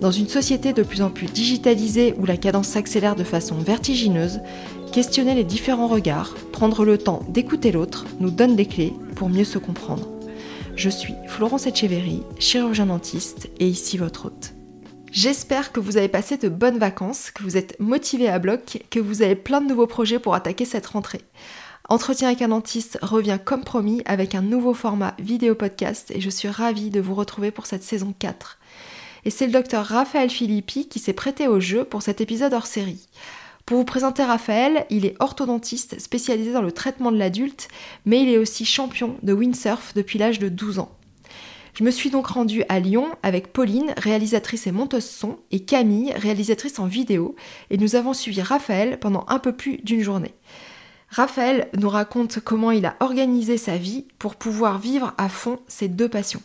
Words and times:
Dans 0.00 0.12
une 0.12 0.28
société 0.28 0.72
de 0.72 0.84
plus 0.84 1.02
en 1.02 1.10
plus 1.10 1.26
digitalisée 1.26 2.14
où 2.18 2.24
la 2.24 2.36
cadence 2.36 2.68
s'accélère 2.68 3.16
de 3.16 3.24
façon 3.24 3.56
vertigineuse, 3.56 4.40
questionner 4.92 5.34
les 5.34 5.42
différents 5.42 5.88
regards, 5.88 6.34
prendre 6.52 6.84
le 6.84 6.98
temps 6.98 7.24
d'écouter 7.28 7.72
l'autre 7.72 8.06
nous 8.20 8.30
donne 8.30 8.54
des 8.54 8.66
clés 8.66 8.94
pour 9.16 9.28
mieux 9.28 9.44
se 9.44 9.58
comprendre. 9.58 10.08
Je 10.76 10.88
suis 10.88 11.14
Florence 11.26 11.66
Etcheverry, 11.66 12.22
chirurgien 12.38 12.86
dentiste 12.86 13.50
et 13.58 13.66
ici 13.66 13.98
votre 13.98 14.26
hôte. 14.26 14.54
J'espère 15.10 15.72
que 15.72 15.80
vous 15.80 15.96
avez 15.96 16.08
passé 16.08 16.36
de 16.36 16.48
bonnes 16.48 16.78
vacances, 16.78 17.32
que 17.32 17.42
vous 17.42 17.56
êtes 17.56 17.74
motivé 17.80 18.28
à 18.28 18.38
bloc, 18.38 18.84
que 18.90 19.00
vous 19.00 19.22
avez 19.22 19.34
plein 19.34 19.60
de 19.60 19.66
nouveaux 19.66 19.88
projets 19.88 20.20
pour 20.20 20.34
attaquer 20.34 20.64
cette 20.64 20.86
rentrée. 20.86 21.22
Entretien 21.88 22.28
avec 22.28 22.42
un 22.42 22.48
dentiste 22.48 22.98
revient 23.02 23.38
comme 23.44 23.64
promis 23.64 24.02
avec 24.04 24.36
un 24.36 24.42
nouveau 24.42 24.74
format 24.74 25.14
vidéo 25.18 25.56
podcast 25.56 26.12
et 26.12 26.20
je 26.20 26.30
suis 26.30 26.48
ravie 26.48 26.90
de 26.90 27.00
vous 27.00 27.14
retrouver 27.14 27.50
pour 27.50 27.66
cette 27.66 27.82
saison 27.82 28.14
4. 28.16 28.57
Et 29.24 29.30
c'est 29.30 29.46
le 29.46 29.52
docteur 29.52 29.84
Raphaël 29.84 30.30
Filippi 30.30 30.88
qui 30.88 30.98
s'est 30.98 31.12
prêté 31.12 31.48
au 31.48 31.60
jeu 31.60 31.84
pour 31.84 32.02
cet 32.02 32.20
épisode 32.20 32.52
hors 32.52 32.66
série. 32.66 33.08
Pour 33.66 33.76
vous 33.76 33.84
présenter 33.84 34.24
Raphaël, 34.24 34.86
il 34.88 35.04
est 35.04 35.14
orthodontiste 35.20 36.00
spécialisé 36.00 36.52
dans 36.52 36.62
le 36.62 36.72
traitement 36.72 37.12
de 37.12 37.18
l'adulte, 37.18 37.68
mais 38.06 38.22
il 38.22 38.30
est 38.30 38.38
aussi 38.38 38.64
champion 38.64 39.16
de 39.22 39.34
windsurf 39.34 39.92
depuis 39.94 40.18
l'âge 40.18 40.38
de 40.38 40.48
12 40.48 40.78
ans. 40.78 40.92
Je 41.74 41.84
me 41.84 41.90
suis 41.90 42.10
donc 42.10 42.28
rendue 42.28 42.64
à 42.68 42.80
Lyon 42.80 43.10
avec 43.22 43.52
Pauline, 43.52 43.92
réalisatrice 43.98 44.66
et 44.66 44.72
monteuse 44.72 45.04
son, 45.04 45.38
et 45.50 45.60
Camille, 45.60 46.12
réalisatrice 46.14 46.78
en 46.78 46.86
vidéo, 46.86 47.36
et 47.70 47.76
nous 47.76 47.94
avons 47.94 48.14
suivi 48.14 48.40
Raphaël 48.40 48.98
pendant 48.98 49.26
un 49.28 49.38
peu 49.38 49.52
plus 49.52 49.76
d'une 49.84 50.02
journée. 50.02 50.34
Raphaël 51.10 51.68
nous 51.76 51.88
raconte 51.88 52.40
comment 52.40 52.70
il 52.70 52.86
a 52.86 52.96
organisé 53.00 53.58
sa 53.58 53.76
vie 53.76 54.06
pour 54.18 54.36
pouvoir 54.36 54.78
vivre 54.78 55.14
à 55.18 55.28
fond 55.28 55.58
ses 55.68 55.88
deux 55.88 56.08
passions. 56.08 56.42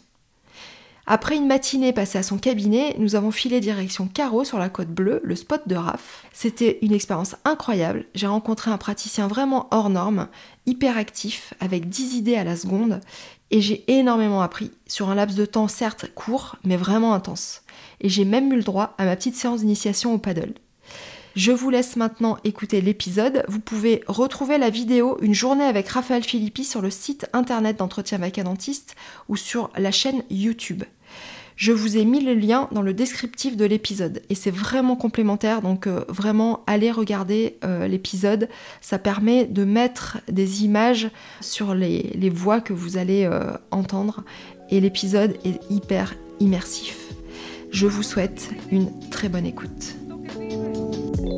Après 1.05 1.35
une 1.35 1.47
matinée 1.47 1.91
passée 1.91 2.17
à 2.17 2.23
son 2.23 2.37
cabinet, 2.37 2.95
nous 2.97 3.15
avons 3.15 3.31
filé 3.31 3.59
direction 3.59 4.07
Carreau 4.07 4.45
sur 4.45 4.57
la 4.57 4.69
côte 4.69 4.87
bleue, 4.87 5.19
le 5.21 5.35
spot 5.35 5.63
de 5.67 5.75
Raph. 5.75 6.25
C'était 6.31 6.79
une 6.81 6.93
expérience 6.93 7.35
incroyable. 7.43 8.05
J'ai 8.15 8.27
rencontré 8.27 8.71
un 8.71 8.77
praticien 8.77 9.27
vraiment 9.27 9.67
hors 9.71 9.89
norme, 9.89 10.29
hyper 10.65 10.97
actif, 10.97 11.55
avec 11.59 11.89
10 11.89 12.15
idées 12.15 12.37
à 12.37 12.45
la 12.45 12.55
seconde, 12.55 13.01
et 13.51 13.59
j'ai 13.59 13.83
énormément 13.91 14.41
appris 14.41 14.71
sur 14.87 15.09
un 15.09 15.15
laps 15.15 15.37
de 15.37 15.45
temps 15.45 15.67
certes 15.67 16.09
court, 16.15 16.55
mais 16.63 16.77
vraiment 16.77 17.13
intense. 17.13 17.63
Et 17.99 18.07
j'ai 18.07 18.23
même 18.23 18.53
eu 18.53 18.55
le 18.55 18.63
droit 18.63 18.95
à 18.97 19.03
ma 19.03 19.17
petite 19.17 19.35
séance 19.35 19.59
d'initiation 19.59 20.13
au 20.13 20.19
paddle. 20.19 20.53
Je 21.35 21.51
vous 21.51 21.71
laisse 21.71 21.95
maintenant 21.95 22.37
écouter 22.43 22.79
l'épisode. 22.79 23.43
Vous 23.47 23.59
pouvez 23.59 24.03
retrouver 24.07 24.59
la 24.59 24.69
vidéo 24.69 25.17
Une 25.19 25.33
journée 25.33 25.63
avec 25.63 25.87
Raphaël 25.89 26.23
Philippi 26.23 26.63
sur 26.63 26.79
le 26.79 26.91
site 26.91 27.27
internet 27.33 27.79
d'entretien 27.79 28.19
avec 28.19 28.37
un 28.37 28.43
dentiste 28.43 28.95
ou 29.29 29.35
sur 29.35 29.71
la 29.75 29.89
chaîne 29.89 30.21
YouTube. 30.29 30.83
Je 31.55 31.71
vous 31.71 31.97
ai 31.97 32.05
mis 32.05 32.21
le 32.23 32.35
lien 32.35 32.67
dans 32.71 32.83
le 32.83 32.93
descriptif 32.93 33.57
de 33.57 33.65
l'épisode 33.65 34.21
et 34.29 34.35
c'est 34.35 34.51
vraiment 34.51 34.95
complémentaire 34.95 35.61
donc 35.61 35.85
euh, 35.85 36.03
vraiment 36.07 36.63
allez 36.67 36.91
regarder 36.91 37.57
euh, 37.63 37.87
l'épisode. 37.87 38.47
Ça 38.81 38.99
permet 38.99 39.45
de 39.45 39.63
mettre 39.63 40.19
des 40.31 40.63
images 40.63 41.09
sur 41.41 41.73
les, 41.73 42.31
voix 42.31 42.61
que 42.61 42.73
vous 42.73 42.97
allez 42.97 43.25
euh, 43.25 43.53
entendre 43.71 44.23
et 44.69 44.79
l'épisode 44.79 45.35
est 45.45 45.59
hyper 45.71 46.13
immersif. 46.39 47.11
Je 47.71 47.87
vous 47.87 48.03
souhaite 48.03 48.51
une 48.71 49.09
très 49.09 49.29
bonne 49.29 49.47
écoute. 49.47 49.95
Salut. 51.23 51.29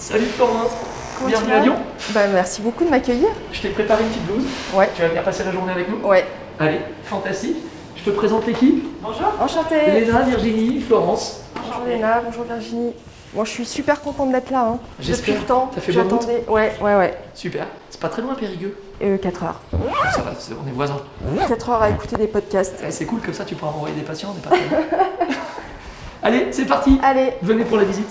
Salut 0.00 0.26
Florence. 0.26 0.70
Comment 1.16 1.28
Bienvenue 1.28 1.52
à 1.52 1.60
Lyon 1.60 1.89
Bah 2.14 2.26
merci 2.32 2.60
beaucoup 2.60 2.84
de 2.84 2.90
m'accueillir. 2.90 3.28
Je 3.52 3.60
t'ai 3.62 3.68
préparé 3.68 4.02
une 4.02 4.08
petite 4.08 4.26
blouse. 4.26 4.44
Ouais. 4.74 4.88
Tu 4.94 5.02
vas 5.02 5.08
venir 5.08 5.22
passer 5.22 5.44
la 5.44 5.52
journée 5.52 5.72
avec 5.72 5.88
nous 5.88 6.06
Ouais. 6.06 6.24
Allez, 6.58 6.80
fantastique. 7.04 7.56
Je 7.96 8.02
te 8.04 8.10
présente 8.10 8.46
l'équipe. 8.46 8.84
Bonjour. 9.02 9.32
Enchantée 9.40 9.90
Léna, 10.00 10.22
Virginie, 10.22 10.80
Florence. 10.80 11.40
Bonjour 11.54 11.84
Léna, 11.86 12.20
bonjour 12.24 12.44
Virginie. 12.44 12.92
Moi 13.34 13.44
je 13.44 13.50
suis 13.50 13.64
super 13.64 14.00
contente 14.00 14.32
d'être 14.32 14.50
là. 14.50 14.66
Hein. 14.72 14.78
J'espère. 14.98 15.34
Depuis 15.34 15.40
le 15.42 15.46
temps, 15.46 15.70
T'as 15.72 15.80
fait 15.80 15.92
j'attendais. 15.92 16.44
Ouais, 16.48 16.72
ouais, 16.80 16.96
ouais. 16.96 17.14
Super. 17.34 17.66
C'est 17.90 18.00
pas 18.00 18.08
très 18.08 18.22
loin 18.22 18.34
Périgueux. 18.34 18.76
Euh, 19.02 19.16
4 19.18 19.44
heures. 19.44 19.60
Ça 20.14 20.22
va, 20.22 20.32
c'est- 20.38 20.52
on 20.52 20.66
est 20.68 20.72
voisins. 20.72 20.96
4 21.46 21.70
heures 21.70 21.82
à 21.82 21.90
écouter 21.90 22.16
des 22.16 22.26
podcasts. 22.26 22.82
Eh, 22.86 22.90
c'est 22.90 23.04
cool 23.04 23.20
comme 23.20 23.34
ça, 23.34 23.44
tu 23.44 23.54
pourras 23.54 23.72
envoyer 23.72 23.94
des 23.94 24.02
patients. 24.02 24.34
on 24.34 24.38
est 24.38 24.42
pas 24.42 24.50
très 24.56 24.68
loin. 24.68 24.98
Allez, 26.22 26.48
c'est 26.50 26.66
parti. 26.66 26.98
Allez, 27.02 27.32
Venez 27.42 27.64
pour 27.64 27.76
la 27.78 27.84
visite. 27.84 28.08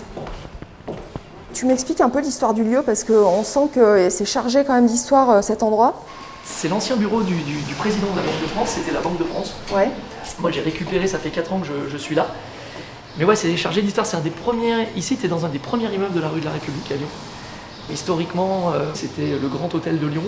Tu 1.53 1.65
m'expliques 1.65 2.01
un 2.01 2.09
peu 2.09 2.19
l'histoire 2.21 2.53
du 2.53 2.63
lieu 2.63 2.81
parce 2.85 3.03
qu'on 3.03 3.43
sent 3.43 3.69
que 3.73 4.09
c'est 4.09 4.25
chargé 4.25 4.63
quand 4.65 4.73
même 4.73 4.87
d'histoire 4.87 5.29
euh, 5.29 5.41
cet 5.41 5.63
endroit. 5.63 6.03
C'est 6.43 6.67
l'ancien 6.69 6.95
bureau 6.95 7.21
du, 7.21 7.33
du- 7.35 7.61
du 7.61 7.73
président 7.75 8.07
de 8.11 8.17
la 8.17 8.23
Banque 8.23 8.41
de 8.41 8.47
France. 8.47 8.69
C'était 8.75 8.91
la 8.91 9.01
Banque 9.01 9.17
de 9.19 9.23
France. 9.23 9.53
Ouais. 9.73 9.89
Moi 10.39 10.51
j'ai 10.51 10.61
récupéré, 10.61 11.07
ça 11.07 11.17
fait 11.19 11.29
4 11.29 11.53
ans 11.53 11.59
que 11.59 11.67
je, 11.67 11.73
je 11.91 11.97
suis 11.97 12.15
là. 12.15 12.27
Mais 13.17 13.25
ouais, 13.25 13.35
c'est 13.35 13.55
chargé 13.57 13.81
d'histoire. 13.81 14.05
C'est 14.05 14.17
un 14.17 14.21
des 14.21 14.29
premiers. 14.29 14.87
Ici, 14.95 15.17
tu 15.17 15.25
es 15.25 15.29
dans 15.29 15.45
un 15.45 15.49
des 15.49 15.59
premiers 15.59 15.93
immeubles 15.93 16.13
de 16.13 16.21
la 16.21 16.29
rue 16.29 16.39
de 16.39 16.45
la 16.45 16.51
République 16.51 16.89
à 16.91 16.95
Lyon. 16.95 17.07
Historiquement, 17.91 18.71
euh, 18.73 18.85
c'était 18.93 19.37
le 19.41 19.47
Grand 19.47 19.73
Hôtel 19.73 19.99
de 19.99 20.07
Lyon. 20.07 20.23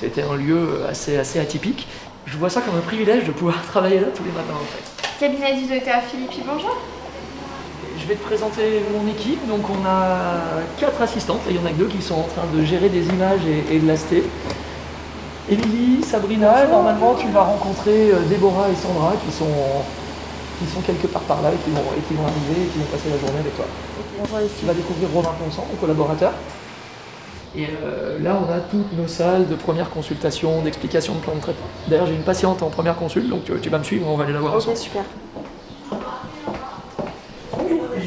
C'était 0.00 0.22
un 0.22 0.36
lieu 0.36 0.84
assez, 0.88 1.18
assez 1.18 1.38
atypique. 1.38 1.86
Je 2.26 2.36
vois 2.38 2.48
ça 2.48 2.60
comme 2.62 2.76
un 2.76 2.80
privilège 2.82 3.24
de 3.24 3.32
pouvoir 3.32 3.60
travailler 3.68 4.00
là 4.00 4.06
tous 4.14 4.22
les 4.24 4.30
matins 4.30 4.54
en 4.54 4.64
fait. 4.64 5.08
Cabinet 5.26 5.54
du 5.60 5.66
docteur 5.66 6.00
Philippi, 6.10 6.40
bonjour. 6.46 6.76
Je 8.00 8.06
vais 8.06 8.14
te 8.14 8.24
présenter 8.24 8.82
mon 8.96 9.08
équipe. 9.10 9.46
Donc 9.48 9.60
on 9.68 9.86
a 9.86 10.40
quatre 10.78 11.00
assistantes. 11.02 11.40
Il 11.48 11.56
y 11.56 11.58
en 11.58 11.66
a 11.66 11.70
que 11.70 11.74
deux 11.76 11.86
qui 11.88 12.02
sont 12.02 12.14
en 12.14 12.22
train 12.34 12.46
de 12.54 12.64
gérer 12.64 12.88
des 12.88 13.06
images 13.06 13.40
et, 13.46 13.76
et 13.76 13.78
de 13.78 13.86
l'aster. 13.86 14.24
Émilie, 15.50 16.02
Sabrina, 16.04 16.66
normalement 16.66 17.14
tu 17.14 17.28
vas 17.28 17.42
rencontrer 17.42 18.12
euh, 18.12 18.20
Déborah 18.28 18.68
et 18.70 18.76
Sandra 18.76 19.14
qui 19.24 19.32
sont, 19.32 19.44
qui 20.60 20.66
sont 20.72 20.80
quelque 20.80 21.08
part 21.08 21.22
par 21.22 21.42
là 21.42 21.50
et 21.50 21.56
qui, 21.64 21.70
vont, 21.70 21.82
et 21.98 22.00
qui 22.06 22.14
vont 22.14 22.22
arriver 22.22 22.62
et 22.64 22.68
qui 22.68 22.78
vont 22.78 22.84
passer 22.84 23.10
la 23.10 23.18
journée 23.18 23.40
avec 23.40 23.56
toi. 23.56 23.64
Les 24.40 24.48
Tu 24.60 24.66
vas 24.66 24.74
découvrir 24.74 25.08
Romain 25.12 25.34
Ponsan, 25.42 25.64
mon 25.68 25.76
collaborateur. 25.76 26.32
Et 27.56 27.66
euh, 27.82 28.18
là, 28.22 28.40
on 28.46 28.52
a 28.52 28.60
toutes 28.60 28.96
nos 28.96 29.08
salles 29.08 29.48
de 29.48 29.56
première 29.56 29.90
consultation, 29.90 30.60
d'explication 30.62 31.14
de 31.14 31.18
plan 31.18 31.34
de 31.34 31.40
traitement. 31.40 31.66
D'ailleurs, 31.88 32.06
j'ai 32.06 32.14
une 32.14 32.22
patiente 32.22 32.62
en 32.62 32.68
première 32.70 32.94
consulte, 32.94 33.28
donc 33.28 33.42
tu, 33.44 33.52
tu 33.60 33.68
vas 33.70 33.78
me 33.78 33.82
suivre, 33.82 34.06
on 34.08 34.16
va 34.16 34.22
aller 34.24 34.32
la 34.32 34.38
voir 34.38 34.52
Ok, 34.52 34.58
ensemble. 34.58 34.76
super. 34.76 35.02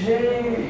J'ai 0.06 0.20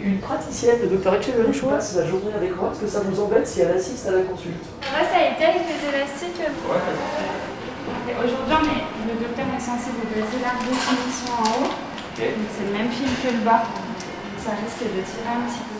une 0.05 0.19
praticienne, 0.19 0.77
le 0.83 0.89
docteur 0.89 1.15
Etcheverry, 1.15 1.51
qui 1.51 1.59
passe 1.65 1.95
la 1.95 2.05
journée 2.05 2.33
avec 2.35 2.55
moi. 2.55 2.69
Est-ce 2.71 2.81
que 2.85 2.87
ça 2.91 3.01
vous 3.01 3.17
embête 3.21 3.47
si 3.47 3.61
elle 3.61 3.71
assiste 3.71 4.07
à 4.07 4.11
la 4.11 4.21
consulte 4.21 4.61
Moi, 4.91 5.01
ça 5.09 5.17
a 5.17 5.25
été 5.33 5.43
avec 5.45 5.63
les 5.65 5.79
élastiques. 5.89 6.37
Et 6.43 8.13
Aujourd'hui, 8.13 8.53
on 8.53 8.65
est- 8.67 8.87
le 9.09 9.15
docteur 9.25 9.45
est 9.57 9.59
censé 9.63 9.89
vous 9.95 10.05
dresser 10.13 10.37
l'arc 10.43 10.59
de 10.61 10.73
finition 10.75 11.33
en 11.33 11.43
haut. 11.65 11.71
Donc, 11.73 12.47
C'est 12.53 12.65
le 12.69 12.73
même 12.77 12.91
fil 12.91 13.09
que 13.23 13.33
le 13.33 13.41
bas. 13.43 13.63
Donc, 13.65 14.37
Ça 14.43 14.51
risque 14.59 14.83
de 14.83 15.01
tirer 15.01 15.31
un 15.33 15.47
petit 15.47 15.63
peu. 15.65 15.79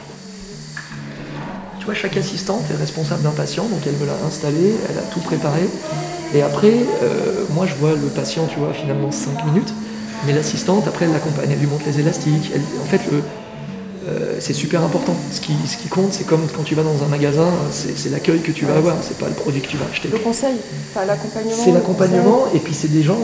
Tu 1.80 1.86
vois, 1.86 1.94
chaque 1.94 2.16
assistante 2.16 2.64
est 2.72 2.78
responsable 2.78 3.24
d'un 3.24 3.32
patient, 3.36 3.66
donc 3.66 3.82
elle 3.86 3.98
me 3.98 4.06
l'a 4.06 4.16
installé, 4.26 4.76
elle 4.90 4.98
a 4.98 5.02
tout 5.14 5.20
préparé. 5.20 5.68
Et 6.34 6.42
après, 6.42 6.72
euh, 7.04 7.44
moi 7.54 7.66
je 7.68 7.76
vois 7.76 7.92
le 7.92 8.08
patient, 8.08 8.46
tu 8.48 8.58
vois, 8.60 8.72
finalement 8.74 9.12
5 9.12 9.44
minutes, 9.48 9.74
mais 10.26 10.32
l'assistante, 10.32 10.88
après, 10.88 11.06
elle 11.06 11.12
l'accompagne, 11.12 11.50
elle 11.52 11.60
lui 11.60 11.68
montre 11.68 11.84
les 11.86 12.00
élastiques. 12.00 12.52
elle- 12.56 12.62
en 12.82 12.86
fait, 12.86 13.02
le, 13.12 13.18
euh, 13.18 13.22
c'est 14.44 14.54
super 14.54 14.84
important. 14.84 15.16
Ce 15.32 15.40
qui, 15.40 15.54
ce 15.66 15.78
qui 15.78 15.88
compte, 15.88 16.12
c'est 16.12 16.26
comme 16.26 16.46
quand 16.54 16.64
tu 16.64 16.76
vas 16.76 16.84
dans 16.84 17.02
un 17.02 17.08
magasin, 17.08 17.48
c'est 17.72 18.10
l'accueil 18.10 18.42
que 18.42 18.52
tu 18.52 18.66
vas 18.66 18.76
avoir, 18.76 18.98
c'est 19.02 19.18
pas 19.18 19.30
le 19.30 19.34
produit 19.34 19.62
que 19.62 19.68
tu 19.70 19.78
vas 19.78 19.86
acheter. 19.90 20.10
Le 20.10 20.20
conseil, 20.20 20.56
enfin 20.92 21.06
l'accompagnement. 21.06 21.56
C'est 21.56 21.72
l'accompagnement, 21.72 22.44
et 22.54 22.60
puis 22.60 22.74
c'est 22.74 22.90
des 22.90 23.04
gens, 23.04 23.20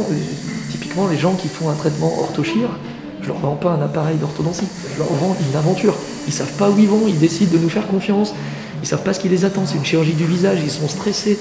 typiquement 0.71 1.07
les 1.07 1.17
gens 1.17 1.33
qui 1.33 1.49
font 1.49 1.69
un 1.69 1.73
traitement 1.73 2.19
orthochir, 2.19 2.69
je 3.21 3.27
leur 3.27 3.37
vends 3.37 3.57
pas 3.57 3.71
un 3.71 3.81
appareil 3.81 4.15
d'orthodontie, 4.15 4.67
je 4.93 4.99
leur 4.99 5.11
vends 5.11 5.35
une 5.49 5.57
aventure. 5.57 5.93
Ils 6.25 6.33
savent 6.33 6.53
pas 6.53 6.69
où 6.69 6.79
ils 6.79 6.87
vont, 6.87 7.05
ils 7.05 7.19
décident 7.19 7.51
de 7.51 7.57
nous 7.57 7.69
faire 7.69 7.87
confiance. 7.87 8.33
Ils 8.81 8.87
savent 8.87 9.03
pas 9.03 9.13
ce 9.13 9.19
qui 9.19 9.27
les 9.27 9.43
attend. 9.43 9.65
C'est 9.65 9.75
une 9.75 9.83
chirurgie 9.83 10.13
du 10.13 10.25
visage. 10.25 10.59
Ils 10.63 10.71
sont 10.71 10.87
stressés. 10.87 11.37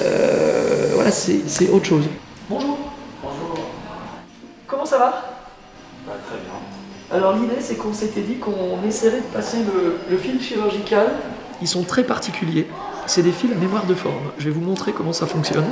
Euh, 0.00 0.90
voilà, 0.94 1.12
c'est 1.12 1.70
autre 1.70 1.86
chose. 1.86 2.06
Bonjour. 2.50 2.76
Bonjour. 3.22 3.66
Comment 4.66 4.84
ça 4.84 4.98
va? 4.98 5.10
Bah, 6.06 6.14
très 6.26 6.38
bien. 6.38 6.71
Alors 7.12 7.36
l'idée 7.36 7.60
c'est 7.60 7.76
qu'on 7.76 7.92
s'était 7.92 8.22
dit 8.22 8.36
qu'on 8.36 8.82
essaierait 8.88 9.20
de 9.20 9.34
passer 9.34 9.58
le, 9.58 9.98
le 10.10 10.16
fil 10.16 10.40
chirurgical. 10.40 11.08
Ils 11.60 11.68
sont 11.68 11.82
très 11.82 12.04
particuliers. 12.04 12.66
C'est 13.06 13.22
des 13.22 13.32
fils 13.32 13.52
à 13.52 13.54
mémoire 13.54 13.84
de 13.84 13.94
forme. 13.94 14.30
Je 14.38 14.46
vais 14.46 14.50
vous 14.50 14.62
montrer 14.62 14.92
comment 14.92 15.12
ça 15.12 15.26
fonctionne. 15.26 15.66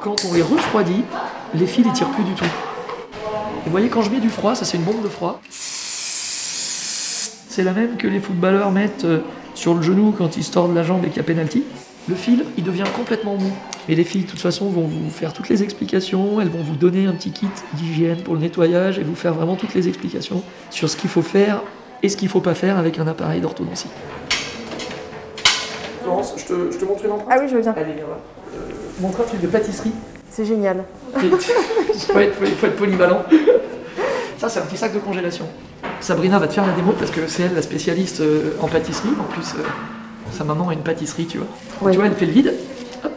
Quand 0.00 0.16
on 0.28 0.34
les 0.34 0.42
refroidit, 0.42 1.04
les 1.54 1.66
fils 1.66 1.86
ils 1.86 1.92
tirent 1.92 2.10
plus 2.10 2.24
du 2.24 2.34
tout. 2.34 2.44
Et 2.44 2.48
vous 3.66 3.70
voyez 3.70 3.88
quand 3.88 4.02
je 4.02 4.10
mets 4.10 4.20
du 4.20 4.28
froid, 4.28 4.54
ça 4.54 4.66
c'est 4.66 4.76
une 4.76 4.82
bombe 4.82 5.02
de 5.02 5.08
froid. 5.08 5.40
C'est 7.48 7.62
la 7.62 7.72
même 7.72 7.96
que 7.96 8.06
les 8.06 8.20
footballeurs 8.20 8.70
mettent 8.70 9.04
euh, 9.04 9.20
sur 9.54 9.74
le 9.74 9.82
genou 9.82 10.14
quand 10.16 10.36
ils 10.36 10.50
tordent 10.50 10.74
la 10.74 10.82
jambe 10.82 11.04
et 11.04 11.08
qu'il 11.08 11.18
y 11.18 11.20
a 11.20 11.22
penalty. 11.22 11.64
Le 12.08 12.14
fil, 12.16 12.44
il 12.58 12.64
devient 12.64 12.84
complètement 12.96 13.36
mou. 13.36 13.52
Et 13.88 13.94
les 13.94 14.04
filles, 14.04 14.24
de 14.24 14.30
toute 14.30 14.40
façon, 14.40 14.68
vont 14.68 14.86
vous 14.86 15.10
faire 15.10 15.32
toutes 15.32 15.48
les 15.48 15.62
explications. 15.62 16.40
Elles 16.40 16.48
vont 16.48 16.62
vous 16.62 16.74
donner 16.74 17.06
un 17.06 17.12
petit 17.12 17.30
kit 17.30 17.48
d'hygiène 17.74 18.22
pour 18.22 18.34
le 18.34 18.40
nettoyage 18.40 18.98
et 18.98 19.02
vous 19.02 19.14
faire 19.14 19.34
vraiment 19.34 19.54
toutes 19.56 19.74
les 19.74 19.88
explications 19.88 20.42
sur 20.70 20.88
ce 20.90 20.96
qu'il 20.96 21.10
faut 21.10 21.22
faire 21.22 21.62
et 22.02 22.08
ce 22.08 22.16
qu'il 22.16 22.26
ne 22.26 22.32
faut 22.32 22.40
pas 22.40 22.54
faire 22.54 22.76
avec 22.78 22.98
un 22.98 23.06
appareil 23.06 23.40
d'orthodontie. 23.40 23.86
Florence, 26.02 26.34
je 26.36 26.44
te, 26.44 26.72
je 26.72 26.78
te 26.78 26.84
montre 26.84 27.04
une 27.04 27.12
empreinte 27.12 27.28
Ah 27.30 27.40
oui, 27.40 27.48
je 27.48 27.54
veux 27.54 27.60
bien. 27.62 27.72
Allez, 27.76 27.92
viens 27.94 28.02
là. 28.06 28.18
Euh, 28.56 28.58
montre 29.00 29.20
un 29.20 29.24
truc 29.24 29.40
de 29.40 29.46
pâtisserie. 29.46 29.92
C'est 30.28 30.44
génial. 30.44 30.84
Il 31.22 31.30
faut 31.38 32.18
être, 32.18 32.34
faut- 32.34 32.46
faut 32.46 32.66
être 32.66 32.76
polyvalent. 32.76 33.22
Ça, 34.38 34.48
c'est 34.48 34.58
un 34.60 34.64
petit 34.66 34.76
sac 34.76 34.92
de 34.92 34.98
congélation. 34.98 35.46
Sabrina 36.00 36.38
va 36.40 36.48
te 36.48 36.52
faire 36.54 36.66
la 36.66 36.72
démo 36.72 36.92
parce 36.98 37.12
que 37.12 37.28
c'est 37.28 37.44
elle 37.44 37.54
la 37.54 37.62
spécialiste 37.62 38.20
euh, 38.22 38.54
en 38.60 38.66
pâtisserie. 38.66 39.10
En 39.20 39.32
plus, 39.32 39.54
euh, 39.54 39.62
sa 40.36 40.44
maman 40.44 40.68
a 40.68 40.72
une 40.72 40.82
pâtisserie, 40.82 41.26
tu 41.26 41.38
vois. 41.38 41.46
Tu 41.90 41.96
vois, 41.96 42.06
elle 42.06 42.14
fait 42.14 42.26
le 42.26 42.32
vide. 42.32 42.54
Hop. 43.04 43.12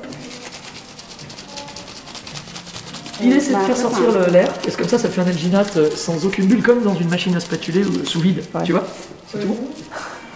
L'idée, 3.22 3.40
c'est 3.40 3.54
de 3.54 3.60
faire 3.60 3.78
sortir 3.78 4.30
l'air. 4.32 4.52
Parce 4.54 4.76
que 4.76 4.82
comme 4.82 4.90
ça, 4.90 4.98
ça 4.98 5.10
fait 5.10 5.22
un 5.22 5.28
alginate 5.28 5.78
euh, 5.78 5.90
sans 5.92 6.26
aucune 6.26 6.46
bulle, 6.46 6.62
comme 6.62 6.84
dans 6.84 6.96
une 6.96 7.10
machine 7.10 7.36
à 7.36 7.40
spatuler 7.40 7.84
ou 7.84 8.06
sous 8.06 8.20
vide. 8.20 8.44
Ouais. 8.54 8.64
Tu 8.64 8.72
vois 8.74 8.86
C'est 9.32 9.40
tout. 9.40 9.58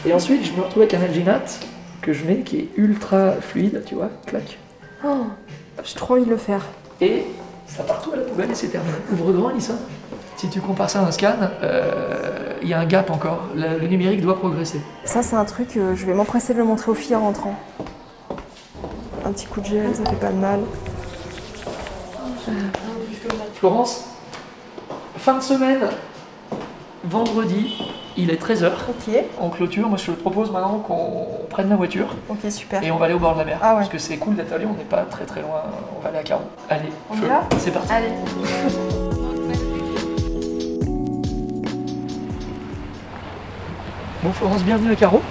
Et 0.06 0.14
ensuite, 0.14 0.46
je 0.46 0.54
me 0.54 0.62
retrouve 0.62 0.84
avec 0.84 0.94
un 0.94 1.02
alginate 1.02 1.60
que 2.02 2.14
je 2.14 2.24
mets 2.24 2.40
qui 2.40 2.58
est 2.58 2.70
ultra 2.78 3.34
fluide, 3.34 3.84
tu 3.86 3.96
vois. 3.96 4.10
Clac. 4.26 4.58
Oh, 5.06 5.26
j'ai 5.84 5.96
trop 5.96 6.14
envie 6.16 6.26
de 6.26 6.30
le 6.30 6.38
faire. 6.38 6.66
Et 7.02 7.24
ça 7.68 7.84
part 7.84 8.02
tout 8.02 8.12
à 8.14 8.16
la 8.16 8.24
poubelle 8.24 8.52
et 8.52 8.56
c'est 8.56 8.68
terminé. 8.68 8.94
Ouvre 9.12 9.32
grand, 9.34 9.50
Lisa. 9.50 9.74
Si 10.40 10.48
tu 10.48 10.62
compares 10.62 10.90
ça 10.90 11.02
à 11.02 11.04
un 11.04 11.12
scan, 11.12 11.34
euh, 11.64 12.54
il 12.62 12.70
y 12.70 12.74
a 12.74 12.80
un 12.80 12.86
gap 12.86 13.10
encore. 13.10 13.50
Le, 13.58 13.78
le 13.78 13.88
numérique 13.88 14.22
doit 14.22 14.40
progresser. 14.40 14.80
Ça, 15.04 15.22
c'est 15.22 15.36
un 15.36 15.44
truc, 15.44 15.76
euh, 15.76 15.98
je 15.98 16.06
vais 16.06 16.14
m'empresser 16.14 16.54
de 16.54 16.60
le 16.60 16.64
montrer 16.64 16.90
aux 16.92 16.96
filles 16.96 17.18
en 17.18 17.24
rentrant. 17.24 17.56
Un 19.26 19.34
petit 19.34 19.48
coup 19.48 19.60
de 19.60 19.66
gel, 19.66 19.94
ça 19.94 20.06
fait 20.10 20.16
pas 20.16 20.32
de 20.32 20.38
mal. 20.38 20.62
Florence, 23.56 24.06
fin 25.18 25.34
de 25.36 25.44
semaine, 25.44 25.80
vendredi, 27.04 27.76
il 28.16 28.30
est 28.32 28.42
13h. 28.42 28.68
Ok, 28.88 29.14
En 29.42 29.50
clôture, 29.50 29.90
moi 29.90 29.98
je 29.98 30.06
te 30.06 30.12
propose 30.12 30.52
maintenant 30.54 30.78
qu'on 30.78 31.28
prenne 31.50 31.68
la 31.68 31.76
voiture 31.76 32.16
ok, 32.30 32.50
super. 32.50 32.82
et 32.82 32.92
on 32.92 32.96
va 32.98 33.08
aller 33.08 33.14
au 33.14 33.20
bord 33.20 33.34
de 33.34 33.40
la 33.40 33.46
mer. 33.46 33.60
Ah 33.62 33.72
ouais. 33.72 33.80
Parce 33.80 33.90
que 33.90 33.98
c'est 33.98 34.16
cool 34.16 34.38
d'être 34.38 34.54
allé, 34.54 34.66
on 34.66 34.74
n'est 34.74 34.86
pas 34.86 35.02
très 35.02 35.26
très 35.26 35.42
loin, 35.42 35.64
on 35.98 36.02
va 36.02 36.08
aller 36.08 36.20
à 36.20 36.24
Caro. 36.24 36.44
Allez, 36.70 36.90
On 37.10 37.18
y 37.18 37.28
va 37.28 37.44
c'est 37.58 37.72
parti. 37.72 37.92
Allez. 37.92 38.08
Bon 44.24 44.32
Florence, 44.34 44.64
bienvenue 44.64 44.92
à 44.92 44.96
Caro. 44.96 45.22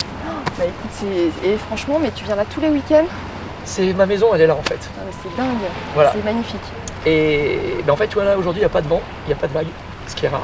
Bah 0.59 0.65
écoute, 0.65 0.91
c'est... 0.93 1.47
Et 1.49 1.57
franchement, 1.57 1.99
mais 2.01 2.11
tu 2.11 2.25
viens 2.25 2.37
là 2.37 2.45
tous 2.49 2.61
les 2.61 2.69
week-ends 2.69 3.05
C'est 3.65 3.93
ma 3.93 4.07
maison, 4.07 4.29
elle 4.35 4.41
est 4.43 4.47
là 4.47 4.57
en 4.57 4.63
fait. 4.63 4.79
Ah, 4.97 5.03
mais 5.07 5.13
C'est 5.23 5.37
dingue. 5.37 5.49
Voilà. 5.95 6.13
C'est 6.13 6.25
magnifique. 6.25 6.61
Et 7.07 7.59
ben, 7.87 7.93
en 7.93 7.97
fait, 7.97 8.09
tu 8.09 8.15
vois 8.15 8.25
là, 8.25 8.37
aujourd'hui, 8.37 8.61
il 8.61 8.65
n'y 8.65 8.71
a 8.71 8.71
pas 8.71 8.81
de 8.83 8.89
vent, 8.89 9.01
il 9.27 9.29
n'y 9.29 9.33
a 9.35 9.37
pas 9.37 9.47
de 9.47 9.53
vague, 9.53 9.67
ce 10.07 10.15
qui 10.17 10.27
est 10.27 10.31
rare. 10.31 10.43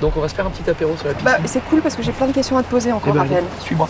Donc 0.00 0.16
on 0.16 0.20
va 0.20 0.28
se 0.28 0.34
faire 0.34 0.46
un 0.46 0.50
petit 0.50 0.68
apéro 0.68 0.96
sur 0.96 1.08
la. 1.08 1.14
Bah, 1.14 1.38
c'est 1.46 1.64
cool 1.64 1.80
parce 1.80 1.96
que 1.96 2.02
j'ai 2.02 2.12
plein 2.12 2.26
de 2.26 2.32
questions 2.32 2.56
à 2.56 2.62
te 2.62 2.68
poser 2.68 2.90
Eh 2.90 2.92
encore, 2.92 3.14
ben, 3.14 3.20
Ariel. 3.20 3.38
allez, 3.38 3.46
suis-moi. 3.60 3.88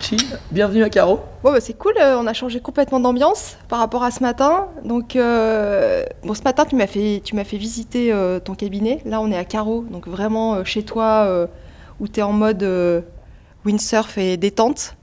Chill, 0.00 0.20
bienvenue 0.52 0.84
à 0.84 0.90
Caro. 0.90 1.20
Bon, 1.42 1.50
bah, 1.50 1.60
c'est 1.60 1.76
cool, 1.76 1.94
euh, 2.00 2.16
on 2.18 2.26
a 2.26 2.32
changé 2.32 2.60
complètement 2.60 3.00
d'ambiance 3.00 3.56
par 3.68 3.80
rapport 3.80 4.04
à 4.04 4.10
ce 4.10 4.22
matin. 4.22 4.68
Donc, 4.84 5.16
euh, 5.16 6.04
bon, 6.22 6.34
ce 6.34 6.42
matin, 6.42 6.64
tu 6.64 6.76
m'as 6.76 6.86
fait, 6.86 7.20
tu 7.24 7.34
m'as 7.34 7.44
fait 7.44 7.56
visiter 7.56 8.12
euh, 8.12 8.38
ton 8.38 8.54
cabinet. 8.54 9.00
Là, 9.04 9.20
on 9.20 9.30
est 9.32 9.36
à 9.36 9.44
Caro, 9.44 9.84
donc 9.90 10.06
vraiment 10.06 10.64
chez 10.64 10.84
toi 10.84 11.48
où 12.00 12.06
tu 12.06 12.20
es 12.20 12.22
en 12.22 12.32
mode 12.32 12.64
windsurf 13.64 14.18
et 14.18 14.36
détente. 14.36 14.94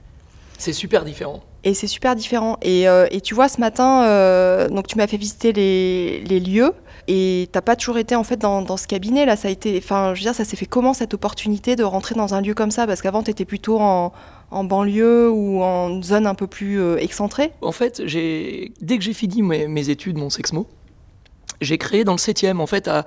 C'est 0.57 0.73
super 0.73 1.03
différent. 1.03 1.41
Et 1.65 1.73
c'est 1.73 1.87
super 1.87 2.15
différent. 2.15 2.57
Et, 2.61 2.83
et 2.83 3.21
tu 3.21 3.35
vois, 3.35 3.49
ce 3.49 3.59
matin, 3.59 4.67
donc 4.69 4.87
tu 4.87 4.97
m'as 4.97 5.07
fait 5.07 5.17
visiter 5.17 5.51
les, 5.51 6.21
les 6.21 6.39
lieux. 6.39 6.73
Et 7.07 7.49
t'as 7.51 7.61
pas 7.61 7.75
toujours 7.75 7.99
été 7.99 8.15
en 8.15 8.23
fait 8.23 8.37
dans, 8.37 8.63
dans 8.63 8.77
ce 8.77 8.87
cabinet 8.87 9.27
là. 9.27 9.35
Ça 9.35 9.47
a 9.47 9.51
été, 9.51 9.79
enfin, 9.83 10.15
je 10.15 10.21
veux 10.21 10.23
dire, 10.23 10.33
ça 10.33 10.43
s'est 10.43 10.55
fait 10.55 10.65
comment 10.65 10.93
cette 10.93 11.13
opportunité 11.13 11.75
de 11.75 11.83
rentrer 11.83 12.15
dans 12.15 12.33
un 12.33 12.41
lieu 12.41 12.55
comme 12.55 12.71
ça? 12.71 12.87
Parce 12.87 13.01
qu'avant, 13.03 13.21
tu 13.21 13.29
étais 13.29 13.45
plutôt 13.45 13.79
en, 13.79 14.11
en 14.51 14.63
banlieue 14.63 15.29
ou 15.29 15.61
en 15.61 16.01
zone 16.01 16.27
un 16.27 16.35
peu 16.35 16.47
plus 16.47 16.79
euh, 16.79 16.97
excentrée? 16.97 17.51
En 17.61 17.71
fait, 17.71 18.01
dès 18.01 18.97
que 18.97 19.03
j'ai 19.03 19.13
fini 19.13 19.41
mes, 19.41 19.89
études, 19.89 20.17
mon 20.17 20.29
sexmo, 20.29 20.67
j'ai 21.61 21.77
créé 21.77 22.03
dans 22.03 22.13
le 22.13 22.17
7e, 22.17 22.59
en 22.59 22.67
fait, 22.67 22.87
à 22.87 23.05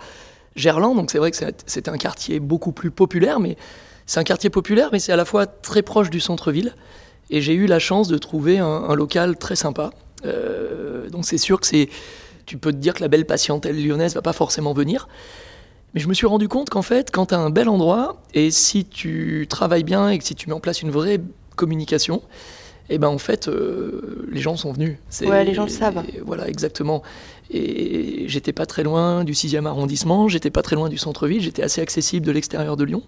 Gerland. 0.56 0.96
Donc 0.96 1.10
c'est 1.10 1.18
vrai 1.18 1.30
que 1.30 1.36
c'était 1.66 1.90
un 1.90 1.98
quartier 1.98 2.40
beaucoup 2.40 2.72
plus 2.72 2.90
populaire, 2.90 3.40
mais 3.40 3.56
c'est 4.06 4.20
un 4.20 4.24
quartier 4.24 4.50
populaire, 4.50 4.88
mais 4.92 4.98
c'est 4.98 5.12
à 5.12 5.16
la 5.16 5.24
fois 5.24 5.46
très 5.46 5.82
proche 5.82 6.10
du 6.10 6.20
centre-ville. 6.20 6.74
Et 7.30 7.42
j'ai 7.42 7.54
eu 7.54 7.66
la 7.66 7.78
chance 7.78 8.08
de 8.08 8.16
trouver 8.16 8.58
un, 8.58 8.66
un 8.66 8.94
local 8.94 9.36
très 9.36 9.56
sympa. 9.56 9.90
Euh, 10.24 11.08
donc 11.10 11.24
c'est 11.24 11.38
sûr 11.38 11.60
que 11.60 11.66
c'est, 11.66 11.88
tu 12.46 12.58
peux 12.58 12.72
te 12.72 12.78
dire 12.78 12.94
que 12.94 13.00
la 13.00 13.08
belle 13.08 13.26
patientèle 13.26 13.82
lyonnaise 13.82 14.14
va 14.14 14.22
pas 14.22 14.32
forcément 14.32 14.72
venir. 14.72 15.08
Mais 15.94 16.00
je 16.00 16.08
me 16.08 16.14
suis 16.14 16.26
rendu 16.26 16.48
compte 16.48 16.68
qu'en 16.70 16.82
fait, 16.82 17.10
quand 17.10 17.26
tu 17.26 17.34
as 17.34 17.38
un 17.38 17.50
bel 17.50 17.68
endroit, 17.68 18.20
et 18.34 18.50
si 18.50 18.84
tu 18.84 19.46
travailles 19.48 19.84
bien 19.84 20.10
et 20.10 20.18
que 20.18 20.24
si 20.24 20.34
tu 20.34 20.48
mets 20.48 20.54
en 20.54 20.60
place 20.60 20.82
une 20.82 20.90
vraie 20.90 21.20
communication, 21.56 22.22
et 22.90 22.98
ben 22.98 23.08
en 23.08 23.18
fait, 23.18 23.48
euh, 23.48 24.26
les 24.30 24.40
gens 24.40 24.56
sont 24.56 24.72
venus. 24.72 24.96
Ouais, 25.26 25.44
les 25.44 25.54
gens 25.54 25.64
le 25.64 25.70
savent. 25.70 26.02
Voilà, 26.24 26.48
exactement. 26.48 27.02
Et 27.50 28.24
j'étais 28.28 28.52
pas 28.52 28.66
très 28.66 28.82
loin 28.82 29.24
du 29.24 29.32
6e 29.34 29.66
arrondissement, 29.66 30.28
j'étais 30.28 30.50
pas 30.50 30.62
très 30.62 30.76
loin 30.76 30.88
du 30.88 30.98
centre-ville, 30.98 31.40
j'étais 31.40 31.62
assez 31.62 31.80
accessible 31.80 32.26
de 32.26 32.32
l'extérieur 32.32 32.76
de 32.76 32.84
Lyon. 32.84 33.02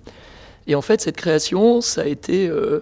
Et 0.66 0.74
en 0.74 0.82
fait, 0.82 1.00
cette 1.00 1.16
création, 1.16 1.80
ça 1.80 2.02
a 2.02 2.06
été, 2.06 2.46
euh, 2.48 2.80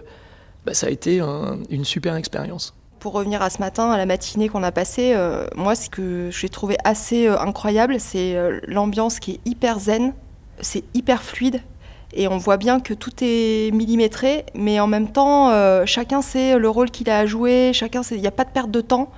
bah, 0.65 0.73
ça 0.73 0.87
a 0.87 0.89
été 0.89 1.19
un- 1.19 1.57
une 1.69 1.85
super 1.85 2.15
expérience. 2.15 2.73
Pour 2.99 3.13
revenir 3.13 3.41
à 3.41 3.49
ce 3.49 3.59
matin, 3.59 3.91
à 3.91 3.97
la 3.97 4.05
matinée 4.05 4.49
qu'on 4.49 4.61
a 4.61 4.73
passée, 4.73 5.13
euh, 5.15 5.47
moi, 5.55 5.75
ce 5.75 5.89
que 5.89 6.29
j'ai 6.31 6.49
trouvé 6.49 6.75
assez 6.83 7.27
euh, 7.27 7.39
incroyable, 7.39 7.97
c'est 7.97 8.35
euh, 8.35 8.59
l'ambiance 8.67 9.19
qui 9.19 9.31
est 9.31 9.39
hyper 9.45 9.79
zen, 9.79 10.13
c'est 10.59 10.83
hyper 10.93 11.23
fluide. 11.23 11.61
Et 12.11 12.27
on 12.27 12.37
voit 12.37 12.57
bien 12.57 12.81
que 12.81 12.93
tout 12.93 13.11
est 13.21 13.71
millimétré, 13.73 14.45
mais 14.53 14.81
en 14.81 14.87
même 14.87 15.11
temps, 15.11 15.53
chacun 15.85 16.23
sait 16.23 16.57
le 16.57 16.67
rôle 16.67 16.89
qu'il 16.89 17.07
a 17.11 17.19
à 17.19 17.27
jouer, 17.27 17.69
chacun 17.71 18.01
il 18.09 18.19
n'y 18.19 18.25
a 18.25 18.31
pas 18.31 18.45
de 18.45 18.49
perte 18.49 18.71
de 18.71 18.81
temps. 18.81 19.11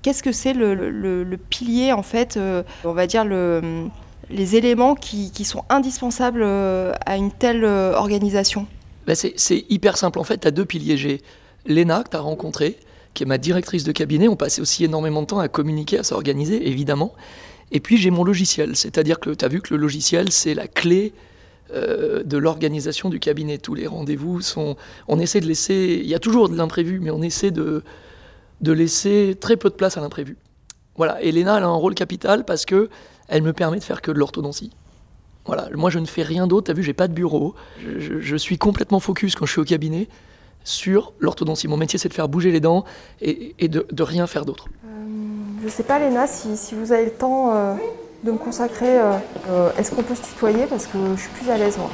Qu'est-ce 0.00 0.22
que 0.22 0.32
c'est 0.32 0.54
le, 0.54 1.36
pilier, 1.50 1.92
en 1.92 2.02
fait, 2.02 2.38
on 2.86 2.92
va 2.92 3.06
dire 3.06 3.26
le, 3.26 3.88
les 4.30 4.56
éléments 4.56 4.94
qui, 4.94 5.44
sont 5.44 5.62
indispensables 5.68 6.42
à 6.42 7.16
une 7.18 7.30
telle 7.30 7.66
organisation? 7.66 8.66
C'est 9.14 9.66
hyper 9.68 9.98
simple. 9.98 10.18
En 10.18 10.24
fait, 10.24 10.38
tu 10.38 10.48
as 10.48 10.50
deux 10.50 10.64
piliers. 10.64 10.96
J'ai 10.96 11.20
Léna, 11.66 12.02
que 12.02 12.08
tu 12.08 12.16
as 12.16 12.20
rencontrée, 12.20 12.78
qui 13.14 13.22
est 13.22 13.26
ma 13.26 13.38
directrice 13.38 13.84
de 13.84 13.92
cabinet. 13.92 14.28
On 14.28 14.36
passait 14.36 14.60
aussi 14.60 14.84
énormément 14.84 15.22
de 15.22 15.26
temps 15.26 15.38
à 15.38 15.48
communiquer, 15.48 15.98
à 15.98 16.02
s'organiser, 16.02 16.68
évidemment. 16.68 17.14
Et 17.72 17.80
puis, 17.80 17.96
j'ai 17.98 18.10
mon 18.10 18.24
logiciel. 18.24 18.76
C'est-à-dire 18.76 19.20
que 19.20 19.30
tu 19.30 19.44
as 19.44 19.48
vu 19.48 19.60
que 19.60 19.74
le 19.74 19.80
logiciel, 19.80 20.30
c'est 20.32 20.54
la 20.54 20.68
clé 20.68 21.12
euh, 21.74 22.22
de 22.22 22.38
l'organisation 22.38 23.08
du 23.10 23.18
cabinet. 23.20 23.58
Tous 23.58 23.74
les 23.74 23.86
rendez-vous 23.86 24.40
sont. 24.40 24.76
On 25.06 25.18
essaie 25.18 25.40
de 25.40 25.46
laisser. 25.46 26.00
Il 26.02 26.08
y 26.08 26.14
a 26.14 26.18
toujours 26.18 26.48
de 26.48 26.56
l'imprévu, 26.56 26.98
mais 27.00 27.10
on 27.10 27.20
essaie 27.22 27.50
de, 27.50 27.82
de 28.62 28.72
laisser 28.72 29.36
très 29.38 29.56
peu 29.56 29.68
de 29.68 29.74
place 29.74 29.96
à 29.96 30.00
l'imprévu. 30.00 30.36
Voilà. 30.96 31.20
Et 31.22 31.30
Léna, 31.32 31.58
elle 31.58 31.64
a 31.64 31.66
un 31.66 31.74
rôle 31.74 31.94
capital 31.94 32.44
parce 32.44 32.64
que 32.64 32.88
elle 33.28 33.42
me 33.42 33.52
permet 33.52 33.78
de 33.78 33.84
faire 33.84 34.00
que 34.00 34.10
de 34.10 34.18
l'orthodontie. 34.18 34.70
Voilà, 35.44 35.68
moi 35.74 35.88
je 35.90 35.98
ne 35.98 36.04
fais 36.06 36.22
rien 36.22 36.46
d'autre, 36.46 36.66
t'as 36.66 36.72
vu, 36.74 36.82
j'ai 36.82 36.92
pas 36.92 37.08
de 37.08 37.14
bureau. 37.14 37.54
Je, 37.82 38.00
je- 38.00 38.20
je 38.20 38.36
suis 38.36 38.58
complètement 38.58 39.00
focus 39.00 39.34
quand 39.34 39.46
je 39.46 39.52
suis 39.52 39.60
au 39.60 39.64
cabinet 39.64 40.08
sur 40.68 41.12
l'orthodontie. 41.18 41.68
Mon 41.68 41.76
métier 41.76 41.98
c'est 41.98 42.08
de 42.08 42.14
faire 42.14 42.28
bouger 42.28 42.50
les 42.50 42.60
dents 42.60 42.84
et, 43.20 43.68
de, 43.68 44.02
rien 44.02 44.26
faire 44.26 44.44
d'autre. 44.44 44.66
Je 45.60 45.64
ne 45.64 45.70
sais 45.70 45.82
pas, 45.82 45.98
Léna, 45.98 46.26
si, 46.26 46.56
si 46.56 46.74
vous 46.74 46.92
avez 46.92 47.06
le 47.06 47.10
temps 47.10 47.52
euh, 47.52 47.74
de 48.22 48.30
me 48.30 48.38
consacrer, 48.38 48.98
euh, 48.98 49.12
euh, 49.50 49.70
est-ce 49.78 49.92
qu'on 49.94 50.02
peut 50.02 50.14
se 50.14 50.22
tutoyer? 50.22 50.66
Parce 50.66 50.86
que 50.86 50.98
je 51.16 51.20
suis 51.20 51.30
plus 51.30 51.50
à 51.50 51.58
l'aise, 51.58 51.78
moi. 51.78 51.90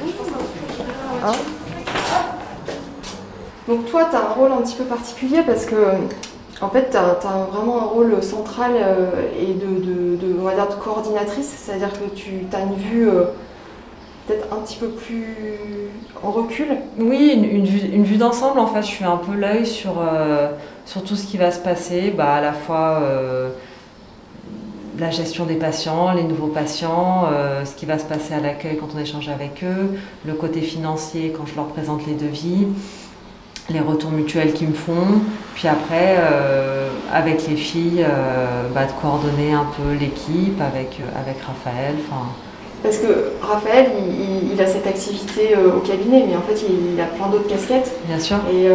Hein? 1.25 1.33
Donc 3.69 3.87
toi, 3.87 4.07
tu 4.11 4.17
as 4.17 4.21
un 4.21 4.33
rôle 4.35 4.53
un 4.53 4.63
petit 4.63 4.77
peu 4.77 4.85
particulier 4.85 5.43
parce 5.47 5.65
que, 5.65 5.77
en 6.61 6.69
fait, 6.69 6.91
tu 6.91 6.97
as, 6.97 7.47
vraiment 7.51 7.83
un 7.83 7.87
rôle 7.87 8.23
central 8.23 8.73
euh, 8.77 9.11
et 9.39 9.55
de, 9.55 10.39
on 10.39 10.45
va 10.45 10.55
dire, 10.55 10.69
de 10.69 10.75
coordinatrice, 10.75 11.55
c'est-à-dire 11.65 11.93
que 11.93 12.15
tu 12.15 12.47
as 12.53 12.61
une 12.61 12.75
vue 12.75 13.09
euh, 13.09 13.25
peut-être 14.27 14.53
un 14.53 14.61
petit 14.61 14.77
peu 14.77 14.89
plus 14.89 15.27
en 16.23 16.31
recul. 16.31 16.67
Oui, 16.99 17.33
une, 17.33 18.05
vue, 18.05 18.17
d'ensemble, 18.17 18.59
en 18.59 18.67
fait, 18.67 18.83
je 18.83 18.89
suis 18.89 19.05
un 19.05 19.17
peu 19.17 19.35
l'œil 19.35 19.67
sur, 19.67 19.95
euh, 19.99 20.49
sur 20.87 21.05
tout 21.05 21.17
ce 21.17 21.27
qui 21.27 21.37
va 21.37 21.51
se 21.51 21.61
passer, 21.61 22.13
bah, 22.17 22.35
à 22.35 22.41
la 22.41 22.53
fois 22.53 23.01
euh, 23.03 23.51
la 24.99 25.11
gestion 25.11 25.45
des 25.45 25.57
patients, 25.57 26.13
les 26.13 26.25
nouveaux 26.25 26.49
patients, 26.49 27.27
euh, 27.31 27.65
ce 27.65 27.75
qui 27.75 27.85
va 27.85 27.99
se 27.99 28.05
passer 28.05 28.35
à 28.35 28.41
l'accueil 28.41 28.79
quand 28.79 28.89
on 28.97 28.99
échange 28.99 29.29
avec 29.29 29.63
eux, 29.63 29.97
le 30.27 30.35
côté 30.35 30.61
financier 30.61 31.35
quand 31.37 31.47
je 31.47 31.57
leur 31.57 31.67
présente 31.67 32.07
les 32.07 32.15
devis, 32.15 32.67
les 33.71 33.81
retours 33.81 34.11
mutuels 34.11 34.53
qu'ils 34.53 34.69
me 34.69 34.75
font, 34.75 35.21
puis 35.55 35.69
après, 35.69 36.19
avec 37.13 37.49
les 37.49 37.57
filles, 37.57 38.05
bah, 38.75 38.85
de 38.85 38.93
coordonner 39.01 39.55
un 39.55 39.67
peu 39.77 39.95
l'équipe 39.99 40.61
avec, 40.61 41.01
avec 41.17 41.41
Raphaël. 41.41 41.95
Parce 42.85 42.99
que 42.99 43.07
Raphaël, 43.43 43.87
il, 43.99 44.15
il- 44.15 44.53
il 44.55 44.61
a 44.61 44.67
cette 44.69 44.87
activité 44.87 45.57
euh, 45.57 45.77
au 45.77 45.81
cabinet, 45.81 46.23
mais 46.29 46.37
en 46.37 46.43
fait, 46.43 46.65
il, 46.69 46.95
il 46.95 47.01
a 47.01 47.07
plein 47.07 47.27
d'autres 47.27 47.49
casquettes. 47.49 47.91
Bien 48.07 48.21
sûr. 48.21 48.37
Et 48.53 48.69
euh, 48.69 48.75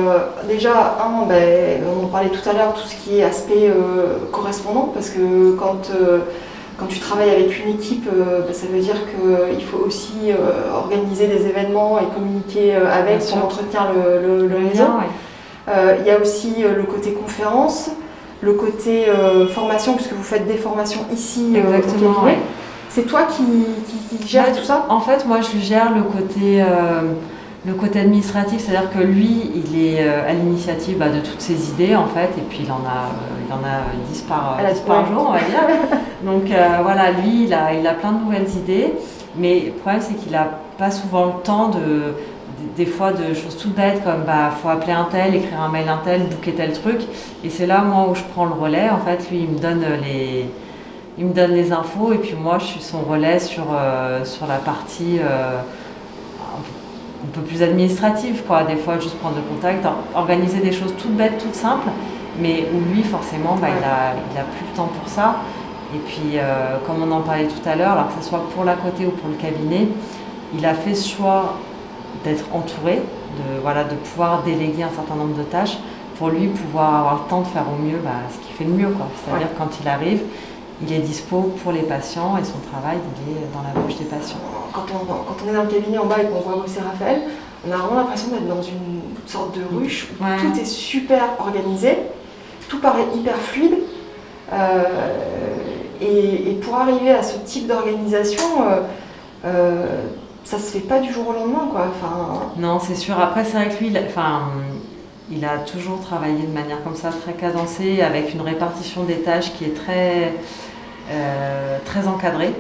déjà, 0.49 0.97
un, 1.01 1.25
ben, 1.25 1.81
on 1.87 2.03
en 2.05 2.07
parlait 2.09 2.27
tout 2.29 2.49
à 2.49 2.53
l'heure, 2.53 2.73
tout 2.73 2.85
ce 2.85 2.95
qui 2.95 3.19
est 3.19 3.23
aspect 3.23 3.69
euh, 3.69 4.17
correspondant, 4.33 4.89
parce 4.93 5.09
que 5.11 5.51
quand, 5.57 5.89
quand 6.77 6.87
tu 6.87 6.99
travailles 6.99 7.29
avec 7.29 7.63
une 7.63 7.71
équipe, 7.75 8.09
ben, 8.11 8.51
ça 8.53 8.65
veut 8.67 8.79
dire 8.81 8.95
qu'il 9.09 9.63
faut 9.63 9.85
aussi 9.85 10.31
organiser 10.75 11.27
des 11.27 11.45
événements 11.45 11.97
et 11.99 12.05
communiquer 12.13 12.75
avec 12.75 13.19
pour 13.25 13.37
entretenir 13.45 13.91
le, 13.95 14.27
le- 14.41 14.47
le 14.47 14.55
réseau. 14.55 14.83
Bien, 14.83 14.97
ouais. 14.99 15.69
Euh, 15.69 15.95
Il 16.01 16.07
y 16.07 16.11
a 16.11 16.19
aussi 16.19 16.55
le 16.61 16.83
côté 16.83 17.11
conférence, 17.13 17.91
le 18.41 18.53
côté 18.53 19.07
euh, 19.07 19.47
formation, 19.47 19.93
puisque 19.93 20.13
vous 20.13 20.23
faites 20.23 20.47
des 20.47 20.55
formations 20.57 21.01
ici 21.13 21.53
euh, 21.55 21.59
au 21.59 21.73
Exactement, 21.77 22.13
cabinet. 22.15 22.31
ouais. 22.33 22.37
C'est 22.89 23.05
toi 23.05 23.23
qui, 23.23 23.43
qui, 23.87 24.17
qui 24.17 24.27
gères 24.27 24.47
Ouais, 24.47 24.51
tout 24.51 24.63
ça? 24.63 24.87
En 24.89 24.99
fait, 24.99 25.25
moi, 25.27 25.39
je 25.41 25.59
gère 25.59 25.93
le 25.93 26.01
côté, 26.01 26.61
euh, 26.61 27.13
le 27.65 27.73
côté 27.73 27.99
administratif, 27.99 28.61
c'est-à-dire 28.61 28.89
que 28.91 28.99
lui, 28.99 29.51
il 29.53 29.79
est 29.79 30.01
euh, 30.01 30.27
à 30.27 30.33
l'initiative 30.33 30.97
bah, 30.97 31.09
de 31.09 31.19
toutes 31.19 31.39
ses 31.39 31.69
idées, 31.69 31.95
en 31.95 32.07
fait, 32.07 32.29
et 32.37 32.43
puis 32.49 32.61
il 32.63 32.71
en 32.71 32.81
a, 32.85 33.09
euh, 33.11 33.45
il 33.47 33.53
en 33.53 33.57
a 33.57 33.83
10 34.11 34.21
par, 34.21 34.57
Elle 34.59 34.65
a 34.65 34.73
10 34.73 34.81
par 34.81 35.05
jour, 35.05 35.27
on 35.29 35.33
va 35.33 35.39
dire. 35.39 35.77
Donc 36.25 36.45
voilà, 36.83 37.11
lui, 37.11 37.43
il 37.43 37.53
a, 37.53 37.73
il 37.73 37.85
a 37.87 37.93
plein 37.93 38.11
de 38.11 38.23
nouvelles 38.23 38.49
idées, 38.49 38.93
mais 39.37 39.65
le 39.67 39.71
problème, 39.73 40.01
c'est 40.01 40.15
qu'il 40.15 40.31
n'a 40.31 40.49
pas 40.77 40.91
souvent 40.91 41.27
le 41.27 41.43
temps 41.43 41.69
de 41.69 42.13
des 42.75 42.85
fois 42.85 43.13
de 43.13 43.33
choses 43.33 43.57
toutes 43.57 43.73
bêtes 43.75 44.03
comme 44.03 44.23
bah 44.25 44.51
faut 44.61 44.67
appeler 44.67 44.91
un 44.91 45.07
tel, 45.09 45.33
écrire 45.33 45.61
un 45.61 45.69
mail 45.69 45.87
un 45.87 46.01
tel, 46.03 46.23
booker 46.23 46.53
tel 46.53 46.73
truc. 46.73 47.01
Et 47.43 47.49
c'est 47.49 47.65
là 47.65 47.81
moi 47.83 48.09
où 48.09 48.15
je 48.15 48.23
prends 48.33 48.45
le 48.45 48.53
relais. 48.53 48.89
En 48.89 48.99
fait 48.99 49.29
lui 49.31 49.43
il 49.43 49.49
me 49.51 49.59
donne 49.59 49.81
les 50.03 50.49
il 51.19 51.25
me 51.25 51.33
donne 51.33 51.51
les 51.51 51.71
infos 51.73 52.13
et 52.13 52.17
puis 52.17 52.33
moi 52.41 52.57
je 52.59 52.65
suis 52.65 52.81
son 52.81 53.01
relais 53.01 53.39
sur, 53.39 53.65
euh, 53.73 54.23
sur 54.23 54.47
la 54.47 54.55
partie 54.55 55.19
euh, 55.19 55.59
un 56.39 57.27
peu- 57.33 57.41
plus 57.41 57.61
administrative 57.61 58.43
quoi. 58.47 58.63
Des 58.63 58.77
fois 58.77 58.97
juste 58.99 59.17
prendre 59.19 59.35
le 59.35 59.41
contact, 59.53 59.85
or- 59.85 59.97
organiser 60.15 60.59
des 60.59 60.71
choses 60.71 60.93
toutes 60.97 61.15
bêtes, 61.17 61.37
toutes 61.37 61.55
simples, 61.55 61.89
mais 62.39 62.65
où 62.73 62.93
lui 62.93 63.03
forcément 63.03 63.55
bah, 63.61 63.67
il, 63.69 63.83
a, 63.83 64.13
il 64.33 64.37
a 64.39 64.43
plus 64.43 64.65
le 64.71 64.75
temps 64.75 64.89
pour 64.97 65.09
ça. 65.09 65.35
Et 65.93 65.97
puis 65.97 66.37
euh, 66.37 66.77
comme 66.87 67.03
on 67.03 67.11
en 67.11 67.21
parlait 67.21 67.47
tout 67.47 67.67
à 67.67 67.75
l'heure, 67.75 67.91
alors 67.91 68.07
que 68.15 68.23
ce 68.23 68.29
soit 68.29 68.43
pour 68.55 68.63
la 68.63 68.75
côté 68.75 69.05
ou 69.05 69.11
pour 69.11 69.27
le 69.29 69.35
cabinet, 69.35 69.87
il 70.57 70.65
a 70.65 70.73
fait 70.73 70.95
ce 70.95 71.09
choix 71.17 71.55
d'être 72.23 72.45
entouré, 72.53 72.95
de, 72.95 73.61
voilà, 73.61 73.83
de 73.83 73.95
pouvoir 73.95 74.43
déléguer 74.43 74.83
un 74.83 74.95
certain 74.95 75.15
nombre 75.15 75.35
de 75.37 75.43
tâches 75.43 75.77
pour 76.17 76.29
lui 76.29 76.47
pouvoir 76.47 76.95
avoir 76.95 77.13
le 77.23 77.29
temps 77.29 77.41
de 77.41 77.47
faire 77.47 77.63
au 77.67 77.81
mieux 77.81 77.97
bah, 78.03 78.11
ce 78.31 78.37
qu'il 78.45 78.55
fait 78.55 78.65
le 78.65 78.71
mieux. 78.73 78.93
C'est-à-dire 79.25 79.47
quand 79.57 79.69
il 79.81 79.87
arrive, 79.87 80.21
il 80.81 80.93
est 80.93 80.99
dispo 80.99 81.53
pour 81.61 81.71
les 81.71 81.81
patients 81.83 82.37
et 82.37 82.43
son 82.43 82.59
travail, 82.71 82.97
il 83.27 83.33
est 83.33 83.47
dans 83.53 83.61
la 83.63 83.79
bouche 83.81 83.97
des 83.97 84.05
patients. 84.05 84.37
quand 84.73 84.85
on, 84.93 85.05
quand 85.05 85.35
on 85.45 85.49
est 85.49 85.53
dans 85.55 85.63
le 85.63 85.69
cabinet 85.69 85.97
en 85.97 86.05
bas 86.05 86.21
et 86.21 86.25
qu'on 86.27 86.39
voit 86.39 86.61
bosser 86.61 86.79
Raphaël, 86.79 87.21
on 87.67 87.71
a 87.71 87.75
vraiment 87.77 87.99
l'impression 88.01 88.29
d'être 88.29 88.47
dans 88.47 88.61
une 88.61 89.01
sorte 89.25 89.57
de 89.57 89.61
ruche 89.77 90.07
où 90.19 90.23
Ouais. 90.23 90.37
tout 90.39 90.57
est 90.59 90.65
super 90.65 91.21
organisé, 91.39 91.97
tout 92.69 92.79
paraît 92.79 93.05
hyper 93.15 93.35
fluide. 93.35 93.75
euh, 94.53 94.83
et, 96.01 96.51
et 96.51 96.53
pour 96.55 96.75
arriver 96.75 97.11
à 97.11 97.21
ce 97.23 97.37
type 97.39 97.67
d'organisation, 97.67 98.43
euh, 98.69 98.79
euh, 99.45 99.85
ça 100.45 100.57
se 100.57 100.71
fait 100.71 100.79
pas 100.79 100.99
du 100.99 101.11
jour 101.11 101.27
au 101.27 101.33
lendemain. 101.33 101.67
Quoi. 101.71 101.87
Enfin, 101.89 102.51
Non, 102.57 102.79
c'est 102.79 102.95
sûr. 102.95 103.19
Après, 103.19 103.43
c'est 103.43 103.57
vrai 103.57 103.67
que 103.69 103.77
lui, 103.79 103.87
il 103.87 103.97
a, 103.97 104.01
enfin, 104.07 104.43
il 105.29 105.43
a 105.43 105.57
toujours 105.59 105.99
travaillé 105.99 106.41
de 106.43 106.53
manière 106.53 106.81
comme 106.83 106.95
ça, 106.95 107.09
très 107.09 107.33
cadencée, 107.33 108.01
avec 108.01 108.33
une 108.33 108.41
répartition 108.41 109.03
des 109.03 109.17
tâches 109.21 109.51
qui 109.53 109.65
est 109.65 109.75
très, 109.75 110.33
très 111.85 112.07
encadrée. 112.07 112.53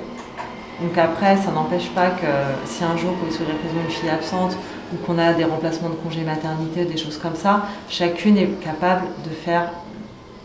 Donc 0.81 0.97
après, 0.97 1.35
ça 1.37 1.51
n'empêche 1.51 1.89
pas 1.89 2.07
que 2.09 2.25
si 2.65 2.83
un 2.83 2.95
jour, 2.95 3.11
pour 3.13 3.27
Y 3.27 3.31
raison, 3.37 3.79
une 3.85 3.91
fille 3.91 4.09
absente 4.09 4.55
ou 4.93 4.97
qu'on 5.05 5.19
a 5.19 5.33
des 5.33 5.43
remplacements 5.43 5.89
de 5.89 5.95
congé 5.95 6.21
maternité 6.21 6.83
ou 6.83 6.85
des 6.85 6.97
choses 6.97 7.17
comme 7.17 7.35
ça, 7.35 7.63
chacune 7.89 8.37
est 8.37 8.47
capable 8.63 9.03
de 9.25 9.29
faire 9.29 9.69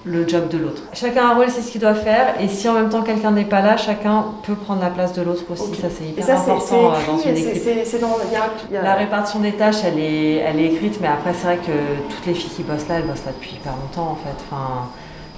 le 0.07 0.29
job 0.29 0.49
de 0.49 0.59
l'autre. 0.59 0.83
Chacun 0.93 1.29
a 1.29 1.31
un 1.31 1.35
rôle, 1.35 1.47
c'est 1.49 1.63
ce 1.63 1.71
qu'il 1.73 1.81
doit 1.81 1.95
faire, 1.95 2.35
et 2.39 2.47
si 2.49 2.69
en 2.69 2.75
même 2.75 2.91
temps 2.91 3.01
quelqu'un 3.01 3.31
n'est 3.31 3.47
pas 3.47 3.63
là, 3.63 3.79
chacun 3.79 4.27
peut 4.47 4.55
prendre 4.55 4.83
la 4.83 4.91
place 4.91 5.15
de 5.15 5.23
l'autre 5.23 5.45
aussi. 5.51 5.75
Ça, 5.81 5.89
c'est 5.89 6.05
hyper 6.05 6.27
ça, 6.27 6.35
important 6.35 6.93
euh, 6.93 7.07
dans 7.07 7.17
une 7.17 7.37
équipe. 7.39 7.55
dans. 8.01 8.09
y 8.31 8.37
a- 8.37 8.75
y 8.75 8.77
a- 8.77 8.83
La 8.83 8.95
répartition 8.97 9.41
des 9.41 9.53
tâches, 9.53 9.77
elle 9.83 9.99
est, 9.99 10.35
elle 10.47 10.61
est 10.61 10.67
écrite, 10.67 10.99
mais 11.01 11.09
après, 11.09 11.33
c'est 11.33 11.47
vrai 11.47 11.57
que 11.57 11.73
toutes 12.15 12.27
les 12.27 12.35
filles 12.35 12.51
qui 12.51 12.63
bossent 12.65 12.87
là, 12.87 12.97
elles 12.97 13.07
bossent 13.07 13.25
là 13.25 13.33
depuis 13.35 13.53
hyper 13.55 13.73
longtemps, 13.73 14.11
en 14.11 14.17
fait. 14.17 14.37
Enfin, 14.51 14.89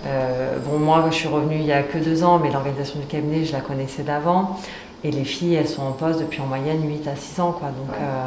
euh, 0.07 0.59
bon, 0.65 0.79
moi, 0.79 1.05
je 1.11 1.15
suis 1.17 1.29
revenue 1.29 1.57
il 1.57 1.67
y 1.67 1.73
a 1.73 1.83
que 1.83 1.99
deux 1.99 2.23
ans, 2.25 2.39
mais 2.39 2.51
l'organisation 2.51 2.99
du 3.01 3.07
cabinet, 3.07 3.45
je 3.45 3.53
la 3.53 3.61
connaissais 3.61 4.03
d'avant. 4.03 4.59
Et 5.05 5.11
les 5.11 5.25
filles, 5.25 5.55
elles 5.55 5.69
sont 5.69 5.83
en 5.83 5.93
poste 5.93 6.21
depuis 6.21 6.41
en 6.41 6.47
moyenne 6.47 6.87
8 6.89 7.07
à 7.09 7.15
6 7.17 7.39
ans, 7.41 7.53
quoi. 7.53 7.69
Donc, 7.69 7.91
Ouais. 7.91 7.97
euh, 8.03 8.27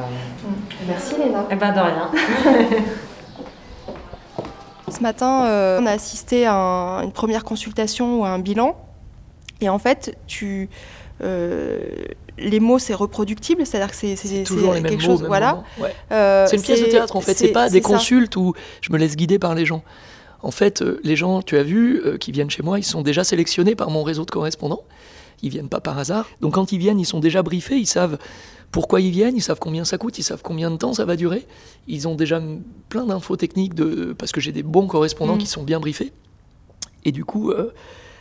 Merci 0.87 1.15
Léna. 1.17 1.45
eh 1.51 1.55
ben, 1.55 1.71
de 1.73 1.79
rien. 1.79 2.09
Ce 4.91 5.01
matin, 5.01 5.45
euh, 5.45 5.79
on 5.81 5.85
a 5.85 5.91
assisté 5.91 6.45
à 6.45 6.53
un- 6.55 7.03
une 7.03 7.11
première 7.11 7.43
consultation 7.43 8.19
ou 8.21 8.25
à 8.25 8.29
un 8.29 8.39
bilan. 8.39 8.75
Et 9.61 9.69
en 9.69 9.77
fait, 9.77 10.17
tu, 10.25 10.69
euh, 11.21 11.79
les 12.37 12.59
mots, 12.59 12.79
c'est 12.79 12.93
reproductible, 12.95 13.65
c'est-à-dire 13.65 13.91
que 13.91 13.95
c'est 13.95 14.43
Toujours 14.43 14.73
les 14.73 14.81
mêmes 14.81 14.91
quelque 14.91 15.01
mots, 15.03 15.11
chose. 15.11 15.19
même 15.21 15.27
Voilà. 15.27 15.63
Ouais. 15.79 15.93
Euh, 16.11 16.47
C'est 16.47 16.55
une 16.55 16.61
pièce 16.63 16.81
de 16.81 16.85
théâtre 16.87 17.15
en 17.15 17.21
fait, 17.21 17.33
c'est 17.37 17.49
pas 17.49 17.69
des 17.69 17.81
ça. 17.81 17.87
consultes 17.87 18.35
où 18.37 18.53
je 18.81 18.91
me 18.91 18.97
laisse 18.97 19.15
guider 19.15 19.37
par 19.37 19.53
les 19.53 19.65
gens. 19.65 19.83
En 20.41 20.51
fait, 20.51 20.81
euh, 20.81 20.99
les 21.03 21.15
gens, 21.15 21.41
tu 21.41 21.57
as 21.57 21.63
vu, 21.63 22.01
euh, 22.05 22.17
qui 22.17 22.31
viennent 22.31 22.49
chez 22.49 22.63
moi, 22.63 22.79
ils 22.79 22.83
sont 22.83 23.01
déjà 23.01 23.23
sélectionnés 23.23 23.75
par 23.75 23.89
mon 23.89 24.03
réseau 24.03 24.25
de 24.25 24.31
correspondants. 24.31 24.83
Ils 25.41 25.49
viennent 25.49 25.69
pas 25.69 25.79
par 25.81 25.97
hasard. 25.97 26.29
Donc 26.41 26.55
quand 26.55 26.71
ils 26.71 26.77
viennent, 26.79 26.99
ils 26.99 27.05
sont 27.05 27.19
déjà 27.19 27.43
briefés, 27.43 27.77
ils 27.77 27.85
savent 27.85 28.17
pourquoi 28.71 29.01
ils 29.01 29.11
viennent, 29.11 29.35
ils 29.35 29.41
savent 29.41 29.59
combien 29.59 29.85
ça 29.85 29.97
coûte, 29.97 30.17
ils 30.19 30.23
savent 30.23 30.41
combien 30.43 30.69
de 30.69 30.77
temps 30.77 30.93
ça 30.93 31.05
va 31.05 31.15
durer. 31.15 31.45
Ils 31.87 32.07
ont 32.07 32.15
déjà 32.15 32.41
plein 32.89 33.05
d'infos 33.05 33.35
techniques 33.35 33.73
de 33.73 34.13
parce 34.17 34.31
que 34.31 34.41
j'ai 34.41 34.51
des 34.51 34.63
bons 34.63 34.87
correspondants 34.87 35.35
Mm. 35.35 35.39
qui 35.39 35.47
sont 35.47 35.63
bien 35.63 35.79
briefés. 35.79 36.11
Et 37.05 37.11
du 37.11 37.25
coup, 37.25 37.51
euh, 37.51 37.73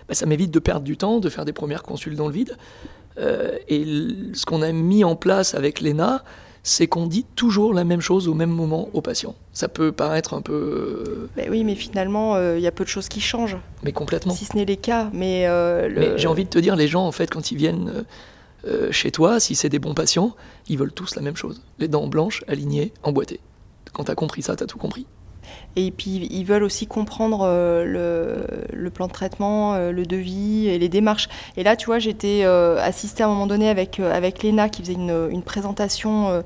bah, 0.09 0.15
ça 0.15 0.27
m'évite 0.27 0.51
de 0.51 0.59
perdre 0.59 0.85
du 0.85 0.97
temps, 0.97 1.19
de 1.19 1.29
faire 1.29 1.45
des 1.45 1.53
premières 1.53 1.83
consultes 1.83 2.17
dans 2.17 2.29
le 2.29 2.33
vide. 2.33 2.57
Euh, 3.19 3.59
et 3.69 3.85
ce 4.33 4.47
qu'on 4.47 4.63
a 4.63 4.71
mis 4.73 5.03
en 5.05 5.17
place 5.17 5.55
avec 5.55 5.81
l'ENA, 5.81 6.23
c'est 6.63 6.87
qu'on 6.87 7.07
dit 7.07 7.25
toujours 7.37 7.73
la 7.73 7.85
même 7.85 8.01
chose 8.01 8.29
au 8.29 8.35
même 8.35 8.51
moment 8.51 8.89
aux 8.93 9.01
patients. 9.01 9.35
Ça 9.53 9.69
peut 9.69 9.93
paraître 9.93 10.35
un 10.35 10.41
peu... 10.43 10.53
euh, 10.53 11.29
Ben 11.37 11.49
oui, 11.51 11.65
mais 11.65 11.75
finalement, 11.75 12.35
euh, 12.37 12.59
il 12.59 12.63
y 12.63 12.67
a 12.67 12.73
peu 12.73 12.85
de 12.85 12.89
choses 12.89 13.09
qui 13.09 13.21
changent, 13.21 13.57
mais 13.83 13.93
complètement. 13.93 14.35
si 14.35 14.45
ce 14.45 14.55
n'est 14.57 14.65
les 14.65 14.77
cas. 14.77 15.11
Mais, 15.13 15.47
euh, 15.47 15.89
le- 15.89 16.01
Mais 16.01 16.19
j'ai 16.19 16.29
envie 16.29 16.45
de 16.45 16.51
te 16.51 16.59
dire, 16.59 16.77
les 16.77 16.89
gens, 16.89 17.07
en 17.07 17.13
fait, 17.13 17.29
quand 17.31 17.51
ils 17.51 17.57
viennent 17.57 17.89
euh, 17.89 18.03
euh, 18.67 18.93
chez 18.93 19.11
toi, 19.11 19.41
si 19.41 19.55
c'est 19.55 19.69
des 19.69 19.79
bons 19.79 19.95
patients, 19.95 20.35
ils 20.69 20.77
veulent 20.79 20.93
tous 20.93 21.15
la 21.17 21.23
même 21.23 21.37
chose. 21.37 21.63
Les 21.79 21.89
dents 21.89 22.07
blanches, 22.07 22.45
alignées, 22.49 22.93
emboîtées. 23.03 23.41
Quand 23.93 24.05
t'as 24.05 24.15
compris 24.15 24.43
ça, 24.43 24.55
t'as 24.57 24.67
tout 24.67 24.79
compris. 24.79 25.07
Et 25.79 25.93
puis, 25.93 26.27
ils 26.31 26.45
veulent 26.45 26.65
aussi 26.65 26.89
comprendre 26.89 27.43
euh, 27.43 27.85
le, 27.85 28.77
le 28.77 28.91
plan 28.91 29.07
de 29.07 29.13
traitement, 29.13 29.75
euh, 29.75 29.93
le 29.93 30.05
devis 30.05 30.67
et 30.67 30.77
les 30.77 30.89
démarches. 30.89 31.29
Et 31.57 31.63
là, 31.63 31.77
tu 31.77 31.87
vois, 31.87 32.01
j'étais 32.01 32.41
euh, 32.43 32.83
assistée 32.83 33.23
à 33.23 33.27
un 33.27 33.29
moment 33.29 33.47
donné 33.47 33.69
avec, 33.69 34.01
avec 34.01 34.43
Léna 34.43 34.69
qui 34.69 34.83
faisait 34.83 34.95
une, 34.95 35.29
une 35.31 35.43
présentation 35.43 36.43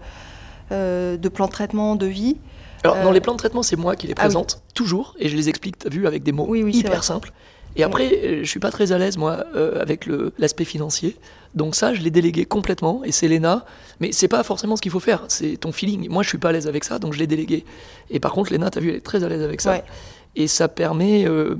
de 0.70 1.28
plan 1.28 1.46
de 1.46 1.50
traitement, 1.50 1.96
devis. 1.96 2.36
Alors, 2.84 2.96
dans 3.02 3.12
les 3.12 3.20
plans 3.20 3.32
de 3.32 3.38
traitement, 3.38 3.62
c'est 3.62 3.76
moi 3.76 3.96
qui 3.96 4.06
les 4.06 4.14
ah 4.16 4.20
oui. 4.20 4.24
présente, 4.24 4.60
toujours, 4.74 5.14
et 5.18 5.28
je 5.28 5.36
les 5.36 5.48
explique, 5.48 5.78
t'as 5.78 5.88
vu, 5.88 6.06
avec 6.06 6.22
des 6.22 6.32
mots 6.32 6.46
Oui, 6.48 6.62
oui, 6.62 6.74
c'est 6.74 6.88
hyper 6.88 7.04
simples. 7.04 7.32
Et 7.76 7.82
après, 7.84 8.10
euh, 8.12 8.40
je 8.42 8.48
suis 8.48 8.60
pas 8.60 8.70
très 8.70 8.92
à 8.92 8.98
l'aise, 8.98 9.16
moi, 9.16 9.44
euh, 9.56 9.80
avec 9.80 10.08
l'aspect 10.38 10.64
financier. 10.64 11.16
Donc 11.54 11.74
ça, 11.74 11.92
je 11.94 12.00
l'ai 12.00 12.10
délégué 12.10 12.44
complètement, 12.44 13.02
et 13.04 13.12
c'est 13.12 13.28
Léna. 13.28 13.64
Mais 14.00 14.12
c'est 14.12 14.28
pas 14.28 14.42
forcément 14.42 14.76
ce 14.76 14.82
qu'il 14.82 14.92
faut 14.92 15.00
faire, 15.00 15.24
c'est 15.28 15.56
ton 15.58 15.72
feeling. 15.72 16.08
Moi, 16.08 16.22
je 16.22 16.28
suis 16.28 16.38
pas 16.38 16.48
à 16.50 16.52
l'aise 16.52 16.66
avec 16.66 16.84
ça, 16.84 16.98
donc 16.98 17.12
je 17.12 17.18
l'ai 17.18 17.26
délégué. 17.26 17.64
Et 18.10 18.20
par 18.20 18.32
contre, 18.32 18.52
Léna, 18.52 18.70
t'as 18.70 18.80
vu, 18.80 18.90
elle 18.90 18.96
est 18.96 19.00
très 19.00 19.22
à 19.24 19.28
l'aise 19.28 19.42
avec 19.42 19.60
ça. 19.60 19.72
Ouais. 19.72 19.84
Et 20.34 20.46
ça 20.46 20.68
permet... 20.68 21.26
euh, 21.26 21.56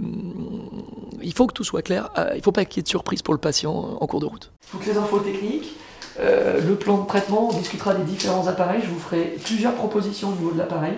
il 1.23 1.33
faut 1.35 1.47
que 1.47 1.52
tout 1.52 1.64
soit 1.64 1.83
clair. 1.83 2.11
euh, 2.19 2.33
il 2.35 2.42
faut 2.42 2.52
pas 2.52 2.64
qu'il 2.64 2.78
y 2.78 2.81
ait 2.81 2.83
de 2.83 2.88
surprise 2.88 3.23
pour 3.23 3.35
le 3.35 3.40
patient 3.40 3.99
en 4.00 4.07
cours 4.07 4.21
de 4.21 4.26
route. 4.26 4.50
Toutes 4.71 4.87
les 4.87 4.97
infos 4.97 5.19
techniques, 5.19 5.76
euh, 6.19 6.61
le 6.66 6.75
plan 6.75 6.99
de 6.99 7.07
traitement, 7.07 7.50
on 7.52 7.59
discutera 7.59 7.95
des 7.95 8.04
différents 8.04 8.47
appareils. 8.47 8.81
Je 8.83 8.88
vous 8.88 8.99
ferai 8.99 9.37
plusieurs 9.45 9.75
propositions 9.75 10.31
au 10.31 10.33
niveau 10.33 10.52
de 10.52 10.59
l'appareil. 10.59 10.95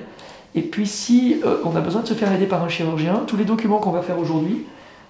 Et 0.55 0.63
puis 0.63 0.87
si 0.87 1.41
euh, 1.45 1.57
on 1.65 1.75
a 1.75 1.81
besoin 1.81 2.03
de 2.03 2.07
se 2.07 2.15
faire 2.15 2.33
aider 2.33 2.47
par 2.47 2.63
un 2.63 2.69
chirurgien, 2.69 3.25
tous 3.27 3.37
les 3.37 3.45
documents 3.45 3.79
qu'on 3.79 3.91
va 3.91 4.03
faire 4.03 4.19
aujourd'hui, 4.19 4.65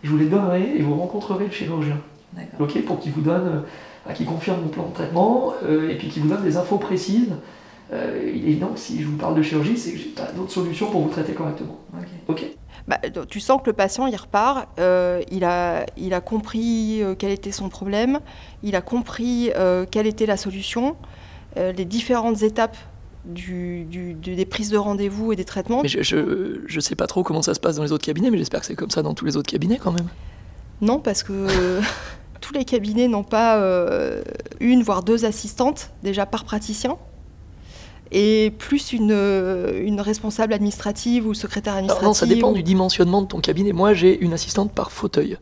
je 0.04 0.10
vous 0.10 0.18
les 0.18 0.26
donnerai 0.26 0.76
et 0.76 0.82
vous 0.82 0.94
rencontrerez 0.94 1.46
le 1.46 1.50
chirurgien. 1.50 1.98
D'accord. 2.32 2.68
Ok, 2.68 2.84
pour 2.84 3.00
qu'il 3.00 3.12
vous 3.12 3.22
donne 3.22 3.64
qui 4.14 4.26
confirme 4.26 4.60
mon 4.60 4.68
plan 4.68 4.86
de 4.88 4.92
traitement 4.92 5.54
et 5.66 5.96
puis 5.96 6.08
qui 6.08 6.20
vous 6.20 6.28
donne 6.28 6.42
des 6.42 6.58
infos 6.58 6.76
précises. 6.76 7.32
il 7.90 7.96
est 7.96 8.50
évident 8.50 8.68
que 8.68 8.78
si 8.78 9.00
je 9.00 9.06
vous 9.06 9.16
parle 9.16 9.34
de 9.34 9.42
chirurgie, 9.42 9.78
c'est 9.78 9.92
que 9.92 9.98
j'ai 9.98 10.10
pas 10.10 10.30
d'autre 10.36 10.50
solution 10.52 10.90
pour 10.90 11.00
vous 11.00 11.08
traiter 11.08 11.32
correctement. 11.32 11.78
Ok. 12.28 12.44
Bah, 12.86 12.98
tu 13.30 13.40
sens 13.40 13.62
que 13.62 13.70
le 13.70 13.72
patient, 13.72 14.06
il 14.06 14.14
repart, 14.14 14.68
il, 14.78 15.44
a, 15.44 15.86
il 15.96 16.12
a 16.12 16.20
compris 16.20 17.02
quel 17.18 17.30
était 17.30 17.52
son 17.52 17.70
problème, 17.70 18.20
il 18.62 18.76
a 18.76 18.82
compris 18.82 19.50
quelle 19.90 20.06
était 20.06 20.26
la 20.26 20.36
solution, 20.36 20.96
les 21.56 21.86
différentes 21.86 22.42
étapes 22.42 22.76
du, 23.24 23.84
des 24.22 24.44
prises 24.44 24.70
de 24.70 24.76
rendez-vous 24.76 25.32
et 25.32 25.36
des 25.36 25.44
traitements. 25.44 25.82
Mais 25.82 25.88
je 25.88 26.16
ne 26.16 26.80
sais 26.80 26.94
pas 26.94 27.06
trop 27.06 27.22
comment 27.22 27.42
ça 27.42 27.54
se 27.54 27.60
passe 27.60 27.76
dans 27.76 27.82
les 27.82 27.92
autres 27.92 28.04
cabinets, 28.04 28.30
mais 28.30 28.38
j'espère 28.38 28.60
que 28.60 28.66
c'est 28.66 28.76
comme 28.76 28.90
ça 28.90 29.02
dans 29.02 29.14
tous 29.14 29.24
les 29.24 29.36
autres 29.36 29.50
cabinets 29.50 29.78
quand 29.82 29.92
même. 29.92 30.08
Non, 30.80 30.98
parce 30.98 31.22
que 31.22 31.80
tous 32.40 32.52
les 32.52 32.64
cabinets 32.64 33.08
n'ont 33.08 33.24
pas 33.24 33.58
euh, 33.58 34.22
une, 34.60 34.82
voire 34.82 35.02
deux 35.02 35.24
assistantes 35.24 35.90
déjà 36.02 36.26
par 36.26 36.44
praticien. 36.44 36.96
Et 38.12 38.52
plus 38.58 38.92
une, 38.92 39.10
une 39.10 40.00
responsable 40.00 40.52
administrative 40.52 41.26
ou 41.26 41.34
secrétaire 41.34 41.74
administrative. 41.74 42.06
non, 42.06 42.14
ça 42.14 42.26
dépend 42.26 42.52
du 42.52 42.62
dimensionnement 42.62 43.22
de 43.22 43.26
ton 43.26 43.40
cabinet. 43.40 43.72
Moi, 43.72 43.94
j'ai 43.94 44.20
une 44.20 44.32
assistante 44.32 44.72
par 44.72 44.92
fauteuil. 44.92 45.36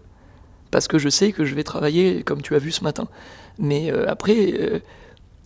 Parce 0.70 0.88
que 0.88 0.98
je 0.98 1.10
sais 1.10 1.32
que 1.32 1.44
je 1.44 1.54
vais 1.54 1.64
travailler 1.64 2.22
comme 2.22 2.40
tu 2.40 2.54
as 2.54 2.58
vu 2.58 2.72
ce 2.72 2.82
matin. 2.82 3.06
Mais 3.58 3.92
euh, 3.92 4.08
après, 4.08 4.54
euh, 4.58 4.78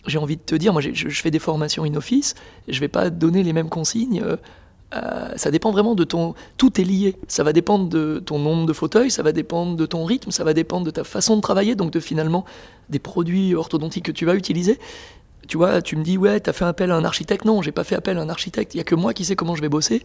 j'ai 0.05 0.17
envie 0.17 0.37
de 0.37 0.41
te 0.41 0.55
dire, 0.55 0.73
moi 0.73 0.81
je, 0.81 1.09
fais 1.09 1.31
des 1.31 1.39
formations 1.39 1.83
in-office, 1.83 2.35
je 2.67 2.79
vais 2.79 2.87
pas 2.87 3.09
donner 3.09 3.43
les 3.43 3.53
mêmes 3.53 3.69
consignes. 3.69 4.23
Euh, 4.95 5.29
ça 5.35 5.51
dépend 5.51 5.71
vraiment 5.71 5.95
de 5.95 6.03
ton. 6.05 6.33
Tout 6.55 6.79
est 6.79 6.85
lié. 6.85 7.17
Ça 7.27 7.43
va 7.43 7.51
dépendre 7.51 7.89
de 7.89 8.19
ton 8.25 8.39
nombre 8.39 8.65
de 8.65 8.73
fauteuils, 8.73 9.11
ça 9.11 9.21
va 9.21 9.33
dépendre 9.33 9.75
de 9.75 9.85
ton 9.85 10.05
rythme, 10.05 10.31
ça 10.31 10.43
va 10.43 10.53
dépendre 10.53 10.85
de 10.85 10.91
ta 10.91 11.03
façon 11.03 11.35
de 11.35 11.41
travailler, 11.41 11.75
donc 11.75 11.91
de 11.91 11.99
finalement 11.99 12.45
des 12.89 12.99
produits 12.99 13.53
orthodontiques 13.53 14.05
que 14.05 14.11
tu 14.11 14.25
vas 14.25 14.35
utiliser. 14.35 14.79
Tu 15.47 15.55
vois, 15.55 15.81
tu 15.81 15.95
me 15.95 16.03
dis, 16.03 16.17
ouais, 16.17 16.41
tu 16.41 16.49
as 16.49 16.53
fait 16.53 16.65
appel 16.65 16.91
à 16.91 16.95
un 16.95 17.05
architecte. 17.05 17.45
Non, 17.45 17.61
j'ai 17.61 17.71
pas 17.71 17.85
fait 17.85 17.95
appel 17.95 18.17
à 18.17 18.21
un 18.21 18.29
architecte. 18.29 18.75
Il 18.75 18.77
y 18.77 18.81
a 18.81 18.83
que 18.83 18.95
moi 18.95 19.13
qui 19.13 19.23
sais 19.23 19.35
comment 19.35 19.55
je 19.55 19.61
vais 19.61 19.69
bosser. 19.69 20.03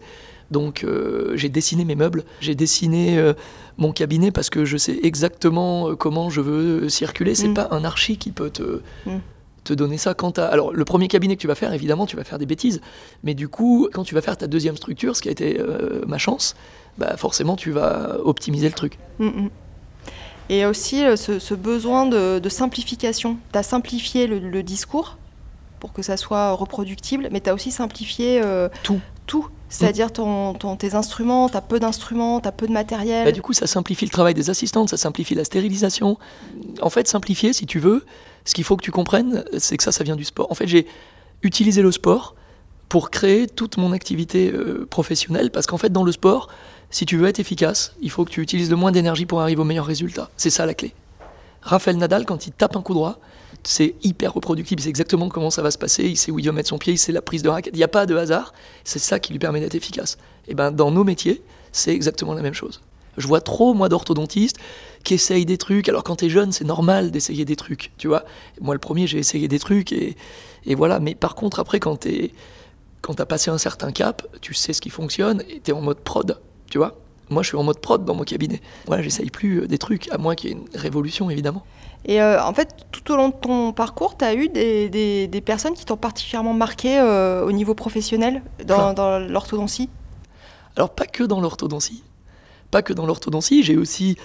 Donc, 0.51 0.83
euh, 0.83 1.35
j'ai 1.35 1.49
dessiné 1.49 1.83
mes 1.85 1.95
meubles, 1.95 2.23
j'ai 2.39 2.55
dessiné 2.55 3.17
euh, 3.17 3.33
mon 3.77 3.91
cabinet 3.91 4.31
parce 4.31 4.49
que 4.49 4.63
je 4.63 4.77
sais 4.77 4.99
exactement 5.03 5.95
comment 5.95 6.29
je 6.29 6.41
veux 6.41 6.89
circuler. 6.89 7.35
C'est 7.35 7.49
mm. 7.49 7.53
pas 7.53 7.67
un 7.71 7.83
archi 7.83 8.17
qui 8.17 8.31
peut 8.31 8.49
te. 8.49 8.81
Mm 9.05 9.19
te 9.63 9.73
donner 9.73 9.97
ça 9.97 10.13
quand 10.13 10.39
à... 10.39 10.45
Alors, 10.45 10.73
le 10.73 10.85
premier 10.85 11.07
cabinet 11.07 11.35
que 11.35 11.41
tu 11.41 11.47
vas 11.47 11.55
faire, 11.55 11.73
évidemment, 11.73 12.05
tu 12.05 12.15
vas 12.15 12.23
faire 12.23 12.39
des 12.39 12.45
bêtises. 12.45 12.81
Mais 13.23 13.33
du 13.33 13.47
coup, 13.47 13.89
quand 13.93 14.03
tu 14.03 14.15
vas 14.15 14.21
faire 14.21 14.37
ta 14.37 14.47
deuxième 14.47 14.75
structure, 14.75 15.15
ce 15.15 15.21
qui 15.21 15.29
a 15.29 15.31
été 15.31 15.59
euh, 15.59 16.01
ma 16.07 16.17
chance, 16.17 16.55
bah 16.97 17.17
forcément, 17.17 17.55
tu 17.55 17.71
vas 17.71 18.17
optimiser 18.23 18.67
le 18.67 18.73
truc. 18.73 18.97
Mm, 19.19 19.25
mm. 19.27 19.49
Et 20.49 20.65
aussi 20.65 21.05
euh, 21.05 21.15
ce, 21.15 21.53
besoin 21.53 22.05
de, 22.05 22.49
simplification. 22.49 23.37
Tu 23.51 23.57
as 23.57 23.63
simplifié 23.63 24.27
le, 24.27 24.63
discours 24.63 25.17
pour 25.79 25.93
que 25.93 26.01
ça 26.01 26.17
soit 26.17 26.51
reproductible, 26.51 27.29
mais 27.31 27.41
tu 27.41 27.49
as 27.49 27.53
aussi 27.53 27.71
simplifié 27.71 28.41
euh, 28.43 28.69
tout. 28.83 28.99
Tout. 29.25 29.47
C'est-à-dire 29.69 30.13
ton, 30.13 30.53
tes 30.77 30.93
instruments, 30.93 31.49
tu 31.49 31.57
as 31.57 31.61
peu 31.61 31.79
d'instruments, 31.79 32.39
tu 32.39 32.47
as 32.47 32.51
peu 32.51 32.67
de 32.67 32.71
matériel. 32.71 33.25
Bah, 33.25 33.31
du 33.31 33.41
coup, 33.41 33.53
ça 33.53 33.65
simplifie 33.65 34.05
le 34.05 34.11
travail 34.11 34.35
des 34.35 34.51
assistantes, 34.51 34.89
ça 34.89 34.97
simplifie 34.97 35.33
la 35.33 35.43
stérilisation. 35.43 36.17
En 36.81 36.91
fait, 36.91 37.07
simplifier, 37.07 37.53
si 37.53 37.65
tu 37.65 37.79
veux, 37.79 38.05
ce 38.45 38.53
qu'il 38.53 38.63
faut 38.63 38.77
que 38.77 38.83
tu 38.83 38.91
comprennes, 38.91 39.43
c'est 39.57 39.77
que 39.77 39.83
ça, 39.83 39.91
ça 39.91 40.03
vient 40.03 40.15
du 40.15 40.25
sport. 40.25 40.51
En 40.51 40.55
fait, 40.55 40.67
j'ai 40.67 40.85
utilisé 41.41 41.81
le 41.81 41.91
sport 41.91 42.35
pour 42.87 43.09
créer 43.09 43.47
toute 43.47 43.77
mon 43.77 43.93
activité 43.93 44.51
euh, 44.51 44.85
professionnelle, 44.87 45.49
parce 45.49 45.65
qu'en 45.65 45.79
fait, 45.79 45.91
dans 45.91 46.03
le 46.03 46.11
sport, 46.11 46.49
si 46.91 47.07
tu 47.07 47.17
veux 47.17 47.27
être 47.27 47.39
efficace, 47.39 47.95
il 48.01 48.11
faut 48.11 48.25
que 48.25 48.29
tu 48.29 48.41
utilises 48.41 48.69
le 48.69 48.75
moins 48.75 48.91
d'énergie 48.91 49.25
pour 49.25 49.41
arriver 49.41 49.59
au 49.59 49.65
meilleur 49.65 49.87
résultat. 49.87 50.29
C'est 50.37 50.51
ça 50.51 50.67
la 50.67 50.75
clé. 50.75 50.93
Raphaël 51.63 51.97
Nadal, 51.97 52.25
quand 52.25 52.45
il 52.45 52.51
tape 52.51 52.75
un 52.75 52.83
coup 52.83 52.93
droit, 52.93 53.17
c'est 53.63 53.95
hyper 54.03 54.33
reproductible, 54.33 54.81
c'est 54.81 54.89
exactement 54.89 55.29
comment 55.29 55.49
ça 55.49 55.61
va 55.61 55.71
se 55.71 55.77
passer, 55.77 56.03
il 56.05 56.17
sait 56.17 56.31
où 56.31 56.39
il 56.39 56.45
va 56.45 56.51
mettre 56.51 56.69
son 56.69 56.77
pied, 56.77 56.93
il 56.93 56.97
sait 56.97 57.11
la 57.11 57.21
prise 57.21 57.43
de 57.43 57.49
raquette, 57.49 57.73
il 57.73 57.77
n'y 57.77 57.83
a 57.83 57.87
pas 57.87 58.05
de 58.05 58.15
hasard, 58.15 58.53
c'est 58.83 58.99
ça 58.99 59.19
qui 59.19 59.31
lui 59.31 59.39
permet 59.39 59.59
d'être 59.59 59.75
efficace. 59.75 60.17
Et 60.47 60.53
ben 60.53 60.71
dans 60.71 60.91
nos 60.91 61.03
métiers, 61.03 61.41
c'est 61.71 61.93
exactement 61.93 62.33
la 62.33 62.41
même 62.41 62.53
chose. 62.53 62.81
Je 63.17 63.27
vois 63.27 63.41
trop, 63.41 63.73
moi, 63.73 63.89
d'orthodontistes 63.89 64.57
qui 65.03 65.13
essayent 65.13 65.45
des 65.45 65.57
trucs. 65.57 65.89
Alors, 65.89 66.03
quand 66.03 66.17
tu 66.17 66.25
es 66.25 66.29
jeune, 66.29 66.51
c'est 66.51 66.65
normal 66.65 67.11
d'essayer 67.11 67.45
des 67.45 67.55
trucs, 67.55 67.91
tu 67.97 68.07
vois. 68.07 68.23
Moi, 68.61 68.73
le 68.73 68.79
premier, 68.79 69.07
j'ai 69.07 69.19
essayé 69.19 69.47
des 69.47 69.59
trucs 69.59 69.91
et, 69.91 70.15
voilà. 70.75 70.99
Mais 70.99 71.15
par 71.15 71.35
contre, 71.35 71.59
après, 71.59 71.79
quand 71.79 72.01
tu 72.01 72.31
quand 73.01 73.19
as 73.19 73.25
passé 73.25 73.51
un 73.51 73.57
certain 73.57 73.91
cap, 73.91 74.25
tu 74.39 74.53
sais 74.53 74.71
ce 74.71 74.79
qui 74.79 74.89
fonctionne 74.89 75.43
et 75.49 75.59
tu 75.59 75.71
es 75.71 75.73
en 75.73 75.81
mode 75.81 75.99
prod, 75.99 76.39
tu 76.69 76.77
vois. 76.77 76.97
Moi, 77.29 77.43
je 77.43 77.49
suis 77.49 77.57
en 77.57 77.63
mode 77.63 77.79
prod 77.79 78.05
dans 78.05 78.15
mon 78.15 78.23
cabinet. 78.23 78.61
Voilà, 78.87 79.03
j'essaye 79.03 79.29
plus 79.29 79.61
euh, 79.61 79.67
des 79.67 79.77
trucs, 79.77 80.09
à 80.09 80.17
moins 80.17 80.35
qu'il 80.35 80.49
y 80.51 80.53
ait 80.53 80.55
une 80.55 80.79
révolution, 80.79 81.29
évidemment. 81.29 81.65
Et 82.05 82.21
euh, 82.21 82.43
en 82.43 82.53
fait, 82.53 82.85
tout 82.91 83.13
au 83.13 83.15
long 83.15 83.29
de 83.29 83.35
ton 83.35 83.71
parcours, 83.71 84.17
tu 84.17 84.25
as 84.25 84.33
eu 84.33 84.49
des, 84.49 84.89
des, 84.89 85.41
personnes 85.41 85.73
qui 85.73 85.85
t'ont 85.85 85.97
particulièrement 85.97 86.53
marqué 86.53 86.99
euh, 86.99 87.45
au 87.45 87.51
niveau 87.51 87.75
professionnel 87.75 88.41
dans, 88.65 88.93
dans 88.93 89.19
l'orthodontie? 89.19 89.89
Alors, 90.75 90.89
pas 90.89 91.05
que 91.05 91.23
dans 91.23 91.39
l'orthodontie. 91.39 92.03
Pas 92.71 92.81
que 92.81 92.91
dans 92.91 93.05
l'orthodontie, 93.05 93.63
j'ai 93.63 93.77
aussi 93.77 94.17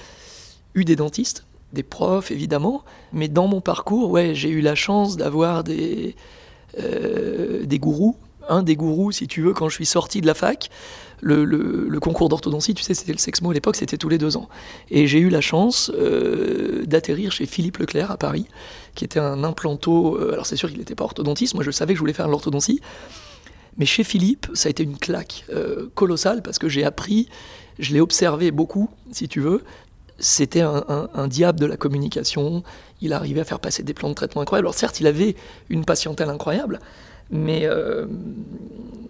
eu 0.74 0.84
des 0.84 0.96
dentistes, 0.96 1.44
des 1.72 1.82
profs 1.82 2.30
évidemment, 2.30 2.82
mais 3.12 3.28
dans 3.28 3.46
mon 3.46 3.60
parcours, 3.60 4.10
ouais, 4.10 4.34
j'ai 4.34 4.48
eu 4.48 4.60
la 4.60 4.74
chance 4.74 5.16
d'avoir 5.16 5.64
des, 5.64 6.16
euh, 6.78 7.64
des 7.64 7.78
gourous. 7.78 8.16
Un 8.48 8.62
des 8.62 8.76
gourous, 8.76 9.12
si 9.12 9.28
tu 9.28 9.42
veux, 9.42 9.52
quand 9.52 9.68
je 9.68 9.74
suis 9.74 9.86
sorti 9.86 10.22
de 10.22 10.26
la 10.26 10.34
fac, 10.34 10.70
le, 11.20 11.98
concours 12.00 12.28
d'orthodontie, 12.28 12.74
tu 12.74 12.82
sais, 12.82 12.94
c'était 12.94 13.12
le 13.12 13.18
Sexmo 13.18 13.50
à 13.50 13.54
l'époque, 13.54 13.76
c'était 13.76 13.96
tous 13.96 14.08
les 14.08 14.18
deux 14.18 14.36
ans. 14.36 14.48
Et 14.90 15.06
j'ai 15.06 15.18
eu 15.18 15.28
la 15.28 15.40
chance 15.40 15.90
euh, 15.94 16.84
d'atterrir 16.86 17.32
chez 17.32 17.46
Philippe 17.46 17.78
Leclerc 17.78 18.10
à 18.10 18.16
Paris, 18.16 18.46
qui 18.94 19.04
était 19.04 19.20
un 19.20 19.44
implanto. 19.44 20.16
Euh, 20.16 20.32
alors 20.32 20.46
c'est 20.46 20.56
sûr 20.56 20.68
qu'il 20.68 20.78
n'était 20.78 20.94
pas 20.94 21.04
orthodontiste, 21.04 21.54
moi 21.54 21.64
je 21.64 21.70
savais 21.70 21.94
que 21.94 21.96
je 21.96 22.00
voulais 22.00 22.12
faire 22.12 22.28
l'orthodontie. 22.28 22.80
Mais 23.76 23.86
chez 23.86 24.04
Philippe, 24.04 24.48
ça 24.54 24.68
a 24.68 24.70
été 24.70 24.82
une 24.82 24.98
claque 24.98 25.44
colossale 25.94 26.42
parce 26.42 26.58
que 26.58 26.68
j'ai 26.68 26.82
appris 26.82 27.28
je 27.78 27.92
l'ai 27.92 28.00
observé 28.00 28.50
beaucoup, 28.50 28.90
si 29.12 29.28
tu 29.28 29.40
veux. 29.40 29.62
C'était 30.18 30.62
un, 30.62 31.28
diable 31.28 31.60
de 31.60 31.66
la 31.66 31.76
communication. 31.76 32.64
Il 33.00 33.12
arrivait 33.12 33.40
à 33.40 33.44
faire 33.44 33.60
passer 33.60 33.84
des 33.84 33.94
plans 33.94 34.08
de 34.08 34.14
traitement 34.14 34.42
incroyables. 34.42 34.66
Alors 34.66 34.74
certes, 34.74 34.98
il 34.98 35.06
avait 35.06 35.36
une 35.68 35.84
patientèle 35.84 36.28
incroyable, 36.28 36.80
mais 37.30 37.66
euh, 37.66 38.06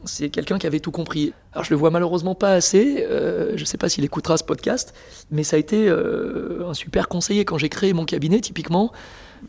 c'est 0.05 0.31
quelqu'un 0.31 0.59
qui 0.59 0.67
avait 0.67 0.81
tout 0.81 0.91
compris. 0.91 1.33
Alors 1.53 1.65
je 1.65 1.71
le 1.71 1.77
vois 1.77 1.91
malheureusement 1.91 2.35
pas 2.35 2.53
assez, 2.53 3.07
euh, 3.09 3.53
je 3.57 3.61
ne 3.61 3.67
sais 3.67 3.79
pas 3.79 3.89
s'il 3.89 4.05
écoutera 4.05 4.37
ce 4.37 4.45
podcast, 4.45 4.95
mais 5.31 5.45
ça 5.45 5.57
a 5.57 5.59
été 5.59 5.89
euh, 5.89 6.69
un 6.69 6.75
super 6.75 7.09
conseiller. 7.09 7.45
Quand 7.45 7.59
j'ai 7.59 7.69
créé 7.69 7.93
mon 7.93 8.05
cabinet, 8.05 8.41
typiquement, 8.41 8.93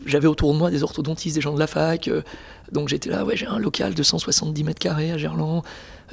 j'avais 0.06 0.28
autour 0.28 0.54
de 0.54 0.58
moi 0.58 0.72
des 0.72 0.84
orthodontistes, 0.84 1.36
des 1.36 1.42
gens 1.42 1.54
de 1.54 1.60
la 1.60 1.68
fac, 1.68 2.10
donc 2.72 2.90
j'étais 2.90 3.10
là, 3.10 3.26
ouais, 3.26 3.36
j'ai 3.36 3.48
un 3.48 3.60
local 3.60 3.94
de 3.94 4.04
170 4.04 4.64
mètres 4.64 4.80
carrés 4.80 5.12
à 5.12 5.18
Gerland, 5.18 5.64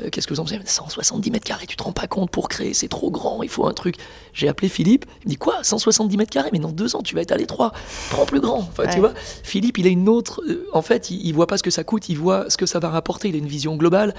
euh, 0.01 0.11
qu'est-ce 0.11 0.27
que 0.27 0.35
vous 0.35 0.41
en 0.41 0.45
pensez? 0.45 0.61
170 0.65 1.31
mètres 1.31 1.45
carrés, 1.45 1.67
tu 1.67 1.77
te 1.77 1.83
rends 1.83 1.93
pas 1.93 2.07
compte 2.07 2.31
pour 2.31 2.49
créer, 2.49 2.75
c'est 2.75 2.89
trop 2.89 3.11
grand, 3.11 3.43
il 3.43 3.49
faut 3.49 3.67
un 3.67 3.73
truc. 3.73 3.97
J'ai 4.33 4.49
appelé 4.49 4.69
Philippe, 4.69 5.07
il 5.23 5.29
me 5.29 5.31
dit 5.31 5.37
quoi? 5.37 5.63
170 5.63 6.17
mètres 6.17 6.31
carrés, 6.31 6.51
mais 6.53 6.59
dans 6.59 6.73
deux 6.73 6.97
ans 6.97 7.03
tu 7.03 7.15
vas 7.15 7.23
être 7.23 7.33
à 7.33 7.37
l'étroit, 7.37 7.73
prends 8.11 8.27
plus 8.27 8.41
grand. 8.41 8.59
Enfin, 8.59 8.87
tu 8.89 8.99
vois, 8.99 9.13
Philippe, 9.43 9.79
il 9.79 9.87
a 9.87 9.91
une 9.91 10.09
autre. 10.09 10.43
Euh, 10.49 10.69
en 10.73 10.83
fait, 10.83 11.11
il, 11.11 11.33
voit 11.33 11.47
pas 11.47 11.57
ce 11.57 11.63
que 11.63 11.71
ça 11.71 11.85
coûte, 11.85 12.09
il 12.09 12.19
voit 12.19 12.51
ce 12.51 12.57
que 12.57 12.67
ça 12.67 12.79
va 12.79 12.91
rapporter. 12.91 13.29
Il 13.29 13.35
a 13.35 13.39
une 13.39 13.47
vision 13.47 13.77
globale, 13.77 14.15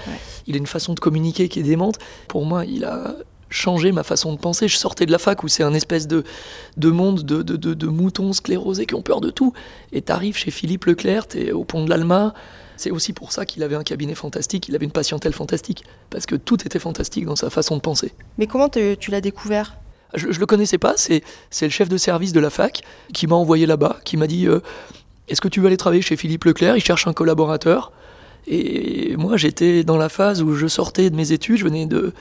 il 0.46 0.54
a 0.54 0.58
une 0.58 0.66
façon 0.66 0.94
de 0.94 1.00
communiquer 1.00 1.48
qui 1.48 1.60
est 1.60 1.64
démente. 1.64 1.98
Pour 2.26 2.44
moi, 2.44 2.64
il 2.64 2.84
a 2.84 3.16
changé 3.50 3.92
ma 3.92 4.02
façon 4.02 4.32
de 4.32 4.38
penser. 4.38 4.68
Je 4.68 4.76
sortais 4.76 5.06
de 5.06 5.12
la 5.12 5.18
fac 5.18 5.42
où 5.42 5.48
c'est 5.48 5.62
un 5.62 5.74
espèce 5.74 6.06
de, 6.06 6.24
de 6.76 6.90
monde 6.90 7.22
de, 7.22 7.42
de, 7.42 7.56
de, 7.56 7.86
moutons 7.86 8.32
sclérosés 8.32 8.86
qui 8.86 8.94
ont 8.94 9.02
peur 9.02 9.20
de 9.20 9.30
tout. 9.30 9.52
Et 9.92 10.02
t'arrives 10.02 10.36
chez 10.36 10.50
Philippe 10.50 10.84
Leclerc, 10.84 11.28
t'es 11.28 11.52
au 11.52 11.64
pont 11.64 11.84
de 11.84 11.90
l'Alma, 11.90 12.34
c'est 12.76 12.90
aussi 12.90 13.12
pour 13.12 13.32
ça 13.32 13.44
qu'il 13.44 13.62
avait 13.62 13.74
un 13.74 13.82
cabinet 13.82 14.14
fantastique, 14.14 14.68
il 14.68 14.74
avait 14.76 14.84
une 14.84 14.92
patientèle 14.92 15.32
fantastique, 15.32 15.84
parce 16.10 16.26
que 16.26 16.36
tout 16.36 16.64
était 16.64 16.78
fantastique 16.78 17.24
dans 17.24 17.36
sa 17.36 17.50
façon 17.50 17.76
de 17.76 17.80
penser. 17.80 18.12
Mais 18.38 18.46
comment 18.46 18.68
tu 18.68 19.10
l'as 19.10 19.20
découvert? 19.20 19.76
Je, 20.14 20.30
je 20.30 20.40
le 20.40 20.46
connaissais 20.46 20.78
pas, 20.78 20.94
c'est 20.96 21.22
le 21.60 21.68
chef 21.68 21.88
de 21.88 21.96
service 21.96 22.32
de 22.32 22.40
la 22.40 22.50
fac 22.50 22.82
qui 23.12 23.26
m'a 23.26 23.34
envoyé 23.34 23.66
là-bas, 23.66 23.98
qui 24.04 24.16
m'a 24.16 24.26
dit 24.26 24.46
euh, 24.46 24.60
Est-ce 25.28 25.40
que 25.40 25.48
tu 25.48 25.60
veux 25.60 25.66
aller 25.66 25.76
travailler 25.76 26.02
chez 26.02 26.16
Philippe 26.16 26.44
Leclerc? 26.44 26.76
Il 26.76 26.82
cherche 26.82 27.06
un 27.06 27.12
collaborateur. 27.12 27.92
Et 28.46 29.14
moi, 29.18 29.36
j'étais 29.36 29.84
dans 29.84 29.98
la 29.98 30.08
phase 30.08 30.42
où 30.42 30.54
je 30.54 30.66
sortais 30.66 31.10
de 31.10 31.16
mes 31.16 31.32
études, 31.32 31.58
je 31.58 31.64
venais 31.64 31.84
de. 31.84 32.12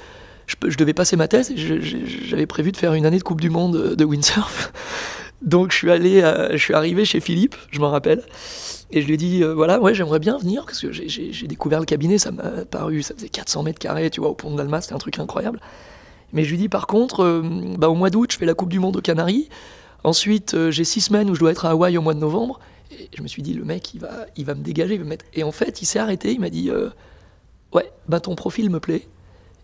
Je, 0.48 0.78
devais 0.78 0.94
passer 0.94 1.18
ma 1.18 1.28
thèse, 1.28 1.54
j'avais 1.56 2.46
prévu 2.46 2.72
de 2.72 2.78
faire 2.78 2.94
une 2.94 3.06
année 3.06 3.18
de 3.18 3.24
Coupe 3.24 3.42
du 3.42 3.50
Monde 3.50 3.96
de 3.96 4.06
windsurf. 4.06 4.72
Donc 5.42 5.72
je 5.72 5.78
suis 5.78 5.92
allé, 5.92 6.22
je 6.52 6.58
suis 6.58 6.74
arrivé 6.74 7.06
chez 7.06 7.20
Philippe, 7.20 7.56
je 7.72 7.80
m'en 7.80 7.90
rappelle. 7.90 8.24
Et 8.90 9.02
je 9.02 9.08
lui 9.08 9.16
ai 9.16 9.18
dit, 9.18 9.44
euh, 9.44 9.54
voilà, 9.54 9.82
ouais, 9.82 9.94
j'aimerais 9.94 10.20
bien 10.20 10.38
venir, 10.38 10.66
parce 10.66 10.80
que 10.80 10.92
j'ai 10.92 11.48
découvert 11.48 11.80
le 11.80 11.86
cabinet, 11.86 12.18
ça 12.18 12.32
m'a 12.32 12.66
paru, 12.70 13.02
ça 13.02 13.14
faisait 13.14 13.30
400 13.30 13.64
mètres 13.64 13.80
carrés, 13.80 14.10
tu 14.10 14.22
vois, 14.22 14.30
au 14.30 14.34
pont 14.34 14.52
de 14.52 14.58
l'Alma, 14.58 14.82
c'était 14.82 14.94
un 14.94 15.00
truc 15.00 15.20
incroyable. 15.20 15.60
Mais 16.32 16.44
je 16.44 16.52
lui 16.52 16.58
dis, 16.58 16.70
par 16.70 16.88
contre, 16.88 17.24
euh, 17.24 17.42
bah, 17.78 17.90
au 17.90 17.96
mois 17.96 18.10
d'août, 18.10 18.32
je 18.32 18.38
fais 18.38 18.46
la 18.46 18.54
Coupe 18.54 18.70
du 18.70 18.80
Monde 18.80 18.96
aux 18.98 19.02
Canaries. 19.02 19.50
Ensuite, 20.04 20.54
euh, 20.54 20.72
j'ai 20.72 20.84
six 20.84 21.02
semaines 21.02 21.30
où 21.30 21.36
je 21.36 21.40
dois 21.40 21.52
être 21.52 21.66
à 21.66 21.72
Hawaï 21.72 21.98
au 21.98 22.02
mois 22.02 22.14
de 22.14 22.20
novembre. 22.20 22.60
Et 22.92 23.10
je 23.16 23.22
me 23.22 23.28
suis 23.28 23.42
dit, 23.42 23.54
le 23.54 23.66
mec, 23.66 23.94
il 23.94 24.00
va, 24.00 24.26
il 24.38 24.46
va 24.46 24.56
me 24.56 24.64
dégager, 24.64 24.94
il 24.94 25.00
va 25.00 25.04
me 25.04 25.10
mettre. 25.10 25.26
Et 25.34 25.44
en 25.44 25.52
fait, 25.52 25.82
il 25.82 25.86
s'est 25.86 26.00
arrêté, 26.00 26.32
il 26.32 26.40
m'a 26.40 26.50
dit, 26.50 26.72
ouais, 27.74 27.92
bah 28.08 28.20
ton 28.22 28.36
profil 28.36 28.70
me 28.70 28.80
plaît. 28.80 29.06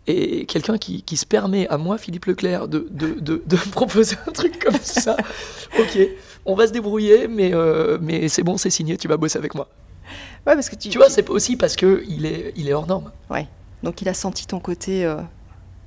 Et 0.07 0.45
quelqu'un 0.45 0.77
qui, 0.77 1.01
qui 1.03 1.15
se 1.15 1.25
permet 1.25 1.67
à 1.69 1.77
moi, 1.77 1.97
Philippe 1.97 2.25
Leclerc, 2.25 2.67
de, 2.67 2.85
de, 2.91 3.13
de, 3.19 3.41
de 3.45 3.55
me 3.55 3.71
proposer 3.71 4.17
un 4.27 4.31
truc 4.31 4.59
comme 4.59 4.75
ça, 4.81 5.15
ok, 5.79 5.97
on 6.45 6.55
va 6.55 6.67
se 6.67 6.73
débrouiller, 6.73 7.27
mais, 7.29 7.53
euh, 7.53 7.97
mais 8.01 8.27
c'est 8.27 8.43
bon, 8.43 8.57
c'est 8.57 8.69
signé, 8.69 8.97
tu 8.97 9.07
vas 9.07 9.15
bosser 9.15 9.37
avec 9.37 9.55
moi. 9.55 9.69
Ouais, 10.45 10.55
parce 10.55 10.69
que 10.69 10.75
tu, 10.75 10.89
Tu 10.89 10.97
vois, 10.97 11.09
c'est 11.09 11.29
aussi 11.29 11.55
parce 11.55 11.77
qu'il 11.77 12.25
est, 12.25 12.51
il 12.57 12.67
est 12.67 12.73
hors 12.73 12.85
norme. 12.85 13.11
Ouais. 13.29 13.47
Donc 13.81 14.01
il 14.01 14.09
a 14.09 14.13
senti 14.13 14.45
ton 14.45 14.59
côté 14.59 15.05
euh, 15.05 15.15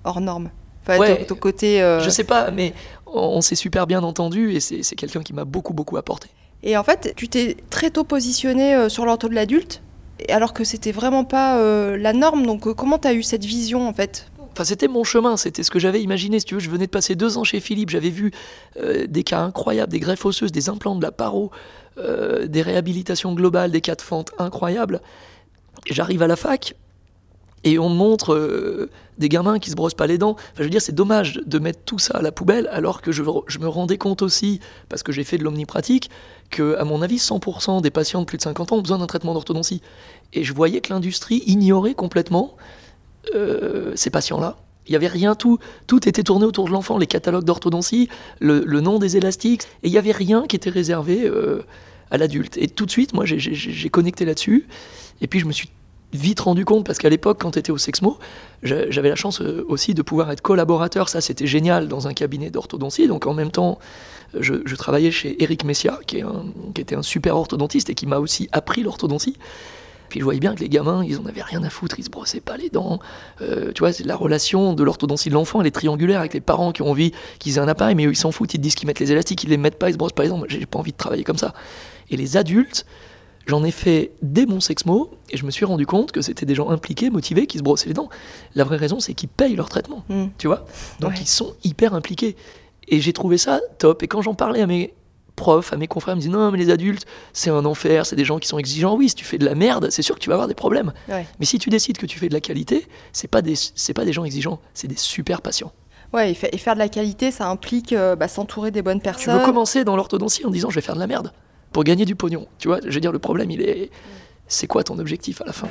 hors 0.04 0.20
norme. 0.22 0.48
Enfin, 0.82 0.98
Ouais. 0.98 1.18
ton, 1.18 1.34
ton 1.34 1.40
côté. 1.40 1.82
euh, 1.82 2.00
Je 2.00 2.08
sais 2.08 2.24
pas, 2.24 2.50
mais 2.50 2.72
on, 3.06 3.20
on 3.20 3.40
s'est 3.42 3.54
super 3.54 3.86
bien 3.86 4.02
entendu 4.02 4.52
et 4.52 4.60
c'est 4.60 4.82
c'est 4.82 4.96
quelqu'un 4.96 5.22
qui 5.22 5.34
m'a 5.34 5.44
beaucoup, 5.44 5.74
beaucoup 5.74 5.98
apporté. 5.98 6.28
Et 6.62 6.74
en 6.78 6.84
fait, 6.84 7.12
tu 7.16 7.28
t'es 7.28 7.58
très 7.68 7.90
tôt 7.90 8.04
positionné 8.04 8.88
sur 8.88 9.04
l'ortho 9.04 9.28
de 9.28 9.34
l'adulte, 9.34 9.82
alors 10.28 10.52
que 10.52 10.64
c'était 10.64 10.92
vraiment 10.92 11.24
pas 11.24 11.58
euh, 11.58 11.96
la 11.96 12.12
norme. 12.12 12.46
Donc 12.46 12.66
euh, 12.66 12.74
comment 12.74 12.98
tu 12.98 13.08
as 13.08 13.14
eu 13.14 13.22
cette 13.22 13.44
vision 13.44 13.88
en 13.88 13.92
fait? 13.92 14.30
Enfin, 14.52 14.64
c'était 14.64 14.88
mon 14.88 15.04
chemin, 15.04 15.36
c'était 15.36 15.62
ce 15.62 15.70
que 15.70 15.78
j'avais 15.78 16.02
imaginé. 16.02 16.40
Si 16.40 16.46
tu 16.46 16.54
veux, 16.54 16.60
je 16.60 16.70
venais 16.70 16.86
de 16.86 16.90
passer 16.90 17.14
deux 17.14 17.36
ans 17.36 17.44
chez 17.44 17.60
Philippe, 17.60 17.90
j'avais 17.90 18.10
vu 18.10 18.32
euh, 18.78 19.06
des 19.06 19.22
cas 19.22 19.40
incroyables, 19.40 19.92
des 19.92 20.00
greffes 20.00 20.24
osseuses, 20.24 20.52
des 20.52 20.68
implants, 20.70 20.96
de 20.96 21.02
la 21.02 21.12
paro, 21.12 21.50
des 21.96 22.60
réhabilitations 22.60 23.32
globales, 23.32 23.70
des 23.70 23.80
cas 23.80 23.94
de 23.94 24.02
fente 24.02 24.32
incroyables. 24.38 25.00
J'arrive 25.86 26.20
à 26.20 26.26
la 26.26 26.36
fac 26.36 26.74
et 27.66 27.80
on 27.80 27.88
montre 27.88 28.32
euh, 28.32 28.88
des 29.18 29.28
gamins 29.28 29.58
qui 29.58 29.70
se 29.70 29.74
brossent 29.74 29.94
pas 29.94 30.06
les 30.06 30.18
dents. 30.18 30.36
Enfin, 30.36 30.58
je 30.58 30.62
veux 30.62 30.70
dire, 30.70 30.80
c'est 30.80 30.94
dommage 30.94 31.40
de 31.44 31.58
mettre 31.58 31.80
tout 31.84 31.98
ça 31.98 32.16
à 32.18 32.22
la 32.22 32.30
poubelle 32.30 32.68
alors 32.70 33.02
que 33.02 33.10
je, 33.10 33.22
me 33.22 33.66
rendais 33.66 33.98
compte 33.98 34.22
aussi, 34.22 34.60
parce 34.88 35.02
que 35.02 35.10
j'ai 35.10 35.24
fait 35.24 35.36
de 35.36 35.42
l'omnipratique, 35.42 36.08
que, 36.48 36.76
à 36.76 36.84
mon 36.84 37.02
avis, 37.02 37.16
100% 37.16 37.82
des 37.82 37.90
patients 37.90 38.20
de 38.20 38.24
plus 38.24 38.38
de 38.38 38.42
50 38.42 38.70
ans 38.70 38.76
ont 38.76 38.82
besoin 38.82 38.98
d'un 38.98 39.08
traitement 39.08 39.34
d'orthodontie. 39.34 39.82
Et 40.32 40.44
je 40.44 40.54
voyais 40.54 40.80
que 40.80 40.92
l'industrie 40.92 41.42
ignorait 41.46 41.94
complètement 41.94 42.56
euh, 43.34 43.90
ces 43.96 44.10
patients-là. 44.10 44.56
Il 44.86 44.92
n'y 44.92 44.96
avait 44.96 45.08
rien, 45.08 45.34
tout, 45.34 45.58
tout 45.88 46.08
était 46.08 46.22
tourné 46.22 46.46
autour 46.46 46.66
de 46.66 46.70
l'enfant, 46.70 46.98
les 46.98 47.08
catalogues 47.08 47.42
d'orthodontie, 47.42 48.08
le, 48.38 48.62
nom 48.80 49.00
des 49.00 49.16
élastiques, 49.16 49.64
et 49.82 49.88
il 49.88 49.90
n'y 49.90 49.98
avait 49.98 50.12
rien 50.12 50.46
qui 50.46 50.54
était 50.54 50.70
réservé 50.70 51.26
euh, 51.26 51.64
à 52.12 52.16
l'adulte. 52.16 52.56
Et 52.58 52.68
tout 52.68 52.86
de 52.86 52.92
suite, 52.92 53.12
moi, 53.12 53.24
j'ai 53.26 53.90
connecté 53.90 54.24
là-dessus, 54.24 54.68
et 55.20 55.26
puis 55.26 55.40
je 55.40 55.46
me 55.46 55.52
suis 55.52 55.68
vite 56.12 56.40
rendu 56.40 56.64
compte, 56.64 56.86
parce 56.86 56.98
qu'à 56.98 57.08
l'époque, 57.08 57.38
quand 57.40 57.52
tu 57.52 57.58
étais 57.58 57.72
au 57.72 57.78
Sexmo, 57.78 58.18
j'a- 58.62 58.90
j'avais 58.90 59.08
la 59.08 59.16
chance 59.16 59.40
euh, 59.40 59.64
aussi 59.68 59.94
de 59.94 60.02
pouvoir 60.02 60.30
être 60.30 60.40
collaborateur, 60.40 61.08
ça 61.08 61.20
c'était 61.20 61.46
génial, 61.46 61.88
dans 61.88 62.08
un 62.08 62.14
cabinet 62.14 62.50
d'orthodontie, 62.50 63.08
donc 63.08 63.26
en 63.26 63.34
même 63.34 63.50
temps, 63.50 63.78
je, 64.38 64.74
travaillais 64.74 65.10
chez 65.10 65.42
Eric 65.42 65.64
Messia, 65.64 65.98
qui, 66.06 66.22
était 66.76 66.94
un 66.94 67.02
super 67.02 67.36
orthodontiste 67.36 67.90
et 67.90 67.94
qui 67.94 68.06
m'a 68.06 68.18
aussi 68.18 68.48
appris 68.52 68.82
l'orthodontie. 68.82 69.36
Puis 70.08 70.20
je 70.20 70.24
voyais 70.24 70.40
bien 70.40 70.54
que 70.54 70.60
les 70.60 70.68
gamins, 70.68 71.04
ils 71.04 71.18
en 71.18 71.26
avaient 71.26 71.42
rien 71.42 71.62
à 71.64 71.70
foutre, 71.70 71.98
ils 71.98 72.04
se 72.04 72.10
brossaient 72.10 72.40
pas 72.40 72.56
les 72.56 72.70
dents. 72.70 73.00
Euh, 73.42 73.72
tu 73.72 73.80
vois, 73.80 73.90
la 74.04 74.14
relation 74.14 74.72
de 74.72 74.84
l'orthodontie 74.84 75.30
de 75.30 75.34
l'enfant, 75.34 75.60
elle 75.60 75.66
est 75.66 75.72
triangulaire 75.72 76.20
avec 76.20 76.32
les 76.34 76.40
parents 76.40 76.70
qui 76.70 76.82
ont 76.82 76.90
envie 76.90 77.12
qu'ils 77.38 77.56
aient 77.56 77.60
un 77.60 77.68
appareil, 77.68 77.96
mais 77.96 78.06
eux, 78.06 78.12
ils 78.12 78.16
s'en 78.16 78.30
foutent, 78.30 78.54
ils 78.54 78.60
disent 78.60 78.76
qu'ils 78.76 78.86
mettent 78.86 79.00
les 79.00 79.10
élastiques, 79.10 79.42
ils 79.42 79.50
les 79.50 79.56
mettent 79.56 79.78
pas, 79.78 79.88
ils 79.88 79.94
se 79.94 79.98
brossent 79.98 80.12
pas 80.12 80.22
les 80.22 80.28
dents. 80.28 80.42
J'ai 80.46 80.64
pas 80.66 80.78
envie 80.78 80.92
de 80.92 80.96
travailler 80.96 81.24
comme 81.24 81.38
ça. 81.38 81.54
Et 82.10 82.16
les 82.16 82.36
adultes, 82.36 82.86
j'en 83.46 83.62
ai 83.64 83.70
fait 83.70 84.10
dès 84.22 84.44
mon 84.46 84.60
sexmo, 84.60 85.10
et 85.30 85.36
je 85.36 85.44
me 85.46 85.50
suis 85.50 85.64
rendu 85.64 85.86
compte 85.86 86.12
que 86.12 86.20
c'était 86.20 86.46
des 86.46 86.54
gens 86.54 86.70
impliqués, 86.70 87.10
motivés, 87.10 87.46
qui 87.46 87.58
se 87.58 87.62
brossaient 87.62 87.88
les 87.88 87.94
dents. 87.94 88.08
La 88.54 88.64
vraie 88.64 88.76
raison, 88.76 89.00
c'est 89.00 89.14
qu'ils 89.14 89.28
payent 89.28 89.56
leur 89.56 89.68
traitement, 89.68 90.04
Hmm. 90.08 90.26
tu 90.38 90.46
vois. 90.46 90.66
Donc 91.00 91.12
Ouais. 91.12 91.18
ils 91.20 91.26
sont 91.28 91.54
hyper 91.64 91.94
impliqués. 91.94 92.36
Et 92.88 93.00
j'ai 93.00 93.12
trouvé 93.12 93.38
ça 93.38 93.60
top. 93.78 94.02
Et 94.02 94.08
quand 94.08 94.22
j'en 94.22 94.34
parlais 94.34 94.62
à 94.62 94.66
mes 94.66 94.92
profs, 95.34 95.72
à 95.72 95.76
mes 95.76 95.86
confrères, 95.86 96.14
ils 96.14 96.18
me 96.18 96.20
disaient 96.22 96.32
non, 96.32 96.50
mais 96.50 96.58
les 96.58 96.70
adultes, 96.70 97.04
c'est 97.32 97.50
un 97.50 97.64
enfer, 97.64 98.06
c'est 98.06 98.16
des 98.16 98.24
gens 98.24 98.38
qui 98.38 98.48
sont 98.48 98.58
exigeants. 98.58 98.96
Oui, 98.96 99.08
si 99.08 99.14
tu 99.16 99.24
fais 99.24 99.38
de 99.38 99.44
la 99.44 99.54
merde, 99.54 99.88
c'est 99.90 100.02
sûr 100.02 100.14
que 100.14 100.20
tu 100.20 100.28
vas 100.28 100.34
avoir 100.36 100.48
des 100.48 100.54
problèmes. 100.54 100.92
Ouais. 101.08 101.26
Mais 101.40 101.46
si 101.46 101.58
tu 101.58 101.68
décides 101.68 101.98
que 101.98 102.06
tu 102.06 102.18
fais 102.18 102.28
de 102.28 102.34
la 102.34 102.40
qualité, 102.40 102.86
c'est 103.12 103.28
pas 103.28 103.42
des, 103.42 103.54
c'est 103.56 103.92
pas 103.94 104.04
des 104.04 104.12
gens 104.12 104.24
exigeants, 104.24 104.60
c'est 104.72 104.88
des 104.88 104.96
super 104.96 105.42
patients. 105.42 105.72
Ouais, 106.12 106.30
et, 106.30 106.34
fa- 106.34 106.46
et 106.52 106.56
faire 106.58 106.74
de 106.74 106.78
la 106.78 106.88
qualité, 106.88 107.32
ça 107.32 107.48
implique 107.50 107.92
euh, 107.92 108.14
bah, 108.16 108.28
s'entourer 108.28 108.70
des 108.70 108.80
bonnes 108.80 108.98
Tu 109.00 109.04
personnes. 109.04 109.38
veux 109.38 109.44
commencer 109.44 109.84
dans 109.84 109.96
l'orthodontie 109.96 110.46
en 110.46 110.50
disant 110.50 110.70
je 110.70 110.76
vais 110.76 110.80
faire 110.80 110.94
de 110.94 111.00
la 111.00 111.06
merde 111.08 111.32
pour 111.76 111.84
gagner 111.84 112.06
du 112.06 112.14
pognon. 112.14 112.46
Tu 112.58 112.68
vois, 112.68 112.78
je 112.88 112.94
veux 112.94 113.00
dire, 113.02 113.12
le 113.12 113.18
problème, 113.18 113.50
il 113.50 113.60
est. 113.60 113.90
C'est 114.48 114.66
quoi 114.66 114.82
ton 114.82 114.98
objectif 114.98 115.42
à 115.42 115.44
la 115.44 115.52
fin? 115.52 115.68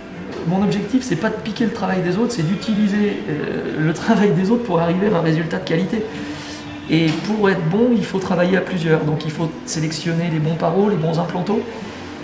Mon 0.48 0.62
objectif, 0.62 1.02
c'est 1.02 1.15
pas 1.15 1.30
de 1.30 1.36
piquer 1.44 1.65
le 1.65 1.72
travail 1.72 2.04
des 2.04 2.15
autres, 2.18 2.32
c'est 2.34 2.44
d'utiliser 2.48 3.18
euh, 3.28 3.80
le 3.80 3.91
travail 4.04 4.30
des 4.34 4.52
autres 4.52 4.62
pour 4.65 4.80
arriver 4.80 5.08
à 5.12 5.18
un 5.18 5.22
résultat 5.22 5.58
de 5.58 5.68
qualité. 5.68 6.04
Et 6.91 7.08
pour 7.26 7.50
être 7.50 7.68
bon, 7.72 7.89
il 7.98 8.06
faut 8.06 8.20
travailler 8.20 8.56
à 8.56 8.62
plusieurs. 8.62 9.04
Donc 9.04 9.26
il 9.26 9.32
faut 9.32 9.50
sélectionner 9.65 10.30
les 10.32 10.38
bons 10.38 10.54
paros, 10.54 10.89
les 10.91 10.96
bons 10.96 11.18
implantos, 11.18 11.62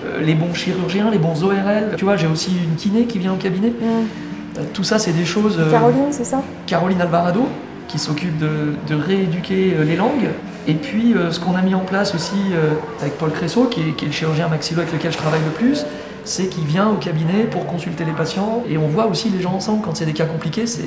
euh, 0.06 0.22
les 0.22 0.36
bons 0.36 0.54
chirurgiens, 0.54 1.10
les 1.10 1.18
bons 1.18 1.44
ORL. 1.44 1.96
Tu 1.98 2.06
vois, 2.06 2.18
j'ai 2.18 2.28
aussi 2.28 2.52
une 2.52 2.76
kiné 2.76 3.06
qui 3.06 3.18
vient 3.18 3.34
au 3.34 3.38
cabinet. 3.38 3.74
Euh, 3.82 4.62
Tout 4.76 4.84
ça, 4.84 5.00
c'est 5.00 5.14
des 5.14 5.26
choses. 5.26 5.58
euh, 5.60 5.72
Caroline, 5.72 6.12
c'est 6.12 6.24
ça? 6.26 6.44
Caroline 6.68 7.02
Alvarado, 7.02 7.48
qui 7.88 7.98
s'occupe 7.98 8.38
de, 8.38 8.76
de 8.88 8.94
rééduquer 8.94 9.74
les 9.84 9.96
langues. 9.96 10.30
Et 10.68 10.76
puis 10.76 11.14
euh, 11.14 11.32
ce 11.32 11.40
qu'on 11.40 11.56
a 11.56 11.62
mis 11.62 11.74
en 11.76 11.80
place 11.86 12.14
aussi 12.14 12.36
euh, 12.52 12.74
avec 13.02 13.18
Paul 13.18 13.32
Cressot, 13.32 13.66
qui 13.66 13.82
est, 13.82 13.96
qui 13.96 14.06
est 14.06 14.08
le 14.10 14.14
chirurgien 14.14 14.48
maxillo 14.48 14.82
avec 14.82 14.94
lequel 14.94 15.12
je 15.12 15.18
travaille 15.18 15.44
le 15.44 15.52
plus, 15.52 15.86
c'est 16.24 16.48
qu'il 16.50 16.66
vient 16.66 16.90
au 16.90 16.96
cabinet 16.98 17.46
pour 17.46 17.66
consulter 17.66 18.06
les 18.06 18.12
patients. 18.12 18.64
Et 18.70 18.78
on 18.78 18.88
voit 18.88 19.08
aussi 19.08 19.30
les 19.30 19.42
gens 19.42 19.54
ensemble 19.54 19.82
quand 19.84 19.96
c'est 19.96 20.06
des 20.06 20.14
cas 20.14 20.26
compliqués. 20.26 20.68
C'est, 20.68 20.84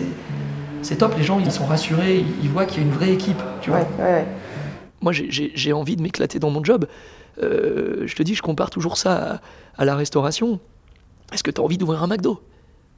c'est 0.83 0.97
top, 0.97 1.17
les 1.17 1.25
gens 1.25 1.41
ils 1.41 1.51
sont 1.51 1.67
rassurés, 1.67 2.19
ils, 2.19 2.45
ils 2.45 2.51
voient 2.51 2.67
qu'il 2.67 2.83
y 2.83 2.85
a 2.85 2.89
une 2.89 2.95
vraie 2.95 3.13
équipe. 3.13 3.43
Tu 3.61 3.71
vois. 3.71 3.81
Ouais, 3.81 3.87
ouais, 3.99 4.05
ouais. 4.05 4.27
Moi 5.01 5.13
j'ai- 5.13 5.31
j'ai 5.31 5.51
j'ai 5.55 5.73
envie 5.73 5.97
de 5.97 6.03
m'éclater 6.03 6.39
dans 6.39 6.51
mon 6.51 6.63
job. 6.63 6.87
Euh, 7.43 8.05
je 8.07 8.15
te 8.15 8.23
dis, 8.23 8.35
je 8.37 8.43
compare 8.43 8.71
toujours 8.71 8.97
ça 8.97 9.41
à, 9.77 9.83
à 9.83 9.85
la 9.85 9.97
restauration. 9.97 10.61
Est-ce 11.33 11.43
que 11.43 11.51
tu 11.51 11.61
as 11.61 11.65
envie 11.65 11.79
d'ouvrir 11.79 12.03
un 12.03 12.07
McDo? 12.07 12.41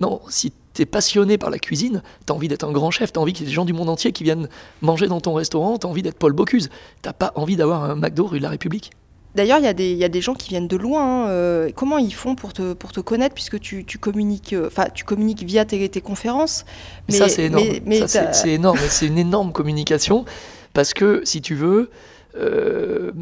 Non, 0.01 0.21
si 0.29 0.53
tu 0.77 0.83
es 0.83 0.87
passionné 0.87 1.39
par 1.39 1.51
la 1.51 1.59
cuisine, 1.59 2.03
tu 2.27 2.33
as 2.33 2.37
envie 2.37 2.49
d'être 2.49 2.65
un 2.65 2.73
grand 2.73 2.91
chef, 2.91 3.13
tu 3.13 3.19
as 3.19 3.23
envie 3.23 3.33
qu'il 3.33 3.45
y 3.45 3.47
ait 3.47 3.51
des 3.51 3.55
gens 3.55 3.65
du 3.65 3.73
monde 3.73 3.89
entier 3.89 4.13
qui 4.13 4.23
viennent 4.25 4.49
manger 4.83 5.09
dans 5.09 5.21
ton 5.21 5.35
restaurant, 5.35 5.79
tu 5.79 5.87
as 5.87 5.91
envie 5.91 6.03
d'être 6.03 6.19
Paul 6.19 6.33
Bocuse. 6.33 6.69
T'as 7.03 7.13
pas 7.13 7.33
envie 7.35 7.57
d'avoir 7.57 7.83
un 7.85 7.97
McDo 7.97 8.27
rue 8.27 8.39
de 8.39 8.43
la 8.45 8.51
République? 8.51 8.91
D'ailleurs, 9.35 9.59
il 9.59 9.65
y, 9.65 9.69
a 9.69 9.75
des- 9.75 9.91
il 9.91 9.99
y 9.99 10.05
a 10.05 10.09
des 10.09 10.23
gens 10.23 10.33
qui 10.35 10.49
viennent 10.49 10.69
de 10.69 10.77
loin. 10.79 11.27
hein, 11.27 11.29
euh, 11.29 11.71
comment 11.75 11.99
ils 11.99 12.15
font 12.15 12.35
pour 12.35 12.55
te, 12.55 12.73
pour 12.73 12.93
te 12.93 13.01
connaître 13.01 13.35
puisque 13.35 13.61
tu, 13.61 13.85
tu 13.85 13.99
communiques, 13.99 14.55
euh, 14.55 14.71
tu 14.95 15.05
communiques 15.05 15.43
via 15.43 15.65
tes, 15.67 15.87
tes 15.91 16.01
conférences. 16.01 16.65
Mais 17.09 17.17
ça, 17.17 17.29
c'est 17.29 17.45
énorme. 17.45 17.67
mais- 17.67 17.83
mais 17.85 18.07
Ça, 18.09 18.33
c'est- 18.33 18.51
énorme. 18.53 18.79
c'est 18.89 19.07
une 19.07 19.19
énorme 19.19 19.53
communication 19.53 20.25
parce 20.73 20.95
que, 20.95 21.21
si 21.25 21.43
tu 21.43 21.55
veux, 21.55 21.91
euh, 22.39 23.13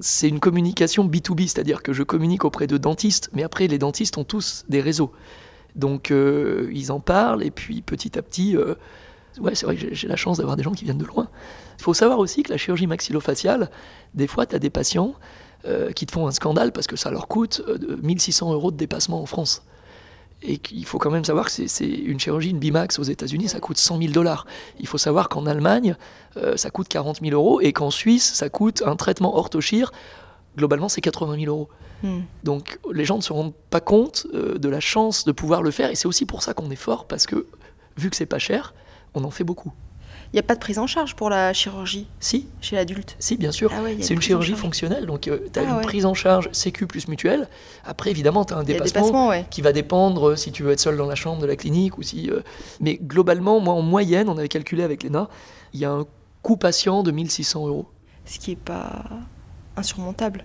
c'est 0.00 0.28
une 0.28 0.38
communication 0.40 1.04
B2B, 1.04 1.48
c'est-à-dire 1.48 1.82
que 1.82 1.92
je 1.92 2.02
communique 2.04 2.44
auprès 2.44 2.66
de 2.66 2.76
dentistes, 2.76 3.28
mais 3.32 3.42
après, 3.42 3.66
les 3.66 3.78
dentistes 3.78 4.18
ont 4.18 4.24
tous 4.24 4.64
des 4.68 4.80
réseaux. 4.80 5.10
Donc, 5.76 6.10
euh, 6.10 6.70
ils 6.72 6.92
en 6.92 7.00
parlent, 7.00 7.42
et 7.42 7.50
puis 7.50 7.80
petit 7.82 8.18
à 8.18 8.22
petit, 8.22 8.56
euh, 8.56 8.74
ouais, 9.40 9.54
c'est 9.54 9.66
vrai 9.66 9.76
que 9.76 9.94
j'ai- 9.94 10.08
la 10.08 10.16
chance 10.16 10.38
d'avoir 10.38 10.56
des 10.56 10.62
gens 10.62 10.72
qui 10.72 10.84
viennent 10.84 10.98
de 10.98 11.04
loin. 11.06 11.28
Il 11.78 11.82
faut 11.82 11.94
savoir 11.94 12.18
aussi 12.18 12.42
que 12.42 12.50
la 12.50 12.58
chirurgie 12.58 12.86
maxillofaciale, 12.86 13.70
des 14.14 14.26
fois, 14.26 14.44
tu 14.46 14.54
as 14.54 14.58
des 14.58 14.70
patients 14.70 15.14
euh, 15.64 15.92
qui 15.92 16.06
te 16.06 16.12
font 16.12 16.26
un 16.26 16.32
scandale 16.32 16.72
parce 16.72 16.88
que 16.88 16.96
ça 16.96 17.10
leur 17.12 17.28
coûte 17.28 17.62
euh, 17.68 17.78
de 17.78 17.94
1600 18.02 18.52
euros 18.52 18.72
de 18.72 18.76
dépassement 18.76 19.22
en 19.22 19.26
France. 19.26 19.62
Et 20.42 20.58
qu'il 20.58 20.84
faut 20.84 20.98
quand 20.98 21.10
même 21.12 21.24
savoir 21.24 21.46
que 21.46 21.52
c'est- 21.52 21.84
une 21.86 22.18
chirurgie, 22.18 22.50
une 22.50 22.58
Bimax 22.58 22.98
aux 22.98 23.04
États-Unis, 23.04 23.46
ça 23.48 23.60
coûte 23.60 23.78
100 23.78 23.96
000 23.98 24.10
dollars. 24.12 24.44
Il 24.80 24.88
faut 24.88 24.98
savoir 24.98 25.28
qu'en 25.28 25.46
Allemagne, 25.46 25.94
ça 26.56 26.70
coûte 26.70 26.88
40 26.88 27.20
000 27.20 27.32
euros 27.32 27.60
et 27.60 27.72
qu'en 27.72 27.90
Suisse, 27.92 28.32
ça 28.34 28.48
coûte 28.48 28.82
un 28.84 28.96
traitement 28.96 29.36
orthochir, 29.36 29.92
globalement, 30.56 30.88
c'est 30.88 31.00
80 31.00 31.36
000 31.40 31.46
euros. 31.46 31.68
Hmm. 32.02 32.20
Donc 32.44 32.78
les 32.92 33.04
gens 33.04 33.16
ne 33.16 33.22
se 33.22 33.32
rendent 33.32 33.54
pas 33.70 33.80
compte 33.80 34.26
euh, 34.34 34.58
de 34.58 34.68
la 34.68 34.80
chance 34.80 35.24
de 35.24 35.32
pouvoir 35.32 35.62
le 35.62 35.70
faire 35.70 35.90
et 35.90 35.94
c'est 35.94 36.06
aussi 36.08 36.26
pour 36.26 36.42
ça 36.42 36.52
qu'on 36.54 36.70
est 36.70 36.76
fort 36.76 37.06
parce 37.06 37.26
que 37.26 37.46
vu 37.96 38.10
que 38.10 38.16
c'est 38.16 38.26
pas 38.26 38.38
cher, 38.40 38.74
on 39.14 39.22
en 39.24 39.30
fait 39.30 39.44
beaucoup. 39.44 39.72
Il 40.32 40.36
n'y 40.36 40.40
a 40.40 40.44
pas 40.44 40.54
de 40.54 40.60
prise 40.60 40.78
en 40.78 40.86
charge 40.86 41.14
pour 41.14 41.28
la 41.28 41.52
chirurgie? 41.52 42.06
Si, 42.18 42.46
chez 42.62 42.74
l'adulte? 42.74 43.16
si, 43.18 43.36
bien 43.36 43.52
sûr. 43.52 43.70
Ah 43.76 43.82
ouais, 43.82 43.98
c'est 44.00 44.14
une 44.14 44.22
chirurgie 44.22 44.54
fonctionnelle, 44.54 45.04
donc 45.04 45.20
tu 45.20 45.30
as 45.30 45.36
Ah 45.56 45.62
une 45.62 45.76
ouais. 45.76 45.82
prise 45.82 46.06
en 46.06 46.14
charge 46.14 46.48
sécu 46.52 46.86
plus 46.86 47.06
mutuelle. 47.06 47.48
Après, 47.84 48.10
évidemment, 48.10 48.44
tu 48.46 48.54
as 48.54 48.56
un 48.56 48.62
dépassement 48.64 49.28
ouais. 49.28 49.44
qui 49.50 49.60
va 49.60 49.72
dépendre 49.72 50.30
euh, 50.30 50.36
si 50.36 50.50
tu 50.50 50.62
veux 50.62 50.72
être 50.72 50.80
seul 50.80 50.96
dans 50.96 51.04
la 51.06 51.16
chambre 51.16 51.42
de 51.42 51.46
la 51.46 51.54
clinique 51.54 51.98
ou 51.98 52.02
si. 52.02 52.30
euh, 52.30 52.40
Mais 52.80 52.98
globalement, 53.00 53.60
moi, 53.60 53.74
en 53.74 53.82
moyenne, 53.82 54.30
on 54.30 54.38
avait 54.38 54.48
calculé 54.48 54.82
avec 54.82 55.02
l'ENA, 55.02 55.28
il 55.74 55.80
y 55.80 55.84
a 55.84 55.90
un 55.92 56.06
coût 56.40 56.56
patient 56.56 57.02
de 57.02 57.10
1600 57.10 57.68
euros. 57.68 57.86
Ce 58.24 58.38
qui 58.38 58.50
n'est 58.52 58.56
pas 58.56 59.04
insurmontable. 59.76 60.44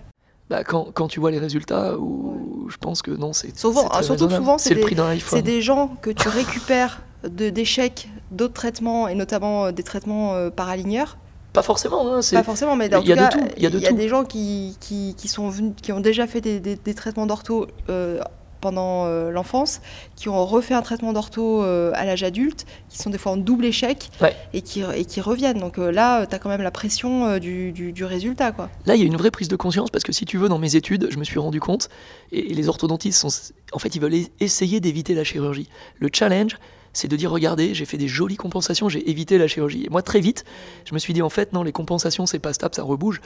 Bah, 0.50 0.64
quand, 0.64 0.88
quand 0.94 1.08
tu 1.08 1.20
vois 1.20 1.30
les 1.30 1.38
résultats, 1.38 1.96
ou 1.98 2.66
je 2.70 2.76
pense 2.78 3.02
que 3.02 3.10
non, 3.10 3.32
c'est. 3.32 3.56
Souvent- 3.58 3.88
très 3.88 4.02
surtout 4.02 4.30
souvent, 4.30 4.56
c'est 4.58 4.74
des- 4.74 4.80
prix 4.80 4.94
d'un 4.94 5.16
C'est 5.18 5.42
des 5.42 5.60
gens 5.60 5.88
que 6.00 6.10
tu 6.10 6.28
récupères 6.28 7.02
de- 7.28 7.50
d'échecs 7.50 8.08
d'autres 8.30 8.54
traitements, 8.54 9.08
et 9.08 9.14
notamment 9.14 9.66
euh, 9.66 9.72
des 9.72 9.82
traitements 9.82 10.34
euh, 10.34 10.48
paraligneurs. 10.50 11.18
Pas 11.52 11.62
forcément, 11.62 12.12
hein, 12.14 12.22
c'est. 12.22 12.36
Pas 12.36 12.42
forcément, 12.42 12.76
mais 12.76 12.94
en 12.94 13.00
il 13.02 13.08
y 13.08 13.12
a 13.12 13.16
de 13.16 13.30
tout, 13.32 13.40
il 13.56 13.62
y 13.62 13.66
a 13.66 13.70
de 13.70 13.78
des 13.96 14.08
gens 14.08 14.24
qui, 14.24 14.76
qui, 14.80 15.14
qui 15.18 15.28
sont 15.28 15.48
venus, 15.50 15.72
qui 15.82 15.92
ont 15.92 16.00
déjà 16.00 16.26
fait 16.26 16.40
des, 16.40 16.60
des- 16.60 16.76
des 16.76 16.94
traitements 16.94 17.26
d'ortho 17.26 17.66
euh, 17.90 18.20
pendant 18.60 19.06
euh, 19.06 19.30
l'enfance, 19.30 19.80
qui 20.16 20.28
ont 20.28 20.44
refait 20.46 20.74
un 20.74 20.82
traitement 20.82 21.12
d'ortho 21.12 21.62
euh, 21.62 21.92
à 21.94 22.04
l'âge 22.04 22.22
adulte, 22.22 22.66
qui 22.88 22.98
sont 22.98 23.10
des 23.10 23.18
fois 23.18 23.32
en 23.32 23.36
double 23.36 23.64
échec 23.64 24.10
Ouais. 24.20 24.36
et, 24.52 24.62
qui, 24.62 24.82
et 24.94 25.04
qui 25.04 25.20
reviennent. 25.20 25.58
Donc 25.58 25.78
euh, 25.78 25.90
là, 25.90 26.26
tu 26.26 26.34
as 26.34 26.38
quand 26.38 26.48
même 26.48 26.62
la 26.62 26.70
pression 26.70 27.38
du, 27.38 27.72
du- 27.72 27.92
du 27.92 28.04
résultat. 28.04 28.52
Quoi. 28.52 28.68
Là, 28.86 28.94
il 28.94 29.00
y 29.00 29.04
a 29.04 29.06
une 29.06 29.16
vraie 29.16 29.30
prise 29.30 29.48
de 29.48 29.56
conscience 29.56 29.90
parce 29.90 30.04
que 30.04 30.12
si 30.12 30.24
tu 30.24 30.38
veux, 30.38 30.48
dans 30.48 30.58
mes 30.58 30.76
études, 30.76 31.08
je 31.10 31.18
me 31.18 31.24
suis 31.24 31.38
rendu 31.38 31.60
compte, 31.60 31.88
et, 32.32 32.50
et 32.50 32.54
les 32.54 32.68
orthodontistes 32.68 33.20
sont, 33.20 33.52
en 33.72 33.78
fait, 33.78 33.94
ils 33.94 34.00
veulent 34.00 34.14
essayer 34.40 34.80
d'éviter 34.80 35.14
la 35.14 35.24
chirurgie. 35.24 35.68
Le 35.98 36.08
challenge, 36.12 36.58
c'est 36.94 37.06
de 37.08 37.16
dire 37.16 37.30
regardez, 37.30 37.74
j'ai 37.74 37.84
fait 37.84 37.98
des 37.98 38.08
jolies 38.08 38.36
compensations, 38.36 38.88
j'ai 38.88 39.08
évité 39.10 39.38
la 39.38 39.46
chirurgie. 39.46 39.84
Et 39.84 39.88
moi, 39.90 40.02
très 40.02 40.20
vite, 40.20 40.44
je 40.84 40.94
me 40.94 40.98
suis 40.98 41.12
dit 41.12 41.22
en 41.22 41.28
fait, 41.28 41.52
non, 41.52 41.62
les 41.62 41.70
compensations, 41.72 42.26
c'est 42.26 42.38
pas 42.38 42.52
stable, 42.52 42.74
ça 42.74 42.82
rebouge. 42.82 43.20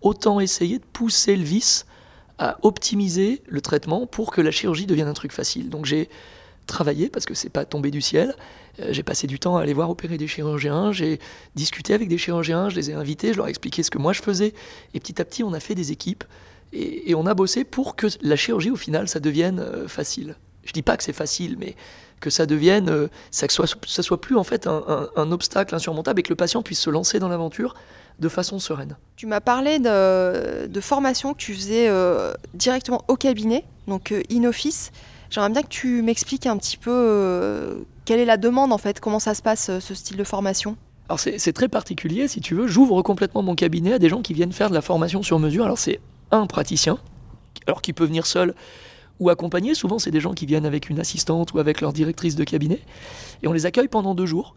Autant 0.00 0.38
essayer 0.40 0.78
de 0.78 0.84
pousser 0.92 1.36
le 1.36 1.42
vis 1.42 1.84
à 2.38 2.58
optimiser 2.62 3.42
le 3.46 3.60
traitement 3.60 4.06
pour 4.06 4.30
que 4.30 4.40
la 4.40 4.50
chirurgie 4.50 4.86
devienne 4.86 5.08
un 5.08 5.14
truc 5.14 5.32
facile. 5.32 5.70
Donc 5.70 5.86
j'ai 5.86 6.08
travaillé 6.66 7.08
parce 7.08 7.26
que 7.26 7.34
c'est 7.34 7.48
pas 7.48 7.64
tombé 7.64 7.90
du 7.90 8.00
ciel. 8.00 8.34
Euh, 8.80 8.88
j'ai 8.90 9.02
passé 9.02 9.26
du 9.26 9.38
temps 9.38 9.56
à 9.56 9.62
aller 9.62 9.72
voir 9.72 9.90
opérer 9.90 10.18
des 10.18 10.28
chirurgiens, 10.28 10.92
j'ai 10.92 11.18
discuté 11.56 11.94
avec 11.94 12.08
des 12.08 12.18
chirurgiens, 12.18 12.68
je 12.68 12.76
les 12.76 12.90
ai 12.90 12.94
invités, 12.94 13.32
je 13.32 13.38
leur 13.38 13.46
ai 13.46 13.50
expliqué 13.50 13.82
ce 13.82 13.90
que 13.90 13.98
moi 13.98 14.12
je 14.12 14.22
faisais. 14.22 14.54
Et 14.94 15.00
petit 15.00 15.20
à 15.20 15.24
petit, 15.24 15.42
on 15.42 15.52
a 15.52 15.60
fait 15.60 15.74
des 15.74 15.90
équipes 15.90 16.24
et, 16.72 17.14
on 17.14 17.26
a 17.26 17.34
bossé 17.34 17.64
pour 17.64 17.96
que 17.96 18.06
la 18.20 18.36
chirurgie, 18.36 18.70
au 18.70 18.76
final, 18.76 19.08
ça 19.08 19.20
devienne 19.20 19.58
euh, 19.60 19.88
facile. 19.88 20.36
Je 20.64 20.72
dis 20.72 20.82
pas 20.82 20.96
que 20.96 21.02
c'est 21.02 21.14
facile, 21.14 21.56
mais 21.58 21.74
que 22.20 22.30
ça 22.30 22.46
devienne, 22.46 22.90
euh, 22.90 23.08
ça, 23.30 23.48
soit, 23.48 23.66
soit 23.86 24.20
plus 24.20 24.36
en 24.36 24.44
fait 24.44 24.66
un, 24.66 25.32
obstacle 25.32 25.74
insurmontable 25.74 26.20
et 26.20 26.22
que 26.22 26.28
le 26.28 26.36
patient 26.36 26.62
puisse 26.62 26.80
se 26.80 26.90
lancer 26.90 27.18
dans 27.18 27.28
l'aventure 27.28 27.74
de 28.18 28.28
façon 28.28 28.58
sereine. 28.58 28.96
Tu 29.16 29.26
m'as 29.26 29.40
parlé 29.40 29.78
de, 29.78 30.80
formation 30.80 31.34
que 31.34 31.38
tu 31.38 31.54
faisais 31.54 31.90
directement 32.54 33.04
au 33.08 33.16
cabinet, 33.16 33.64
donc 33.86 34.14
in-office. 34.30 34.90
J'aimerais 35.30 35.50
bien 35.50 35.62
que 35.62 35.68
tu 35.68 36.02
m'expliques 36.02 36.46
un 36.46 36.56
petit 36.56 36.76
peu 36.76 36.90
euh, 36.90 37.74
quelle 38.04 38.20
est 38.20 38.24
la 38.24 38.38
demande 38.38 38.72
en 38.72 38.78
fait, 38.78 39.00
comment 39.00 39.18
ça 39.18 39.34
se 39.34 39.42
passe 39.42 39.68
euh, 39.68 39.80
ce 39.80 39.94
style 39.94 40.16
de 40.16 40.24
formation? 40.24 40.76
Alors 41.08 41.20
c'est 41.20 41.52
très 41.54 41.68
particulier, 41.68 42.28
si 42.28 42.40
tu 42.42 42.54
veux, 42.54 42.66
j'ouvre 42.66 43.00
complètement 43.00 43.42
mon 43.42 43.54
cabinet 43.54 43.94
à 43.94 43.98
des 43.98 44.10
gens 44.10 44.20
qui 44.20 44.34
viennent 44.34 44.52
faire 44.52 44.68
de 44.68 44.74
la 44.74 44.82
formation 44.82 45.22
sur 45.22 45.38
mesure. 45.38 45.64
Alors 45.64 45.78
c'est 45.78 46.00
un 46.30 46.46
praticien, 46.46 46.98
alors 47.66 47.80
qui 47.80 47.94
peut 47.94 48.04
venir 48.04 48.26
seul 48.26 48.54
ou 49.18 49.30
accompagné. 49.30 49.74
Souvent 49.74 49.98
c'est 49.98 50.10
des 50.10 50.20
gens 50.20 50.34
qui 50.34 50.44
viennent 50.44 50.66
avec 50.66 50.90
une 50.90 51.00
assistante 51.00 51.54
ou 51.54 51.60
avec 51.60 51.80
leur 51.80 51.94
directrice 51.94 52.36
de 52.36 52.44
cabinet. 52.44 52.80
Et 53.42 53.48
on 53.48 53.54
les 53.54 53.64
accueille 53.64 53.88
pendant 53.88 54.14
deux 54.14 54.26
jours 54.26 54.54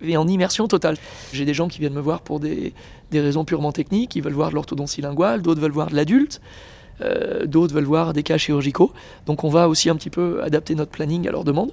et 0.00 0.16
en 0.16 0.26
immersion 0.28 0.68
totale. 0.68 0.96
J'ai 1.32 1.44
des 1.44 1.54
gens 1.54 1.68
qui 1.68 1.78
viennent 1.80 1.94
me 1.94 2.00
voir 2.00 2.20
pour 2.20 2.40
des, 2.40 2.72
des 3.10 3.20
raisons 3.20 3.44
purement 3.44 3.72
techniques, 3.72 4.16
ils 4.16 4.22
veulent 4.22 4.32
voir 4.32 4.50
de 4.50 4.54
l'orthodontie 4.54 5.00
linguale, 5.00 5.42
d'autres 5.42 5.60
veulent 5.60 5.72
voir 5.72 5.88
de 5.88 5.96
l'adulte. 5.96 6.40
Euh, 7.00 7.46
d'autres 7.46 7.74
veulent 7.74 7.84
voir 7.84 8.12
des 8.12 8.22
cas 8.22 8.38
chirurgicaux. 8.38 8.92
Donc 9.26 9.44
on 9.44 9.48
va 9.48 9.68
aussi 9.68 9.90
un 9.90 9.96
petit 9.96 10.10
peu 10.10 10.42
adapter 10.42 10.74
notre 10.74 10.92
planning 10.92 11.26
à 11.28 11.32
leur 11.32 11.44
demande. 11.44 11.72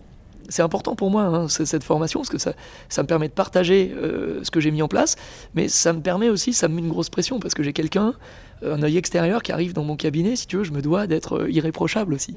C'est 0.49 0.63
important 0.63 0.95
pour 0.95 1.12
moi, 1.12 1.23
hein, 1.23 1.47
cette 1.47 1.84
formation, 1.84 2.19
parce 2.19 2.29
que 2.29 2.38
ça, 2.38 2.53
ça 2.89 3.03
me 3.03 3.07
permet 3.07 3.29
de 3.29 3.34
partager 3.34 3.93
euh, 3.95 4.43
ce 4.43 4.51
que 4.51 4.60
j'ai 4.60 4.71
mis 4.71 4.81
en 4.81 4.88
place, 4.88 5.15
mais 5.53 5.69
ça 5.69 5.93
me 5.93 6.01
permet 6.01 6.29
aussi, 6.29 6.51
ça 6.51 6.67
me 6.67 6.75
met 6.75 6.81
une 6.81 6.89
grosse 6.89 7.10
pression, 7.10 7.39
parce 7.39 7.53
que 7.53 7.63
j'ai 7.63 7.71
quelqu'un, 7.71 8.15
euh, 8.63 8.75
un 8.75 8.84
œil 8.84 8.97
extérieur 8.97 9.43
qui 9.43 9.53
arrive 9.53 9.73
dans 9.73 9.86
mon 9.86 9.95
cabinet, 9.95 10.36
si 10.36 10.47
tu 10.47 10.57
veux, 10.57 10.63
je 10.65 10.73
me 10.73 10.81
dois 10.81 11.07
d'être 11.07 11.47
irréprochable 11.49 12.13
aussi. 12.13 12.36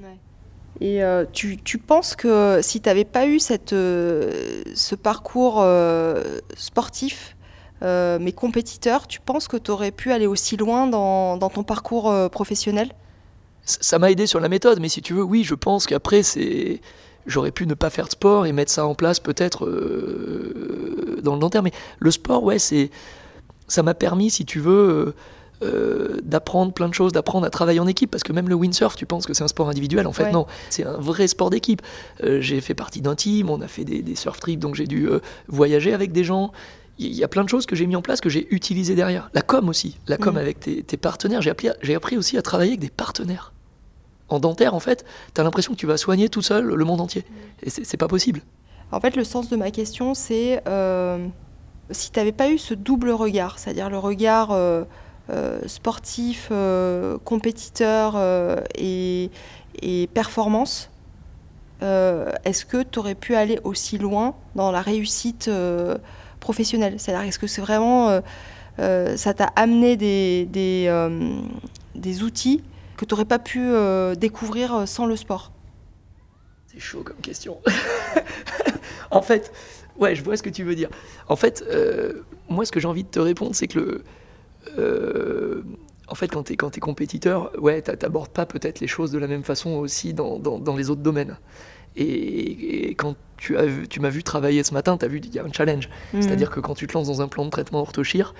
Et 0.80 1.00
tu, 1.32 1.56
tu, 1.58 1.78
penses 1.78 2.16
que 2.16 2.60
si 2.60 2.80
tu 2.80 2.88
n'avais 2.88 3.04
pas 3.04 3.26
eu 3.26 3.38
cette, 3.38 3.70
ce 3.70 4.94
parcours 4.94 5.64
sportif, 6.56 7.34
euh, 7.84 8.18
mes 8.18 8.32
compétiteurs, 8.32 9.06
tu 9.06 9.20
penses 9.20 9.46
que 9.46 9.56
tu 9.56 9.70
aurais 9.70 9.90
pu 9.90 10.10
aller 10.12 10.26
aussi 10.26 10.56
loin 10.56 10.86
dans, 10.86 11.38
ton 11.38 11.64
parcours 11.64 12.10
euh, 12.10 12.28
professionnel? 12.28 12.92
Ça 13.64 13.98
m'a 13.98 14.10
aidé 14.10 14.26
sur 14.26 14.40
la 14.40 14.48
méthode, 14.48 14.80
mais 14.80 14.88
si 14.88 15.02
tu 15.02 15.12
veux, 15.12 15.22
oui, 15.22 15.44
je 15.44 15.54
pense 15.54 15.86
qu'après, 15.86 16.22
c'est 16.22 16.80
j'aurais 17.26 17.50
pu 17.50 17.66
ne 17.66 17.72
pas 17.72 17.88
faire 17.88 18.04
de 18.04 18.10
sport 18.10 18.44
et 18.44 18.52
mettre 18.52 18.70
ça 18.70 18.86
en 18.86 18.94
place 18.94 19.18
peut-être 19.18 19.64
euh, 19.64 21.20
dans 21.22 21.34
le 21.34 21.40
long 21.40 21.50
terme. 21.50 21.64
Mais 21.64 21.72
le 21.98 22.10
sport, 22.10 22.42
ouais, 22.44 22.58
c'est 22.58 22.90
ça 23.66 23.82
m'a 23.82 23.94
permis, 23.94 24.30
si 24.30 24.44
tu 24.44 24.60
veux, 24.60 25.14
d'apprendre 26.22 26.72
plein 26.72 26.88
de 26.88 26.94
choses, 26.94 27.12
d'apprendre 27.12 27.46
à 27.46 27.50
travailler 27.50 27.80
en 27.80 27.86
équipe. 27.86 28.10
Parce 28.10 28.22
que 28.22 28.32
même 28.32 28.48
le 28.48 28.54
windsurf, 28.54 28.96
tu 28.96 29.06
penses 29.06 29.24
que 29.24 29.32
c'est 29.32 29.44
un 29.44 29.48
sport 29.48 29.68
individuel. 29.68 30.06
En 30.06 30.12
fait, 30.12 30.30
non, 30.30 30.46
c'est 30.68 30.84
un 30.84 30.98
vrai 30.98 31.26
sport 31.26 31.48
d'équipe. 31.48 31.80
j'ai 32.22 32.60
fait 32.60 32.74
partie 32.74 33.00
d'un 33.00 33.14
team, 33.14 33.48
on 33.48 33.60
a 33.62 33.68
fait 33.68 33.84
des, 33.84 34.02
des 34.02 34.14
surf 34.14 34.38
trips, 34.40 34.60
donc 34.60 34.74
j'ai 34.74 34.86
dû 34.86 35.08
voyager 35.48 35.94
avec 35.94 36.12
des 36.12 36.24
gens 36.24 36.52
il 36.98 37.12
y 37.12 37.24
a 37.24 37.28
plein 37.28 37.44
de 37.44 37.48
choses 37.48 37.66
que 37.66 37.76
j'ai 37.76 37.86
mis 37.86 37.96
en 37.96 38.02
place 38.02 38.20
que 38.20 38.28
j'ai 38.28 38.46
utilisées 38.54 38.94
derrière. 38.94 39.30
La 39.34 39.42
com 39.42 39.68
aussi, 39.68 39.98
la 40.06 40.16
com 40.16 40.34
mm. 40.34 40.38
avec 40.38 40.60
tes, 40.60 40.96
partenaires. 40.96 41.42
J'ai 41.42 41.50
appris, 41.50 41.68
j'ai 41.82 41.94
appris 41.94 42.16
aussi 42.16 42.36
à 42.38 42.42
travailler 42.42 42.72
avec 42.72 42.80
des 42.80 42.90
partenaires. 42.90 43.52
En 44.28 44.40
dentaire, 44.40 44.74
en 44.74 44.80
fait, 44.80 45.04
tu 45.34 45.40
as 45.40 45.44
l'impression 45.44 45.74
que 45.74 45.78
tu 45.78 45.86
vas 45.86 45.96
soigner 45.96 46.28
tout 46.28 46.42
seul 46.42 46.66
le 46.66 46.84
monde 46.84 47.00
entier. 47.00 47.24
Et 47.62 47.70
c'est 47.70 47.96
pas 47.96 48.08
possible. 48.08 48.40
En 48.90 49.00
fait, 49.00 49.16
le 49.16 49.24
sens 49.24 49.48
de 49.48 49.56
ma 49.56 49.70
question, 49.70 50.14
c'est 50.14 50.62
euh, 50.66 51.26
si 51.90 52.10
tu 52.10 52.18
n'avais 52.18 52.32
pas 52.32 52.48
eu 52.48 52.58
ce 52.58 52.74
double 52.74 53.10
regard, 53.10 53.58
c'est-à-dire 53.58 53.90
le 53.90 53.98
regard 53.98 54.52
euh, 54.52 54.84
euh, 54.84 54.84
sportif, 55.66 56.50
compétiteur 57.24 58.16
et, 58.74 59.30
et, 59.82 60.06
performance, 60.14 60.90
est-ce 61.80 62.64
que 62.64 62.82
tu 62.82 62.98
aurais 62.98 63.14
pu 63.14 63.34
aller 63.34 63.58
aussi 63.64 63.98
loin 63.98 64.34
dans 64.54 64.70
la 64.70 64.82
réussite 64.82 65.48
professionnel 66.44 67.00
C'est-à-dire, 67.00 67.26
est-ce 67.26 67.40
que 67.40 67.48
c'est 67.48 67.62
vraiment. 67.62 68.10
Euh, 68.10 68.20
euh, 68.80 69.16
ça 69.16 69.34
t'a 69.34 69.46
amené 69.56 69.96
des, 69.96 70.46
euh, 70.88 71.40
des 71.94 72.22
outils 72.22 72.62
que 72.96 73.04
tu 73.04 73.14
n'aurais 73.14 73.24
pas 73.24 73.38
pu 73.38 73.70
découvrir 74.16 74.86
sans 74.86 75.06
le 75.06 75.16
sport? 75.16 75.52
C'est 76.66 76.80
chaud 76.80 77.02
comme 77.02 77.16
question. 77.16 77.58
en 79.10 79.22
fait, 79.22 79.52
ouais, 79.96 80.14
je 80.14 80.22
vois 80.22 80.36
ce 80.36 80.42
que 80.42 80.50
tu 80.50 80.64
veux 80.64 80.74
dire. 80.74 80.90
En 81.28 81.36
fait, 81.36 81.64
moi, 82.48 82.64
ce 82.64 82.72
que 82.72 82.80
j'ai 82.80 82.88
envie 82.88 83.04
de 83.04 83.08
te 83.08 83.20
répondre, 83.20 83.54
c'est 83.54 83.68
que 83.68 83.78
le. 83.78 84.04
En 86.08 86.14
fait, 86.14 86.28
quand 86.28 86.44
tu 86.44 86.52
es, 86.52 86.56
es, 86.56 86.80
compétiteur, 86.80 87.50
ouais, 87.58 87.82
tu 87.82 87.90
n'abordes 87.90 88.30
pas 88.30 88.46
peut-être 88.46 88.80
les 88.80 88.86
choses 88.86 89.10
de 89.10 89.18
la 89.18 89.26
même 89.26 89.44
façon 89.44 89.70
aussi 89.70 90.12
dans, 90.14 90.38
dans, 90.38 90.58
dans 90.58 90.76
les 90.76 90.90
autres 90.90 91.02
domaines. 91.02 91.36
Et, 91.96 92.94
quand 92.96 93.14
tu, 93.36 93.56
as 93.56 93.64
tu 93.88 94.00
m'as 94.00 94.10
vu 94.10 94.22
travailler 94.22 94.62
ce 94.64 94.74
matin, 94.74 94.96
tu 94.96 95.04
as 95.04 95.08
vu 95.08 95.20
qu'il 95.20 95.34
y 95.34 95.38
a 95.38 95.44
un 95.44 95.52
challenge. 95.52 95.88
Mhm. 96.12 96.22
C'est-à-dire 96.22 96.50
que 96.50 96.60
quand 96.60 96.74
tu 96.74 96.86
te 96.86 96.92
lances 96.94 97.06
dans 97.06 97.22
un 97.22 97.28
plan 97.28 97.44
de 97.44 97.50
traitement 97.50 97.80
orthochir, 97.80 98.34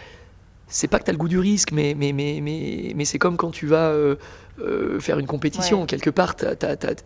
c'est 0.69 0.89
pas 0.89 0.99
que 0.99 1.05
tu 1.05 1.11
as 1.11 1.13
le 1.13 1.19
goût 1.19 1.29
du 1.29 1.39
risque, 1.39 1.73
mais, 1.73 1.95
mais, 1.97 2.13
mais, 2.13 2.41
mais, 2.43 2.93
mais 2.95 3.05
c'est 3.05 3.19
comme 3.19 3.37
quand 3.37 3.51
tu 3.51 3.67
vas 3.67 3.89
euh, 3.91 4.17
euh, 4.61 5.01
faire 5.01 5.19
une 5.19 5.27
compétition, 5.27 5.87
quelque 5.87 6.11
part, 6.11 6.37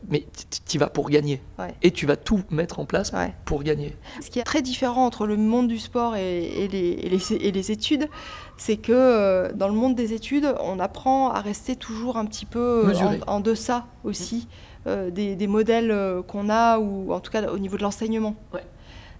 mais 0.08 0.24
tu 0.66 0.78
vas 0.78 0.88
pour 0.88 1.10
gagner. 1.10 1.40
Et 1.82 1.90
tu 1.90 2.06
vas 2.06 2.16
tout 2.16 2.42
mettre 2.50 2.78
en 2.78 2.84
place 2.84 3.12
pour 3.44 3.62
gagner. 3.62 3.96
Ce 4.20 4.30
qui 4.30 4.38
est 4.38 4.44
très 4.44 4.62
différent 4.62 5.06
entre 5.06 5.26
le 5.26 5.36
monde 5.36 5.68
du 5.68 5.78
sport 5.78 6.16
et, 6.16 6.68
les, 6.70 7.38
et 7.40 7.52
les, 7.52 7.70
études, 7.70 8.08
c'est 8.56 8.76
que 8.76 8.92
euh, 8.92 9.52
dans 9.54 9.68
le 9.68 9.74
monde 9.74 9.94
des 9.94 10.12
études, 10.12 10.54
on 10.60 10.78
apprend 10.80 11.30
à 11.30 11.40
rester 11.40 11.76
toujours 11.76 12.16
un 12.16 12.26
petit 12.26 12.46
peu 12.46 12.92
en, 12.96 13.34
en, 13.34 13.40
deçà 13.40 13.86
aussi. 14.04 14.48
Euh, 14.88 15.10
des, 15.10 15.46
modèles 15.46 15.90
euh, 15.90 16.22
qu'on 16.22 16.48
a, 16.48 16.78
ou 16.78 17.12
en 17.12 17.20
tout 17.20 17.30
cas 17.30 17.50
au 17.50 17.58
niveau 17.58 17.76
de 17.76 17.82
l'enseignement. 17.82 18.34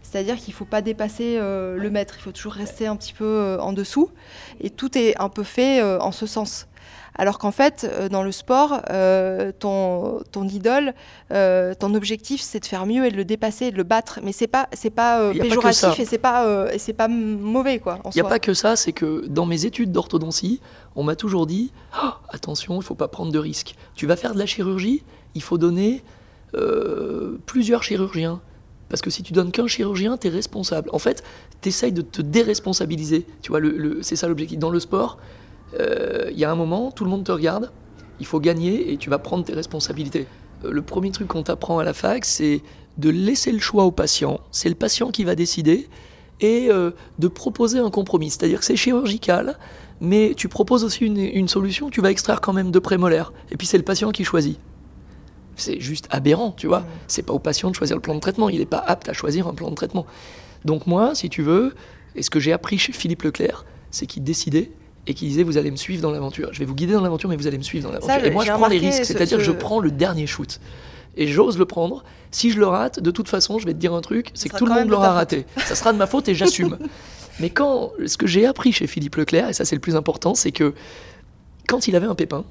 C'est-à-dire 0.03 0.37
qu'il 0.37 0.55
ne 0.55 0.57
faut 0.57 0.65
pas 0.65 0.81
dépasser 0.81 1.37
euh, 1.37 1.77
le 1.77 1.91
maître, 1.91 2.15
il 2.19 2.23
faut 2.23 2.33
toujours 2.33 2.55
rester 2.55 2.87
un 2.87 2.97
petit 2.97 3.13
peu 3.13 3.59
en 3.61 3.73
dessous. 3.73 4.09
Et 4.61 4.71
tout 4.71 4.97
est 4.97 5.21
un 5.21 5.29
peu 5.29 5.43
fait 5.43 5.83
en 5.83 6.13
ce 6.13 6.27
sens. 6.27 6.67
Alors 7.19 7.39
qu'en 7.39 7.51
fait, 7.51 7.87
dans 8.11 8.23
le 8.23 8.33
sport, 8.33 8.81
ton, 9.59 10.21
ton 10.31 10.49
idole, 10.49 10.95
ton 11.31 11.95
objectif, 11.95 12.41
c'est 12.41 12.61
de 12.61 12.67
faire 12.67 12.87
mieux 12.87 13.05
et 13.07 13.11
de 13.11 13.17
le 13.17 13.25
dépasser, 13.25 13.71
de 13.71 13.77
le 13.77 13.83
battre. 13.83 14.21
Mais 14.23 14.33
c'est 14.33 14.47
pas, 14.47 14.69
c'est 14.73 14.91
pas 14.91 15.33
péjoratif 15.33 15.99
et 15.99 16.05
c'est 16.05 16.19
pas, 16.19 16.73
et 16.73 16.79
c'est 16.79 16.93
pas 16.93 17.09
mauvais 17.09 17.79
quoi. 17.79 17.99
Il 18.07 18.11
n'y 18.15 18.21
a 18.21 18.25
pas 18.25 18.39
que 18.39 18.55
ça, 18.55 18.77
c'est 18.77 18.93
que 18.93 19.27
dans 19.27 19.47
mes 19.47 19.65
études 19.65 19.93
d'orthodontie, 19.93 20.61
on 20.97 21.03
m'a 21.03 21.17
toujours 21.17 21.47
dit 21.47 21.73
oh, 22.03 22.11
attention, 22.31 22.75
il 22.75 22.79
ne 22.79 22.85
faut 22.85 22.95
pas 22.95 23.09
prendre 23.09 23.33
de 23.33 23.39
risques. 23.39 23.75
Tu 23.95 24.07
vas 24.07 24.17
faire 24.17 24.33
de 24.33 24.39
la 24.39 24.47
chirurgie, 24.47 25.03
il 25.35 25.43
faut 25.43 25.59
donner 25.59 26.03
euh, 26.55 27.39
plusieurs 27.47 27.83
chirurgiens. 27.83 28.41
Parce 28.89 29.03
que 29.03 29.11
si 29.11 29.23
tu 29.23 29.35
donnes 29.35 29.53
qu'un 29.53 29.67
chirurgien, 29.67 30.17
tu 30.17 30.29
es 30.29 30.31
responsable. 30.31 30.89
En 30.95 30.99
fait, 30.99 31.23
tu 31.61 31.69
essayes 31.69 31.93
de 31.93 32.01
te 32.01 32.23
déresponsabiliser. 32.23 33.27
Tu 33.43 33.51
vois, 33.51 33.61
le, 33.61 34.03
c'est 34.03 34.17
ça 34.17 34.29
l'objectif. 34.29 34.59
Dans 34.59 34.71
le 34.71 34.81
sport, 34.81 35.19
euh, 35.79 36.29
il 36.31 36.39
y 36.39 36.45
a 36.45 36.51
un 36.51 36.55
moment, 36.55 36.91
tout 36.91 37.05
le 37.05 37.11
monde 37.11 37.25
te 37.25 37.33
regarde, 37.33 37.71
il 38.21 38.27
faut 38.27 38.41
gagner 38.41 38.93
et 38.93 38.97
tu 38.97 39.11
vas 39.11 39.19
prendre 39.19 39.45
tes 39.45 39.55
responsabilités. 39.55 40.27
Euh, 40.65 40.71
le 40.71 40.83
premier 40.83 41.11
truc 41.11 41.29
qu'on 41.29 41.43
t'apprend 41.43 41.79
à 41.79 41.85
la 41.85 41.93
fac, 41.93 42.25
c'est 42.25 42.63
de 42.97 43.11
laisser 43.11 43.53
le 43.53 43.61
choix 43.61 43.85
au 43.85 43.91
patient. 43.91 44.41
C'est 44.51 44.69
le 44.69 44.75
patient 44.75 45.11
qui 45.11 45.25
va 45.25 45.35
décider 45.35 45.89
et 46.41 46.69
de 46.69 47.29
proposer 47.29 47.81
un 47.81 47.91
compromis. 47.91 48.31
C'est-à-dire 48.31 48.61
que 48.61 48.65
c'est 48.65 48.77
chirurgical, 48.77 49.59
mais 50.01 50.35
tu 50.37 50.49
proposes 50.49 50.85
aussi 50.85 51.05
une, 51.05 51.19
une 51.19 51.49
solution, 51.49 51.91
tu 51.91 52.01
vas 52.01 52.13
extraire 52.13 52.41
quand 52.41 52.53
même 52.53 52.71
deux 52.71 52.81
prémolaires. 52.81 53.33
Et 53.51 53.57
puis 53.57 53.67
c'est 53.67 53.77
le 53.77 53.83
patient 53.83 54.13
qui 54.13 54.23
choisit 54.23 54.57
c'est 55.59 55.81
juste 55.81 56.07
aberrant, 56.11 56.53
tu 56.53 56.67
vois. 56.67 56.85
C'est 57.07 57.23
pas 57.23 57.33
au 57.33 57.39
patient 57.39 57.71
de 57.71 57.75
choisir 57.75 57.97
le 57.97 58.03
plan 58.03 58.15
de 58.15 58.21
traitement, 58.21 58.49
il 58.49 58.59
n'est 58.59 58.67
pas 58.67 58.79
apte 58.79 59.09
à 59.09 59.13
choisir 59.13 59.47
un 59.49 59.55
plan 59.55 59.71
de 59.71 59.75
traitement. 59.75 60.07
Donc 60.65 60.87
moi, 60.87 61.15
si 61.15 61.29
tu 61.29 61.43
veux, 61.43 61.75
et 62.15 62.23
ce 62.23 62.31
que 62.31 62.41
j'ai 62.41 62.53
appris 62.53 62.79
chez 62.79 62.93
Philippe 62.93 63.23
Leclerc, 63.23 63.65
c'est 63.91 64.07
qu'il 64.07 64.23
décidait 64.23 64.71
et 65.09 65.15
qu'il 65.15 65.27
disait 65.27 65.43
vous 65.43 65.57
allez 65.57 65.71
me 65.71 65.77
suivre 65.77 66.03
dans 66.03 66.11
l'aventure. 66.11 66.51
Je 66.53 66.59
vais 66.61 66.67
vous 66.67 66.75
guider 66.75 66.93
dans 66.93 67.01
l'aventure, 67.01 67.29
mais 67.29 67.37
vous 67.37 67.47
allez 67.47 67.59
me 67.59 67.63
suivre 67.63 67.89
dans 67.89 67.93
l'aventure. 67.93 68.25
Et 68.25 68.31
moi, 68.31 68.45
je 68.45 68.53
prends 68.53 68.69
les 68.69 68.79
risques, 68.79 69.05
c'est-à-dire 69.05 69.41
je 69.41 69.51
prends 69.51 69.81
le 69.81 69.91
dernier 69.91 70.27
shoot. 70.27 70.61
Et 71.17 71.27
j'ose 71.27 71.59
le 71.59 71.65
prendre. 71.65 72.05
Si 72.31 72.51
je 72.51 72.59
le 72.59 72.67
rate, 72.67 73.01
de 73.01 73.11
toute 73.11 73.29
façon, 73.29 73.59
je 73.59 73.67
vais 73.67 73.73
te 73.73 73.79
dire 73.79 73.93
un 73.93 74.03
truc, 74.03 74.31
c'est 74.35 74.49
que 74.49 74.57
tout 74.57 74.67
le 74.67 74.75
monde 74.75 74.89
l'aura 74.89 75.13
raté. 75.13 75.47
Ça 75.57 75.75
sera 75.75 75.93
de 75.93 75.99
ma 75.99 76.07
faute 76.07 76.29
et 76.29 76.35
j'assume. 76.35 76.79
mais 77.41 77.51
quand 77.51 77.93
ce 78.07 78.17
que 78.17 78.27
j'ai 78.27 78.47
appris 78.47 78.71
chez 78.71 78.87
Philippe 78.87 79.17
Leclerc, 79.17 79.49
et 79.49 79.53
ça 79.53 79.65
c'est 79.65 79.75
le 79.75 79.81
plus 79.81 79.97
important, 79.97 80.35
c'est 80.35 80.53
que 80.53 80.75
quand 81.67 81.89
il 81.89 81.97
avait 81.97 82.07
un 82.07 82.15
pépin, 82.15 82.45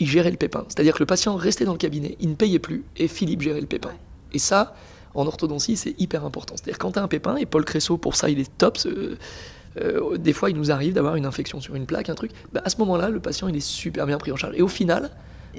il 0.00 0.08
gérait 0.08 0.32
le 0.32 0.36
pépin. 0.36 0.64
C'est-à-dire 0.68 0.94
que 0.94 0.98
le 0.98 1.06
patient 1.06 1.36
restait 1.36 1.64
dans 1.64 1.72
le 1.72 1.78
cabinet, 1.78 2.16
il 2.20 2.28
ne 2.28 2.34
payait 2.34 2.58
plus, 2.58 2.84
et 2.96 3.08
Philippe 3.08 3.40
gérait 3.40 3.60
le 3.60 3.66
pépin. 3.66 3.92
Et 4.32 4.38
ça, 4.38 4.74
en 5.14 5.26
orthodontie, 5.26 5.76
c'est 5.76 5.94
hyper 5.98 6.24
important. 6.24 6.56
C'est-à-dire 6.56 6.78
quand 6.78 6.92
tu 6.92 6.98
as 6.98 7.02
un 7.02 7.08
pépin, 7.08 7.36
et 7.36 7.46
Paul 7.46 7.64
Cressot, 7.64 7.96
pour 7.96 8.16
ça, 8.16 8.28
il 8.28 8.40
est 8.40 8.58
top. 8.58 8.78
Euh, 9.80 10.16
des 10.18 10.32
fois, 10.32 10.50
il 10.50 10.56
nous 10.56 10.70
arrive 10.70 10.94
d'avoir 10.94 11.16
une 11.16 11.26
infection 11.26 11.60
sur 11.60 11.74
une 11.74 11.86
plaque, 11.86 12.08
un 12.08 12.14
truc. 12.14 12.30
Bah, 12.52 12.62
à 12.64 12.70
ce 12.70 12.76
moment-là, 12.78 13.08
le 13.08 13.20
patient, 13.20 13.48
il 13.48 13.56
est 13.56 13.60
super 13.60 14.06
bien 14.06 14.18
pris 14.18 14.30
en 14.32 14.36
charge. 14.36 14.54
Et 14.56 14.62
au 14.62 14.68
final, 14.68 15.10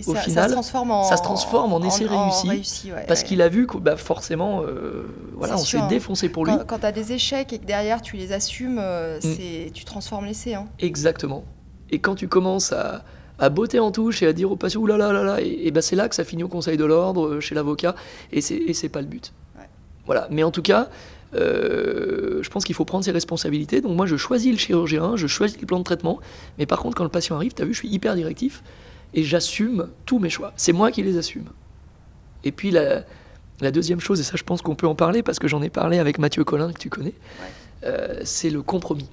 au 0.07 0.13
ça, 0.13 0.21
final, 0.21 0.43
ça 0.43 0.49
se 0.49 0.53
transforme 0.53 0.91
en, 0.91 1.03
ça 1.03 1.17
se 1.17 1.23
transforme 1.23 1.73
en 1.73 1.81
essai 1.81 2.05
réussi, 2.05 2.49
réussi, 2.49 2.91
ouais, 2.91 3.05
parce 3.07 3.21
ouais. 3.21 3.27
qu'il 3.27 3.41
a 3.41 3.49
vu 3.49 3.65
que 3.67 3.77
bah, 3.77 3.95
forcément, 3.95 4.61
euh, 4.61 5.05
voilà, 5.35 5.55
on 5.55 5.57
s'est 5.57 5.77
hein. 5.77 5.87
défoncé 5.87 6.29
pour 6.29 6.45
lui. 6.45 6.53
Quand, 6.53 6.65
quand 6.65 6.79
tu 6.79 6.85
as 6.85 6.91
des 6.91 7.13
échecs 7.13 7.53
et 7.53 7.59
que 7.59 7.65
derrière 7.65 8.01
tu 8.01 8.17
les 8.17 8.33
assumes, 8.33 8.77
euh, 8.79 9.19
Mm. 9.23 9.71
tu 9.71 9.85
transformes 9.85 10.25
l'essai. 10.25 10.53
Hein. 10.53 10.67
Exactement. 10.79 11.43
Et 11.91 11.99
quand 11.99 12.15
tu 12.15 12.27
commences 12.27 12.73
à, 12.73 13.03
à 13.39 13.49
botter 13.49 13.79
en 13.79 13.91
touche 13.91 14.21
et 14.23 14.27
à 14.27 14.33
dire 14.33 14.51
au 14.51 14.55
patient, 14.55 14.81
oulala, 14.81 15.13
là, 15.13 15.13
là, 15.13 15.23
là, 15.23 15.41
et, 15.41 15.67
et 15.67 15.71
ben 15.71 15.81
c'est 15.81 15.95
là 15.95 16.09
que 16.09 16.15
ça 16.15 16.23
finit 16.23 16.43
au 16.43 16.47
conseil 16.47 16.77
de 16.77 16.85
l'ordre, 16.85 17.39
chez 17.39 17.55
l'avocat, 17.55 17.95
et 18.31 18.41
c'est, 18.41 18.89
pas 18.89 19.01
le 19.01 19.07
but. 19.07 19.31
Ouais. 19.57 19.65
Voilà. 20.05 20.27
Mais 20.29 20.43
en 20.43 20.51
tout 20.51 20.61
cas, 20.61 20.89
je 21.35 22.49
pense 22.49 22.63
qu'il 22.63 22.75
faut 22.75 22.85
prendre 22.85 23.03
ses 23.03 23.11
responsabilités. 23.11 23.81
Donc 23.81 23.95
moi, 23.95 24.05
je 24.05 24.15
choisis 24.15 24.51
le 24.51 24.57
chirurgien, 24.57 25.15
je 25.15 25.27
choisis 25.27 25.59
le 25.59 25.67
plan 25.67 25.79
de 25.79 25.83
traitement, 25.83 26.19
mais 26.57 26.65
par 26.65 26.79
contre, 26.79 26.95
quand 26.95 27.03
le 27.03 27.09
patient 27.09 27.35
arrive, 27.35 27.53
tu 27.53 27.61
as 27.61 27.65
vu, 27.65 27.73
je 27.73 27.79
suis 27.79 27.89
hyper 27.89 28.15
directif, 28.15 28.63
et 29.13 29.23
j'assume 29.23 29.87
tous 30.05 30.19
mes 30.19 30.29
choix. 30.29 30.53
C'est 30.57 30.73
moi 30.73 30.91
qui 30.91 31.03
les 31.03 31.17
assume. 31.17 31.45
Et 32.43 32.51
puis 32.51 32.71
la, 32.71 33.03
la 33.61 33.71
deuxième 33.71 33.99
chose, 33.99 34.19
et 34.19 34.23
ça 34.23 34.35
je 34.35 34.43
pense 34.43 34.61
qu'on 34.61 34.75
peut 34.75 34.87
en 34.87 34.95
parler, 34.95 35.23
parce 35.23 35.39
que 35.39 35.47
j'en 35.47 35.61
ai 35.61 35.69
parlé 35.69 35.99
avec 35.99 36.19
Mathieu 36.19 36.43
Collin, 36.43 36.71
que 36.71 36.79
tu 36.79 36.89
connais, 36.89 37.13
euh, 37.83 38.19
c'est 38.23 38.49
le 38.49 38.61
compromis. 38.61 39.07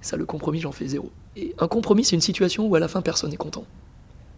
Ça, 0.00 0.16
le 0.16 0.24
compromis, 0.24 0.60
j'en 0.60 0.72
fais 0.72 0.86
zéro. 0.86 1.10
Et 1.36 1.54
un 1.58 1.68
compromis, 1.68 2.04
c'est 2.04 2.14
une 2.14 2.22
situation 2.22 2.66
où 2.66 2.74
à 2.76 2.80
la 2.80 2.88
fin, 2.88 3.02
personne 3.02 3.30
n'est 3.30 3.36
content. 3.36 3.64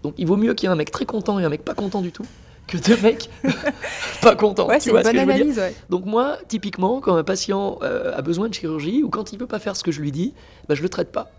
Donc 0.02 0.14
il 0.16 0.26
vaut 0.26 0.37
mieux 0.37 0.54
qu'il 0.54 0.66
y 0.66 0.70
ait 0.70 0.72
un 0.72 0.76
mec 0.76 0.90
très 0.90 1.04
content 1.07 1.38
et 1.38 1.44
un 1.44 1.48
mec 1.48 1.64
pas 1.64 1.74
content 1.74 2.00
du 2.00 2.12
tout 2.12 2.24
que 2.68 2.76
deux 2.76 2.96
mecs 3.02 3.28
pas 4.22 4.37
contents. 4.37 4.68
Ouais, 4.68 4.78
tu 4.78 4.85
c'est 4.85 4.90
vois 4.90 5.00
une 5.00 5.07
ce 5.07 5.11
que 5.12 5.16
bonne 5.16 5.26
je 5.26 5.31
veux 5.33 5.35
dire 5.35 5.42
analyse. 5.42 5.59
Ouais. 5.59 5.74
Donc 5.90 6.04
moi, 6.04 6.38
typiquement, 6.46 7.00
quand 7.00 7.16
un 7.16 7.24
patient 7.24 7.78
euh, 7.83 8.16
a 8.16 8.22
besoin 8.22 8.48
de 8.48 8.54
chirurgie 8.54 9.02
ou 9.02 9.09
quand 9.11 9.33
il 9.33 9.38
peut 9.38 9.46
pas 9.46 9.59
faire 9.59 9.74
ce 9.74 9.83
que 9.83 9.90
je 9.90 10.00
lui 10.00 10.12
dis, 10.12 10.35
bah, 10.68 10.74
je 10.76 10.83
le 10.83 10.88
traite 10.88 11.11
pas. 11.11 11.31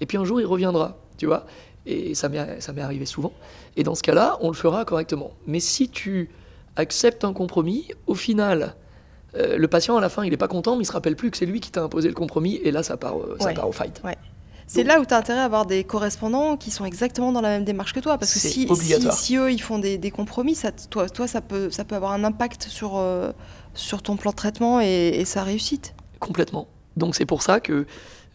Et 0.00 0.06
puis 0.06 0.18
un 0.18 0.24
jour, 0.24 0.40
il 0.40 0.46
reviendra, 0.46 0.98
tu 1.16 1.26
vois. 1.26 1.46
Et 1.86 2.14
ça 2.14 2.28
m'est 2.28 2.80
arrivé 2.82 3.06
souvent. 3.06 3.32
Et 3.76 3.84
dans 3.84 3.94
ce 3.94 4.02
cas-là, 4.02 4.36
on 4.40 4.48
le 4.48 4.54
fera 4.56 4.84
correctement. 4.84 5.30
Mais 5.46 5.60
si 5.60 5.88
tu 5.88 6.28
acceptes 6.74 7.24
un 7.24 7.32
compromis, 7.32 7.88
au 8.06 8.14
final, 8.14 8.74
euh, 9.36 9.56
le 9.56 9.68
patient 9.68 9.96
à 9.96 10.00
la 10.00 10.08
fin, 10.08 10.24
il 10.24 10.32
est 10.32 10.36
pas 10.38 10.48
content, 10.48 10.76
mais 10.76 10.82
il 10.82 10.86
se 10.86 10.92
rappelle 10.92 11.14
plus 11.16 11.30
que 11.30 11.36
c'est 11.36 11.46
lui 11.46 11.60
qui 11.60 11.70
t'a 11.70 11.82
imposé 11.82 12.08
le 12.08 12.14
compromis. 12.14 12.56
Et 12.64 12.72
là, 12.72 12.82
ça 12.82 12.96
part, 12.96 13.16
euh, 13.18 13.36
ça 13.38 13.46
Ouais. 13.46 13.54
part 13.54 13.68
au 13.68 13.72
fight. 13.72 14.02
C'est 14.68 14.82
là 14.82 15.00
où 15.00 15.04
tu 15.06 15.14
as 15.14 15.18
intérêt 15.18 15.38
à 15.40 15.44
avoir 15.44 15.64
des 15.64 15.84
correspondants 15.84 16.56
qui 16.56 16.70
sont 16.70 16.84
exactement 16.84 17.30
dans 17.32 17.40
la 17.40 17.50
même 17.50 17.64
démarche 17.64 17.92
que 17.92 18.00
toi. 18.00 18.18
Parce 18.18 18.32
que 18.34 18.40
si, 18.40 18.48
si, 18.50 18.66
obligatoire. 18.68 19.16
si 19.16 19.36
eux, 19.36 19.52
ils 19.52 19.62
font 19.62 19.78
des, 19.78 19.96
des 19.96 20.10
compromis, 20.10 20.54
ça, 20.56 20.72
toi, 20.72 21.08
toi 21.08 21.28
ça, 21.28 21.40
peut, 21.40 21.70
ça 21.70 21.84
peut 21.84 21.94
avoir 21.94 22.12
un 22.12 22.24
impact 22.24 22.64
sur, 22.68 22.96
euh, 22.96 23.30
sur 23.74 24.02
ton 24.02 24.16
plan 24.16 24.32
de 24.32 24.36
traitement 24.36 24.80
et, 24.80 25.10
et 25.14 25.24
sa 25.24 25.44
réussite. 25.44 25.94
Complètement. 26.18 26.66
Donc 26.96 27.14
c'est 27.14 27.26
pour 27.26 27.42
ça 27.42 27.60
que 27.60 27.86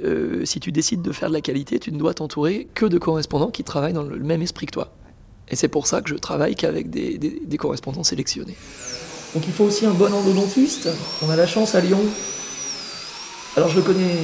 euh, 0.04 0.46
si 0.46 0.60
tu 0.60 0.72
décides 0.72 1.02
de 1.02 1.12
faire 1.12 1.28
de 1.30 1.34
la 1.34 1.42
qualité, 1.42 1.80
tu 1.80 1.92
ne 1.92 1.98
dois 1.98 2.14
t'entourer 2.14 2.68
que 2.76 2.86
de 2.86 2.98
correspondants 2.98 3.52
qui 3.52 3.64
travaillent 3.64 3.94
dans 3.94 4.04
le 4.04 4.18
même 4.20 4.42
esprit 4.42 4.68
que 4.68 4.72
toi. 4.72 4.90
Et 5.50 5.56
c'est 5.58 5.68
pour 5.68 5.86
ça 5.86 6.02
que 6.02 6.10
je 6.10 6.16
travaille 6.16 6.56
qu'avec 6.56 6.90
des, 6.90 7.18
des- 7.18 7.42
des 7.46 7.58
correspondants 7.58 8.04
sélectionnés. 8.06 8.56
Donc 9.36 9.44
il 9.48 9.52
faut 9.54 9.66
aussi 9.66 9.86
un 9.86 9.92
bon 9.94 10.14
endodontiste. 10.14 10.88
On 11.24 11.30
a 11.30 11.36
la 11.36 11.46
chance 11.46 11.76
à 11.76 11.82
Lyon. 11.82 12.00
Alors 13.58 13.68
je 13.70 13.76
le 13.76 13.82
connais 13.82 14.16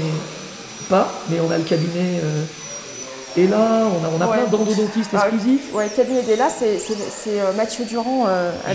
pas, 0.89 1.11
mais 1.29 1.39
on 1.39 1.51
a 1.51 1.57
le 1.57 1.63
cabinet. 1.63 2.21
euh, 2.23 2.43
on 3.39 3.53
a, 3.53 4.09
on 4.17 4.21
a 4.21 4.27
Ouais. 4.27 4.37
plein 4.37 4.47
d'endodontistes 4.49 5.11
Ah, 5.13 5.27
exclusifs. 5.27 5.71
Ouais, 5.73 5.87
cabinet 5.95 6.23
d'Ela, 6.23 6.47
c'est 6.49 6.79
euh, 7.27 7.53
Mathieu 7.55 7.85
Durand. 7.85 8.25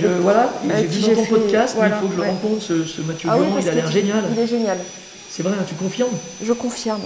Je, 0.01 0.07
voilà, 0.20 0.51
j'ai 0.64 0.72
avec 0.72 0.88
vu 0.90 1.01
dans 1.01 1.14
ton 1.16 1.25
fait- 1.25 1.31
podcast, 1.31 1.75
voilà, 1.77 1.90
mais 1.90 1.96
il 1.96 2.01
faut 2.03 2.09
que 2.09 2.14
je 2.14 2.20
ouais. 2.20 2.27
le 2.27 2.33
rencontre, 2.33 2.62
ce, 2.62 2.85
ce 2.85 3.01
Mathieu 3.03 3.29
Ah 3.33 3.37
oui, 3.38 3.46
Durand, 3.46 3.59
il 3.61 3.68
a 3.68 3.72
l'air 3.75 3.90
génial. 3.90 4.25
Il 4.33 4.38
est 4.38 4.46
génial. 4.46 4.79
C'est 5.31 5.42
vrai, 5.42 5.55
hein, 5.59 5.64
tu 5.66 5.75
confirmes? 5.75 6.12
Je 6.44 6.53
confirme. 6.53 7.01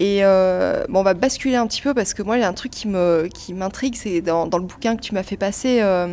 Et 0.00 0.24
euh, 0.24 0.82
on 0.94 1.02
va 1.02 1.12
basculer 1.12 1.56
un 1.56 1.66
petit 1.66 1.82
peu 1.82 1.92
parce 1.92 2.14
que 2.14 2.22
moi, 2.22 2.38
il 2.38 2.40
y 2.40 2.42
a 2.42 2.48
un 2.48 2.54
truc 2.54 2.72
qui 2.72 2.88
m'intrigue, 2.88 3.94
c'est 3.94 4.22
dans, 4.22 4.46
le 4.46 4.64
bouquin 4.64 4.96
que 4.96 5.02
tu 5.02 5.12
m'as 5.12 5.22
fait 5.22 5.36
passer, 5.36 5.80
euh, 5.82 6.08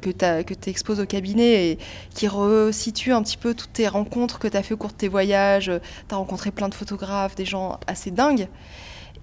que 0.00 0.10
tu 0.10 0.70
exposes 0.70 1.00
au 1.00 1.06
cabinet 1.06 1.70
et 1.70 1.78
qui 2.14 2.28
resitue 2.28 3.10
un 3.10 3.24
petit 3.24 3.36
peu 3.36 3.54
toutes 3.54 3.72
tes 3.72 3.88
rencontres 3.88 4.38
que 4.38 4.46
tu 4.46 4.56
as 4.56 4.62
fait 4.62 4.74
au 4.74 4.76
cours 4.76 4.90
de 4.90 4.96
tes 4.96 5.08
voyages. 5.08 5.72
Tu 6.08 6.14
as 6.14 6.16
rencontré 6.16 6.52
plein 6.52 6.68
de 6.68 6.74
photographes, 6.74 7.34
des 7.34 7.44
gens 7.44 7.80
assez 7.88 8.12
dingues. 8.12 8.46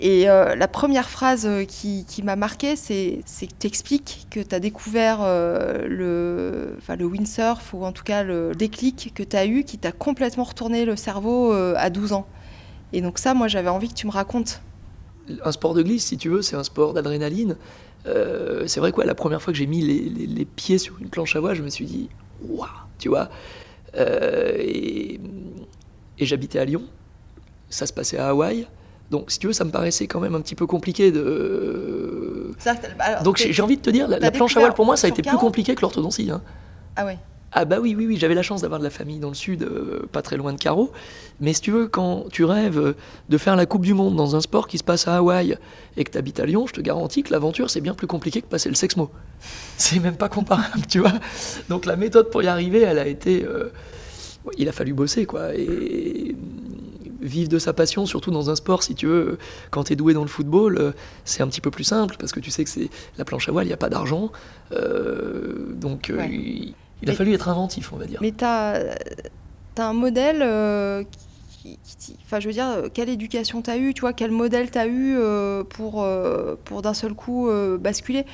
Et 0.01 0.29
euh, 0.29 0.55
la 0.57 0.67
première 0.67 1.09
phrase 1.09 1.47
qui, 1.69 2.05
m'a 2.21 2.35
marqué, 2.35 2.75
c'est 2.75 3.21
que 3.23 3.53
tu 3.59 3.67
expliques 3.67 4.27
que 4.29 4.41
tu 4.41 4.53
as 4.53 4.59
découvert 4.59 5.19
le, 5.23 6.75
windsurf, 6.89 7.73
ou 7.73 7.85
en 7.85 7.93
tout 7.93 8.03
cas 8.03 8.23
le 8.23 8.51
déclic 8.55 9.13
que 9.15 9.23
tu 9.23 9.37
as 9.37 9.45
eu, 9.45 9.63
qui 9.63 9.77
t'a 9.77 9.93
complètement 9.93 10.43
retourné 10.43 10.83
le 10.83 10.97
cerveau 10.97 11.53
à 11.53 11.89
12 11.89 12.11
ans. 12.11 12.27
Et 12.93 13.01
donc 13.01 13.17
ça, 13.19 13.33
moi, 13.33 13.47
j'avais 13.47 13.69
envie 13.69 13.87
que 13.89 13.93
tu 13.93 14.07
me 14.07 14.11
racontes. 14.11 14.61
un 15.45 15.51
sport 15.51 15.73
de 15.73 15.81
glisse, 15.83 16.05
si 16.05 16.17
tu 16.17 16.29
veux, 16.29 16.41
c'est 16.41 16.55
un 16.55 16.63
sport 16.63 16.93
d'adrénaline. 16.93 17.55
Euh, 18.07 18.63
c'est 18.67 18.79
vrai 18.79 18.91
que 18.91 18.97
ouais, 18.97 19.05
la 19.05 19.15
première 19.15 19.41
fois 19.41 19.53
que 19.53 19.59
j'ai 19.59 19.67
mis 19.67 19.81
les, 19.81 19.99
les- 20.09 20.25
les 20.27 20.45
pieds 20.45 20.77
sur 20.79 20.97
une 20.99 21.07
planche 21.09 21.35
à 21.35 21.39
voile, 21.39 21.55
je 21.55 21.61
me 21.61 21.69
suis 21.69 21.85
dit, 21.85 22.09
waouh, 22.47 22.67
tu 22.99 23.09
vois. 23.09 23.29
Euh, 23.95 24.55
et 24.59 25.19
et 26.19 26.25
j'habitais 26.25 26.59
à 26.59 26.65
Lyon, 26.65 26.83
ça 27.69 27.85
se 27.85 27.93
passait 27.93 28.17
à 28.17 28.29
Hawaï. 28.29 28.67
Donc, 29.09 29.31
si 29.31 29.39
tu 29.39 29.47
veux, 29.47 29.53
ça 29.53 29.63
me 29.65 29.71
paraissait 29.71 30.07
quand 30.07 30.19
même 30.19 30.35
un 30.35 30.41
petit 30.41 30.55
peu 30.55 30.65
compliqué 30.67 31.11
de. 31.11 32.51
Donc, 33.23 33.37
j'ai 33.37 33.61
envie 33.61 33.77
de 33.77 33.81
te 33.81 33.89
dire, 33.89 34.07
la, 34.07 34.17
planche 34.31 34.55
à 34.57 34.59
voile 34.61 34.73
pour 34.73 34.85
moi, 34.85 34.97
ça 34.97 35.07
a 35.07 35.09
été 35.09 35.21
plus 35.21 35.37
compliqué 35.37 35.75
que 35.75 35.81
l'orthodontie. 35.81 36.29
hein. 36.31 36.41
Ah 36.95 37.05
ouais. 37.05 37.17
Ah 37.53 37.65
bah 37.65 37.77
oui, 37.81 37.95
oui, 37.97 38.05
oui, 38.07 38.17
j'avais 38.17 38.33
la 38.35 38.43
chance 38.43 38.61
d'avoir 38.61 38.79
de 38.79 38.83
la 38.85 38.89
famille 38.89 39.19
dans 39.19 39.27
le 39.27 39.33
sud, 39.35 39.63
euh, 39.63 40.03
pas 40.13 40.21
très 40.21 40.37
loin 40.37 40.53
de 40.53 40.57
Caro. 40.57 40.91
Mais 41.41 41.51
si 41.53 41.59
tu 41.61 41.71
veux, 41.71 41.87
quand 41.87 42.25
tu 42.31 42.45
rêves 42.45 42.79
euh, 42.79 42.93
de 43.27 43.37
faire 43.37 43.57
la 43.57 43.65
Coupe 43.65 43.81
du 43.81 43.93
Monde 43.93 44.15
dans 44.15 44.37
un 44.37 44.41
sport 44.41 44.67
qui 44.69 44.77
se 44.77 44.83
passe 44.85 45.07
à 45.09 45.17
Hawaï 45.17 45.57
et 45.97 46.03
que 46.05 46.11
tu 46.11 46.17
habites 46.17 46.39
à 46.39 46.45
Lyon, 46.45 46.65
je 46.67 46.73
te 46.73 46.79
garantis 46.81 47.23
que 47.23 47.31
l'aventure, 47.33 47.69
c'est 47.69 47.81
bien 47.81 47.93
plus 47.93 48.07
compliqué 48.07 48.41
que 48.41 48.47
passer 48.47 48.69
le 48.69 48.75
Sexmo. 48.75 49.09
C'est 49.77 49.99
même 49.99 50.15
pas 50.15 50.29
comparable, 50.29 50.85
tu 50.87 50.99
vois. 50.99 51.11
Donc 51.67 51.85
la 51.85 51.95
méthode 51.97 52.29
pour 52.29 52.41
y 52.41 52.47
arriver, 52.47 52.81
elle 52.81 52.99
a 52.99 53.07
été... 53.07 53.43
euh, 53.43 53.65
il 54.57 54.69
a 54.69 54.71
fallu 54.71 54.93
bosser, 54.93 55.25
quoi. 55.25 55.53
Et 55.53 56.35
vivre 57.21 57.49
de 57.49 57.59
sa 57.59 57.73
passion, 57.73 58.05
surtout 58.05 58.31
dans 58.31 58.49
un 58.49 58.55
sport, 58.55 58.81
si 58.81 58.95
tu 58.95 59.07
veux, 59.07 59.37
quand 59.71 59.83
tu 59.83 59.93
es 59.93 59.95
doué 59.95 60.13
dans 60.13 60.21
le 60.23 60.27
football, 60.27 60.93
c'est 61.25 61.43
un 61.43 61.47
petit 61.47 61.61
peu 61.61 61.69
plus 61.69 61.83
simple, 61.83 62.15
parce 62.17 62.31
que 62.31 62.39
tu 62.39 62.49
sais 62.49 62.63
que 62.63 62.69
c'est 62.69 62.89
la 63.19 63.25
planche 63.25 63.47
à 63.49 63.51
voile, 63.51 63.65
il 63.65 63.69
n'y 63.69 63.73
a 63.73 63.77
pas 63.77 63.89
d'argent. 63.89 64.31
Euh, 64.71 65.71
donc 65.75 66.11
Ouais. 66.15 66.29
il, 66.31 66.73
il 67.01 67.09
a 67.09 67.13
fallu 67.13 67.33
être 67.33 67.49
inventif, 67.49 67.91
on 67.93 67.97
va 67.97 68.05
dire. 68.05 68.19
Mais 68.21 68.31
tu 68.31 68.43
as, 68.45 68.95
un 69.77 69.93
modèle 69.93 70.41
euh, 70.41 71.03
qui, 71.61 71.79
qui- 71.97 72.15
Enfin, 72.25 72.39
je 72.39 72.47
veux 72.47 72.53
dire, 72.53 72.67
euh, 72.67 72.89
quelle 72.93 73.09
éducation 73.09 73.61
tu 73.61 73.69
as 73.69 73.77
eu 73.77 73.93
Tu 73.93 74.01
vois, 74.01 74.13
quel 74.13 74.31
modèle 74.31 74.69
tu 74.71 74.77
as 74.77 74.85
eu 74.87 75.15
euh, 75.17 75.63
pour, 75.63 76.03
euh, 76.03 76.55
pour 76.65 76.81
d'un 76.81 76.93
seul 76.93 77.13
coup 77.13 77.49
basculer 77.79 78.25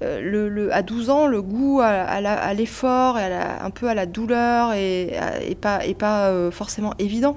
le, 0.00 0.48
le- 0.48 0.72
à 0.74 0.82
12 0.82 1.10
ans, 1.10 1.26
le 1.26 1.42
goût 1.42 1.80
à, 1.80 1.86
à 1.88 2.54
l'effort 2.54 3.16
un 3.18 3.70
peu 3.70 3.88
à 3.88 3.94
la 3.94 4.06
douleur 4.06 4.72
et, 4.72 5.16
à- 5.18 5.42
et 5.42 5.54
pas, 5.54 5.84
et 5.84 5.94
pas 5.94 6.50
forcément 6.50 6.94
évident. 6.98 7.36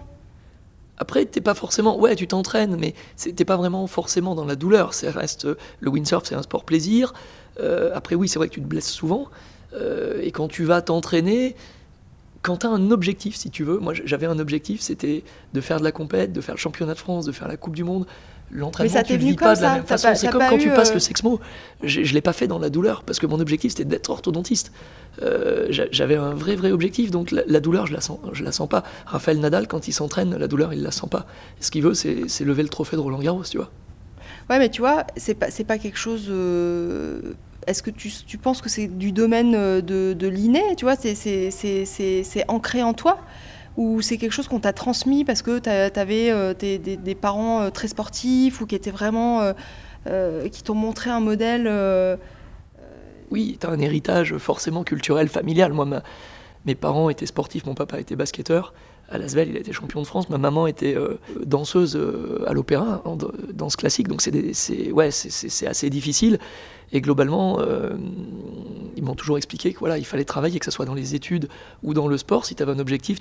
Après, 0.98 1.26
t'es 1.26 1.42
pas 1.42 1.54
forcément. 1.54 2.00
Ouais, 2.00 2.16
tu 2.16 2.26
t'entraînes, 2.28 2.78
mais 2.80 2.94
t'es 3.18 3.44
pas 3.46 3.58
vraiment 3.58 3.86
forcément 3.88 4.34
dans 4.36 4.46
la 4.46 4.56
douleur. 4.56 4.94
Ça 4.94 5.12
reste 5.12 5.46
le 5.82 5.90
windsurf, 5.90 6.24
c'est 6.26 6.36
un 6.36 6.42
sport 6.44 6.64
plaisir. 6.64 7.14
Euh, 7.60 7.92
après, 7.94 8.16
oui, 8.16 8.30
c'est 8.30 8.40
vrai 8.40 8.48
que 8.48 8.54
tu 8.54 8.62
te 8.62 8.66
blesses 8.68 8.90
souvent. 8.90 9.26
Euh, 9.76 10.20
et 10.24 10.32
quand 10.32 10.48
tu 10.48 10.64
vas 10.64 10.82
t'entraîner, 10.82 11.56
quand 12.42 12.58
tu 12.58 12.68
as 12.68 12.70
un 12.70 12.92
objectif, 12.92 13.36
si 13.36 13.50
tu 13.50 13.64
veux, 13.64 13.80
moi 13.80 13.94
j'avais 14.06 14.26
un 14.28 14.40
objectif, 14.40 14.82
c'était 14.82 15.24
de 15.54 15.62
faire 15.62 15.80
de 15.80 15.84
la 15.84 15.92
compète, 15.92 16.32
de 16.34 16.42
faire 16.42 16.56
le 16.56 16.60
championnat 16.60 16.94
de 16.94 17.00
France, 17.00 17.26
de 17.26 17.32
faire 17.32 17.48
la 17.48 17.58
Coupe 17.58 17.76
du 17.76 17.84
Monde. 17.84 18.06
L'entraînement, 18.52 19.02
tu 19.04 19.18
venu 19.18 19.32
vis 19.32 19.36
pas 19.36 19.56
de 19.56 19.62
la 19.64 19.74
même 19.76 19.86
façon. 19.86 20.10
C'est 20.14 20.30
comme 20.30 20.44
quand 20.48 20.60
tu 20.60 20.70
passes 20.70 20.92
euh, 20.92 20.94
le 20.96 21.00
Sexmo. 21.00 21.40
Je 21.82 22.02
ne 22.02 22.06
l'ai 22.06 22.22
pas 22.22 22.32
fait 22.32 22.46
dans 22.48 22.60
la 22.60 22.70
douleur, 22.70 23.02
parce 23.04 23.18
que 23.18 23.26
mon 23.26 23.40
objectif 23.40 23.72
c'était 23.72 23.86
d'être 23.86 24.10
orthodontiste. 24.12 24.72
Euh, 25.24 25.66
j'a- 25.72 25.88
J'avais 25.92 26.16
un 26.16 26.36
vrai, 26.36 26.56
vrai 26.56 26.72
objectif, 26.72 27.10
donc 27.10 27.32
la, 27.32 27.42
la 27.48 27.60
douleur, 27.60 27.88
je 27.88 27.94
la, 27.94 28.02
sens, 28.02 28.20
je 28.34 28.44
la 28.44 28.52
sens 28.52 28.70
pas. 28.70 28.84
Raphaël 29.08 29.40
Nadal, 29.40 29.68
quand 29.68 29.88
il 29.88 29.94
s'entraîne, 29.94 30.38
la 30.38 30.48
douleur, 30.48 30.74
il 30.74 30.84
la 30.84 30.92
sent 30.92 31.08
pas. 31.10 31.26
Ce 31.60 31.72
qu'il 31.72 31.82
veut, 31.82 31.96
c'est 31.96 32.46
lever 32.46 32.62
le 32.64 32.70
trophée 32.70 32.96
de 32.98 33.02
Roland 33.02 33.20
Garros, 33.20 33.44
tu 33.44 33.58
vois. 33.58 33.72
Ouais, 34.52 34.60
mais 34.60 34.70
tu 34.70 34.82
vois, 34.82 35.08
c'est 35.18 35.34
pas, 35.34 35.48
pas 35.68 35.78
quelque 35.80 35.98
chose. 35.98 36.28
euh, 36.30 37.20
Est-ce 37.68 37.82
que 37.84 37.90
tu, 37.92 38.12
tu 38.28 38.38
penses 38.38 38.62
que 38.62 38.70
c'est 38.70 38.88
du 38.88 39.12
domaine 39.12 39.56
euh, 39.56 39.82
de, 39.82 40.14
de 40.14 40.28
l'inné 40.28 40.62
Tu 40.78 40.86
vois, 40.86 40.96
c'est- 40.96 42.46
ancré 42.48 42.84
en 42.84 42.94
toi 42.94 43.20
Ou 43.78 44.02
c'est 44.02 44.18
quelque 44.18 44.32
chose 44.32 44.48
qu'on 44.48 44.60
t'a 44.60 44.74
transmis 44.74 45.26
parce 45.26 45.42
que 45.42 45.60
tu 45.60 45.70
avais 46.00 46.54
des, 46.56 46.78
des 46.78 47.16
parents 47.16 47.62
euh, 47.64 47.70
très 47.70 47.88
sportifs 47.88 48.62
ou 48.62 48.66
qui 48.66 48.76
étaient 48.76 48.92
vraiment. 48.92 49.42
euh, 49.42 49.54
euh, 50.08 50.48
qui 50.50 50.62
t'ont 50.62 50.76
montré 50.76 51.10
un 51.10 51.20
modèle 51.20 51.66
euh, 51.68 52.16
Oui, 53.32 53.58
tu 53.60 53.66
as 53.66 53.72
un 53.72 53.80
héritage 53.80 54.38
forcément 54.38 54.84
culturel, 54.84 55.28
familial. 55.30 55.74
Moi, 55.74 55.88
mes 56.66 56.76
parents 56.76 57.10
étaient 57.10 57.26
sportifs, 57.26 57.66
mon 57.66 57.74
papa 57.74 58.00
était 58.00 58.16
basketteur. 58.16 58.74
À 59.10 59.18
Lasvel, 59.20 59.50
il 59.50 59.58
a 59.58 59.60
été 59.60 59.72
champion 59.72 60.02
de 60.02 60.08
France. 60.08 60.30
Ma 60.30 60.38
maman 60.40 60.66
était 60.66 60.96
euh, 60.96 61.20
danseuse 61.46 61.96
euh, 61.96 62.44
à 62.48 62.54
l'opéra, 62.54 63.02
en 63.06 63.18
danse 63.54 63.76
classique. 63.76 64.08
Donc 64.08 64.22
c'est 64.22 64.92
ouais, 64.92 65.12
c'est- 65.12 65.68
assez 65.68 65.90
difficile. 65.92 66.40
Et 66.92 67.02
globalement, 67.02 67.60
euh, 67.60 67.92
ils 68.96 69.04
m'ont 69.04 69.16
toujours 69.16 69.38
expliqué 69.38 69.74
que 69.74 69.80
voilà, 69.80 69.98
il 69.98 70.06
fallait 70.06 70.24
travailler, 70.26 70.60
que 70.60 70.66
ce 70.66 70.72
soit 70.72 70.86
dans 70.86 70.94
les 70.96 71.14
études 71.14 71.50
ou 71.84 71.94
dans 71.94 72.08
le 72.08 72.18
sport. 72.18 72.46
Si 72.46 72.56
tu 72.56 72.64
avais 72.64 72.72
un 72.72 72.80
objectif, 72.80 73.20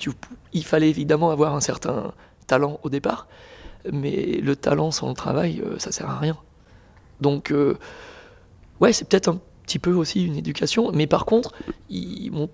il 0.53 0.65
fallait 0.65 0.89
évidemment 0.89 1.31
avoir 1.31 1.55
un 1.55 1.61
certain 1.61 2.13
talent 2.47 2.79
au 2.83 2.89
départ, 2.91 3.27
mais 3.91 4.41
le 4.43 4.55
talent 4.57 4.91
sans 4.91 5.09
le 5.09 5.15
travail, 5.15 5.63
ça 5.79 5.93
sert 5.93 6.09
à 6.09 6.19
rien. 6.19 6.37
Donc, 7.21 7.53
ouais, 8.81 8.93
c'est 8.93 9.09
peut-être 9.09 9.29
un 9.29 9.39
petit 9.65 9.79
peu 9.79 9.93
aussi 9.93 10.25
une 10.27 10.37
éducation, 10.37 10.93
mais 10.93 11.07
par 11.07 11.25
contre, 11.25 11.53
ils 11.89 12.31
m'ont 12.31 12.51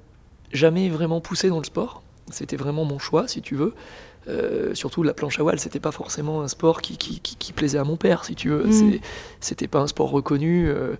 jamais 0.52 0.88
vraiment 0.88 1.20
poussé 1.20 1.48
dans 1.48 1.58
le 1.58 1.64
sport. 1.64 2.02
C'était 2.30 2.56
vraiment 2.56 2.84
mon 2.84 2.98
choix, 2.98 3.28
si 3.28 3.42
tu 3.42 3.54
veux. 3.54 3.74
Euh, 4.28 4.74
surtout 4.74 5.02
la 5.02 5.14
planche 5.14 5.40
à 5.40 5.42
voile, 5.42 5.58
c'était 5.58 5.80
pas 5.80 5.92
forcément 5.92 6.42
un 6.42 6.48
sport 6.48 6.82
qui, 6.82 6.98
qui, 6.98 7.20
qui, 7.20 7.52
plaisait 7.52 7.78
à 7.78 7.84
mon 7.84 7.96
père, 7.96 8.24
si 8.24 8.34
tu 8.34 8.50
veux. 8.50 8.66
Mm. 8.66 9.00
C'était 9.40 9.66
pas 9.66 9.80
un 9.80 9.86
sport 9.86 10.10
reconnu. 10.10 10.68
Euh, 10.68 10.96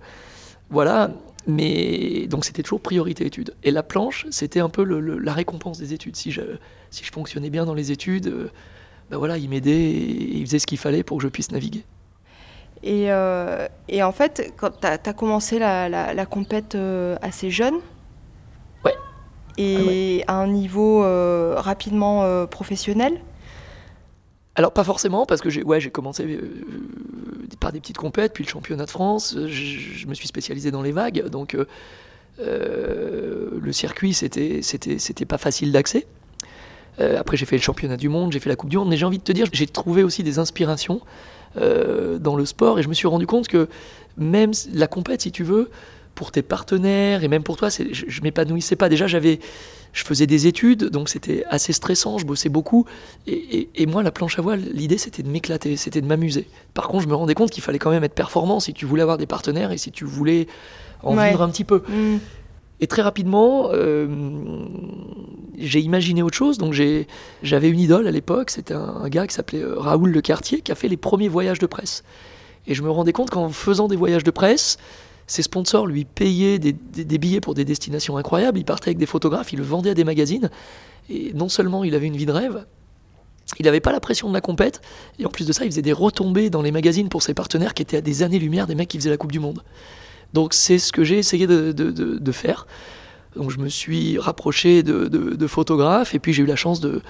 voilà. 0.69 1.11
Mais 1.47 2.27
donc 2.27 2.45
c'était 2.45 2.61
toujours 2.61 2.81
priorité 2.81 3.25
études. 3.25 3.55
Et 3.63 3.71
la 3.71 3.83
planche, 3.83 4.27
c'était 4.29 4.59
un 4.59 4.69
peu 4.69 4.83
le, 4.83 5.17
la 5.17 5.33
récompense 5.33 5.79
des 5.79 5.93
études. 5.93 6.15
Si 6.15 6.31
je, 6.31 6.41
si 6.91 7.03
je 7.03 7.11
fonctionnais 7.11 7.49
bien 7.49 7.65
dans 7.65 7.73
les 7.73 7.91
études, 7.91 8.27
euh, 8.27 8.51
ben 9.09 9.17
voilà, 9.17 9.37
il 9.37 9.49
m'aidait 9.49 9.71
et 9.71 10.37
il 10.37 10.45
faisait 10.45 10.59
ce 10.59 10.67
qu'il 10.67 10.77
fallait 10.77 11.03
pour 11.03 11.17
que 11.17 11.23
je 11.23 11.29
puisse 11.29 11.51
naviguer. 11.51 11.83
Et, 12.83 13.09
et 13.89 14.01
en 14.01 14.11
fait, 14.11 14.53
quand 14.57 14.71
tu 14.81 14.87
as, 14.87 15.13
commencé 15.13 15.59
la, 15.59 15.87
la, 15.87 16.15
la 16.15 16.25
compète 16.25 16.75
assez 17.21 17.51
jeune, 17.51 17.75
et 19.57 20.23
ah 20.27 20.33
à 20.33 20.35
un 20.37 20.47
niveau 20.47 21.03
euh, 21.03 21.55
rapidement 21.57 22.23
euh, 22.23 22.45
professionnel 22.45 23.19
alors 24.55 24.73
pas 24.73 24.83
forcément 24.83 25.25
parce 25.25 25.39
que 25.41 25.49
j'ai 25.49 25.63
ouais, 25.63 25.81
commencé 25.89 26.25
euh, 26.25 26.41
par 27.59 27.71
des 27.71 27.79
petites 27.79 27.97
compètes 27.97 28.33
puis 28.33 28.43
le 28.43 28.49
championnat 28.49 28.85
de 28.85 28.89
France. 28.89 29.33
Je, 29.47 30.07
me 30.07 30.13
suis 30.13 30.27
spécialisé 30.27 30.71
dans 30.71 30.81
les 30.81 30.91
vagues 30.91 31.27
donc 31.29 31.55
le 32.37 33.71
circuit 33.71 34.13
c'était 34.13 34.61
c'était 34.61 34.99
c'était 34.99 35.25
pas 35.25 35.37
facile 35.37 35.71
d'accès. 35.71 36.05
Après 36.99 37.37
j'ai 37.37 37.45
fait 37.45 37.55
le 37.55 37.61
championnat 37.61 37.95
du 37.95 38.09
monde 38.09 38.33
j'ai 38.33 38.39
fait 38.39 38.49
la 38.49 38.57
coupe 38.57 38.69
du 38.69 38.77
monde 38.77 38.89
mais 38.89 38.97
j'ai 38.97 39.05
envie 39.05 39.19
de 39.19 39.23
te 39.23 39.31
dire 39.31 39.47
j'ai 39.53 39.67
trouvé 39.67 40.03
aussi 40.03 40.21
des 40.21 40.37
inspirations 40.37 40.99
dans 41.55 42.35
le 42.35 42.45
sport 42.45 42.77
et 42.77 42.83
je 42.83 42.89
me 42.89 42.93
suis 42.93 43.07
rendu 43.07 43.27
compte 43.27 43.47
que 43.47 43.69
même 44.17 44.51
la 44.73 44.87
compète 44.87 45.21
si 45.21 45.31
tu 45.31 45.43
veux 45.43 45.69
pour 46.15 46.31
tes 46.31 46.41
partenaires 46.41 47.23
et 47.23 47.27
même 47.27 47.43
pour 47.43 47.57
toi, 47.57 47.69
je, 47.69 47.83
je 47.91 48.21
m'épanouissais 48.21 48.75
pas. 48.75 48.89
Déjà, 48.89 49.07
j'avais, 49.07 49.39
je 49.93 50.03
faisais 50.03 50.27
des 50.27 50.47
études, 50.47 50.85
donc 50.85 51.09
c'était 51.09 51.43
assez 51.49 51.73
stressant, 51.73 52.17
je 52.17 52.25
bossais 52.25 52.49
beaucoup. 52.49 52.85
Et, 53.27 53.85
moi, 53.87 54.03
la 54.03 54.11
planche 54.11 54.39
à 54.39 54.41
voile, 54.41 54.61
l'idée, 54.73 54.97
c'était 54.97 55.23
de 55.23 55.29
m'éclater, 55.29 55.75
c'était 55.75 56.01
de 56.01 56.07
m'amuser. 56.07 56.47
Par 56.73 56.87
contre, 56.87 57.03
je 57.03 57.09
me 57.09 57.15
rendais 57.15 57.33
compte 57.33 57.51
qu'il 57.51 57.63
fallait 57.63 57.79
quand 57.79 57.91
même 57.91 58.03
être 58.03 58.13
performant 58.13 58.59
si 58.59 58.73
tu 58.73 58.85
voulais 58.85 59.01
avoir 59.01 59.17
des 59.17 59.25
partenaires 59.25 59.71
et 59.71 59.77
si 59.77 59.91
tu 59.91 60.05
voulais 60.05 60.47
en 61.03 61.15
vivre 61.15 61.41
un 61.41 61.49
petit 61.49 61.65
peu. 61.65 61.83
Mm. 61.87 62.19
Et 62.79 62.87
très 62.87 63.01
rapidement, 63.01 63.69
euh, 63.73 64.07
j'ai 65.57 65.81
imaginé 65.81 66.23
autre 66.23 66.37
chose. 66.37 66.57
Donc 66.57 66.73
j'avais 66.73 67.69
une 67.69 67.79
idole 67.79 68.07
à 68.07 68.11
l'époque, 68.11 68.49
c'était 68.49 68.73
un, 68.73 69.07
gars 69.09 69.27
qui 69.27 69.35
s'appelait 69.35 69.61
euh, 69.61 69.77
Raoul 69.77 70.09
Le 70.09 70.21
Cartier, 70.21 70.61
qui 70.61 70.71
a 70.71 70.75
fait 70.75 70.87
les 70.87 70.97
premiers 70.97 71.27
voyages 71.27 71.59
de 71.59 71.67
presse. 71.67 72.03
Et 72.65 72.75
je 72.75 72.81
me 72.81 72.89
rendais 72.89 73.13
compte 73.13 73.29
qu'en 73.29 73.49
faisant 73.49 73.87
des 73.87 73.95
voyages 73.95 74.23
de 74.23 74.31
presse, 74.31 74.77
ses 75.27 75.43
sponsors 75.43 75.87
lui 75.87 76.05
payaient 76.05 76.59
des, 76.59 76.73
billets 77.17 77.41
pour 77.41 77.53
des 77.53 77.65
destinations 77.65 78.17
incroyables, 78.17 78.57
il 78.57 78.65
partait 78.65 78.89
avec 78.89 78.97
des 78.97 79.05
photographes, 79.05 79.53
il 79.53 79.59
le 79.59 79.65
vendait 79.65 79.91
à 79.91 79.93
des 79.93 80.03
magazines, 80.03 80.49
et 81.09 81.31
non 81.33 81.49
seulement 81.49 81.83
il 81.83 81.95
avait 81.95 82.07
une 82.07 82.17
vie 82.17 82.25
de 82.25 82.31
rêve, 82.31 82.65
il 83.59 83.65
n'avait 83.65 83.79
pas 83.79 83.91
la 83.91 83.99
pression 83.99 84.29
de 84.29 84.33
la 84.33 84.41
compète, 84.41 84.81
et 85.19 85.25
en 85.25 85.29
plus 85.29 85.45
de 85.45 85.53
ça, 85.53 85.65
il 85.65 85.71
faisait 85.71 85.81
des 85.81 85.93
retombées 85.93 86.49
dans 86.49 86.61
les 86.61 86.71
magazines 86.71 87.09
pour 87.09 87.21
ses 87.21 87.33
partenaires 87.33 87.73
qui 87.73 87.81
étaient 87.81 87.97
à 87.97 88.01
des 88.01 88.23
années-lumière 88.23 88.67
des 88.67 88.75
mecs 88.75 88.89
qui 88.89 88.97
faisaient 88.97 89.09
la 89.09 89.17
Coupe 89.17 89.31
du 89.31 89.39
Monde. 89.39 89.61
Donc 90.33 90.53
c'est 90.53 90.79
ce 90.79 90.91
que 90.91 91.03
j'ai 91.03 91.17
essayé 91.17 91.47
de, 91.47 92.31
faire. 92.31 92.67
Donc 93.35 93.51
je 93.51 93.59
me 93.59 93.69
suis 93.69 94.17
rapproché 94.17 94.83
de, 94.83 95.47
photographes, 95.47 96.15
et 96.15 96.19
puis 96.19 96.33
j'ai 96.33 96.43
eu 96.43 96.47
la 96.47 96.55
chance 96.55 96.79
de, 96.79 97.01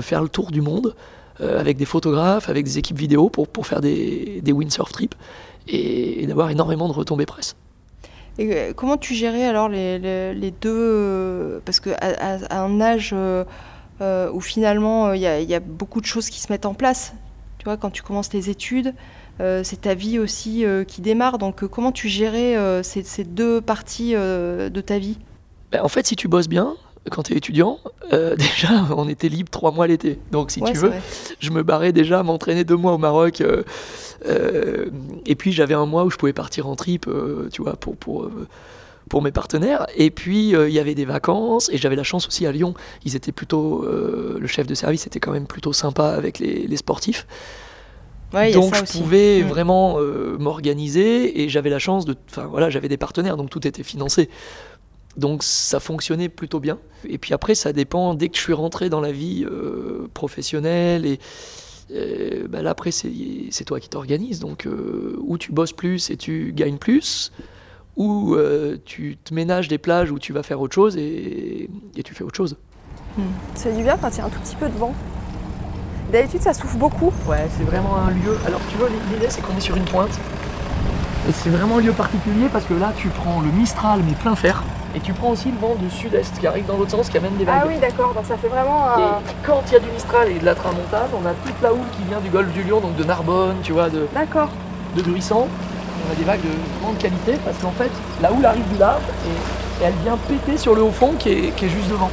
faire 0.00 0.22
le 0.22 0.28
tour 0.28 0.50
du 0.50 0.62
monde 0.62 0.94
euh, 1.40 1.60
avec 1.60 1.76
des 1.76 1.84
photographes, 1.84 2.48
avec 2.48 2.64
des 2.64 2.78
équipes 2.78 2.98
vidéo 2.98 3.28
pour, 3.28 3.48
pour 3.48 3.66
faire 3.66 3.80
des, 3.80 4.42
windsurf 4.46 4.92
trips, 4.92 5.14
et, 5.70 6.22
et 6.22 6.26
d'avoir 6.26 6.50
énormément 6.50 6.88
de 6.88 6.92
retombées 6.92 7.26
presse. 7.26 7.56
Et 8.38 8.54
euh, 8.54 8.72
comment 8.74 8.96
tu 8.96 9.14
gérais 9.14 9.44
alors 9.44 9.68
les, 9.68 9.98
deux 10.60 10.70
euh, 10.72 11.60
Parce 11.64 11.78
qu'à 11.78 11.96
à, 12.00 12.62
un 12.62 12.80
âge 12.80 13.10
euh, 13.14 13.44
où 14.32 14.40
finalement 14.40 15.12
il 15.12 15.20
y, 15.20 15.54
a 15.54 15.60
beaucoup 15.60 16.00
de 16.00 16.06
choses 16.06 16.30
qui 16.30 16.40
se 16.40 16.50
mettent 16.50 16.66
en 16.66 16.74
place. 16.74 17.12
Tu 17.58 17.64
vois, 17.64 17.76
quand 17.76 17.90
tu 17.90 18.02
commences 18.02 18.32
les 18.32 18.48
études, 18.48 18.94
c'est 19.38 19.82
ta 19.82 19.94
vie 19.94 20.18
aussi 20.18 20.64
qui 20.88 21.02
démarre. 21.02 21.36
Donc 21.36 21.66
comment 21.66 21.92
tu 21.92 22.08
gérais 22.08 22.82
ces, 22.82 23.24
deux 23.24 23.60
parties 23.60 24.12
de 24.14 24.80
ta 24.80 24.98
vie? 24.98 25.18
Ben, 25.70 25.82
En 25.82 25.88
fait, 25.88 26.06
si 26.06 26.16
tu 26.16 26.28
bosses 26.28 26.48
bien, 26.48 26.74
quand 27.10 27.22
tu 27.22 27.34
es 27.34 27.36
étudiant, 27.36 27.78
déjà, 28.10 28.86
on 28.96 29.08
était 29.08 29.28
libre 29.28 29.50
trois 29.50 29.70
mois 29.70 29.86
l'été. 29.86 30.18
Donc, 30.32 30.50
si 30.50 30.60
tu 30.60 30.74
veux, 30.74 30.92
je 31.38 31.50
me 31.50 31.62
barrais 31.62 31.92
déjà 31.92 32.22
m'entraîner 32.22 32.64
deux 32.64 32.76
mois 32.76 32.92
au 32.92 32.98
Maroc. 32.98 33.42
Euh, 34.26 34.86
et 35.26 35.34
puis 35.34 35.52
j'avais 35.52 35.74
un 35.74 35.86
mois 35.86 36.04
où 36.04 36.10
je 36.10 36.16
pouvais 36.16 36.32
partir 36.32 36.68
en 36.68 36.76
trip, 36.76 37.06
euh, 37.08 37.48
tu 37.52 37.62
vois, 37.62 37.76
pour, 37.76 37.96
pour, 37.96 38.24
euh, 38.24 38.46
pour 39.08 39.22
mes 39.22 39.32
partenaires. 39.32 39.86
Et 39.96 40.10
puis 40.10 40.50
il 40.50 40.70
y 40.70 40.78
avait 40.78 40.94
des 40.94 41.04
vacances 41.04 41.70
et 41.70 41.78
j'avais 41.78 41.96
la 41.96 42.02
chance 42.02 42.26
aussi 42.26 42.46
à 42.46 42.52
Lyon. 42.52 42.74
Ils 43.04 43.16
étaient 43.16 43.32
plutôt, 43.32 43.86
le 43.86 44.46
chef 44.46 44.66
de 44.66 44.74
service 44.74 45.06
était 45.06 45.20
quand 45.20 45.32
même 45.32 45.46
plutôt 45.46 45.72
sympa 45.72 46.08
avec 46.08 46.38
les, 46.38 46.66
les 46.66 46.76
sportifs. 46.76 47.26
donc 48.32 48.74
je 48.74 48.98
pouvais 48.98 49.42
mm. 49.42 49.46
vraiment 49.46 49.98
m'organiser 50.38 51.42
et 51.42 51.48
j'avais 51.48 51.70
la 51.70 51.78
chance 51.78 52.04
de, 52.04 52.14
enfin 52.30 52.46
voilà, 52.46 52.70
j'avais 52.70 52.88
des 52.88 52.98
partenaires, 52.98 53.36
donc 53.36 53.50
tout 53.50 53.66
était 53.66 53.82
financé. 53.82 54.28
Donc 55.16 55.42
ça 55.42 55.80
fonctionnait 55.80 56.28
plutôt 56.28 56.60
bien. 56.60 56.78
Et 57.08 57.18
puis 57.18 57.34
après, 57.34 57.54
ça 57.54 57.72
dépend. 57.72 58.14
Dès 58.14 58.28
que 58.28 58.36
je 58.36 58.42
suis 58.42 58.52
rentré 58.52 58.88
dans 58.88 59.00
la 59.00 59.12
vie 59.12 59.46
professionnelle 60.14 61.06
et, 61.06 61.18
euh, 61.92 62.46
bah 62.48 62.62
là 62.62 62.70
après 62.70 62.92
c'est 62.92 63.64
toi 63.64 63.80
qui 63.80 63.88
t'organises 63.88 64.38
donc 64.38 64.64
euh, 64.66 65.16
ou 65.22 65.38
tu 65.38 65.50
bosses 65.50 65.72
plus 65.72 66.10
et 66.10 66.16
tu 66.16 66.52
gagnes 66.54 66.76
plus 66.76 67.32
ou 67.96 68.36
euh, 68.36 68.76
tu 68.84 69.16
te 69.16 69.34
ménages 69.34 69.66
des 69.66 69.78
plages 69.78 70.12
où 70.12 70.20
tu 70.20 70.32
vas 70.32 70.44
faire 70.44 70.60
autre 70.60 70.74
chose 70.74 70.96
et, 70.96 71.68
et 71.96 72.02
tu 72.04 72.14
fais 72.14 72.22
autre 72.22 72.36
chose. 72.36 72.56
Hmm. 73.18 73.22
Ça 73.56 73.64
fait 73.64 73.76
du 73.76 73.82
bien 73.82 73.96
quand 73.96 74.08
il 74.08 74.18
y 74.18 74.20
a 74.20 74.24
un 74.24 74.28
tout 74.28 74.38
petit 74.38 74.54
peu 74.54 74.68
de 74.68 74.78
vent. 74.78 74.94
D'habitude 76.12 76.42
ça 76.42 76.54
souffle 76.54 76.76
beaucoup. 76.76 77.12
Ouais 77.26 77.48
c'est 77.58 77.64
vraiment 77.64 77.96
un 77.96 78.10
lieu. 78.12 78.36
Alors 78.46 78.60
tu 78.70 78.76
vois 78.76 78.88
l'idée 78.88 79.26
c'est 79.28 79.40
qu'on 79.40 79.56
est 79.56 79.60
sur 79.60 79.76
une 79.76 79.84
pointe 79.84 80.16
et 81.28 81.32
c'est 81.32 81.50
vraiment 81.50 81.78
un 81.78 81.80
lieu 81.80 81.92
particulier 81.92 82.48
parce 82.52 82.64
que 82.64 82.74
là 82.74 82.92
tu 82.96 83.08
prends 83.08 83.40
le 83.40 83.50
Mistral 83.50 84.00
mais 84.06 84.14
plein 84.14 84.34
fer. 84.34 84.62
Et 84.94 85.00
tu 85.00 85.12
prends 85.12 85.30
aussi 85.30 85.50
le 85.52 85.58
vent 85.58 85.76
du 85.76 85.88
sud-est 85.88 86.40
qui 86.40 86.46
arrive 86.48 86.66
dans 86.66 86.76
l'autre 86.76 86.90
sens, 86.90 87.08
qui 87.08 87.16
amène 87.16 87.36
des 87.36 87.44
vagues. 87.44 87.60
Ah 87.62 87.66
oui, 87.68 87.78
d'accord, 87.78 88.12
donc 88.12 88.26
ça 88.26 88.36
fait 88.36 88.48
vraiment. 88.48 88.88
Et 88.98 89.32
quand 89.46 89.62
il 89.68 89.74
y 89.74 89.76
a 89.76 89.78
du 89.78 89.88
Mistral 89.90 90.28
et 90.28 90.38
de 90.40 90.44
la 90.44 90.56
tramontane, 90.56 91.08
on 91.14 91.24
a 91.24 91.32
toute 91.46 91.62
la 91.62 91.72
houle 91.72 91.86
qui 91.96 92.02
vient 92.08 92.18
du 92.18 92.28
golfe 92.28 92.52
du 92.52 92.64
Lion, 92.64 92.80
donc 92.80 92.96
de 92.96 93.04
Narbonne, 93.04 93.58
tu 93.62 93.72
vois, 93.72 93.88
de, 93.88 94.08
de 94.96 95.02
Druissant. 95.02 95.46
On 96.08 96.12
a 96.12 96.16
des 96.16 96.24
vagues 96.24 96.40
de 96.40 96.82
grande 96.82 96.98
qualité 96.98 97.38
parce 97.44 97.56
qu'en 97.58 97.70
fait, 97.70 97.90
la 98.20 98.32
houle 98.32 98.44
arrive 98.44 98.66
du 98.68 98.78
large 98.78 99.02
et, 99.26 99.84
elle 99.84 99.94
vient 100.02 100.18
péter 100.28 100.58
sur 100.58 100.74
le 100.74 100.82
haut 100.82 100.90
fond 100.90 101.14
qui 101.18 101.30
est, 101.30 101.54
qui 101.54 101.66
est 101.66 101.68
juste 101.68 101.88
devant. 101.88 102.10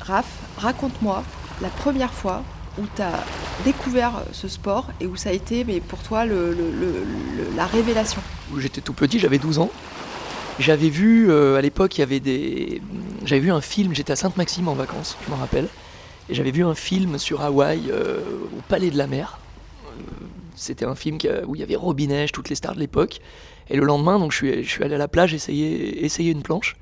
Raph, 0.00 0.24
raconte-moi 0.58 1.22
la 1.60 1.68
première 1.68 2.12
fois 2.12 2.42
où 2.78 2.82
tu 2.96 3.02
as 3.02 3.24
découvert 3.64 4.22
ce 4.32 4.48
sport 4.48 4.90
et 5.00 5.06
où 5.06 5.16
ça 5.16 5.30
a 5.30 5.32
été 5.32 5.64
mais 5.64 5.80
pour 5.80 5.98
toi 6.00 6.24
la 6.24 7.66
révélation 7.66 8.20
J'étais 8.58 8.80
tout 8.80 8.92
petit, 8.92 9.18
j'avais 9.18 9.38
12 9.38 9.58
ans. 9.58 9.70
J'avais 10.58 10.90
vu, 10.90 11.30
euh, 11.30 11.56
à 11.56 11.62
l'époque, 11.62 11.96
il 11.96 12.00
y 12.00 12.04
avait 12.04 12.20
des... 12.20 12.82
J'avais 13.24 13.40
vu 13.40 13.50
un 13.50 13.60
film, 13.60 13.94
j'étais 13.94 14.12
à 14.12 14.16
Sainte-Maxime 14.16 14.68
en 14.68 14.74
vacances, 14.74 15.16
je 15.24 15.30
m'en 15.30 15.36
rappelle. 15.36 15.68
Et 16.28 16.34
j'avais 16.34 16.50
vu 16.50 16.64
un 16.64 16.74
film 16.74 17.18
sur 17.18 17.40
Hawaï, 17.40 17.90
euh, 17.90 18.20
au 18.56 18.60
Palais 18.68 18.90
de 18.90 18.98
la 18.98 19.06
Mer. 19.06 19.38
Euh, 19.86 20.02
c'était 20.54 20.84
un 20.84 20.94
film 20.94 21.18
où 21.46 21.54
il 21.54 21.60
y 21.60 21.64
avait 21.64 21.76
Robin 21.76 22.26
toutes 22.32 22.48
les 22.50 22.54
stars 22.54 22.74
de 22.74 22.80
l'époque. 22.80 23.20
Et 23.70 23.76
le 23.76 23.84
lendemain, 23.84 24.18
donc, 24.18 24.32
je, 24.32 24.36
suis, 24.36 24.64
je 24.64 24.68
suis 24.68 24.84
allé 24.84 24.94
à 24.94 24.98
la 24.98 25.08
plage 25.08 25.32
essayer, 25.32 26.04
essayer 26.04 26.30
une 26.30 26.42
planche. 26.42 26.76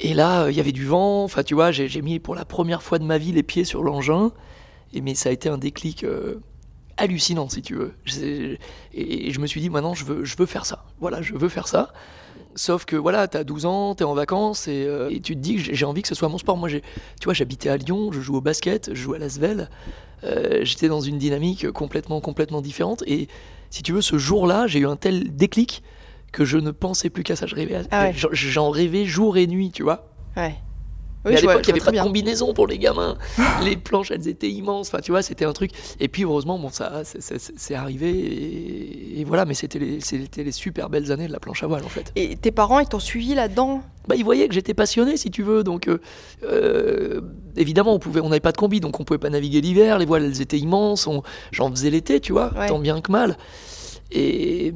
Et 0.00 0.14
là, 0.14 0.48
il 0.50 0.56
y 0.56 0.60
avait 0.60 0.72
du 0.72 0.84
vent. 0.84 1.24
Enfin, 1.24 1.42
tu 1.42 1.54
vois, 1.54 1.70
j'ai 1.70 2.02
mis 2.02 2.18
pour 2.18 2.34
la 2.34 2.44
première 2.44 2.82
fois 2.82 2.98
de 2.98 3.04
ma 3.04 3.18
vie 3.18 3.32
les 3.32 3.42
pieds 3.42 3.64
sur 3.64 3.82
l'engin 3.82 4.32
mais 5.00 5.14
ça 5.14 5.28
a 5.28 5.32
été 5.32 5.48
un 5.48 5.58
déclic 5.58 6.04
euh, 6.04 6.36
hallucinant, 6.96 7.48
si 7.48 7.62
tu 7.62 7.74
veux. 7.74 7.92
et, 8.92 9.30
je 9.30 9.40
me 9.40 9.46
suis 9.46 9.60
dit, 9.60 9.70
maintenant, 9.70 9.94
je 9.94 10.04
veux, 10.04 10.24
je 10.24 10.36
veux 10.36 10.46
faire 10.46 10.66
ça. 10.66 10.84
Voilà, 11.00 11.22
je 11.22 11.34
veux 11.34 11.48
faire 11.48 11.68
ça. 11.68 11.92
Sauf 12.56 12.84
que 12.84 12.94
voilà, 12.94 13.26
t'as 13.26 13.42
12 13.42 13.66
ans, 13.66 13.94
t'es 13.96 14.04
en 14.04 14.14
vacances 14.14 14.66
euh, 14.68 15.10
et, 15.10 15.20
tu 15.20 15.34
te 15.34 15.40
dis 15.40 15.56
que 15.56 15.74
j'ai 15.74 15.84
envie 15.84 16.02
que 16.02 16.08
ce 16.08 16.14
soit 16.14 16.28
mon 16.28 16.38
sport. 16.38 16.56
Moi, 16.56 16.68
tu 16.70 16.80
vois, 17.24 17.34
j'habitais 17.34 17.68
à 17.68 17.76
Lyon, 17.76 18.12
je 18.12 18.20
joue 18.20 18.36
au 18.36 18.40
basket, 18.40 18.90
je 18.92 19.02
joue 19.02 19.14
à 19.14 19.18
Lasvel. 19.18 19.70
Euh, 20.22 20.64
J'étais 20.64 20.88
dans 20.88 21.00
une 21.00 21.18
dynamique 21.18 21.70
complètement, 21.72 22.20
complètement 22.20 22.60
différente. 22.60 23.02
Et 23.06 23.28
si 23.70 23.82
tu 23.82 23.92
veux, 23.92 24.02
ce 24.02 24.18
jour-là, 24.18 24.66
j'ai 24.68 24.80
eu 24.80 24.86
un 24.86 24.96
tel 24.96 25.34
déclic 25.34 25.82
que 26.34 26.44
je 26.44 26.58
ne 26.58 26.70
pensais 26.72 27.10
plus 27.10 27.22
qu'à 27.22 27.36
ça. 27.36 27.46
Je 27.46 27.54
rêvais, 27.54 27.80
ah 27.90 28.10
j'en 28.12 28.70
rêvais 28.70 29.04
jour 29.06 29.36
et 29.36 29.46
nuit, 29.46 29.70
tu 29.70 29.82
vois. 29.82 30.06
Ouais. 30.36 30.54
Oui, 31.26 31.30
mais 31.32 31.38
à 31.38 31.40
l'époque, 31.40 31.62
il 31.66 31.72
n'y 31.72 31.80
avait 31.80 31.90
pas 31.92 31.96
de 31.96 32.06
combinaison 32.06 32.52
pour 32.52 32.66
les 32.66 32.76
gamins. 32.78 33.16
les 33.64 33.76
planches, 33.76 34.10
elles 34.10 34.28
étaient 34.28 34.50
immenses. 34.50 34.88
Enfin, 34.88 34.98
tu 35.00 35.10
vois, 35.10 35.22
c'était 35.22 35.46
un 35.46 35.54
truc. 35.54 35.70
Et 35.98 36.08
puis, 36.08 36.24
heureusement, 36.24 36.58
bon, 36.58 36.68
ça, 36.68 37.00
c'est- 37.04 37.74
arrivé. 37.74 38.10
Et, 38.10 39.20
et 39.20 39.24
voilà, 39.24 39.46
mais 39.46 39.54
c'était 39.54 39.78
les, 39.78 40.00
les 40.36 40.52
super 40.52 40.90
belles 40.90 41.12
années 41.12 41.26
de 41.26 41.32
la 41.32 41.40
planche 41.40 41.62
à 41.62 41.66
voile, 41.66 41.82
en 41.82 41.88
fait. 41.88 42.12
Et 42.14 42.36
tes 42.36 42.50
parents, 42.50 42.78
ils 42.78 42.88
t'ont 42.88 42.98
suivi 42.98 43.34
là-dedans? 43.34 43.80
Bah, 44.06 44.16
ils 44.16 44.24
voyaient 44.24 44.48
que 44.48 44.54
j'étais 44.54 44.74
passionné, 44.74 45.16
si 45.16 45.30
tu 45.30 45.42
veux. 45.42 45.64
Donc, 45.64 45.88
euh, 45.88 45.98
euh, 46.42 47.22
évidemment, 47.56 47.94
on 47.94 47.98
pouvait, 47.98 48.20
on 48.20 48.28
n'avait 48.28 48.40
pas 48.40 48.52
de 48.52 48.58
combi, 48.58 48.80
donc 48.80 49.00
on 49.00 49.04
pouvait 49.04 49.16
pas 49.18 49.30
naviguer 49.30 49.62
l'hiver. 49.62 49.98
Les 49.98 50.04
voiles, 50.04 50.24
elles 50.24 50.42
étaient 50.42 50.58
immenses. 50.58 51.08
J'en 51.52 51.70
faisais 51.70 51.88
l'été, 51.88 52.20
tu 52.20 52.32
vois, 52.32 52.52
Ouais. 52.54 52.66
tant 52.66 52.78
bien 52.78 53.00
que 53.00 53.10
mal. 53.10 53.38
Et, 54.10 54.72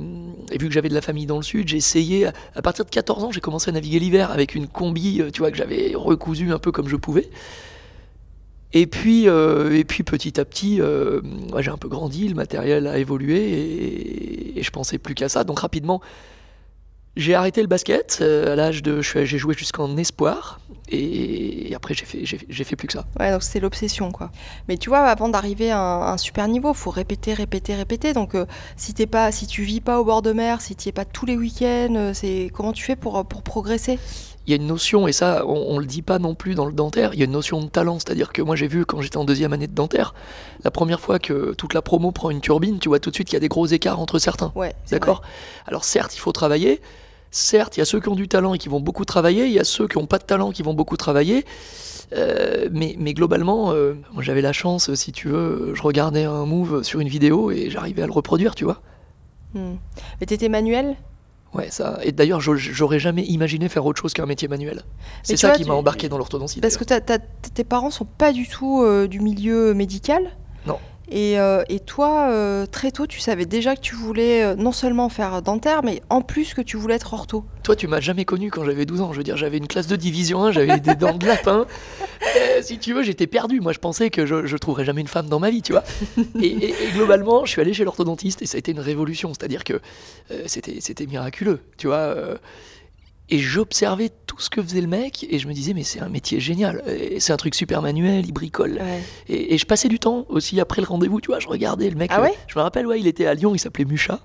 vu 0.59 0.69
que 0.69 0.73
j'avais 0.73 0.89
de 0.89 0.95
la 0.95 1.01
famille 1.01 1.27
dans 1.27 1.37
le 1.37 1.43
sud, 1.43 1.69
j'ai 1.69 1.77
essayé. 1.77 2.27
À, 2.55 2.63
partir 2.63 2.85
de 2.85 2.91
14 2.91 3.25
ans, 3.25 3.33
j'ai 3.33 3.41
commencé 3.41 3.71
à 3.71 3.73
naviguer 3.73 3.99
l'hiver 3.99 4.31
avec 4.31 4.55
une 4.55 4.67
combi, 4.67 5.21
euh, 5.21 5.31
tu 5.31 5.41
vois, 5.41 5.51
que 5.51 5.57
j'avais 5.57 5.93
recousue 5.95 6.53
un 6.53 6.59
peu 6.59 6.73
comme 6.73 6.89
je 6.89 6.97
pouvais. 6.97 7.29
Et 8.73 8.87
puis, 8.87 9.29
euh, 9.29 9.75
et 9.75 9.85
puis 9.85 10.03
petit 10.03 10.39
à 10.39 10.45
petit, 10.45 10.81
euh, 10.81 11.21
j'ai 11.59 11.71
un 11.71 11.79
peu 11.79 11.89
grandi, 11.89 12.29
le 12.29 12.35
matériel 12.35 12.87
a 12.87 12.99
évolué 12.99 13.37
et, 13.37 14.59
et 14.59 14.63
je 14.63 14.71
pensais 14.71 14.99
plus 14.99 15.15
qu'à 15.15 15.29
ça. 15.29 15.45
Donc 15.45 15.61
rapidement, 15.61 16.03
j'ai 17.19 17.35
arrêté 17.35 17.61
le 17.61 17.67
basket 17.67 18.19
euh, 18.21 18.53
à 18.53 18.57
l'âge 18.57 18.83
de. 18.83 19.03
J'ai 19.03 19.39
joué 19.39 19.53
jusqu'en 19.55 19.97
espoir 19.97 20.61
et, 20.91 21.75
après 21.75 21.95
j'ai 21.95 22.05
fait, 22.05 22.25
j'ai, 22.25 22.39
j'ai 22.49 22.65
fait 22.65 22.77
plus 22.77 22.87
que 22.87 22.93
ça. 22.95 23.05
Ouais, 23.19 23.31
donc 23.31 23.43
c'était 23.43 23.61
l'obsession, 23.61 24.11
quoi. 24.11 24.31
Mais 24.69 24.77
tu 24.77 24.89
vois, 24.89 25.01
avant 25.01 25.29
d'arriver 25.29 25.71
à 25.71 25.81
un, 25.81 26.13
un 26.13 26.17
super 26.17 26.49
niveau, 26.49 26.75
faut 26.75 26.91
répéter, 26.91 27.35
répéter, 27.35 27.75
répéter. 27.75 28.13
Donc, 28.13 28.35
euh, 28.35 28.47
si 28.77 28.95
t'es 28.95 29.07
pas, 29.07 29.33
si 29.33 29.47
tu 29.47 29.63
vis 29.63 29.81
pas 29.81 30.01
au 30.01 30.05
bord 30.05 30.23
de 30.23 30.33
mer, 30.33 30.61
si 30.61 30.77
tu 30.77 30.89
es 30.89 30.93
pas 30.93 31.05
tous 31.05 31.27
les 31.27 31.37
week-ends, 31.37 31.95
euh, 31.95 32.13
c'est 32.15 32.51
comment 32.53 32.73
tu 32.73 32.85
fais 32.85 32.97
pour 32.97 33.25
pour 33.27 33.43
progresser? 33.43 33.99
Il 34.47 34.51
y 34.51 34.55
a 34.55 34.57
une 34.57 34.67
notion, 34.67 35.07
et 35.07 35.13
ça 35.13 35.45
on, 35.47 35.75
on 35.75 35.79
le 35.79 35.85
dit 35.85 36.01
pas 36.01 36.19
non 36.19 36.35
plus 36.35 36.55
dans 36.55 36.65
le 36.65 36.73
dentaire, 36.73 37.11
il 37.13 37.19
y 37.19 37.23
a 37.23 37.27
une 37.27 37.33
notion 37.33 37.61
de 37.61 37.69
talent. 37.69 37.99
C'est-à-dire 37.99 38.33
que 38.33 38.41
moi 38.41 38.57
j'ai 38.57 38.67
vu 38.67 38.87
quand 38.87 39.03
j'étais 39.03 39.19
en 39.19 39.27
deuxième 39.27 39.53
année 39.53 39.67
de 39.67 39.75
dentaire, 39.75 40.15
la 40.65 40.71
première 40.71 41.01
fois 41.01 41.19
que 41.19 41.53
toute 41.53 41.75
la 41.75 41.83
promo 41.83 42.13
prend 42.13 42.31
une 42.31 42.41
turbine, 42.41 42.79
tu 42.79 42.89
vois 42.89 42.99
tout 42.99 43.11
de 43.11 43.15
suite 43.15 43.29
qu'il 43.29 43.37
y 43.37 43.37
a 43.37 43.41
des 43.41 43.49
gros 43.49 43.67
écarts 43.67 44.01
entre 44.01 44.19
certains. 44.19 44.51
Ouais. 44.55 44.75
c'est 44.87 44.95
D'accord? 44.95 45.21
Alors 45.67 45.85
certes, 45.85 46.17
il 46.17 46.21
faut 46.21 46.33
travailler. 46.33 46.81
Certes, 47.31 47.77
il 47.77 47.81
y 47.81 47.83
a 47.83 47.85
ceux 47.85 48.01
qui 48.01 48.09
ont 48.09 48.15
du 48.15 48.29
talent 48.29 48.55
et 48.55 48.59
qui 48.59 48.69
vont 48.69 48.81
beaucoup 48.81 49.05
travailler. 49.05 49.47
Il 49.47 49.53
y 49.53 49.59
a 49.59 49.65
ceux 49.65 49.87
qui 49.87 49.99
n'ont 49.99 50.07
pas 50.07 50.19
de 50.19 50.25
talent 50.25 50.51
qui 50.51 50.63
vont 50.63 50.75
beaucoup 50.75 50.97
travailler. 50.97 51.45
Euh, 52.15 52.69
mais, 52.73 52.97
mais 52.99 53.13
globalement, 53.13 53.73
euh, 53.73 53.95
j'avais 54.21 54.41
la 54.41 54.53
chance, 54.55 54.95
si 54.95 55.13
tu 55.13 55.29
veux, 55.29 55.73
je 55.75 55.83
regardais 55.83 56.25
un 56.25 56.47
move 56.47 56.83
sur 56.83 57.01
une 57.01 57.09
vidéo 57.09 57.51
et 57.51 57.69
j'arrivais 57.69 58.03
à 58.03 58.07
le 58.07 58.13
reproduire, 58.13 58.55
tu 58.55 58.65
vois. 58.65 58.81
Hmm. 59.55 59.75
Mais 60.21 60.27
t'étais 60.27 60.49
manuel? 60.49 60.97
Ouais, 61.55 61.69
ça. 61.71 61.99
Et 62.03 62.13
d'ailleurs, 62.13 62.41
j'au- 62.41 62.57
j'aurais 62.57 62.99
jamais 62.99 63.25
imaginé 63.25 63.69
faire 63.69 63.85
autre 63.87 64.01
chose 64.01 64.13
qu'un 64.13 64.27
métier 64.27 64.49
manuel. 64.49 64.83
C'est 65.23 65.37
ça 65.37 65.49
vois, 65.49 65.57
qui 65.57 65.65
m'a 65.65 65.75
embarqué 65.75 66.09
dans 66.09 66.19
l'orthodontie. 66.19 66.61
Parce 66.61 66.77
que 66.77 66.85
tes 66.85 67.65
parents 67.65 67.91
sont 67.91 68.05
pas 68.05 68.33
du 68.33 68.47
tout 68.47 68.83
euh, 68.83 69.07
du 69.07 69.21
milieu 69.21 69.75
médical? 69.75 70.31
Et, 71.11 71.39
euh, 71.41 71.63
et 71.69 71.81
toi, 71.81 72.29
euh, 72.31 72.67
très 72.67 72.91
tôt, 72.91 73.07
tu 73.07 73.19
savais 73.21 73.47
déjà 73.47 73.75
que 73.77 73.81
tu 73.81 73.95
voulais 73.95 74.43
euh, 74.45 74.55
non 74.57 74.73
seulement 74.73 75.09
faire 75.09 75.41
dentaire, 75.43 75.83
mais 75.83 76.03
en 76.11 76.21
plus 76.21 76.53
que 76.55 76.61
tu 76.61 76.77
voulais 76.77 76.97
être 76.97 77.15
ortho. 77.15 77.45
Toi, 77.63 77.77
tu 77.77 77.87
m'as 77.89 78.01
jamais 78.01 78.25
connu 78.27 78.51
quand 78.51 78.65
j'avais 78.65 78.85
12 78.85 79.01
ans. 79.01 79.13
Je 79.13 79.19
veux 79.19 79.25
dire, 79.25 79.37
j'avais 79.37 79.57
une 79.59 79.69
classe 79.69 79.87
de 79.87 79.97
division 79.97 80.45
1, 80.45 80.53
j'avais 80.53 80.81
des 80.81 80.95
dents 80.95 81.17
de 81.17 81.27
lapin. 81.27 81.67
Si 82.61 82.79
tu 82.79 82.93
veux, 82.93 83.03
j'étais 83.05 83.27
perdu. 83.29 83.61
Moi, 83.61 83.73
je 83.73 83.79
pensais 83.79 84.11
que 84.11 84.27
je, 84.27 84.45
je 84.45 84.57
trouverais 84.57 84.85
jamais 84.85 85.01
une 85.01 85.07
femme 85.09 85.29
dans 85.29 85.39
ma 85.39 85.49
vie, 85.51 85.63
tu 85.63 85.73
vois. 85.73 85.85
Et, 86.41 86.47
et- 86.47 86.69
et 86.71 86.91
globalement, 86.93 87.45
je 87.45 87.51
suis 87.53 87.61
allé 87.61 87.73
chez 87.73 87.85
l'orthodontiste 87.85 88.43
et 88.43 88.47
ça 88.47 88.57
a 88.57 88.59
été 88.59 88.73
une 88.73 88.81
révolution. 88.81 89.33
C'est-à-dire 89.33 89.63
que 89.65 89.81
c'était, 90.47 90.79
c'était 90.81 91.07
miraculeux, 91.07 91.61
tu 91.79 91.87
vois. 91.87 92.15
Et 93.31 93.39
j'observais 93.39 94.11
tout 94.27 94.41
ce 94.41 94.49
que 94.51 94.63
faisait 94.63 94.81
le 94.81 94.87
mec 94.87 95.27
et 95.29 95.39
je 95.39 95.49
me 95.49 95.53
disais, 95.53 95.75
mais 95.75 95.83
c'est 95.83 96.01
un 96.01 96.09
métier 96.09 96.41
génial. 96.41 96.83
C'est 97.19 97.33
un 97.33 97.37
truc 97.37 97.55
super 97.55 97.83
manuel, 97.83 98.25
il 98.27 98.33
bricole. 98.33 98.81
Et, 99.29 99.55
et 99.55 99.59
je 99.59 99.67
passais 99.67 99.89
du 99.89 99.99
temps 99.99 100.25
aussi 100.29 100.61
après 100.61 100.81
le 100.81 100.87
rendez-vous, 100.87 101.21
tu 101.21 101.27
vois. 101.29 101.39
Je 101.41 101.49
regardais 101.49 101.91
le 101.91 101.97
mec. 101.97 102.11
Ah 102.15 102.23
ouais 102.23 102.33
je 102.47 102.59
me 102.59 102.63
rappelle, 102.63 102.87
ouais, 102.87 102.99
il 103.01 103.07
était 103.07 103.27
à 103.27 103.35
Lyon, 103.35 103.55
il 103.55 103.59
s'appelait 103.59 103.85
Mucha. 103.85 104.21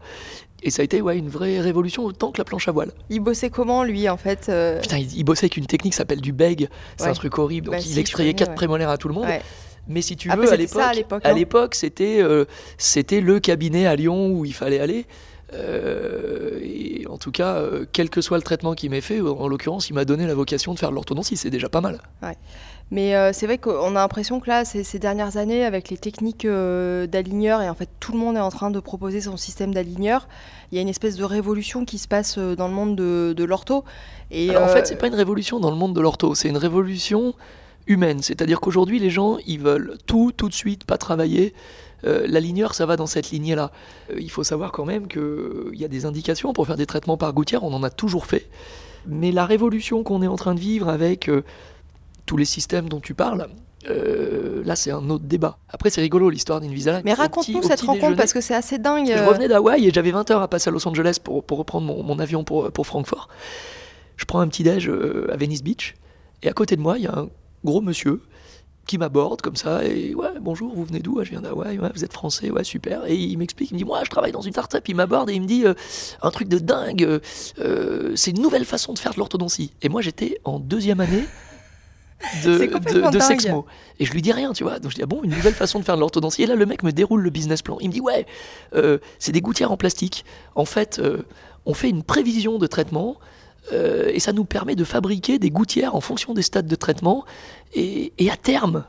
Et 0.66 0.70
ça 0.70 0.82
a 0.82 0.86
été 0.86 1.02
ouais, 1.02 1.18
une 1.18 1.28
vraie 1.28 1.60
révolution 1.60 2.06
autant 2.06 2.32
que 2.32 2.38
la 2.38 2.46
planche 2.46 2.70
à 2.70 2.72
voile. 2.72 2.92
Il 3.10 3.20
bossait 3.20 3.50
comment, 3.50 3.84
lui, 3.84 4.08
en 4.08 4.16
fait 4.16 4.48
euh, 4.48 4.80
Putain, 4.80 4.98
il, 5.00 5.14
il 5.18 5.24
bossait 5.26 5.46
avec 5.46 5.58
une 5.58 5.66
technique 5.66 5.92
qui 5.92 5.98
s'appelle 5.98 6.22
du 6.22 6.32
beg. 6.32 6.70
C'est 6.96 7.04
Ouais. 7.04 7.10
un 7.10 7.14
truc 7.14 7.38
horrible. 7.38 7.66
Donc 7.66 7.76
Bah 7.76 7.82
il 7.82 7.94
si, 7.94 8.00
extrayait 8.00 8.34
quatre 8.34 8.50
ouais. 8.52 8.56
prémolaires 8.56 8.90
à 8.90 8.98
tout 8.98 9.10
le 9.10 9.14
monde. 9.14 9.26
ouais. 9.26 9.42
Mais 9.90 10.02
si 10.02 10.16
tu 10.16 10.30
Après, 10.32 10.46
veux, 10.46 10.54
à 10.54 10.56
l'époque, 10.56 11.22
à 11.26 11.34
l'époque, 11.34 11.76
c'était 11.76 12.22
euh, 12.22 12.46
c'était 12.78 13.20
le 13.20 13.42
cabinet 13.42 13.86
à 13.86 13.98
Lyon 13.98 14.30
où 14.32 14.46
il 14.46 14.54
fallait 14.54 14.80
aller. 14.80 15.06
Euh, 15.54 16.60
et 16.62 17.06
en 17.08 17.18
tout 17.18 17.32
cas, 17.32 17.56
euh, 17.56 17.86
quel 17.92 18.10
que 18.10 18.22
soit 18.22 18.38
le 18.38 18.44
traitement 18.44 18.74
qu'il 18.74 18.90
m'ait 18.90 19.02
fait, 19.02 19.22
en 19.22 19.48
l'occurrence, 19.48 19.90
il 19.90 19.94
m'a 19.94 20.06
donné 20.06 20.26
la 20.26 20.36
vocation 20.36 20.74
de 20.74 20.80
faire 20.80 20.90
de 20.90 20.96
l'orthodontie. 20.96 21.38
C'est 21.38 21.50
déjà 21.50 21.70
pas 21.70 21.82
mal. 21.82 22.00
Mais 22.92 23.16
euh, 23.16 23.32
c'est 23.34 23.48
vrai 23.48 23.58
qu'on 23.58 23.96
a 23.96 24.00
l'impression 24.00 24.40
que 24.40 24.48
là, 24.48 24.66
ces, 24.66 24.84
ces 24.84 25.00
dernières 25.00 25.38
années, 25.38 25.66
avec 25.66 25.90
les 25.90 25.98
techniques 25.98 26.46
euh, 26.46 27.08
d'aligneur, 27.08 27.62
et 27.64 27.70
en 27.70 27.74
fait 27.74 27.90
tout 28.00 28.12
le 28.12 28.20
monde 28.20 28.36
est 28.36 28.42
en 28.42 28.52
train 28.52 28.70
de 28.70 28.80
proposer 28.80 29.20
son 29.20 29.36
système 29.36 29.74
d'aligneur, 29.74 30.28
il 30.72 30.76
y 30.76 30.80
a 30.80 30.82
une 30.82 30.90
espèce 30.90 31.16
de 31.16 31.24
révolution 31.24 31.86
qui 31.86 31.98
se 31.98 32.08
passe 32.08 32.38
euh, 32.38 32.56
dans 32.56 32.68
le 32.68 32.74
monde 32.76 32.96
de, 32.96 33.34
de 33.36 33.44
l'ortho. 33.44 33.84
Et 34.30 34.56
en 34.56 34.62
euh, 34.62 34.68
fait, 34.68 34.86
c'est 34.86 34.98
pas 34.98 35.08
une 35.08 35.16
révolution 35.16 35.60
dans 35.60 35.72
le 35.72 35.76
monde 35.76 35.96
de 35.96 36.02
l'ortho, 36.02 36.36
c'est 36.36 36.50
une 36.50 36.58
révolution 36.58 37.34
humaine. 37.88 38.22
C'est-à-dire 38.22 38.60
qu'aujourd'hui, 38.60 39.00
les 39.00 39.10
gens, 39.10 39.38
ils 39.48 39.60
veulent 39.60 39.98
tout, 40.06 40.32
tout 40.36 40.48
de 40.48 40.54
suite, 40.54 40.84
pas 40.84 41.00
travailler. 41.00 41.56
Euh, 42.06 42.26
la 42.28 42.40
ligneur, 42.40 42.74
ça 42.74 42.86
va 42.86 42.96
dans 42.96 43.08
cette 43.08 43.32
lignée-là. 43.32 43.72
Euh, 44.12 44.16
il 44.20 44.30
faut 44.30 44.44
savoir 44.44 44.72
quand 44.72 44.86
même 44.86 45.08
qu'il 45.08 45.74
y 45.74 45.86
a 45.86 45.88
des 45.88 46.06
indications 46.06 46.54
pour 46.54 46.68
faire 46.68 46.78
des 46.78 46.86
traitements 46.86 47.18
par 47.18 47.34
gouttière, 47.34 47.64
on 47.64 47.74
en 47.74 47.84
a 47.84 47.90
toujours 47.90 48.26
fait. 48.26 48.50
Mais 49.06 49.32
la 49.32 49.46
révolution 49.46 50.04
qu'on 50.04 50.22
est 50.22 50.28
en 50.28 50.36
train 50.36 50.56
de 50.56 50.60
vivre 50.60 50.90
avec 50.90 51.30
euh, 51.30 51.44
tous 52.26 52.38
les 52.38 52.46
systèmes 52.46 52.90
dont 52.90 53.00
tu 53.00 53.14
parles, 53.14 53.48
euh, 53.90 54.64
là, 54.66 54.76
c'est 54.76 54.92
un 54.92 55.10
autre 55.10 55.26
débat. 55.26 55.58
Après, 55.70 55.90
c'est 55.90 56.02
rigolo 56.02 56.30
l'histoire 56.30 56.62
d'Invisalign. 56.62 57.02
Mais 57.04 57.14
raconte-nous 57.14 57.64
cette 57.64 57.82
rencontre 57.82 58.00
déjeuner, 58.00 58.16
parce 58.16 58.34
que 58.34 58.42
c'est 58.42 58.56
assez 58.56 58.78
dingue. 58.78 59.08
je 59.08 59.14
euh, 59.14 59.28
revenais 59.28 59.48
d'Hawaï 59.48 59.88
et 59.88 59.92
j'avais 59.92 60.12
20 60.12 60.32
heures 60.32 60.42
à 60.42 60.48
passer 60.48 60.70
à 60.70 60.72
Los 60.72 60.88
Angeles 60.88 61.18
pour, 61.22 61.44
pour 61.44 61.58
reprendre 61.58 61.86
mon, 61.86 62.04
mon 62.04 62.20
avion 62.20 62.44
pour, 62.44 62.72
pour 62.72 62.88
Francfort. 62.88 63.28
Je 64.16 64.26
prends 64.26 64.40
un 64.40 64.48
petit 64.48 64.64
déj 64.64 64.88
euh, 64.88 65.28
à 65.32 65.38
Venice 65.38 65.64
Beach 65.64 65.96
et 66.44 66.50
à 66.50 66.54
côté 66.54 66.76
de 66.76 66.82
moi, 66.82 66.98
il 66.98 67.04
y 67.04 67.08
a 67.08 67.18
un 67.18 67.30
gros 67.66 67.82
monsieur 67.82 68.22
qui 68.86 68.98
m'aborde 68.98 69.42
comme 69.42 69.56
ça 69.56 69.84
et 69.86 70.14
ouais 70.14 70.40
bonjour 70.42 70.74
vous 70.74 70.84
venez 70.84 71.00
d'où? 71.00 71.18
Ah, 71.20 71.24
je 71.24 71.30
viens 71.30 71.42
d'Hawaï 71.42 71.80
ouais, 71.80 71.90
vous 71.94 72.04
êtes 72.04 72.14
français 72.14 72.52
ouais 72.52 72.64
super. 72.64 73.06
Et 73.06 73.16
il 73.16 73.38
m'explique 73.38 73.72
il 73.72 73.76
me 73.76 73.80
dit 73.80 73.86
moi 73.86 74.02
je 74.04 74.10
travaille 74.10 74.32
dans 74.32 74.42
une 74.42 74.52
start-up 74.52 74.88
il 74.88 74.96
m'aborde 74.96 75.30
et 75.30 75.34
il 75.34 75.42
me 75.42 75.48
dit 75.48 75.66
euh, 75.66 75.74
un 76.22 76.32
truc 76.32 76.50
de 76.50 76.58
dingue 76.58 77.22
euh, 77.60 78.12
c'est 78.16 78.32
une 78.32 78.42
nouvelle 78.42 78.66
façon 78.66 78.94
de 78.94 79.00
faire 79.00 79.14
de 79.14 79.20
l'orthodontie. 79.20 79.72
Et 79.82 79.90
moi 79.90 80.02
j'étais 80.02 80.40
en 80.44 80.60
deuxième 80.60 81.00
année 81.00 81.24
de, 82.44 83.10
de. 83.10 83.20
Sexmo. 83.20 83.66
Et 84.00 84.06
je 84.06 84.12
lui 84.12 84.22
dis 84.22 84.32
rien 84.32 84.52
tu 84.54 84.64
vois. 84.64 84.80
Donc 84.80 84.92
je 84.92 84.96
dis 84.96 85.04
ah 85.04 85.08
bon 85.08 85.24
une 85.24 85.32
nouvelle 85.32 85.54
façon 85.54 85.80
de 85.80 85.86
faire 85.86 85.96
de 85.96 86.02
l'orthodontie. 86.02 86.44
Et 86.44 86.46
là 86.46 86.56
le 86.56 86.66
mec 86.66 86.84
me 86.84 86.92
déroule 86.92 87.22
le 87.22 87.30
business 87.30 87.62
plan. 87.62 87.78
Il 87.80 87.88
me 87.88 87.94
dit 87.94 88.02
ouais 88.02 88.26
euh, 88.76 88.98
c'est 89.20 89.32
des 89.32 89.42
gouttières 89.42 89.72
en 89.72 89.78
plastique. 89.78 90.26
En 90.56 90.66
fait 90.66 91.00
euh, 91.00 91.24
on 91.66 91.74
fait 91.74 91.90
une 91.90 92.04
prévision 92.04 92.58
de 92.58 92.68
traitement 92.68 93.18
euh, 93.72 94.12
et 94.14 94.20
ça 94.20 94.34
nous 94.34 94.46
permet 94.46 94.76
de 94.76 94.84
fabriquer 94.84 95.40
des 95.40 95.50
gouttières 95.50 95.96
en 95.96 96.02
fonction 96.02 96.34
des 96.34 96.42
stades 96.42 96.68
de 96.68 96.76
traitement. 96.76 97.26
Et, 97.74 98.12
à 98.30 98.36
terme, 98.36 98.86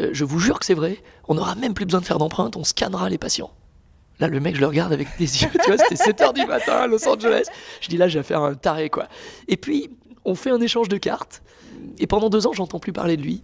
euh, 0.00 0.10
je 0.12 0.24
vous 0.24 0.38
jure 0.38 0.58
que 0.58 0.66
c'est 0.66 0.74
vrai, 0.74 0.98
on 1.28 1.34
n'aura 1.34 1.54
même 1.54 1.74
plus 1.74 1.84
besoin 1.84 2.00
de 2.00 2.06
faire 2.06 2.18
d'empreintes, 2.18 2.56
on 2.56 2.64
scannera 2.64 3.08
les 3.08 3.18
patients. 3.18 3.50
Là, 4.20 4.28
le 4.28 4.38
mec, 4.38 4.54
je 4.54 4.60
le 4.60 4.66
regarde 4.68 4.92
avec 4.92 5.08
des 5.18 5.42
yeux, 5.42 5.50
tu 5.64 5.72
vois, 5.72 5.78
c'était 5.78 6.12
7h 6.12 6.34
du 6.34 6.46
matin 6.46 6.74
à 6.74 6.86
Los 6.86 7.06
Angeles. 7.08 7.46
Je 7.80 7.88
dis 7.88 7.96
là, 7.96 8.06
je 8.06 8.18
vais 8.18 8.22
faire 8.22 8.42
un 8.42 8.54
taré, 8.54 8.88
quoi. 8.88 9.08
Et 9.48 9.56
puis, 9.56 9.90
on 10.24 10.36
fait 10.36 10.50
un 10.50 10.60
échange 10.60 10.88
de 10.88 10.96
cartes. 10.96 11.42
Et 11.98 12.06
pendant 12.06 12.30
deux 12.30 12.46
ans, 12.46 12.52
j'entends 12.52 12.78
plus 12.78 12.92
parler 12.92 13.16
de 13.16 13.22
lui. 13.22 13.42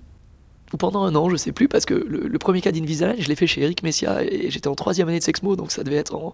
Ou 0.72 0.76
pendant 0.76 1.02
un 1.02 1.14
an, 1.16 1.28
je 1.28 1.36
sais 1.36 1.52
plus, 1.52 1.66
parce 1.68 1.84
que 1.84 1.94
le, 1.94 2.28
le 2.28 2.38
premier 2.38 2.60
cas 2.60 2.70
d'Invisalign, 2.70 3.16
je 3.20 3.28
l'ai 3.28 3.34
fait 3.34 3.46
chez 3.48 3.62
Eric 3.62 3.82
Messia, 3.82 4.22
et 4.22 4.50
j'étais 4.50 4.68
en 4.68 4.74
troisième 4.76 5.08
année 5.08 5.18
de 5.18 5.24
Sexmo, 5.24 5.56
donc 5.56 5.72
ça 5.72 5.82
devait 5.82 5.96
être 5.96 6.14
en, 6.14 6.32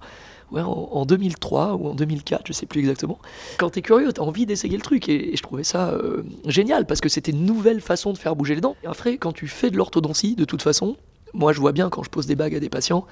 ouais, 0.52 0.60
en, 0.60 0.88
en 0.92 1.06
2003 1.06 1.74
ou 1.76 1.88
en 1.88 1.94
2004, 1.94 2.42
je 2.46 2.52
sais 2.52 2.66
plus 2.66 2.80
exactement. 2.80 3.18
Quand 3.58 3.70
t'es 3.70 3.80
curieux, 3.82 4.12
t'as 4.12 4.22
envie 4.22 4.44
d'essayer 4.44 4.76
le 4.76 4.82
truc, 4.82 5.08
et, 5.08 5.32
et 5.32 5.36
je 5.36 5.42
trouvais 5.42 5.64
ça 5.64 5.88
euh, 5.90 6.22
génial, 6.46 6.84
parce 6.86 7.00
que 7.00 7.08
c'était 7.08 7.32
une 7.32 7.46
nouvelle 7.46 7.80
façon 7.80 8.12
de 8.12 8.18
faire 8.18 8.36
bouger 8.36 8.54
les 8.54 8.60
dents. 8.60 8.76
Et 8.84 8.86
après, 8.86 9.16
quand 9.16 9.32
tu 9.32 9.48
fais 9.48 9.70
de 9.70 9.76
l'orthodontie, 9.78 10.34
de 10.34 10.44
toute 10.44 10.60
façon, 10.62 10.96
moi 11.32 11.52
je 11.54 11.60
vois 11.60 11.72
bien 11.72 11.88
quand 11.88 12.02
je 12.02 12.10
pose 12.10 12.26
des 12.26 12.36
bagues 12.36 12.54
à 12.54 12.60
des 12.60 12.68
patients, 12.68 13.06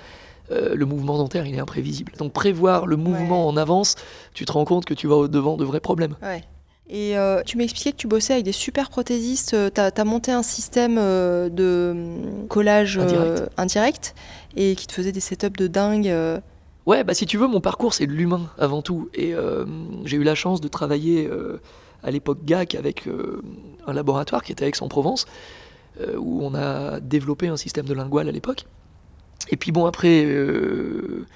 euh, 0.50 0.74
le 0.74 0.84
mouvement 0.84 1.16
dentaire, 1.16 1.46
il 1.46 1.54
est 1.54 1.58
imprévisible. 1.58 2.12
Donc 2.18 2.34
prévoir 2.34 2.86
le 2.86 2.96
mouvement 2.96 3.48
en 3.48 3.56
avance, 3.56 3.94
tu 4.34 4.44
te 4.44 4.52
rends 4.52 4.66
compte 4.66 4.84
que 4.84 4.92
tu 4.92 5.06
vas 5.06 5.16
au-devant 5.16 5.56
de 5.56 5.64
vrais 5.64 5.80
problèmes. 5.80 6.16
Ouais. 6.22 6.44
Et 6.88 7.16
euh, 7.16 7.42
tu 7.44 7.56
m'expliquais 7.56 7.92
que 7.92 7.96
tu 7.96 8.06
bossais 8.06 8.34
avec 8.34 8.44
des 8.44 8.52
super 8.52 8.90
prothésistes. 8.90 9.56
Tu 9.74 9.80
as, 9.80 10.04
monté 10.04 10.32
un 10.32 10.42
système 10.42 10.96
euh, 10.98 11.48
de 11.48 11.92
hum, 11.92 12.46
collage 12.48 12.98
euh, 12.98 13.02
Indirect. 13.02 13.50
indirect 13.56 14.14
et 14.56 14.74
qui 14.74 14.86
te 14.86 14.92
faisait 14.92 15.12
des 15.12 15.20
setups 15.20 15.50
de 15.58 15.66
dingue. 15.66 16.08
euh. 16.08 16.40
Ouais, 16.86 17.02
bah 17.02 17.14
si 17.14 17.24
tu 17.24 17.38
veux, 17.38 17.46
mon 17.46 17.62
parcours 17.62 17.94
c'est 17.94 18.06
de 18.06 18.12
l'humain 18.12 18.50
avant 18.58 18.82
tout. 18.82 19.08
Et 19.14 19.34
euh, 19.34 19.64
j'ai 20.04 20.18
eu 20.18 20.22
la 20.22 20.34
chance 20.34 20.60
de 20.60 20.68
travailler 20.68 21.26
euh, 21.26 21.58
à 22.02 22.10
l'époque 22.10 22.44
GAC 22.44 22.74
avec 22.74 23.06
euh, 23.08 23.40
un 23.86 23.94
laboratoire 23.94 24.42
qui 24.42 24.52
était 24.52 24.66
à 24.66 24.68
Aix-en-Provence, 24.68 25.24
euh, 26.00 26.16
où 26.18 26.44
on 26.44 26.54
a 26.54 27.00
développé 27.00 27.48
un 27.48 27.56
système 27.56 27.86
de 27.86 27.94
lingual 27.94 28.28
à 28.28 28.32
l'époque. 28.32 28.66
Et 29.50 29.56
puis 29.56 29.72
bon, 29.72 29.86
après, 29.86 30.24
euh, 30.26 31.26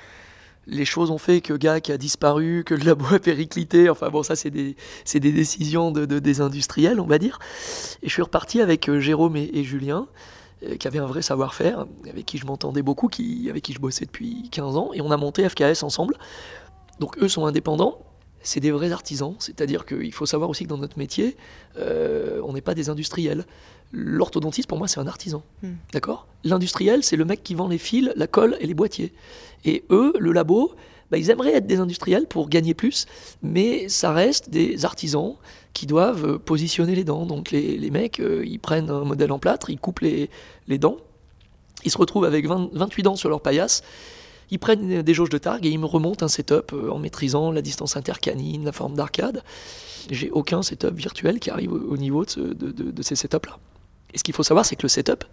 les 0.68 0.84
choses 0.84 1.10
ont 1.10 1.18
fait 1.18 1.40
que 1.40 1.54
GAC 1.54 1.90
a 1.90 1.96
disparu, 1.96 2.62
que 2.64 2.74
le 2.74 2.84
labo 2.84 3.06
a 3.14 3.18
périclité. 3.18 3.88
Enfin 3.88 4.10
bon, 4.10 4.22
ça, 4.22 4.36
c'est 4.36 4.50
des, 4.50 4.76
des 5.12 5.32
décisions 5.32 5.90
de, 5.90 6.04
des 6.04 6.40
industriels, 6.40 7.00
on 7.00 7.06
va 7.06 7.18
dire. 7.18 7.38
Et 8.02 8.08
je 8.08 8.12
suis 8.12 8.22
reparti 8.22 8.60
avec 8.60 8.88
euh, 8.88 9.00
Jérôme 9.00 9.36
et, 9.36 9.64
Julien, 9.64 10.06
euh, 10.62 10.76
qui 10.76 10.86
avaient 10.86 10.98
un 10.98 11.06
vrai 11.06 11.22
savoir-faire, 11.22 11.86
avec 12.08 12.26
qui 12.26 12.38
je 12.38 12.46
m'entendais 12.46 12.82
beaucoup, 12.82 13.08
qui, 13.08 13.48
avec 13.48 13.64
qui 13.64 13.72
je 13.72 13.80
bossais 13.80 14.04
depuis 14.04 14.48
15 14.50 14.76
ans. 14.76 14.90
Et 14.92 15.00
on 15.00 15.10
a 15.10 15.16
monté 15.16 15.48
FKS 15.48 15.82
ensemble. 15.82 16.16
Donc 17.00 17.18
eux 17.18 17.28
sont 17.28 17.46
indépendants. 17.46 17.98
C'est 18.40 18.60
des 18.60 18.70
vrais 18.70 18.92
artisans, 18.92 19.34
c'est-à-dire 19.40 19.84
qu'il 19.84 20.12
faut 20.12 20.26
savoir 20.26 20.48
aussi 20.48 20.64
que 20.64 20.68
dans 20.68 20.78
notre 20.78 20.96
métier, 20.96 21.36
euh, 21.76 22.40
on 22.44 22.52
n'est 22.52 22.60
pas 22.60 22.74
des 22.74 22.88
industriels. 22.88 23.44
L'orthodontiste, 23.92 24.68
pour 24.68 24.78
moi, 24.78 24.88
c'est 24.88 25.00
un 25.00 25.06
artisan. 25.06 25.42
Hmm. 25.62 25.74
D'accord? 25.92 26.26
L'industriel, 26.44 27.02
c'est 27.02 27.16
le 27.16 27.24
mec 27.24 27.42
qui 27.42 27.54
vend 27.54 27.68
les 27.68 27.78
fils, 27.78 28.10
la 28.16 28.26
colle 28.26 28.56
et 28.60 28.66
les 28.66 28.74
boîtiers. 28.74 29.12
Et 29.64 29.84
eux, 29.90 30.12
le 30.18 30.32
labo, 30.32 30.74
bah, 31.10 31.16
ils 31.16 31.30
aimeraient 31.30 31.54
être 31.54 31.66
des 31.66 31.78
industriels 31.78 32.26
pour 32.26 32.48
gagner 32.48 32.74
plus, 32.74 33.06
mais 33.42 33.88
ça 33.88 34.12
reste 34.12 34.50
des 34.50 34.84
artisans 34.84 35.34
qui 35.72 35.86
doivent 35.86 36.38
positionner 36.38 36.94
les 36.94 37.04
dents. 37.04 37.24
Donc 37.24 37.50
les, 37.50 37.90
mecs, 37.90 38.20
euh, 38.20 38.44
ils 38.46 38.60
prennent 38.60 38.90
un 38.90 39.04
modèle 39.04 39.32
en 39.32 39.38
plâtre, 39.38 39.70
ils 39.70 39.78
coupent 39.78 40.00
les, 40.00 40.28
dents, 40.78 40.98
ils 41.84 41.90
se 41.90 41.98
retrouvent 41.98 42.24
avec 42.24 42.46
28 42.46 43.02
dents 43.02 43.16
sur 43.16 43.30
leur 43.30 43.40
paillasse, 43.40 43.82
ils 44.50 44.58
prennent 44.58 45.02
des 45.02 45.14
jauges 45.14 45.30
de 45.30 45.38
targue 45.38 45.66
et 45.66 45.70
ils 45.70 45.78
me 45.78 45.86
remontent 45.86 46.24
un 46.24 46.28
setup 46.28 46.72
euh, 46.72 46.90
en 46.90 46.98
maîtrisant 46.98 47.52
la 47.52 47.62
distance 47.62 47.96
intercanine, 47.96 48.64
la 48.64 48.72
forme 48.72 48.94
d'arcade. 48.94 49.42
J'ai 50.10 50.30
aucun 50.30 50.62
setup 50.62 50.94
virtuel 50.94 51.38
qui 51.38 51.50
arrive 51.50 51.72
au 51.72 51.96
niveau 51.96 52.24
de, 52.24 52.54
de 52.54 53.02
ces 53.02 53.14
setups-là. 53.14 53.58
Et 54.14 54.18
ce 54.18 54.24
qu'il 54.24 54.34
faut 54.34 54.42
savoir, 54.42 54.64
c'est 54.64 54.76
que 54.76 54.82
le 54.82 54.88
setup, 54.88 55.24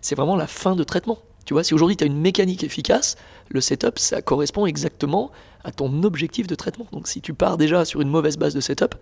c'est 0.00 0.14
vraiment 0.14 0.36
la 0.36 0.46
fin 0.46 0.76
de 0.76 0.84
traitement. 0.84 1.18
Tu 1.44 1.54
vois, 1.54 1.64
si 1.64 1.74
aujourd'hui 1.74 1.96
tu 1.96 2.04
as 2.04 2.06
une 2.06 2.20
mécanique 2.20 2.62
efficace, 2.62 3.16
le 3.48 3.60
setup, 3.60 3.98
ça 3.98 4.22
correspond 4.22 4.66
exactement 4.66 5.30
à 5.64 5.72
ton 5.72 6.02
objectif 6.04 6.46
de 6.46 6.54
traitement. 6.54 6.86
Donc 6.92 7.08
si 7.08 7.20
tu 7.20 7.34
pars 7.34 7.56
déjà 7.56 7.84
sur 7.84 8.00
une 8.00 8.08
mauvaise 8.08 8.36
base 8.36 8.54
de 8.54 8.60
setup, 8.60 8.94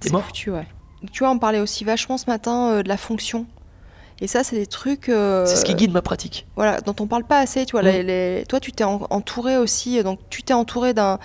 t'es 0.00 0.10
mort. 0.10 0.30
tu 0.32 0.50
vois, 0.50 1.30
on 1.30 1.38
parlait 1.38 1.60
aussi 1.60 1.84
vachement 1.84 2.16
ce 2.16 2.26
matin 2.26 2.70
euh, 2.70 2.82
de 2.82 2.88
la 2.88 2.96
fonction. 2.96 3.46
Et 4.20 4.26
ça, 4.26 4.44
c'est 4.44 4.56
des 4.56 4.66
trucs. 4.66 5.08
Euh, 5.08 5.46
c'est 5.46 5.56
ce 5.56 5.64
qui 5.64 5.74
guide 5.74 5.92
ma 5.92 6.02
pratique. 6.02 6.46
Voilà, 6.56 6.80
dont 6.80 6.94
on 7.00 7.06
parle 7.06 7.24
pas 7.24 7.38
assez. 7.38 7.66
Tu 7.66 7.72
vois, 7.72 7.82
mm. 7.82 8.44
toi, 8.48 8.60
tu 8.60 8.72
t'es 8.72 8.84
entouré 8.84 9.56
aussi. 9.56 10.02
Donc, 10.02 10.20
tu 10.30 10.42
t'es 10.42 10.54
entouré 10.54 10.94
d'un 10.94 11.18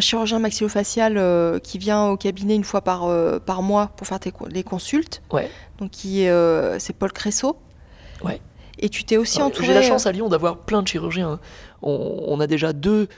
chirurgien 0.00 0.38
maxillofacial 0.38 1.16
euh, 1.16 1.58
qui 1.58 1.78
vient 1.78 2.06
au 2.06 2.16
cabinet 2.16 2.54
une 2.54 2.64
fois 2.64 2.82
par, 2.82 3.08
par 3.40 3.62
mois 3.62 3.90
pour 3.96 4.06
faire 4.06 4.20
tes, 4.20 4.32
les 4.50 4.62
consultes. 4.62 5.22
Ouais. 5.32 5.50
Donc, 5.78 5.90
qui 5.90 6.26
c'est 6.78 6.96
Paul 6.96 7.12
Cressot. 7.12 7.56
Ouais. 8.22 8.40
Et 8.78 8.88
tu 8.88 9.04
t'es 9.04 9.16
aussi 9.16 9.40
entouré. 9.40 9.68
J'ai 9.68 9.74
la 9.74 9.82
chance 9.82 10.06
à 10.06 10.12
Lyon 10.12 10.28
d'avoir 10.28 10.58
plein 10.58 10.82
de 10.82 10.88
chirurgiens. 10.88 11.38
On, 11.82 12.40
a 12.40 12.46
déjà 12.46 12.72
deux 12.72 13.08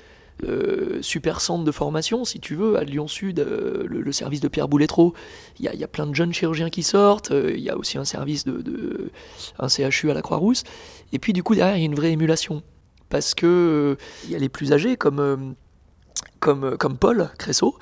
euh, 0.44 1.00
super 1.00 1.40
centres 1.40 1.64
de 1.64 1.72
formation, 1.72 2.26
si 2.26 2.40
tu 2.40 2.54
veux, 2.54 2.76
à 2.76 2.84
Lyon 2.84 3.08
Sud, 3.08 3.40
euh, 3.40 3.86
le, 3.88 4.12
service 4.12 4.40
de 4.40 4.48
Pierre 4.48 4.68
Bouletreau. 4.68 5.14
Il 5.58 5.64
y, 5.64 5.84
a 5.84 5.88
plein 5.88 6.06
de 6.06 6.14
jeunes 6.14 6.34
chirurgiens 6.34 6.68
qui 6.68 6.82
sortent. 6.82 7.30
Euh, 7.30 7.54
il 7.56 7.62
y 7.62 7.70
a 7.70 7.76
aussi 7.76 7.96
un 7.96 8.04
service 8.04 8.44
de, 8.44 9.10
un 9.58 9.68
CHU 9.68 10.10
à 10.10 10.14
la 10.14 10.20
Croix-Rousse. 10.20 10.64
Et 11.12 11.18
puis 11.18 11.32
du 11.32 11.42
coup 11.42 11.54
derrière 11.54 11.76
il 11.76 11.80
y 11.80 11.82
a 11.82 11.86
une 11.86 11.94
vraie 11.94 12.12
émulation 12.12 12.62
parce 13.08 13.34
que 13.34 13.96
il 14.24 14.30
y 14.30 14.34
a 14.34 14.38
les 14.38 14.48
plus 14.48 14.72
âgés 14.72 14.96
comme 14.96 15.54
comme 16.40 16.76
comme 16.76 16.98
Paul 16.98 17.30
Cressot. 17.38 17.78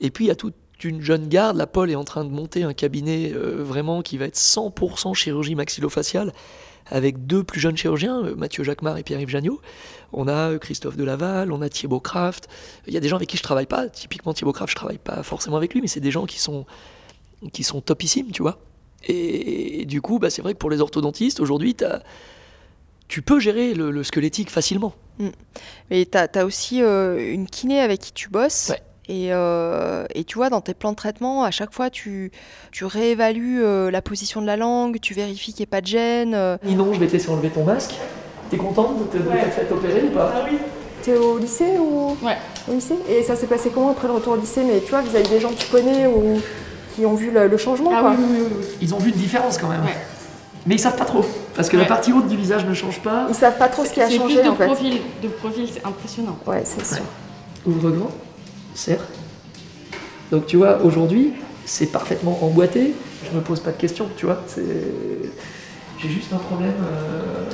Et 0.00 0.10
puis 0.10 0.26
il 0.26 0.28
y 0.28 0.30
a 0.32 0.36
toute 0.36 0.54
une 0.82 1.00
jeune 1.00 1.28
garde. 1.28 1.56
La 1.56 1.66
Paul 1.66 1.90
est 1.90 1.94
en 1.94 2.04
train 2.04 2.24
de 2.24 2.30
monter 2.30 2.64
un 2.64 2.74
cabinet 2.74 3.32
vraiment 3.32 4.02
qui 4.02 4.18
va 4.18 4.26
être 4.26 4.36
100% 4.36 5.14
chirurgie 5.14 5.54
maxillofaciale 5.54 6.32
avec 6.86 7.26
deux 7.26 7.44
plus 7.44 7.60
jeunes 7.60 7.76
chirurgiens, 7.76 8.24
euh, 8.24 8.34
Mathieu 8.34 8.64
Jacquemart 8.64 8.98
et 8.98 9.02
Pierre-Yves 9.02 9.28
Jagnot. 9.28 9.60
On 10.12 10.28
a 10.28 10.50
euh, 10.50 10.58
Christophe 10.58 10.96
Delaval, 10.96 11.52
on 11.52 11.62
a 11.62 11.68
Thibaut 11.68 12.00
Kraft. 12.00 12.48
Il 12.86 12.94
y 12.94 12.96
a 12.96 13.00
des 13.00 13.08
gens 13.08 13.16
avec 13.16 13.28
qui 13.28 13.36
je 13.36 13.42
travaille 13.42 13.66
pas. 13.66 13.88
Typiquement, 13.88 14.34
Thibaut 14.34 14.52
Kraft, 14.52 14.70
je 14.70 14.76
travaille 14.76 14.98
pas 14.98 15.22
forcément 15.22 15.56
avec 15.56 15.74
lui, 15.74 15.80
mais 15.80 15.88
c'est 15.88 16.00
des 16.00 16.10
gens 16.10 16.26
qui 16.26 16.40
sont, 16.40 16.66
qui 17.52 17.64
sont 17.64 17.80
topissimes, 17.80 18.30
tu 18.30 18.42
vois. 18.42 18.58
Et, 19.06 19.84
du 19.86 20.00
coup, 20.00 20.18
bah, 20.18 20.30
c'est 20.30 20.42
vrai 20.42 20.54
que 20.54 20.58
pour 20.58 20.70
les 20.70 20.80
orthodontistes, 20.80 21.40
aujourd'hui, 21.40 21.76
tu 23.08 23.22
peux 23.22 23.38
gérer 23.38 23.74
le, 23.74 24.02
squelettique 24.02 24.50
facilement. 24.50 24.94
Mm. 25.18 25.28
Mais 25.90 26.06
tu 26.06 26.18
as, 26.18 26.44
aussi 26.44 26.82
euh, 26.82 27.32
une 27.32 27.46
kiné 27.46 27.80
avec 27.80 28.00
qui 28.00 28.12
tu 28.12 28.28
bosses. 28.28 28.72
Euh, 29.10 30.06
et, 30.14 30.24
tu 30.24 30.36
vois, 30.36 30.50
dans 30.50 30.60
tes 30.60 30.74
plans 30.74 30.92
de 30.92 30.96
traitement, 30.96 31.44
à 31.44 31.50
chaque 31.50 31.72
fois, 31.72 31.90
tu, 31.90 32.32
tu 32.72 32.84
réévalues 32.84 33.62
euh, 33.62 33.90
la 33.90 34.02
position 34.02 34.40
de 34.40 34.46
la 34.46 34.56
langue, 34.56 34.98
tu 35.00 35.14
vérifies 35.14 35.52
qu'il 35.52 35.62
n'y 35.62 35.64
ait 35.64 35.66
pas 35.66 35.80
de 35.80 35.86
gêne. 35.86 36.34
Euh. 36.34 36.56
non, 36.64 36.92
je 36.92 37.00
vais 37.00 37.06
te 37.06 37.12
laisser 37.12 37.30
enlever 37.30 37.50
ton 37.50 37.64
masque. 37.64 37.94
T'es 38.50 38.56
contente 38.56 39.10
de 39.12 39.18
t'être 39.18 39.52
fait 39.52 39.72
opérer 39.72 40.02
ou 40.04 40.10
pas? 40.10 40.32
Ah 40.34 40.46
oui. 40.50 40.58
T'es 41.02 41.16
au 41.16 41.38
lycée 41.38 41.76
ou? 41.78 42.16
Ouais. 42.22 42.38
Au 42.68 42.72
lycée? 42.72 42.96
Et 43.08 43.22
ça 43.22 43.36
s'est 43.36 43.46
passé 43.46 43.70
comment 43.72 43.90
après 43.90 44.08
le 44.08 44.14
retour 44.14 44.34
au 44.34 44.36
lycée? 44.36 44.62
Mais 44.64 44.80
tu 44.80 44.90
vois, 44.90 45.02
vis-à-vis 45.02 45.28
des 45.28 45.40
gens 45.40 45.50
que 45.50 45.58
tu 45.58 45.66
connais 45.70 46.06
ou 46.06 46.40
qui 46.94 47.04
ont 47.04 47.14
vu 47.14 47.30
le, 47.30 47.56
changement 47.58 47.90
ah, 47.94 48.00
quoi. 48.00 48.10
Oui, 48.12 48.24
oui, 48.30 48.38
oui, 48.40 48.66
Ils 48.80 48.94
ont 48.94 48.98
vu 48.98 49.10
une 49.10 49.16
différence 49.16 49.58
quand 49.58 49.68
même. 49.68 49.82
Ouais. 49.82 49.96
Mais 50.66 50.76
ils 50.76 50.80
savent 50.80 50.96
pas 50.96 51.04
trop. 51.04 51.24
Parce 51.54 51.68
que 51.68 51.76
la 51.76 51.84
partie 51.84 52.12
haute 52.12 52.26
du 52.26 52.36
visage 52.36 52.64
ne 52.64 52.72
change 52.72 53.00
pas. 53.00 53.26
Ils 53.28 53.34
savent 53.34 53.58
pas 53.58 53.68
trop 53.68 53.84
ce 53.84 53.92
qui 53.92 54.00
a 54.00 54.08
changé 54.08 54.40
plus 54.40 54.48
de 54.48 54.50
Profil, 54.50 55.00
de 55.22 55.28
profil, 55.28 55.68
c'est 55.72 55.84
impressionnant. 55.84 56.38
Ouais, 56.46 56.62
c'est 56.64 56.84
sûr. 56.84 57.04
Ouvre 57.66 57.90
grand 57.90 58.10
serre. 58.74 59.00
Donc 60.30 60.46
tu 60.46 60.56
vois, 60.56 60.78
aujourd'hui, 60.82 61.32
c'est 61.64 61.86
parfaitement 61.86 62.38
emboîté, 62.42 62.94
je 63.30 63.36
me 63.36 63.42
pose 63.42 63.60
pas 63.60 63.70
de 63.70 63.76
questions, 63.76 64.08
tu 64.16 64.26
vois. 64.26 64.42
J'ai 64.56 66.08
juste 66.08 66.32
un 66.32 66.38
problème, 66.38 66.72
euh, 66.82 67.44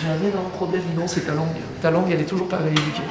j'ai 0.00 0.08
un 0.08 0.30
énorme 0.30 0.50
problème, 0.54 0.82
non, 0.96 1.06
c'est 1.06 1.26
ta 1.26 1.34
langue. 1.34 1.48
Ta 1.82 1.90
langue, 1.90 2.06
elle 2.10 2.20
est 2.20 2.24
toujours 2.24 2.48
pas 2.48 2.58
rééduquée. 2.58 3.02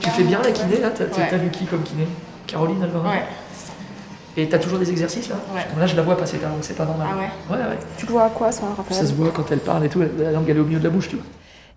Tu 0.00 0.10
fais 0.10 0.22
bien 0.22 0.40
la 0.42 0.50
kiné, 0.50 0.80
là 0.80 0.90
T'as 0.90 1.36
vu 1.36 1.50
qui 1.50 1.64
comme 1.66 1.82
kiné 1.82 2.06
Caroline 2.46 2.82
Alvarin 2.82 3.10
Ouais. 3.10 3.22
Et 4.36 4.48
t'as 4.48 4.58
toujours 4.58 4.78
des 4.78 4.88
exercices 4.88 5.28
là? 5.28 5.36
Ouais. 5.52 5.66
Là, 5.78 5.86
je 5.86 5.96
la 5.96 6.02
vois 6.02 6.16
passer 6.16 6.38
ta 6.38 6.46
langue, 6.48 6.58
c'est 6.62 6.76
pas 6.76 6.84
normal. 6.84 7.08
Ah 7.10 7.18
ouais 7.18 7.56
Ouais, 7.56 7.62
ouais. 7.70 7.78
Tu 7.96 8.06
le 8.06 8.12
vois 8.12 8.24
à 8.24 8.30
quoi, 8.30 8.52
ça, 8.52 8.62
Raphaël 8.76 9.00
Ça 9.00 9.06
se 9.06 9.12
voit 9.14 9.32
quand 9.34 9.50
elle 9.50 9.58
parle 9.58 9.84
et 9.84 9.88
tout, 9.88 10.00
la 10.00 10.30
langue, 10.30 10.48
elle 10.48 10.56
est 10.56 10.60
au 10.60 10.64
milieu 10.64 10.78
de 10.78 10.84
la 10.84 10.90
bouche, 10.90 11.08
tu 11.08 11.16
vois. 11.16 11.24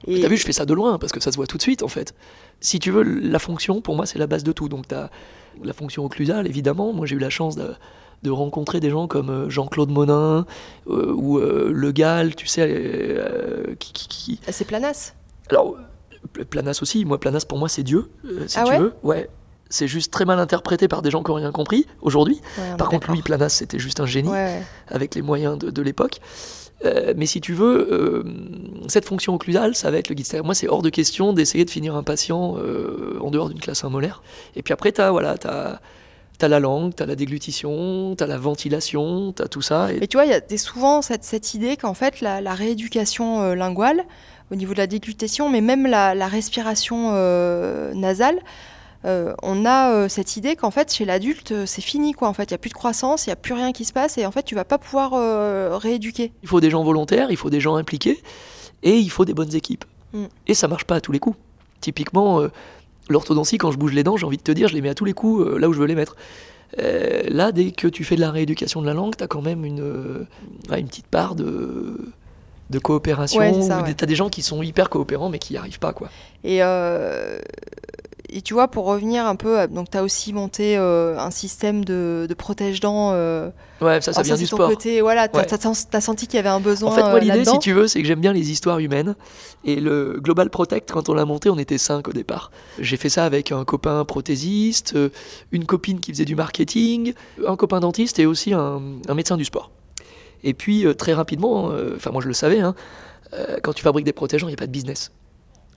Et... 0.07 0.21
T'as 0.21 0.27
vu, 0.27 0.37
je 0.37 0.45
fais 0.45 0.53
ça 0.53 0.65
de 0.65 0.73
loin 0.73 0.97
parce 0.97 1.11
que 1.11 1.19
ça 1.19 1.31
se 1.31 1.37
voit 1.37 1.47
tout 1.47 1.57
de 1.57 1.61
suite 1.61 1.83
en 1.83 1.87
fait. 1.87 2.13
Si 2.59 2.79
tu 2.79 2.91
veux, 2.91 3.03
la 3.03 3.39
fonction, 3.39 3.81
pour 3.81 3.95
moi, 3.95 4.05
c'est 4.05 4.19
la 4.19 4.27
base 4.27 4.43
de 4.43 4.51
tout. 4.51 4.69
Donc, 4.69 4.87
tu 4.87 4.95
as 4.95 5.09
la 5.63 5.73
fonction 5.73 6.05
occlusale, 6.05 6.47
évidemment. 6.47 6.93
Moi, 6.93 7.05
j'ai 7.05 7.15
eu 7.15 7.19
la 7.19 7.29
chance 7.29 7.55
de, 7.55 8.29
rencontrer 8.29 8.79
des 8.79 8.91
gens 8.91 9.07
comme 9.07 9.29
euh, 9.29 9.49
Jean-Claude 9.49 9.89
Monin 9.89 10.45
euh, 10.87 11.11
ou 11.11 11.39
euh, 11.39 11.71
Le 11.73 11.91
Gall, 11.91 12.35
tu 12.35 12.47
sais, 12.47 12.67
qui. 13.79 13.93
qui, 13.93 14.39
ah, 14.47 14.51
C'est 14.51 14.65
Planas 14.65 15.13
Alors, 15.49 15.75
Planas 16.49 16.79
aussi. 16.81 17.03
Moi, 17.03 17.19
Planas, 17.19 17.45
pour 17.47 17.57
moi, 17.57 17.67
c'est 17.67 17.83
Dieu, 17.83 18.09
si 18.47 18.59
ah 18.59 18.63
tu 18.65 18.77
veux. 18.77 18.93
Ouais. 19.03 19.27
C'est 19.69 19.87
juste 19.87 20.11
très 20.11 20.25
mal 20.25 20.37
interprété 20.37 20.89
par 20.89 21.01
des 21.01 21.09
gens 21.09 21.23
qui 21.23 21.31
n'ont 21.31 21.37
rien 21.37 21.51
compris 21.51 21.87
aujourd'hui. 22.01 22.41
par 22.77 22.89
contre, 22.89 23.11
lui, 23.11 23.21
Planas, 23.21 23.49
c'était 23.49 23.79
juste 23.79 23.99
un 23.99 24.05
génie 24.05 24.31
avec 24.87 25.15
les 25.15 25.21
moyens 25.21 25.57
de, 25.57 25.71
de 25.71 25.81
l'époque. 25.81 26.19
Euh, 26.85 27.13
mais 27.15 27.25
si 27.25 27.41
tu 27.41 27.53
veux, 27.53 27.87
euh, 27.91 28.23
cette 28.87 29.05
fonction 29.05 29.33
occlusale, 29.33 29.75
ça 29.75 29.91
va 29.91 29.97
être 29.97 30.09
le 30.09 30.15
guide. 30.15 30.27
Moi, 30.43 30.55
c'est 30.55 30.67
hors 30.67 30.81
de 30.81 30.89
question 30.89 31.33
d'essayer 31.33 31.65
de 31.65 31.69
finir 31.69 31.95
un 31.95 32.03
patient 32.03 32.57
euh, 32.57 33.17
en 33.21 33.29
dehors 33.29 33.49
d'une 33.49 33.59
classe 33.59 33.83
1 33.83 33.89
molaire. 33.89 34.23
Et 34.55 34.63
puis 34.63 34.73
après, 34.73 34.91
tu 34.91 35.01
as, 35.01 35.11
voilà, 35.11 35.35
as, 35.45 36.47
la 36.47 36.59
langue, 36.59 36.95
tu 36.95 37.03
as 37.03 37.05
la 37.05 37.15
déglutition, 37.15 38.15
tu 38.15 38.23
as 38.23 38.27
la 38.27 38.37
ventilation, 38.37 39.31
tu 39.31 39.43
as 39.43 39.47
tout 39.47 39.61
ça. 39.61 39.93
Et... 39.93 40.07
tu 40.07 40.17
vois, 40.17 40.25
il 40.25 40.31
y 40.31 40.33
a 40.33 40.57
souvent 40.57 41.01
cette, 41.03 41.23
cette 41.23 41.53
idée 41.53 41.77
qu'en 41.77 41.93
fait, 41.93 42.19
la, 42.21 42.55
rééducation 42.55 43.53
linguale, 43.53 44.03
au 44.51 44.55
niveau 44.55 44.73
de 44.73 44.79
la 44.79 44.87
déglutition, 44.87 45.49
mais 45.49 45.61
même 45.61 45.85
la 45.85 46.27
respiration 46.27 47.11
nasale, 47.93 48.39
euh, 49.03 49.33
on 49.41 49.65
a 49.65 49.91
euh, 49.91 50.09
cette 50.09 50.37
idée 50.37 50.55
qu'en 50.55 50.69
fait 50.69 50.93
chez 50.93 51.05
l'adulte 51.05 51.51
euh, 51.51 51.65
c'est 51.65 51.81
fini 51.81 52.13
quoi 52.13 52.27
en 52.27 52.33
fait 52.33 52.43
il 52.43 52.51
y 52.51 52.53
a 52.53 52.59
plus 52.59 52.69
de 52.69 52.75
croissance 52.75 53.25
il 53.25 53.29
y 53.29 53.33
a 53.33 53.35
plus 53.35 53.55
rien 53.55 53.71
qui 53.71 53.83
se 53.83 53.93
passe 53.93 54.19
et 54.19 54.27
en 54.27 54.31
fait 54.31 54.43
tu 54.43 54.53
vas 54.53 54.63
pas 54.63 54.77
pouvoir 54.77 55.11
rééduquer 55.79 56.31
il 56.43 56.47
faut 56.47 56.61
des 56.61 56.69
gens 56.69 56.83
volontaires 56.83 57.31
il 57.31 57.37
faut 57.37 57.49
des 57.49 57.59
gens 57.59 57.75
impliqués 57.75 58.21
et 58.83 58.97
il 58.97 59.09
faut 59.09 59.25
des 59.25 59.33
bonnes 59.33 59.55
équipes 59.55 59.85
mm. 60.13 60.25
et 60.47 60.53
ça 60.53 60.67
marche 60.67 60.85
pas 60.85 60.95
à 60.95 61.01
tous 61.01 61.11
les 61.11 61.19
coups 61.19 61.37
typiquement 61.79 62.43
l'orthodontie 63.09 63.57
quand 63.57 63.71
je 63.71 63.77
bouge 63.77 63.93
les 63.93 64.03
dents 64.03 64.17
j'ai 64.17 64.25
envie 64.25 64.37
de 64.37 64.43
te 64.43 64.51
dire 64.51 64.67
je 64.67 64.75
les 64.75 64.81
mets 64.81 64.89
à 64.89 64.95
tous 64.95 65.05
les 65.05 65.13
coups 65.13 65.47
là 65.57 65.67
où 65.67 65.73
je 65.73 65.79
veux 65.79 65.87
les 65.87 65.95
mettre 65.95 66.15
là 66.77 67.51
dès 67.51 67.71
que 67.71 67.87
tu 67.87 68.03
fais 68.03 68.15
de 68.15 68.21
la 68.21 68.29
rééducation 68.29 68.81
de 68.81 68.85
la 68.85 68.93
langue 68.93 69.15
tu 69.17 69.23
as 69.23 69.27
quand 69.27 69.41
même 69.41 69.65
une, 69.65 70.27
une 70.69 70.87
petite 70.87 71.07
part 71.07 71.33
de 71.33 71.97
de 72.69 72.79
coopération. 72.79 73.41
Ouais, 73.41 73.51
T'as 73.97 74.05
des 74.05 74.15
gens 74.15 74.29
qui 74.29 74.41
sont 74.41 74.63
hyper 74.63 74.89
coopérants 74.89 75.27
mais 75.27 75.39
qui 75.39 75.51
n'y 75.51 75.59
arrivent 75.59 75.77
pas. 75.77 75.91
quoi. 75.91 76.09
Et 76.45 76.61
et 78.33 78.41
tu 78.41 78.53
vois, 78.53 78.69
pour 78.69 78.85
revenir 78.85 79.25
un 79.25 79.35
peu, 79.35 79.67
donc 79.67 79.91
tu 79.91 79.97
as 79.97 80.03
aussi 80.03 80.31
monté 80.31 80.77
euh, 80.77 81.17
un 81.19 81.31
système 81.31 81.83
de, 81.83 82.27
protège-dents. 82.37 83.11
Euh, 83.13 83.49
ouais, 83.81 83.99
ça, 83.99 84.13
ça 84.13 84.21
vient 84.21 84.37
du 84.37 84.47
sport. 84.47 84.69
Côté, 84.69 85.01
voilà, 85.01 85.27
tu 85.27 85.37
as, 85.37 86.01
senti 86.01 86.27
qu'il 86.27 86.37
y 86.37 86.39
avait 86.39 86.49
un 86.49 86.61
besoin. 86.61 86.91
En 86.91 86.95
fait, 86.95 87.01
moi, 87.01 87.15
euh, 87.15 87.19
l'idée, 87.19 87.43
si 87.43 87.59
tu 87.59 87.73
veux, 87.73 87.87
c'est 87.87 88.01
que 88.01 88.07
j'aime 88.07 88.21
bien 88.21 88.31
les 88.31 88.49
histoires 88.49 88.79
humaines. 88.79 89.15
Et 89.65 89.81
le 89.81 90.19
Global 90.21 90.49
Protect, 90.49 90.91
quand 90.91 91.09
on 91.09 91.13
l'a 91.13 91.25
monté, 91.25 91.49
on 91.49 91.57
était 91.57 91.77
cinq 91.77 92.07
au 92.07 92.13
départ. 92.13 92.51
J'ai 92.79 92.95
fait 92.95 93.09
ça 93.09 93.25
avec 93.25 93.51
un 93.51 93.65
copain 93.65 94.05
prothésiste, 94.05 94.97
une 95.51 95.65
copine 95.65 95.99
qui 95.99 96.11
faisait 96.13 96.25
du 96.25 96.35
marketing, 96.35 97.13
un 97.45 97.57
copain 97.57 97.81
dentiste 97.81 98.17
et 98.19 98.25
aussi 98.25 98.53
un, 98.53 98.81
médecin 99.13 99.35
du 99.35 99.45
sport. 99.45 99.71
Et 100.43 100.53
puis, 100.53 100.85
très 100.97 101.13
rapidement, 101.13 101.71
enfin, 101.95 102.11
moi 102.11 102.21
je 102.21 102.27
le 102.27 102.33
savais, 102.33 102.61
hein, 102.61 102.75
quand 103.61 103.73
tu 103.73 103.83
fabriques 103.83 104.05
des 104.05 104.13
protègeants, 104.13 104.47
il 104.47 104.51
n'y 104.51 104.55
a 104.55 104.57
pas 104.57 104.67
de 104.67 104.71
business 104.71 105.11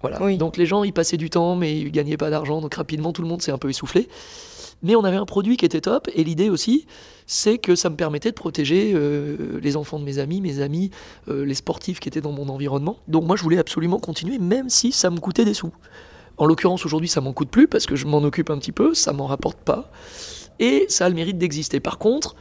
Voilà. 0.04 0.22
Oui. 0.22 0.36
Donc 0.36 0.58
les 0.58 0.66
gens, 0.66 0.84
ils 0.84 0.92
passaient 0.92 1.16
du 1.16 1.30
temps, 1.30 1.56
mais 1.56 1.78
ils 1.78 1.90
gagnaient 1.90 2.18
pas 2.18 2.28
d'argent. 2.28 2.60
Donc 2.60 2.74
rapidement, 2.74 3.14
tout 3.14 3.22
le 3.22 3.28
monde 3.28 3.40
s'est 3.40 3.52
un 3.52 3.58
peu 3.58 3.70
essoufflé. 3.70 4.06
Mais 4.82 4.96
on 4.96 5.04
avait 5.04 5.16
un 5.16 5.24
produit 5.24 5.56
qui 5.56 5.64
était 5.64 5.80
top. 5.80 6.10
Et 6.14 6.24
l'idée 6.24 6.50
aussi, 6.50 6.86
c'est 7.26 7.56
que 7.56 7.74
ça 7.74 7.88
me 7.88 7.96
permettait 7.96 8.28
de 8.28 8.34
protéger 8.34 8.92
euh, 8.94 9.58
les 9.62 9.76
enfants 9.76 9.98
de 9.98 10.04
mes 10.04 10.18
amis, 10.18 10.42
mes 10.42 10.60
amis, 10.60 10.90
euh, 11.28 11.46
les 11.46 11.54
sportifs 11.54 12.00
qui 12.00 12.08
étaient 12.08 12.20
dans 12.20 12.32
mon 12.32 12.50
environnement. 12.50 12.98
Donc 13.08 13.24
moi, 13.24 13.34
je 13.36 13.42
voulais 13.42 13.56
absolument 13.56 13.98
continuer, 13.98 14.38
même 14.38 14.68
si 14.68 14.92
ça 14.92 15.08
me 15.08 15.20
coûtait 15.20 15.46
des 15.46 15.54
sous. 15.54 15.72
En 16.36 16.44
l'occurrence, 16.44 16.84
aujourd'hui, 16.84 17.08
ça 17.08 17.22
m'en 17.22 17.32
coûte 17.32 17.48
plus 17.48 17.66
parce 17.66 17.86
que 17.86 17.96
je 17.96 18.06
m'en 18.06 18.18
occupe 18.18 18.50
un 18.50 18.58
petit 18.58 18.72
peu, 18.72 18.92
ça 18.92 19.14
m'en 19.14 19.26
rapporte 19.26 19.58
pas. 19.58 19.90
Et 20.58 20.84
ça 20.90 21.06
a 21.06 21.08
le 21.08 21.14
mérite 21.14 21.38
d'exister. 21.38 21.80
Par 21.80 21.96
contre, 21.96 22.36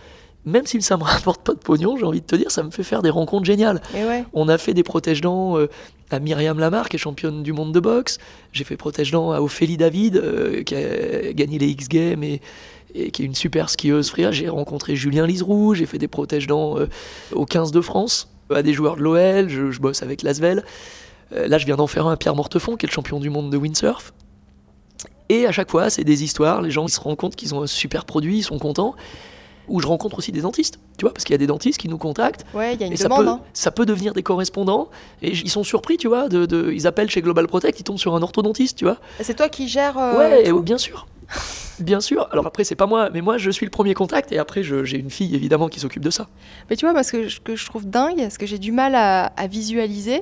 même 0.46 0.66
si 0.66 0.82
ça 0.82 0.98
me 0.98 1.04
rapporte 1.04 1.42
pas 1.42 1.54
de 1.54 1.60
pognon, 1.60 1.98
j'ai 1.98 2.06
envie 2.06 2.22
de 2.22 2.26
te 2.26 2.36
dire, 2.36 2.52
ça 2.52 2.64
me 2.64 2.72
fait 2.72 2.84
faire 2.84 3.02
des 3.02 3.10
rencontres 3.10 3.46
géniales. 3.46 3.82
Ouais. 3.94 4.24
On 4.34 4.48
a 4.50 4.58
fait 4.58 4.74
des 4.74 4.84
protège-dents 4.84 5.58
euh, 5.58 5.70
à 6.12 6.20
Myriam 6.20 6.60
Lamar, 6.60 6.90
qui 6.90 6.98
est 6.98 7.00
championne 7.00 7.44
du 7.44 7.54
monde 7.54 7.74
de 7.74 7.80
boxe. 7.80 8.20
J'ai 8.52 8.64
fait 8.64 8.78
protège-dents 8.78 9.32
à 9.32 9.42
Ophélie 9.42 9.78
David, 9.78 10.18
euh, 10.18 10.64
qui 10.64 10.76
a 10.76 11.34
gagné 11.34 11.58
les 11.60 11.68
X 11.68 11.88
Games 11.88 12.24
et, 12.24 12.42
et 12.96 13.12
qui 13.12 13.24
est 13.24 13.26
une 13.26 13.36
super 13.36 13.70
skieuse 13.70 14.10
frère. 14.10 14.32
J'ai 14.32 14.50
rencontré 14.50 14.96
Julien 14.96 15.26
Liseroux, 15.26 15.74
j'ai 15.74 15.86
fait 15.86 15.98
des 15.98 16.08
protège-dents 16.08 16.78
euh, 16.78 16.88
au 17.32 17.46
15 17.46 17.72
de 17.72 17.82
France, 17.82 18.30
à 18.50 18.62
des 18.62 18.74
joueurs 18.74 18.96
de 18.96 19.02
l'OL, 19.02 19.50
je, 19.50 19.72
je 19.72 19.80
bosse 19.80 20.04
avec 20.04 20.22
Lasvel. 20.22 20.64
Euh, 21.36 21.48
là, 21.48 21.58
je 21.58 21.66
viens 21.66 21.76
d'en 21.76 21.88
faire 21.88 22.08
un 22.08 22.14
à 22.14 22.18
Pierre 22.18 22.36
Mortefond, 22.36 22.76
qui 22.76 22.86
est 22.86 22.90
le 22.90 22.94
champion 22.94 23.20
du 23.20 23.30
monde 23.30 23.50
de 23.50 23.58
windsurf. 23.58 24.14
Et 25.30 25.46
à 25.48 25.52
chaque 25.52 25.72
fois, 25.72 25.90
c'est 25.90 26.04
des 26.04 26.24
histoires, 26.24 26.62
les 26.62 26.70
gens 26.70 26.86
ils 26.86 26.92
se 26.92 27.00
rendent 27.00 27.18
compte 27.18 27.36
qu'ils 27.36 27.56
ont 27.56 27.64
un 27.64 27.68
super 27.68 28.06
produit, 28.06 28.40
ils 28.40 28.44
sont 28.44 28.60
contents. 28.60 28.94
Ou 29.70 29.80
je 29.82 29.88
rencontre 29.88 30.18
aussi 30.18 30.32
des 30.32 30.42
dentistes, 30.42 30.80
tu 30.98 31.06
vois, 31.06 31.14
parce 31.14 31.24
qu'il 31.24 31.34
y 31.34 31.36
a 31.36 31.38
des 31.38 31.48
dentistes 31.48 31.80
qui 31.80 31.88
nous 31.88 31.98
contactent. 31.98 32.46
Ouais, 32.54 32.74
il 32.76 32.82
y 32.82 32.84
a 32.84 32.88
une 32.88 32.94
Et 32.94 32.98
ça 32.98 33.06
demande. 33.06 33.24
peut, 33.24 33.30
hein. 33.30 33.42
ça 33.54 33.72
peut 33.72 33.86
devenir 33.86 34.14
des 34.14 34.24
correspondants. 34.24 34.90
Et 35.22 35.32
ils 35.32 35.50
sont 35.50 35.64
surpris, 35.64 35.98
tu 35.98 36.08
vois. 36.08 36.28
De, 36.30 36.46
de- 36.46 36.72
ils 36.74 36.86
appellent 36.88 37.10
chez 37.10 37.22
Global 37.22 37.48
Protect, 37.48 37.80
ils 37.80 37.84
tombent 37.84 37.98
sur 37.98 38.14
un 38.16 38.22
orthodontiste, 38.22 38.78
tu 38.78 38.86
vois. 38.86 38.98
C'est 39.22 39.36
toi 39.36 39.48
qui 39.50 39.68
gères. 39.70 39.98
euh, 39.98 40.18
ouais, 40.18 40.62
bien 40.62 40.78
sûr. 40.78 41.08
Bien 41.80 42.02
sûr. 42.02 42.28
Alors 42.32 42.46
après, 42.46 42.64
c'est 42.64 42.76
pas 42.76 42.86
moi, 42.86 43.10
mais 43.12 43.22
moi, 43.22 43.38
je 43.38 43.50
suis 43.50 43.66
le 43.66 43.72
premier 43.72 43.94
contact. 43.94 44.32
Et 44.32 44.38
après, 44.38 44.64
j'ai 44.64 44.98
une 44.98 45.10
fille, 45.10 45.34
évidemment, 45.34 45.70
qui 45.70 45.80
s'occupe 45.80 46.04
de 46.04 46.10
ça. 46.12 46.28
Mais 46.70 46.76
tu 46.76 46.86
vois, 46.86 46.94
moi, 46.94 47.04
ce 47.04 47.12
que, 47.14 47.28
je- 47.28 47.40
que 47.42 47.56
je 47.56 47.66
trouve 47.66 47.90
dingue, 47.90 48.28
ce 48.30 48.38
que 48.38 48.46
j'ai 48.46 48.60
du 48.60 48.72
mal 48.72 48.94
à, 48.96 49.26
à 49.28 49.48
visualiser, 49.48 50.22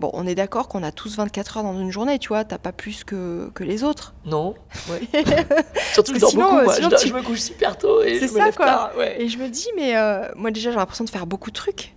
bon, 0.00 0.10
on 0.14 0.26
est 0.26 0.34
d'accord 0.34 0.66
qu'on 0.68 0.82
a 0.82 0.90
tous 0.90 1.16
24 1.16 1.58
heures 1.58 1.62
dans 1.62 1.78
une 1.78 1.90
journée, 1.92 2.18
tu 2.18 2.28
vois, 2.28 2.44
t'as 2.44 2.58
pas 2.58 2.72
plus 2.72 3.04
que, 3.04 3.50
que 3.54 3.62
les 3.62 3.84
autres. 3.84 4.14
Non 4.24 4.54
ouais. 4.90 5.00
Surtout 5.92 6.12
que 6.12 6.18
je 6.18 6.20
dors 6.22 6.30
sinon, 6.30 6.44
beaucoup, 6.46 6.56
euh, 6.58 6.64
moi. 6.64 6.74
sinon, 6.74 6.88
je, 6.90 6.96
tu- 6.96 7.08
je 7.08 7.14
me 7.14 7.22
couche 7.22 7.40
super 7.40 7.78
tôt 7.78 8.02
et 8.02 8.18
C'est 8.18 8.26
je 8.28 8.32
me 8.32 8.38
ça, 8.38 8.44
lève 8.46 8.54
quoi. 8.56 8.66
tard. 8.66 8.90
Ouais. 8.96 9.20
Et 9.22 9.28
je 9.28 9.38
me 9.38 9.48
dis, 9.48 9.68
mais 9.76 9.96
euh, 9.96 10.28
moi 10.36 10.50
déjà, 10.50 10.70
j'ai 10.70 10.76
l'impression 10.76 11.04
de 11.04 11.10
faire 11.10 11.26
beaucoup 11.26 11.50
de 11.50 11.56
trucs, 11.56 11.94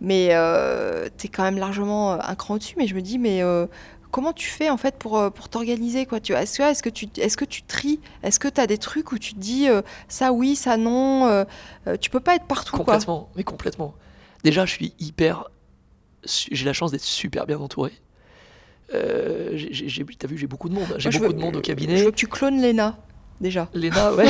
mais 0.00 0.28
euh, 0.32 1.08
t'es 1.16 1.28
quand 1.28 1.44
même 1.44 1.58
largement 1.58 2.12
un 2.12 2.34
cran 2.34 2.54
au-dessus, 2.54 2.74
mais 2.76 2.86
je 2.86 2.94
me 2.94 3.00
dis, 3.00 3.18
mais. 3.18 3.42
euh, 3.42 3.66
Comment 4.10 4.32
tu 4.32 4.48
fais 4.48 4.70
en 4.70 4.76
fait 4.76 4.94
pour, 4.96 5.32
pour 5.32 5.48
t'organiser 5.48 6.06
quoi 6.06 6.20
tu 6.20 6.32
vois? 6.34 6.42
Est-ce 6.42 6.56
que, 6.56 6.62
est 6.62 6.80
que 6.82 6.88
tu 6.88 7.08
est-ce 7.20 7.36
que 7.36 7.44
tu 7.44 7.64
tries? 7.64 7.98
Est-ce 8.22 8.38
que 8.38 8.46
tu 8.46 8.60
as 8.60 8.68
des 8.68 8.78
trucs 8.78 9.10
où 9.10 9.18
tu 9.18 9.34
te 9.34 9.40
dis 9.40 9.68
euh, 9.68 9.82
ça 10.06 10.30
oui, 10.32 10.54
ça 10.54 10.76
non 10.76 11.26
euh, 11.26 11.44
Tu 12.00 12.10
peux 12.10 12.20
pas 12.20 12.36
être 12.36 12.44
partout 12.44 12.76
quoi? 12.76 12.84
Complètement, 12.84 13.28
mais 13.34 13.42
complètement. 13.42 13.92
Déjà, 14.44 14.66
je 14.66 14.70
suis 14.70 14.94
hyper. 15.00 15.46
J'ai 16.26 16.64
la 16.64 16.72
chance 16.72 16.90
d'être 16.92 17.02
super 17.04 17.46
bien 17.46 17.58
entouré. 17.58 17.92
Euh, 18.94 19.50
j'ai- 19.54 19.72
j'ai- 19.72 19.88
j'ai- 19.88 20.04
T'as 20.18 20.28
vu, 20.28 20.36
j'ai 20.38 20.46
beaucoup 20.46 20.68
de 20.68 20.74
monde. 20.74 20.86
J'ai 20.98 21.08
Moi, 21.08 21.10
je 21.10 21.18
beaucoup 21.18 21.30
veux- 21.32 21.34
de 21.38 21.40
monde 21.42 21.56
au 21.56 21.58
Je 21.58 21.62
cabinet. 21.62 22.02
veux 22.02 22.10
que 22.10 22.16
tu 22.16 22.26
clones 22.28 22.60
Léna 22.60 22.98
déjà. 23.40 23.68
Léna, 23.74 24.12
ouais. 24.14 24.26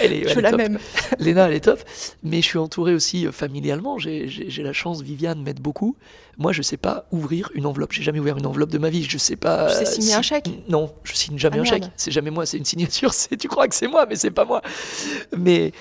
elle 0.00 0.12
est, 0.12 0.22
je 0.24 0.28
elle 0.28 0.34
veux 0.34 0.38
est 0.38 0.42
la 0.42 0.50
top. 0.50 0.58
même. 0.58 0.78
Léna, 1.18 1.46
elle 1.48 1.54
est 1.54 1.60
top. 1.60 1.80
Mais 2.22 2.38
je 2.42 2.46
suis 2.46 2.58
entouré 2.58 2.94
aussi 2.94 3.26
euh, 3.26 3.32
familialement. 3.32 3.98
J'ai 3.98 4.28
j'ai- 4.28 4.50
j'ai 4.50 4.62
la 4.62 4.72
chance, 4.72 5.00
Viviane 5.02 5.42
m'aide 5.42 5.60
beaucoup. 5.60 5.96
Moi, 6.36 6.52
je 6.52 6.62
sais 6.62 6.76
pas 6.76 7.06
ouvrir 7.10 7.50
une 7.54 7.66
enveloppe. 7.66 7.92
J'ai 7.92 8.02
jamais 8.02 8.20
ouvert 8.20 8.36
une 8.36 8.46
enveloppe 8.46 8.70
de 8.70 8.78
ma 8.78 8.90
vie. 8.90 9.04
Je 9.08 9.18
sais 9.18 9.36
pas. 9.36 9.68
Tu 9.70 9.76
sais 9.76 9.86
signer 9.86 10.14
un 10.14 10.22
chèque? 10.22 10.48
Non, 10.68 10.92
je 11.04 11.14
signe 11.14 11.38
jamais 11.38 11.56
Ah, 11.58 11.60
un 11.60 11.62
merde. 11.62 11.82
chèque. 11.84 11.92
C'est 11.96 12.10
jamais 12.10 12.30
moi. 12.30 12.46
C'est 12.46 12.58
une 12.58 12.64
signature. 12.64 13.12
Tu 13.38 13.48
crois 13.48 13.68
que 13.68 13.74
c'est 13.74 13.88
moi, 13.88 14.06
mais 14.08 14.16
c'est 14.16 14.30
pas 14.30 14.44
moi. 14.44 14.60
Mais 15.36 15.72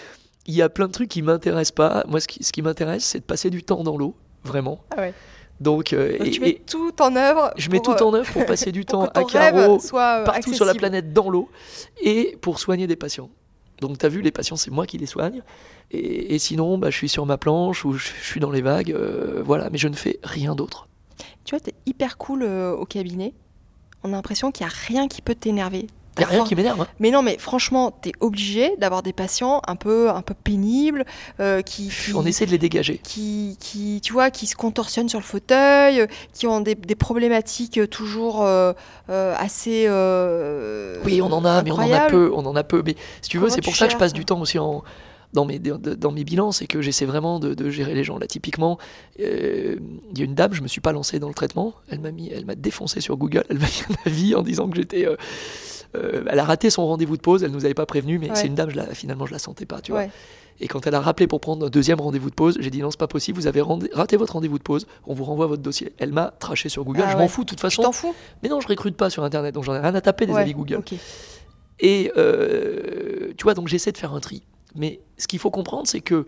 il 0.46 0.54
y 0.54 0.62
a 0.62 0.70
plein 0.70 0.88
de 0.88 0.92
trucs 0.94 1.10
qui 1.10 1.22
m'intéressent 1.22 1.74
pas. 1.76 2.04
Moi, 2.08 2.20
ce 2.22 2.28
qui, 2.28 2.44
ce 2.44 2.52
qui 2.52 2.62
m'intéresse, 2.62 3.04
c'est 3.04 3.20
de 3.20 3.24
passer 3.26 3.50
du 3.50 3.64
temps 3.64 3.84
dans 3.84 3.98
l'eau, 3.98 4.16
vraiment. 4.48 4.80
Ah 4.92 5.02
ouais. 5.02 5.14
Donc, 5.60 5.94
euh, 5.94 6.18
Donc, 6.18 6.28
et- 6.28 6.32
tu 6.32 6.42
mets 6.42 6.50
et 6.50 6.62
tout 6.66 6.94
en 7.02 7.16
œuvre. 7.16 7.52
je 7.58 7.70
mets 7.70 7.80
tout 7.80 7.92
euh, 7.92 8.04
en 8.04 8.14
œuvre 8.14 8.32
pour 8.32 8.46
passer 8.46 8.72
du 8.72 8.82
pour 8.86 9.10
temps 9.10 9.22
à 9.22 9.24
carreau, 9.24 9.80
soit 9.80 10.20
euh, 10.22 10.26
partout 10.26 10.54
sur 10.54 10.66
la 10.66 10.74
planète 10.76 11.14
dans 11.14 11.30
l'eau 11.30 11.50
et 12.02 12.38
pour 12.42 12.60
soigner 12.60 12.86
des 12.88 12.96
patients. 12.96 13.30
Donc 13.82 13.98
tu 14.00 14.06
as 14.06 14.10
vu, 14.10 14.22
les 14.22 14.32
patients, 14.32 14.56
c'est 14.56 14.72
moi 14.72 14.86
qui 14.88 14.98
les 14.98 15.06
soigne. 15.06 15.42
Et, 15.92 16.34
et 16.36 16.40
sinon, 16.40 16.78
bah, 16.78 16.90
je 16.90 16.96
suis 16.98 17.10
sur 17.10 17.26
ma 17.26 17.38
planche 17.38 17.86
ou 17.86 17.94
je, 17.94 18.08
je 18.22 18.24
suis 18.28 18.40
dans 18.40 18.52
les 18.52 18.62
vagues. 18.62 18.92
euh, 18.92 19.42
voilà, 19.46 19.70
mais 19.72 19.78
je 19.78 19.88
ne 19.88 19.96
fais 19.96 20.20
rien 20.24 20.56
d'autre. 20.56 20.88
Tu 21.44 21.56
vois, 21.56 21.60
t'es 21.60 21.74
hyper 21.86 22.18
cool 22.18 22.44
euh, 22.44 22.74
au 22.76 22.86
cabinet. 22.86 23.34
On 24.04 24.10
a 24.10 24.16
l'impression 24.16 24.52
qu'il 24.52 24.66
n'y 24.66 24.72
a 24.72 24.76
rien 24.88 25.08
qui 25.08 25.22
peut 25.24 25.36
t'énerver. 25.36 25.88
Il 26.18 26.22
n'y 26.22 26.26
a 26.26 26.28
rien 26.28 26.44
qui 26.44 26.56
m'énerve. 26.56 26.82
hein. 26.82 26.88
Mais 27.00 27.12
non, 27.12 27.22
mais 27.22 27.38
franchement, 27.38 27.92
t'es 27.92 28.12
obligé 28.20 28.76
d'avoir 28.78 29.04
des 29.04 29.14
patients 29.14 29.62
un 29.68 29.76
peu, 29.76 30.10
un 30.10 30.22
peu 30.22 30.34
pénibles, 30.34 31.06
euh, 31.40 31.62
qui, 31.62 31.90
qui, 31.90 32.14
On 32.16 32.26
essaie 32.26 32.46
de 32.46 32.52
les 32.52 32.58
dégager. 32.58 33.00
qui, 33.04 33.58
qui, 33.60 34.02
tu 34.02 34.14
vois, 34.14 34.32
qui 34.32 34.48
se 34.48 34.56
contorsionnent 34.56 35.10
sur 35.10 35.20
le 35.20 35.26
fauteuil, 35.26 36.08
qui 36.34 36.48
ont 36.48 36.60
des, 36.62 36.76
des 36.76 36.96
problématiques 36.96 37.80
toujours 37.90 38.44
euh, 38.44 38.74
euh, 39.10 39.36
assez. 39.38 39.88
Oui, 41.06 41.22
on 41.22 41.32
en 41.32 41.46
a, 41.46 41.62
mais 41.64 41.72
on 41.72 41.76
en 41.76 41.92
a 41.92 42.08
peu. 42.08 42.32
On 42.34 42.46
en 42.46 42.56
a 42.56 42.64
peu. 42.64 42.84
Mais 42.86 42.96
si 43.22 43.30
tu 43.30 43.38
veux, 43.38 43.50
c'est 43.50 43.62
tu 43.62 43.62
pour 43.62 43.76
ça 43.76 43.88
que 43.88 43.94
je 43.94 43.98
passe 43.98 44.14
du 44.14 44.26
temps 44.26 44.40
aussi 44.42 44.60
en, 44.60 44.84
dans, 45.34 45.46
mes, 45.46 45.60
dans 45.60 46.12
mes 46.12 46.24
bilans, 46.24 46.52
c'est 46.52 46.68
que 46.68 46.82
j'essaie 46.82 47.06
vraiment 47.06 47.40
de, 47.40 47.54
de 47.54 47.70
gérer 47.70 47.94
les 47.94 48.04
gens. 48.04 48.18
Là, 48.18 48.28
typiquement, 48.28 48.78
euh, 49.20 49.76
il 50.12 50.18
y 50.18 50.22
a 50.22 50.26
une 50.26 50.36
dame, 50.36 50.54
je 50.54 50.62
me 50.62 50.68
suis 50.68 50.82
pas 50.82 50.92
lancé 50.94 51.20
dans 51.20 51.28
le 51.28 51.34
traitement. 51.34 51.74
Elle 51.90 52.00
m'a 52.00 52.12
mis, 52.12 52.30
elle 52.34 52.46
m'a 52.46 52.56
défoncé 52.56 53.02
sur 53.02 53.18
Google. 53.18 53.44
Elle 53.50 53.60
m'a 53.60 53.66
mis 53.66 53.84
un 53.90 54.10
avis 54.10 54.36
en 54.36 54.42
disant 54.42 54.68
que 54.70 54.76
j'étais. 54.78 55.06
euh, 55.06 55.16
euh, 55.98 56.24
elle 56.30 56.40
a 56.40 56.44
raté 56.46 56.70
son 56.70 56.86
rendez-vous 56.86 57.18
de 57.18 57.22
pause. 57.22 57.44
Elle 57.44 57.52
nous 57.52 57.66
avait 57.66 57.74
pas 57.74 57.86
prévenu, 57.86 58.20
mais 58.20 58.30
Ouais. 58.30 58.36
c'est 58.36 58.48
une 58.48 58.56
dame. 58.56 58.70
Je 58.70 58.76
la, 58.78 58.86
finalement, 58.94 59.26
je 59.26 59.32
la 59.34 59.40
sentais 59.40 59.66
pas, 59.66 59.82
tu 59.82 59.92
vois. 59.92 60.02
Ouais. 60.02 60.10
Et 60.60 60.68
quand 60.68 60.88
elle 60.88 60.96
a 60.96 61.02
rappelé 61.02 61.28
pour 61.28 61.40
prendre 61.40 61.68
un 61.68 61.70
deuxième 61.70 62.02
rendez-vous 62.02 62.30
de 62.32 62.36
pause, 62.36 62.58
j'ai 62.60 62.70
dit 62.72 62.82
non, 62.82 62.90
c'est 62.90 63.00
pas 63.00 63.08
possible. 63.08 63.40
Vous 63.40 63.46
avez 63.48 63.62
raté 63.94 64.18
votre 64.18 64.34
rendez-vous 64.34 64.58
de 64.58 64.64
pause. 64.64 64.88
On 65.06 65.14
vous 65.14 65.24
renvoie 65.24 65.46
votre 65.46 65.62
dossier. 65.62 65.94
Elle 66.00 66.12
m'a 66.14 66.32
traché 66.40 66.68
sur 66.70 66.84
Google. 66.84 67.02
Ah 67.06 67.12
je 67.12 67.16
ouais. 67.16 67.22
m'en 67.22 67.28
fous 67.28 67.44
de 67.44 67.50
toute 67.50 67.60
Tu 67.60 67.62
façon. 67.62 67.84
t'en 67.84 67.92
fous? 67.92 68.16
Mais 68.42 68.50
non, 68.50 68.60
je 68.60 68.68
recrute 68.68 68.96
pas 68.98 69.10
sur 69.12 69.24
Internet, 69.24 69.54
donc 69.54 69.64
j'en 69.66 69.76
ai 69.76 69.80
rien 69.80 69.94
à 69.94 70.02
taper 70.02 70.26
des 70.26 70.34
avis 70.34 70.54
Google. 70.54 70.82
Et 71.80 72.12
euh, 72.18 73.34
tu 73.38 73.44
vois, 73.44 73.54
donc 73.54 73.68
j'essaie 73.68 73.92
de 73.92 73.98
faire 73.98 74.14
un 74.14 74.20
tri. 74.20 74.44
Mais 74.76 75.00
ce 75.18 75.28
qu'il 75.28 75.40
faut 75.40 75.52
comprendre, 75.52 75.88
c'est 75.88 76.02
que 76.02 76.26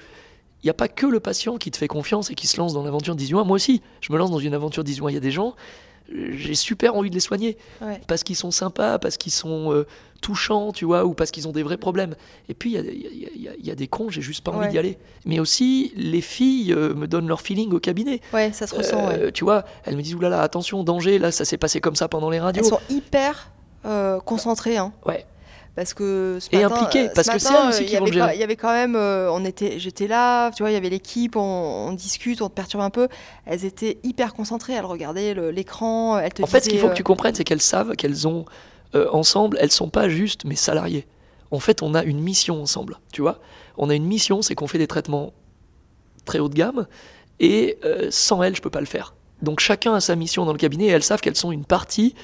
il 0.62 0.66
n'y 0.68 0.70
a 0.70 0.74
pas 0.76 0.90
que 0.90 1.06
le 1.08 1.20
patient 1.22 1.58
qui 1.58 1.72
te 1.72 1.78
fait 1.78 1.88
confiance 1.88 2.30
et 2.32 2.36
qui 2.36 2.46
se 2.46 2.58
lance 2.58 2.74
dans 2.74 2.84
l'aventure 2.84 3.16
18 3.16 3.34
mois. 3.34 3.44
Moi 3.46 3.56
aussi, 3.56 3.82
je 4.02 4.12
me 4.12 4.18
lance 4.18 4.30
dans 4.30 4.40
une 4.40 4.54
aventure 4.54 4.84
18 4.84 5.02
mois. 5.02 5.12
Il 5.12 5.14
y 5.14 5.18
a 5.18 5.22
des 5.22 5.32
gens, 5.32 5.56
j'ai 6.12 6.56
super 6.56 6.96
envie 6.96 7.10
de 7.10 7.16
les 7.16 7.20
soigner. 7.22 7.58
Ouais. 7.82 8.00
Parce 8.08 8.24
qu'ils 8.24 8.36
sont 8.36 8.52
sympas, 8.52 8.98
parce 9.00 9.18
qu'ils 9.18 9.32
sont 9.32 9.72
euh, 9.74 9.86
touchants, 10.22 10.72
tu 10.72 10.86
vois, 10.86 11.06
ou 11.06 11.14
parce 11.14 11.32
qu'ils 11.32 11.48
ont 11.48 11.52
des 11.52 11.64
vrais 11.64 11.78
problèmes. 11.78 12.16
Et 12.50 12.54
puis, 12.54 12.74
il 12.74 12.76
y 12.76 13.48
a, 13.48 13.54
y 13.56 13.70
y 13.70 13.76
des 13.76 13.88
cons, 13.88 14.10
j'ai 14.10 14.22
juste 14.22 14.44
pas 14.44 14.52
envie 14.52 14.66
Ouais. 14.66 14.70
d'y 14.70 14.78
aller. 14.80 14.98
Mais 15.26 15.40
aussi, 15.40 15.94
les 15.96 16.22
filles 16.22 16.74
euh, 16.74 16.94
me 16.96 17.08
donnent 17.08 17.28
leur 17.28 17.42
feeling 17.42 17.72
au 17.74 17.80
cabinet. 17.80 18.22
Ouais, 18.34 18.52
ça 18.52 18.66
se 18.68 18.76
ressent. 18.76 19.08
ouais. 19.10 19.20
Euh, 19.20 19.32
Tu 19.32 19.44
vois, 19.44 19.64
elles 19.86 19.96
me 19.96 20.02
disent, 20.02 20.16
oulala, 20.16 20.42
attention, 20.42 20.84
danger, 20.84 21.20
là, 21.20 21.32
ça 21.32 21.46
s'est 21.46 21.58
passé 21.58 21.80
comme 21.82 21.96
ça 21.96 22.08
pendant 22.08 22.30
les 22.30 22.40
radios. 22.40 22.64
Elles 22.64 22.70
sont 22.70 22.82
hyper 22.90 23.52
concentrées. 24.26 24.78
Hein. 24.78 24.92
Ouais. 25.06 25.26
Parce 25.80 25.94
que 25.94 26.40
ce 26.42 26.50
Et 26.52 26.62
matin, 26.62 26.76
impliquées, 26.76 27.06
euh, 27.06 27.10
ce 27.10 27.14
parce 27.14 27.30
que 27.30 27.40
c'est 27.40 27.54
aussi 27.70 27.84
euh, 27.84 27.86
qui 27.86 27.94
il 27.94 27.96
y 27.96 28.00
vont 28.00 28.06
gérer. 28.08 28.20
quand- 28.20 28.34
Il 28.34 28.40
y 28.42 28.44
avait 28.44 28.58
quand 28.58 28.74
même, 28.74 28.98
euh, 28.98 29.32
on 29.32 29.46
était, 29.46 29.80
j'étais 29.80 30.08
là, 30.08 30.52
tu 30.52 30.62
vois, 30.62 30.72
il 30.72 30.74
y 30.74 30.76
avait 30.76 30.90
l'équipe, 30.90 31.38
on, 31.38 31.88
on 31.88 31.94
discute, 31.94 32.42
on 32.42 32.50
te 32.50 32.54
perturbe 32.54 32.84
un 32.84 32.90
peu. 32.90 33.08
Elles 33.46 33.64
étaient 33.64 33.98
hyper 34.04 34.34
concentrées, 34.34 34.74
elles 34.74 34.84
regardaient 34.84 35.34
l'écran, 35.54 36.20
elles 36.20 36.34
te 36.34 36.44
En 36.44 36.48
fait, 36.48 36.60
ce 36.66 36.68
qu'il 36.70 36.80
faut 36.80 36.88
que 36.88 36.92
euh, 36.92 36.96
tu 36.96 37.04
comprennes, 37.04 37.34
c'est 37.34 37.46
qu'elles 37.46 37.62
savent 37.62 37.96
qu'elles 37.96 38.28
ont 38.28 38.44
euh, 38.94 39.08
ensemble, 39.14 39.58
elles 39.62 39.72
sont 39.72 39.88
pas 39.90 40.10
juste 40.10 40.44
mes 40.44 40.58
salariés. 40.58 41.08
En 41.50 41.60
fait, 41.60 41.82
on 41.82 41.96
a 41.96 42.04
une 42.04 42.20
mission 42.20 42.62
ensemble, 42.62 42.98
tu 43.14 43.22
vois. 43.22 43.40
On 43.78 43.90
a 43.90 43.96
une 43.96 44.06
mission, 44.06 44.42
c'est 44.42 44.56
qu'on 44.56 44.68
fait 44.68 44.80
des 44.80 44.88
traitements 44.88 45.32
très 46.26 46.40
haut 46.40 46.50
de 46.50 46.56
gamme, 46.56 46.88
et 47.40 47.78
euh, 47.86 48.10
sans 48.12 48.44
elles, 48.44 48.56
je 48.58 48.62
peux 48.62 48.70
pas 48.70 48.82
le 48.82 48.86
faire. 48.86 49.16
Donc 49.42 49.62
chacun 49.62 49.94
a 49.94 50.02
sa 50.02 50.18
mission 50.18 50.44
dans 50.44 50.52
le 50.52 50.58
cabinet, 50.58 50.88
et 50.88 50.90
elles 50.90 51.04
savent 51.04 51.22
qu'elles 51.22 51.38
sont 51.38 51.54
une 51.54 51.64
partie 51.64 52.16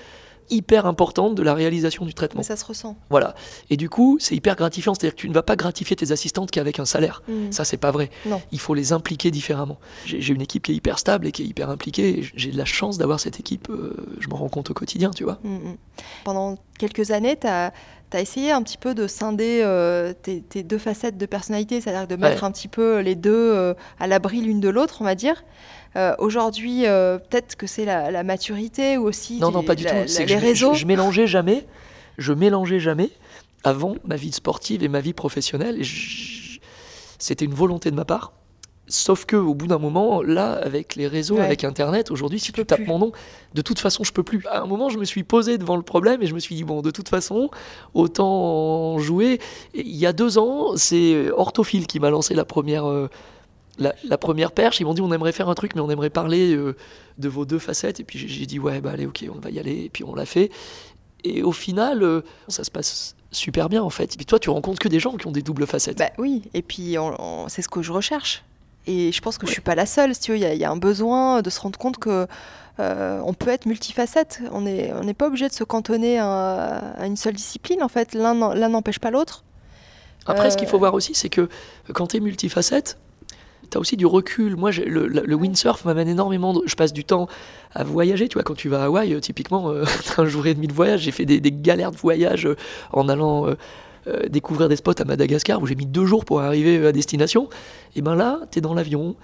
hyper 0.50 0.86
importante 0.86 1.36
de 1.36 1.44
la 1.44 1.54
réalisation 1.54 2.06
du 2.06 2.14
traitement. 2.14 2.40
mais 2.40 2.44
ça 2.44 2.56
se 2.56 2.66
ressent. 2.66 2.96
Voilà. 3.10 3.36
Et 3.70 3.78
du 3.78 3.90
coup, 3.90 4.18
c'est 4.20 4.36
hyper 4.36 4.56
gratifiant, 4.56 4.94
c'est-à-dire 4.94 5.16
que 5.16 5.22
tu 5.22 5.30
ne 5.30 5.34
vas 5.34 5.44
pas 5.44 5.56
gratifier 5.56 5.96
tes 5.96 6.12
assistantes 6.12 6.52
qu'avec 6.52 6.80
un 6.80 6.86
salaire. 6.86 7.24
Mm. 7.28 7.52
Ça, 7.52 7.66
c'est 7.66 7.78
pas 7.78 7.92
vrai. 7.92 8.10
Non. 8.26 8.42
Il 8.52 8.60
faut 8.60 8.74
les 8.74 8.94
impliquer 8.94 9.32
différemment. 9.32 9.80
J'ai 10.06 10.34
une 10.34 10.42
équipe 10.42 10.64
qui 10.64 10.72
est 10.72 10.76
hyper 10.76 11.00
stable 11.00 11.28
et 11.28 11.32
qui 11.32 11.44
est 11.44 11.46
hyper 11.46 11.70
impliquée. 11.70 12.30
J'ai 12.36 12.52
de 12.52 12.58
la 12.58 12.66
chance 12.66 12.98
d'avoir 12.98 13.20
cette 13.20 13.40
équipe. 13.40 13.70
euh, 13.70 13.96
je 14.20 14.28
m'en 14.30 14.36
rends 14.38 14.50
compte 14.50 14.70
au 14.70 14.74
quotidien, 14.74 15.12
tu 15.12 15.24
vois. 15.24 15.40
Mm, 15.44 15.56
mm. 15.56 15.78
Pendant 16.24 16.58
quelques 16.78 17.12
années, 17.12 17.38
tu 17.40 17.48
as, 17.48 17.72
essayé 18.14 18.52
un 18.52 18.62
petit 18.64 18.78
peu 18.78 18.96
de 18.96 19.08
scinder 19.08 19.60
euh, 19.64 20.14
tes, 20.14 20.42
tes 20.42 20.64
deux 20.64 20.78
facettes 20.78 21.18
de 21.18 21.26
personnalité, 21.26 21.82
c'est-à-dire 21.82 22.08
de 22.08 22.16
mettre 22.16 22.44
Ouais. 22.44 22.48
un 22.48 22.52
petit 22.52 22.70
peu 22.70 23.00
les 23.00 23.16
deux 23.16 23.34
euh, 23.34 23.74
à 24.00 24.08
l'abri 24.08 24.40
l'une 24.40 24.62
de 24.62 24.70
l'autre, 24.70 24.98
on 25.02 25.04
va 25.04 25.16
dire. 25.16 25.44
Euh, 25.96 26.14
Aujourd'hui, 26.20 26.86
euh, 26.86 27.18
peut-être 27.18 27.56
que 27.56 27.68
c'est 27.68 27.86
la, 27.86 28.12
la 28.12 28.24
maturité 28.24 28.98
ou 28.98 29.04
aussi 29.08 29.40
Non, 29.40 29.48
les, 29.50 29.54
non, 29.54 29.64
pas 29.64 29.76
du 29.76 29.84
la- 29.86 30.06
tout. 30.06 30.14
la- 30.20 30.26
les 30.26 30.36
réseaux. 30.38 30.74
Je, 30.74 30.80
je 30.82 30.86
mélangeais 30.86 31.28
jamais. 31.28 31.66
Je 32.18 32.34
mélangeais 32.34 32.80
jamais 32.80 33.10
avant 33.64 33.96
ma 34.06 34.16
vie 34.16 34.32
sportive 34.32 34.84
et 34.84 34.88
ma 34.88 35.00
vie 35.00 35.14
professionnelle. 35.14 35.82
C'était 37.20 37.46
une 37.46 37.54
volonté 37.54 37.92
de 37.92 37.96
ma 37.96 38.06
part. 38.06 38.34
Sauf 38.88 39.26
que 39.26 39.36
au 39.36 39.56
bout 39.56 39.66
d'un 39.66 39.80
moment, 39.80 40.22
là, 40.22 40.54
avec 40.54 40.96
les 40.96 41.08
réseaux, 41.08 41.38
Ouais. 41.38 41.42
avec 41.46 41.64
Internet, 41.64 42.12
aujourd'hui, 42.12 42.40
si 42.40 42.48
tu, 42.48 42.52
peux 42.52 42.66
tapes 42.66 42.82
plus. 42.82 42.88
mon 42.88 43.00
nom, 43.00 43.12
de 43.56 43.62
toute 43.64 43.80
façon, 43.80 44.04
je 44.04 44.12
peux 44.14 44.22
plus. 44.22 44.46
À 44.52 44.62
un 44.62 44.68
moment, 44.68 44.90
je 44.90 45.00
me 45.00 45.06
suis 45.06 45.24
posé 45.24 45.58
devant 45.58 45.76
le 45.76 45.82
problème 45.82 46.22
et 46.22 46.28
je 46.28 46.36
me 46.36 46.40
suis 46.40 46.54
dit 46.54 46.64
bon, 46.64 46.84
de 46.84 46.92
toute 46.92 47.10
façon, 47.10 47.50
autant 47.96 49.00
jouer. 49.00 49.40
Et 49.74 49.82
il 49.82 49.96
y 49.96 50.06
a 50.06 50.14
deux 50.14 50.38
ans, 50.38 50.76
c'est 50.78 51.32
Orthophile 51.32 51.88
qui 51.88 52.00
m'a 52.00 52.10
lancé 52.12 52.36
la 52.36 52.46
première. 52.46 52.86
euh, 52.88 53.10
la, 53.78 53.94
la 54.08 54.18
première 54.18 54.52
perche, 54.52 54.80
ils 54.80 54.86
m'ont 54.86 54.94
dit 54.94 55.02
on 55.02 55.12
aimerait 55.12 55.32
faire 55.32 55.50
un 55.50 55.56
truc, 55.56 55.76
mais 55.76 55.82
on 55.82 55.90
aimerait 55.90 56.10
parler 56.10 56.56
euh, 56.56 56.76
de 57.18 57.30
vos 57.30 57.46
deux 57.46 57.60
facettes. 57.60 58.00
Et 58.00 58.04
puis 58.04 58.20
j'ai- 58.20 58.46
dit 58.46 58.60
ouais, 58.60 58.82
bah 58.82 58.92
allez, 58.94 59.06
ok, 59.06 59.26
on 59.36 59.40
va 59.40 59.50
y 59.50 59.60
aller. 59.60 59.84
Et 59.86 59.90
puis 59.90 60.04
on 60.04 60.16
l'a 60.16 60.26
fait. 60.26 60.50
Et 61.24 61.42
au 61.44 61.52
final, 61.52 62.04
euh, 62.04 62.22
ça 62.48 62.64
se 62.64 62.72
passe 62.72 63.16
super 63.32 63.68
bien 63.70 63.84
en 63.84 63.90
fait. 63.90 64.14
Et 64.14 64.18
puis 64.18 64.26
toi, 64.26 64.40
tu 64.40 64.50
rencontres 64.50 64.80
que 64.80 64.88
des 64.88 65.00
gens 65.00 65.18
qui 65.18 65.28
ont 65.28 65.32
des 65.32 65.42
doubles 65.42 65.66
facettes. 65.68 65.98
Bah 65.98 66.12
oui, 66.18 66.44
et 66.54 66.62
puis 66.62 66.96
c'est 67.48 67.62
ce 67.62 67.68
que 67.70 67.82
je 67.82 67.92
recherche. 67.92 68.44
Et 68.88 69.12
je 69.12 69.20
pense 69.22 69.38
que 69.40 69.48
je 69.48 69.52
suis 69.52 69.62
pas 69.62 69.74
la 69.76 69.88
seule. 69.88 70.14
Si 70.14 70.32
il 70.32 70.38
y, 70.38 70.46
a- 70.46 70.54
il 70.54 70.60
y 70.60 70.64
a 70.66 70.70
un 70.72 70.78
besoin 70.78 71.42
de 71.42 71.50
se 71.50 71.60
rendre 71.60 71.78
compte 71.80 71.98
que 71.98 72.28
euh, 72.80 73.22
on 73.26 73.34
peut 73.34 73.50
être 73.50 73.66
multifacette. 73.66 74.42
On 74.52 74.62
n'est 74.62 74.94
on 74.94 75.12
pas 75.14 75.28
obligé 75.28 75.48
de 75.48 75.54
se 75.54 75.64
cantonner 75.64 76.20
à, 76.20 76.78
à 76.98 77.06
une 77.08 77.18
seule 77.18 77.34
discipline. 77.34 77.82
En 77.82 77.88
fait, 77.88 78.14
l'un 78.14 78.34
n'empêche 78.70 79.00
pas 79.00 79.10
l'autre. 79.12 79.44
Après, 80.28 80.50
ce 80.52 80.58
qu'il 80.58 80.68
faut 80.68 80.80
voir 80.80 80.94
aussi, 80.94 81.14
c'est 81.14 81.30
que 81.30 81.50
quand 81.94 82.08
tu 82.08 82.18
es 82.18 82.20
multifacette, 82.20 82.98
tu 83.70 83.78
as 83.78 83.80
aussi 83.82 83.98
du 83.98 84.06
recul. 84.06 84.56
Moi, 84.56 84.72
le, 84.72 85.08
le- 85.08 85.24
le 85.26 85.36
windsurf 85.36 85.86
m'amène 85.86 86.08
énormément. 86.08 86.54
de- 86.54 86.62
je 86.66 86.76
passe 86.76 86.94
du 86.94 87.04
temps 87.04 87.28
à 87.74 87.84
voyager. 87.84 88.28
Tu 88.28 88.34
vois, 88.36 88.44
quand 88.44 88.56
tu 88.56 88.70
vas 88.70 88.84
à 88.84 88.86
Hawaï, 88.86 89.14
euh, 89.14 89.20
typiquement, 89.20 89.70
euh, 89.72 89.84
un 90.18 90.26
jour 90.26 90.48
et 90.48 90.54
demi 90.54 90.68
de 90.68 90.74
voyage. 90.74 91.02
J'ai 91.02 91.12
fait 91.12 91.26
des, 91.26 91.40
des 91.40 91.52
galères 91.52 91.92
de 91.92 91.98
voyage 91.98 92.46
euh, 92.48 92.56
en 92.94 93.10
allant 93.10 93.48
euh, 93.48 93.56
découvrir 94.30 94.70
des 94.70 94.76
spots 94.76 95.02
à 95.02 95.06
Madagascar 95.06 95.62
où 95.62 95.66
j'ai 95.68 95.76
mis 95.76 95.86
deux 95.88 96.06
jours 96.06 96.26
pour 96.26 96.42
arriver 96.42 96.86
à 96.86 96.92
destination. 96.92 97.50
Et 97.96 98.02
ben 98.02 98.16
là, 98.16 98.40
tu 98.52 98.60
es 98.60 98.62
dans 98.62 98.74
l'avion. 98.74 99.16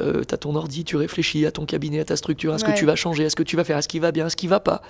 Euh, 0.00 0.24
t'as 0.24 0.38
ton 0.38 0.54
ordi, 0.56 0.82
tu 0.84 0.96
réfléchis 0.96 1.44
à 1.44 1.50
ton 1.52 1.66
cabinet, 1.66 2.00
à 2.00 2.04
ta 2.06 2.16
structure, 2.16 2.54
à 2.54 2.58
ce 2.58 2.64
Ouais. 2.64 2.72
que 2.72 2.78
tu 2.78 2.86
vas 2.86 2.96
changer, 2.96 3.26
à 3.26 3.30
ce 3.30 3.36
que 3.36 3.42
tu 3.42 3.54
vas 3.56 3.64
faire, 3.64 3.76
à 3.76 3.82
ce 3.82 3.88
qui 3.88 3.98
va 3.98 4.12
bien, 4.12 4.26
à 4.26 4.30
ce 4.30 4.36
qui 4.36 4.46
va 4.46 4.58
pas. 4.58 4.80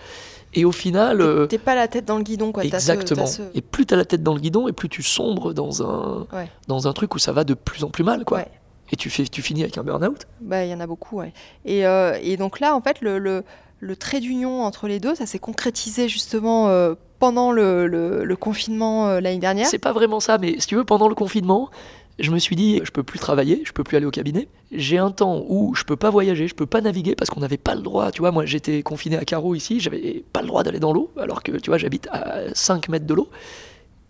Et 0.55 0.65
au 0.65 0.71
final, 0.71 1.21
euh, 1.21 1.47
T'es 1.47 1.59
pas 1.59 1.75
la 1.75 1.89
tête 1.89 2.05
dans 2.05 2.17
le 2.17 2.23
guidon, 2.23 2.53
quoi. 2.53 2.63
Ce- 2.63 2.69
Exactement. 2.69 3.27
ce- 3.27 3.43
Et 3.55 3.61
plus 3.61 3.87
tu 3.87 3.95
as 3.95 3.97
la 3.97 4.05
tête 4.05 4.23
dans 4.23 4.35
le 4.35 4.41
guidon, 4.41 4.69
et 4.69 4.73
plus 4.73 4.89
tu 4.89 5.03
sombres 5.03 5.53
dans 5.53 5.83
un, 5.83 6.27
Ouais. 6.33 6.49
dans 6.69 6.87
un 6.87 6.93
truc 6.93 7.13
où 7.17 7.19
ça 7.19 7.33
va 7.33 7.43
de 7.43 7.55
plus 7.55 7.83
en 7.83 7.89
plus 7.91 8.05
mal. 8.05 8.25
quoi. 8.25 8.39
Ouais. 8.39 8.47
Et 8.93 8.97
tu, 8.97 9.09
fais, 9.11 9.24
tu 9.24 9.43
finis 9.43 9.62
avec 9.62 9.78
un 9.78 9.82
burn-out? 9.84 10.26
Bah, 10.41 10.64
il 10.64 10.70
y 10.70 10.74
en 10.74 10.80
a 10.80 10.86
beaucoup, 10.86 11.18
ouais. 11.18 11.32
Et, 11.64 11.86
euh, 11.86 12.18
et 12.22 12.36
donc 12.36 12.59
là, 12.61 12.74
en 12.74 12.80
fait, 12.80 13.01
le, 13.01 13.18
le, 13.18 13.45
le 13.78 13.97
trait 13.97 14.20
d'union 14.20 14.62
entre 14.64 14.88
les 14.88 14.99
deux, 15.01 15.14
ça 15.14 15.26
s'est 15.26 15.38
concrétisé 15.38 16.09
justement 16.09 16.68
euh, 16.68 16.95
pendant 17.18 17.53
le, 17.53 17.86
le- 17.86 18.24
le 18.24 18.36
confinement 18.36 19.09
euh, 19.09 19.20
l'année 19.20 19.38
dernière. 19.38 19.66
C'est 19.66 19.78
pas 19.78 19.93
vraiment 19.93 20.18
ça, 20.20 20.38
mais 20.38 20.57
si 20.59 20.66
tu 20.66 20.74
veux, 20.76 20.84
pendant 20.84 21.09
le 21.09 21.14
confinement, 21.14 21.70
je 22.18 22.30
me 22.32 22.38
suis 22.38 22.57
dit, 22.57 22.80
je 22.84 22.91
peux 22.91 23.03
plus 23.05 23.18
travailler, 23.18 23.62
je 23.64 23.72
peux 23.72 23.84
plus 23.84 23.97
aller 23.97 24.07
au 24.07 24.11
cabinet. 24.11 24.49
J'ai 24.72 24.99
un 24.99 25.11
temps 25.11 25.43
où 25.49 25.74
je 25.74 25.84
peux 25.84 25.97
pas 25.97 26.11
voyager, 26.11 26.49
je 26.49 26.55
peux 26.55 26.66
pas 26.66 26.80
naviguer 26.80 27.14
parce 27.14 27.30
qu'on 27.30 27.41
n'avait 27.41 27.57
pas 27.57 27.74
le 27.74 27.80
droit. 27.82 28.11
Tu 28.11 28.20
vois, 28.20 28.30
moi 28.32 28.45
j'étais 28.45 28.82
confiné 28.82 29.16
à 29.16 29.24
Carreau 29.24 29.55
ici, 29.55 29.80
j'avais 29.80 30.22
pas 30.32 30.41
le 30.43 30.49
droit 30.49 30.62
d'aller 30.62 30.80
dans 30.80 30.93
l'eau, 30.93 31.11
alors 31.18 31.43
que 31.43 31.53
tu 31.53 31.70
vois, 31.70 31.78
j'habite 31.78 32.09
à 32.12 32.53
5 32.55 32.88
mètres 32.88 33.07
de 33.07 33.14
l'eau. 33.14 33.28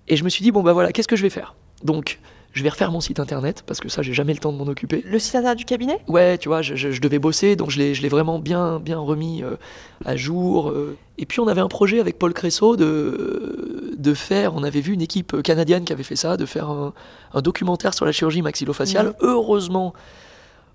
Et 0.09 0.17
je 0.17 0.25
me 0.25 0.29
suis 0.29 0.43
dit, 0.43 0.51
bon 0.51 0.63
bah 0.63 0.73
voilà, 0.73 0.91
qu'est-ce 0.91 1.07
que 1.09 1.17
je 1.17 1.23
vais 1.23 1.31
faire? 1.31 1.55
Donc, 1.85 2.19
je 2.53 2.63
vais 2.63 2.69
refaire 2.69 2.91
mon 2.91 3.01
site 3.01 3.21
internet 3.21 3.63
parce 3.67 3.79
que 3.81 3.89
ça, 3.89 4.03
j'ai 4.03 4.13
jamais 4.13 4.33
le 4.33 4.39
temps 4.41 4.53
de 4.53 4.59
m'en 4.59 4.67
occuper. 4.67 5.03
Le 5.07 5.19
site 5.19 5.35
internet 5.37 5.59
du 5.59 5.65
cabinet? 5.65 5.99
Ouais, 6.09 6.37
tu 6.39 6.49
vois, 6.49 6.63
je, 6.63 6.75
je- 6.75 6.91
je 6.91 7.01
devais 7.01 7.19
bosser, 7.19 7.55
donc 7.57 7.71
je 7.71 7.79
l'ai, 7.79 8.09
vraiment 8.09 8.39
bien, 8.39 8.81
bien 8.81 8.99
remis 8.99 9.43
euh, 9.43 9.57
à 10.05 10.17
jour. 10.17 10.71
euh. 10.71 10.97
Et 11.19 11.27
puis 11.27 11.41
on 11.41 11.47
avait 11.49 11.61
un 11.61 11.69
projet 11.69 12.01
avec 12.01 12.19
Paul 12.19 12.33
Cressot 12.33 12.77
de, 12.77 13.95
de 13.97 14.15
faire, 14.15 14.55
on 14.55 14.63
avait 14.65 14.81
vu 14.81 14.93
une 14.95 15.03
équipe 15.03 15.43
canadienne 15.43 15.85
qui 15.85 15.93
avait 15.93 16.03
fait 16.03 16.17
ça, 16.17 16.37
de 16.37 16.47
faire 16.47 16.69
un, 16.71 16.93
un 17.35 17.43
documentaire 17.43 17.95
sur 17.95 18.05
la 18.07 18.13
chirurgie 18.13 18.43
maxillofaciale. 18.43 19.07
Mhm. 19.09 19.15
Heureusement, 19.21 19.95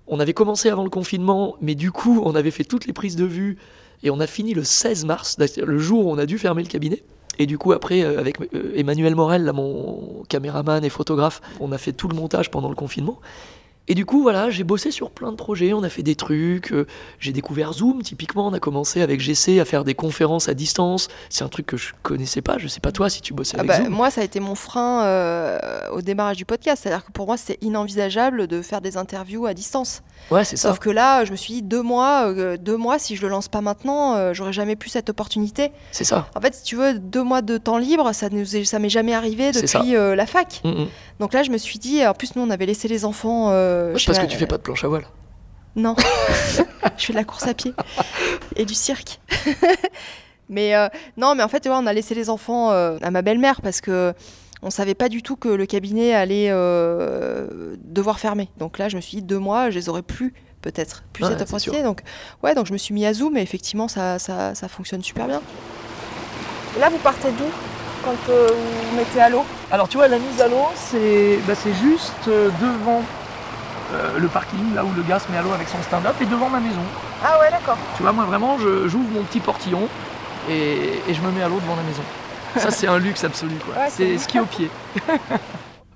on 0.06 0.20
avait 0.20 0.34
commencé 0.34 0.70
avant 0.70 0.84
le 0.84 0.90
confinement, 0.90 1.56
mais 1.60 1.74
du 1.74 1.90
coup, 1.90 2.22
on 2.24 2.34
avait 2.36 2.52
fait 2.52 2.64
toutes 2.64 2.86
les 2.86 2.92
prises 2.92 3.16
de 3.16 3.24
vue 3.24 3.58
et 4.02 4.10
on 4.10 4.20
a 4.20 4.26
fini 4.26 4.54
le 4.54 4.62
16 4.62 5.04
mars, 5.04 5.36
le 5.58 5.78
jour 5.78 6.06
où 6.06 6.10
on 6.12 6.18
a 6.18 6.26
dû 6.26 6.38
fermer 6.38 6.62
le 6.62 6.68
cabinet. 6.68 7.02
Et 7.38 7.46
du 7.46 7.58
coup, 7.58 7.72
après, 7.72 8.02
euh, 8.02 8.18
avec 8.18 8.40
euh, 8.40 8.72
Emmanuel 8.76 9.14
Morel, 9.14 9.44
là, 9.44 9.52
mon 9.52 10.22
caméraman 10.28 10.84
et 10.84 10.88
photographe, 10.88 11.40
on 11.60 11.72
a 11.72 11.78
fait 11.78 11.92
tout 11.92 12.08
le 12.08 12.14
montage 12.14 12.50
pendant 12.50 12.68
le 12.68 12.74
confinement. 12.74 13.18
Et 13.88 13.94
du 13.94 14.04
coup, 14.04 14.22
voilà, 14.22 14.50
j'ai 14.50 14.64
bossé 14.64 14.90
sur 14.90 15.10
plein 15.10 15.30
de 15.30 15.36
projets, 15.36 15.72
on 15.72 15.84
a 15.84 15.88
fait 15.88 16.02
des 16.02 16.16
trucs, 16.16 16.72
euh, 16.72 16.86
j'ai 17.20 17.32
découvert 17.32 17.72
Zoom, 17.72 18.02
typiquement, 18.02 18.48
on 18.48 18.52
a 18.52 18.58
commencé 18.58 19.00
avec 19.00 19.20
GC 19.20 19.60
à 19.60 19.64
faire 19.64 19.84
des 19.84 19.94
conférences 19.94 20.48
à 20.48 20.54
distance. 20.54 21.06
C'est 21.28 21.44
un 21.44 21.48
truc 21.48 21.66
que 21.66 21.76
je 21.76 21.92
connaissais 22.02 22.42
pas, 22.42 22.58
je 22.58 22.66
sais 22.66 22.80
pas 22.80 22.90
toi 22.90 23.08
si 23.08 23.20
tu 23.20 23.32
bossais 23.32 23.56
Ah 23.56 23.60
avec 23.60 23.70
bah, 23.70 23.84
Zoom. 23.84 23.88
Moi, 23.90 24.10
ça 24.10 24.22
a 24.22 24.24
été 24.24 24.40
mon 24.40 24.56
frein 24.56 25.04
euh, 25.04 25.58
au 25.92 26.02
démarrage 26.02 26.36
du 26.36 26.44
podcast. 26.44 26.82
C'est-à-dire 26.82 27.04
que 27.04 27.12
pour 27.12 27.26
moi, 27.26 27.36
c'était 27.36 27.64
inenvisageable 27.64 28.48
de 28.48 28.60
faire 28.60 28.80
des 28.80 28.96
interviews 28.96 29.46
à 29.46 29.54
distance. 29.54 30.02
Ouais, 30.32 30.44
c'est 30.44 30.56
ça. 30.56 30.70
Sauf 30.70 30.80
que 30.80 30.90
là, 30.90 31.24
je 31.24 31.30
me 31.30 31.36
suis 31.36 31.54
dit, 31.54 31.62
deux 31.62 31.82
mois, 31.82 32.26
euh, 32.26 32.56
deux 32.56 32.76
mois 32.76 32.98
si 32.98 33.14
je 33.14 33.22
le 33.22 33.28
lance 33.28 33.46
pas 33.46 33.60
maintenant, 33.60 34.32
j'aurais 34.32 34.52
jamais 34.52 34.74
pu 34.74 34.88
cette 34.88 35.10
opportunité. 35.10 35.70
C'est 35.92 36.04
ça. 36.04 36.28
En 36.34 36.40
fait, 36.40 36.54
si 36.54 36.64
tu 36.64 36.74
veux, 36.74 36.98
deux 36.98 37.22
mois 37.22 37.42
de 37.42 37.56
temps 37.56 37.78
libre, 37.78 38.12
ça 38.12 38.30
nous 38.30 38.56
est, 38.56 38.64
ça 38.64 38.80
m'est 38.80 38.88
jamais 38.88 39.14
arrivé 39.14 39.52
C'est 39.52 39.62
depuis 39.62 39.92
la 39.92 40.26
fac. 40.26 40.60
Mm, 40.64 40.70
mm. 40.70 40.86
Donc 41.20 41.32
là, 41.32 41.42
je 41.42 41.50
me 41.50 41.58
suis 41.58 41.78
dit, 41.78 42.06
en 42.06 42.12
plus, 42.14 42.36
nous, 42.36 42.42
on 42.42 42.50
avait 42.50 42.66
laissé 42.66 42.88
les 42.88 43.04
enfants. 43.04 43.50
euh, 43.50 43.92
parce 43.92 44.18
que 44.18 44.26
tu 44.26 44.36
fais 44.36 44.46
pas 44.46 44.58
de 44.58 44.62
planche 44.62 44.84
à 44.84 44.88
voile. 44.88 45.06
Non, 45.76 45.94
je 46.96 47.04
fais 47.04 47.12
de 47.12 47.18
la 47.18 47.24
course 47.24 47.46
à 47.46 47.52
pied 47.54 47.74
et 48.56 48.64
du 48.64 48.72
cirque. 48.74 49.20
mais 50.48 50.74
euh, 50.74 50.88
non, 51.18 51.34
mais 51.34 51.42
en 51.42 51.48
fait, 51.48 51.66
ouais, 51.66 51.74
on 51.74 51.86
a 51.86 51.92
laissé 51.92 52.14
les 52.14 52.30
enfants 52.30 52.70
euh, 52.70 52.96
à 53.02 53.10
ma 53.10 53.20
belle-mère 53.20 53.60
parce 53.60 53.82
que 53.82 54.14
on 54.62 54.70
savait 54.70 54.94
pas 54.94 55.10
du 55.10 55.22
tout 55.22 55.36
que 55.36 55.48
le 55.48 55.66
cabinet 55.66 56.14
allait 56.14 56.48
euh, 56.48 57.76
devoir 57.84 58.18
fermer. 58.18 58.48
Donc 58.58 58.78
là, 58.78 58.88
je 58.88 58.96
me 58.96 59.02
suis 59.02 59.18
dit 59.18 59.22
deux 59.22 59.38
mois, 59.38 59.68
je 59.68 59.78
les 59.78 59.90
aurais 59.90 60.02
plus 60.02 60.32
peut-être 60.62 61.02
plus 61.12 61.24
Ouais, 61.24 61.30
cette 61.30 61.42
opportunité. 61.42 61.82
Donc 61.82 62.00
ouais, 62.42 62.54
donc 62.54 62.66
je 62.66 62.72
me 62.72 62.78
suis 62.78 62.94
mis 62.94 63.04
à 63.04 63.12
Zoom 63.12 63.36
et 63.36 63.42
effectivement, 63.42 63.86
ça, 63.86 64.18
ça, 64.18 64.54
ça 64.54 64.68
fonctionne 64.68 65.02
super 65.02 65.26
bien. 65.26 65.42
Et 66.76 66.80
là, 66.80 66.88
vous 66.88 66.98
partez 66.98 67.28
d'où? 67.32 67.44
Quand 68.06 68.32
euh, 68.32 68.46
vous 68.48 68.96
mettez 68.96 69.20
à 69.20 69.28
l'eau 69.28 69.44
Alors 69.70 69.88
tu 69.88 69.96
vois, 69.96 70.06
la 70.08 70.18
mise 70.18 70.40
à 70.40 70.46
l'eau, 70.48 70.66
c'est 70.76 71.38
bah, 71.46 71.54
c'est 71.54 71.74
juste 71.74 72.28
euh, 72.28 72.48
devant 72.60 73.02
euh, 73.92 74.18
le 74.18 74.28
parking, 74.28 74.74
là 74.74 74.84
où 74.84 74.92
le 74.96 75.02
gars 75.02 75.18
se 75.18 75.30
met 75.30 75.38
à 75.38 75.42
l'eau 75.42 75.52
avec 75.52 75.68
son 75.68 75.82
stand-up, 75.82 76.14
et 76.20 76.26
devant 76.26 76.48
ma 76.48 76.60
maison. 76.60 76.80
Ah 77.24 77.38
ouais, 77.40 77.50
d'accord. 77.50 77.76
Tu 77.96 78.02
vois, 78.02 78.12
moi 78.12 78.24
vraiment, 78.24 78.58
je- 78.58 78.86
j'ouvre 78.88 79.08
mon 79.12 79.22
petit 79.22 79.40
portillon 79.40 79.88
et, 80.48 81.00
et 81.08 81.14
je 81.14 81.20
me 81.22 81.30
mets 81.32 81.42
à 81.42 81.48
l'eau 81.48 81.58
devant 81.60 81.76
la 81.76 81.82
maison. 81.82 82.02
Ça, 82.56 82.70
c'est 82.70 82.86
un 82.86 82.98
luxe 82.98 83.22
absolu, 83.24 83.54
quoi. 83.64 83.74
Ouais, 83.82 83.88
c'est 83.90 84.16
ski 84.18 84.40
au 84.40 84.46
pied. 84.46 84.70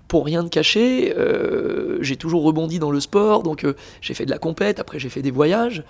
Pour 0.09 0.25
rien 0.27 0.43
de 0.43 0.49
cacher, 0.49 1.15
euh, 1.17 1.99
j'ai 2.01 2.17
toujours 2.17 2.43
rebondi 2.43 2.81
dans 2.81 2.91
le 2.91 2.99
sport, 2.99 3.45
donc 3.45 3.65
euh, 3.65 3.77
j'ai 4.01 4.13
fait 4.15 4.25
de 4.27 4.31
la 4.31 4.39
compète, 4.39 4.81
après 4.81 4.99
j'ai 4.99 5.09
fait 5.09 5.23
des 5.23 5.31
voyages. 5.31 5.85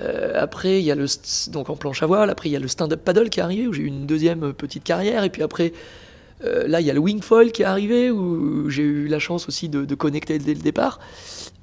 Euh, 0.00 0.32
après, 0.34 0.80
il 0.80 0.84
y 0.84 0.90
a 0.90 0.94
le 0.94 1.06
donc 1.50 1.70
en 1.70 1.76
planche 1.76 2.02
à 2.02 2.06
voile. 2.06 2.30
Après, 2.30 2.48
il 2.48 2.52
y 2.52 2.56
a 2.56 2.60
le 2.60 2.68
stand-up 2.68 3.02
paddle 3.04 3.30
qui 3.30 3.40
est 3.40 3.42
arrivé 3.42 3.66
où 3.66 3.72
j'ai 3.72 3.82
eu 3.82 3.86
une 3.86 4.06
deuxième 4.06 4.44
euh, 4.44 4.52
petite 4.52 4.84
carrière. 4.84 5.24
Et 5.24 5.30
puis 5.30 5.42
après, 5.42 5.72
euh, 6.44 6.68
là, 6.68 6.80
il 6.80 6.86
y 6.86 6.90
a 6.90 6.94
le 6.94 7.00
wing 7.00 7.22
foil 7.22 7.52
qui 7.52 7.62
est 7.62 7.66
arrivé 7.66 8.10
où 8.10 8.68
j'ai 8.68 8.82
eu 8.82 9.08
la 9.08 9.18
chance 9.18 9.48
aussi 9.48 9.68
de, 9.68 9.84
de 9.84 9.94
connecter 9.94 10.38
dès 10.38 10.54
le 10.54 10.60
départ. 10.60 11.00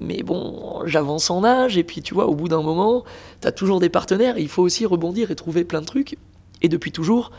Mais 0.00 0.22
bon, 0.22 0.82
j'avance 0.86 1.30
en 1.30 1.44
âge 1.44 1.78
et 1.78 1.84
puis 1.84 2.02
tu 2.02 2.14
vois, 2.14 2.26
au 2.26 2.34
bout 2.34 2.48
d'un 2.48 2.62
moment, 2.62 3.04
tu 3.40 3.46
as 3.46 3.52
toujours 3.52 3.78
des 3.78 3.88
partenaires. 3.88 4.38
Il 4.38 4.48
faut 4.48 4.62
aussi 4.62 4.84
rebondir 4.86 5.30
et 5.30 5.36
trouver 5.36 5.64
plein 5.64 5.80
de 5.80 5.86
trucs. 5.86 6.16
Et 6.62 6.68
depuis 6.68 6.90
toujours, 6.90 7.30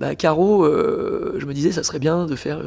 bah, 0.00 0.14
Caro, 0.14 0.64
je 0.64 1.44
me 1.44 1.52
disais, 1.52 1.72
ça 1.72 1.82
serait 1.82 1.98
bien 1.98 2.24
de 2.24 2.36
faire 2.36 2.62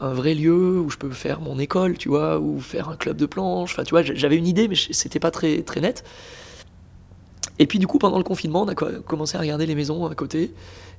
un 0.00 0.12
vrai 0.12 0.34
lieu 0.34 0.78
où 0.78 0.90
je 0.90 0.96
peux 0.96 1.10
faire 1.10 1.40
mon 1.40 1.58
école, 1.58 1.98
tu 1.98 2.08
vois, 2.08 2.38
ou 2.38 2.60
faire 2.60 2.88
un 2.88 2.96
club 2.96 3.16
de 3.16 3.26
planche. 3.26 3.72
Enfin, 3.72 3.84
tu 3.84 3.90
vois, 3.90 4.02
j'avais 4.02 4.36
une 4.36 4.46
idée, 4.46 4.68
mais 4.68 4.76
c'était 4.76 5.20
pas 5.20 5.30
très, 5.30 5.62
très 5.62 5.80
net. 5.80 6.04
Et 7.58 7.66
puis 7.66 7.78
du 7.78 7.86
coup, 7.86 7.98
pendant 7.98 8.18
le 8.18 8.24
confinement, 8.24 8.62
on 8.62 8.68
a 8.68 8.74
co- 8.74 9.00
commencé 9.06 9.36
à 9.36 9.40
regarder 9.40 9.66
les 9.66 9.74
maisons 9.74 10.06
à 10.06 10.14
côté 10.14 10.52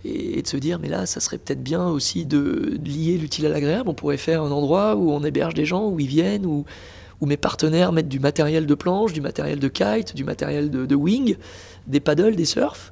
et, 0.06 0.42
de 0.42 0.48
se 0.48 0.58
dire, 0.58 0.80
mais 0.80 0.90
là, 0.90 1.06
ça 1.06 1.20
serait 1.20 1.38
peut-être 1.38 1.64
bien 1.64 1.88
aussi 1.88 2.26
de, 2.26 2.78
lier 2.84 3.18
l'utile 3.18 3.46
à 3.46 3.50
l'agréable. 3.50 3.90
On 3.90 3.94
pourrait 3.94 4.18
faire 4.18 4.44
un 4.44 4.52
endroit 4.52 4.96
où 4.96 5.12
on 5.12 5.24
héberge 5.24 5.54
des 5.54 5.66
gens, 5.66 5.88
où 5.88 6.00
ils 6.00 6.08
viennent, 6.08 6.46
où, 6.46 6.66
mes 7.22 7.38
partenaires 7.38 7.92
mettent 7.92 8.10
du 8.10 8.20
matériel 8.20 8.68
de 8.68 8.76
planche, 8.76 9.12
du 9.12 9.22
matériel 9.22 9.60
de 9.60 9.68
kite, 9.68 10.16
du 10.16 10.24
matériel 10.24 10.70
de, 10.70 10.96
wing, 10.96 11.36
des 11.88 12.00
paddles, 12.00 12.36
des 12.36 12.46
surfs. 12.46 12.92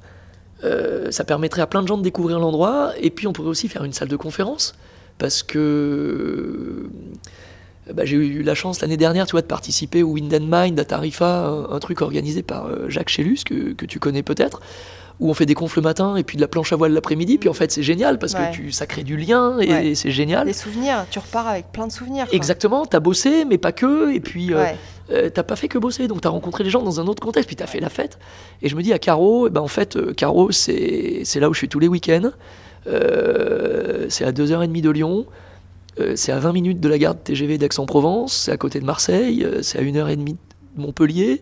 Euh, 0.64 1.10
ça 1.12 1.22
permettrait 1.22 1.62
à 1.62 1.66
plein 1.66 1.82
de 1.82 1.86
gens 1.86 1.96
de 1.96 2.02
découvrir 2.02 2.40
l'endroit. 2.40 2.92
Et 3.00 3.10
puis 3.10 3.28
on 3.28 3.32
pourrait 3.32 3.50
aussi 3.50 3.68
faire 3.68 3.84
une 3.84 3.92
salle 3.92 4.08
de 4.08 4.16
conférence. 4.16 4.74
Parce 5.18 5.42
que 5.44 6.90
bah, 7.92 8.04
j'ai 8.04 8.16
eu 8.16 8.42
la 8.42 8.54
chance 8.54 8.80
l'année 8.80 8.96
dernière 8.96 9.26
tu 9.26 9.32
vois, 9.32 9.42
de 9.42 9.46
participer 9.46 10.02
au 10.02 10.08
Wind 10.12 10.32
and 10.34 10.46
Mind 10.50 10.78
à 10.80 10.84
Tarifa, 10.84 11.46
un, 11.46 11.70
un 11.70 11.78
truc 11.78 12.02
organisé 12.02 12.42
par 12.42 12.66
euh, 12.66 12.88
Jacques 12.88 13.08
Chélus, 13.10 13.38
que, 13.44 13.72
que 13.74 13.86
tu 13.86 13.98
connais 13.98 14.22
peut-être, 14.22 14.60
où 15.20 15.30
on 15.30 15.34
fait 15.34 15.46
des 15.46 15.54
confs 15.54 15.76
le 15.76 15.82
matin 15.82 16.16
et 16.16 16.24
puis 16.24 16.36
de 16.36 16.42
la 16.42 16.48
planche 16.48 16.72
à 16.72 16.76
voile 16.76 16.92
l'après-midi. 16.92 17.38
Puis 17.38 17.48
en 17.48 17.54
fait, 17.54 17.70
c'est 17.72 17.82
génial 17.82 18.18
parce 18.18 18.34
Ouais. 18.34 18.50
que 18.50 18.56
tu, 18.56 18.72
ça 18.72 18.86
crée 18.86 19.02
du 19.02 19.16
lien 19.16 19.58
et, 19.60 19.68
Ouais. 19.70 19.94
c'est 19.94 20.10
génial. 20.10 20.46
Des 20.46 20.52
souvenirs, 20.52 21.06
tu 21.10 21.18
repars 21.18 21.46
avec 21.48 21.72
plein 21.72 21.86
de 21.86 21.92
souvenirs. 21.92 22.26
quoi. 22.26 22.34
Exactement, 22.36 22.84
t'as 22.86 23.00
bossé, 23.00 23.44
mais 23.46 23.56
pas 23.58 23.72
que. 23.72 24.12
Et 24.14 24.20
puis, 24.20 24.52
euh, 24.52 24.58
Ouais. 24.60 24.76
euh, 25.12 25.30
t'as 25.30 25.42
pas 25.42 25.56
fait 25.56 25.68
que 25.68 25.78
bosser, 25.78 26.06
donc 26.08 26.20
t'as 26.20 26.28
rencontré 26.28 26.64
les 26.64 26.70
gens 26.70 26.82
dans 26.82 27.00
un 27.00 27.06
autre 27.06 27.22
contexte, 27.22 27.46
puis 27.46 27.56
t'as 27.56 27.66
fait 27.66 27.80
la 27.80 27.88
fête. 27.88 28.18
Et 28.62 28.68
je 28.68 28.76
me 28.76 28.82
dis 28.82 28.92
à 28.92 28.98
Caro, 28.98 29.46
eh 29.46 29.50
ben 29.50 29.60
en 29.62 29.68
fait, 29.68 29.96
euh, 29.96 30.12
Caro, 30.12 30.50
c'est 30.52 31.24
là 31.36 31.48
où 31.48 31.54
je 31.54 31.58
suis 31.58 31.68
tous 31.68 31.78
les 31.78 31.88
week-ends. 31.88 32.30
Euh, 32.88 34.06
c'est 34.08 34.24
à 34.24 34.32
2h30 34.32 34.80
de 34.80 34.90
Lyon. 34.90 35.26
Euh, 35.98 36.12
c'est 36.16 36.32
à 36.32 36.38
20 36.38 36.52
minutes 36.52 36.80
de 36.80 36.88
la 36.88 36.98
gare 36.98 37.14
de 37.14 37.20
TGV 37.20 37.58
d'Aix-en-Provence, 37.58 38.34
c'est 38.34 38.52
à 38.52 38.56
côté 38.56 38.80
de 38.80 38.84
Marseille, 38.84 39.44
euh, 39.44 39.62
c'est 39.62 39.78
à 39.78 39.82
1h30 39.82 40.24
de 40.24 40.34
Montpellier, 40.76 41.40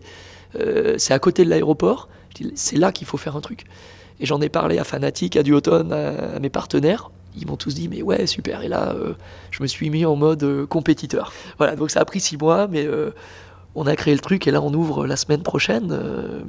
euh, 0.59 0.95
c'est 0.97 1.13
à 1.13 1.19
côté 1.19 1.43
de 1.43 1.49
l'aéroport. 1.49 2.07
C'est 2.55 2.77
là 2.77 2.91
qu'il 2.91 3.07
faut 3.07 3.17
faire 3.17 3.35
un 3.35 3.41
truc. 3.41 3.65
Et 4.19 4.25
j'en 4.25 4.39
ai 4.41 4.49
parlé 4.49 4.77
à 4.77 4.83
Fanatic, 4.83 5.35
à 5.37 5.43
Duotone, 5.43 5.91
à, 5.91 6.35
à 6.35 6.39
mes 6.39 6.49
partenaires. 6.49 7.11
Ils 7.37 7.47
m'ont 7.47 7.57
tous 7.57 7.75
dit, 7.75 7.89
mais 7.89 8.01
ouais, 8.01 8.27
super. 8.27 8.61
Et 8.61 8.69
là, 8.69 8.93
euh, 8.95 9.13
je 9.51 9.61
me 9.61 9.67
suis 9.67 9.89
mis 9.89 10.05
en 10.05 10.15
mode 10.15 10.43
euh, 10.43 10.65
compétiteur. 10.65 11.33
Voilà, 11.57 11.75
donc 11.75 11.91
ça 11.91 11.99
a 11.99 12.05
pris 12.05 12.21
six 12.21 12.37
mois, 12.37 12.67
mais 12.69 12.85
euh, 12.85 13.11
on 13.75 13.87
a 13.87 13.95
créé 13.97 14.13
le 14.13 14.21
truc 14.21 14.47
et 14.47 14.51
là, 14.51 14.61
on 14.61 14.73
ouvre 14.73 15.05
la 15.05 15.17
semaine 15.17 15.41
prochaine. 15.43 15.91
euh, 15.91 16.39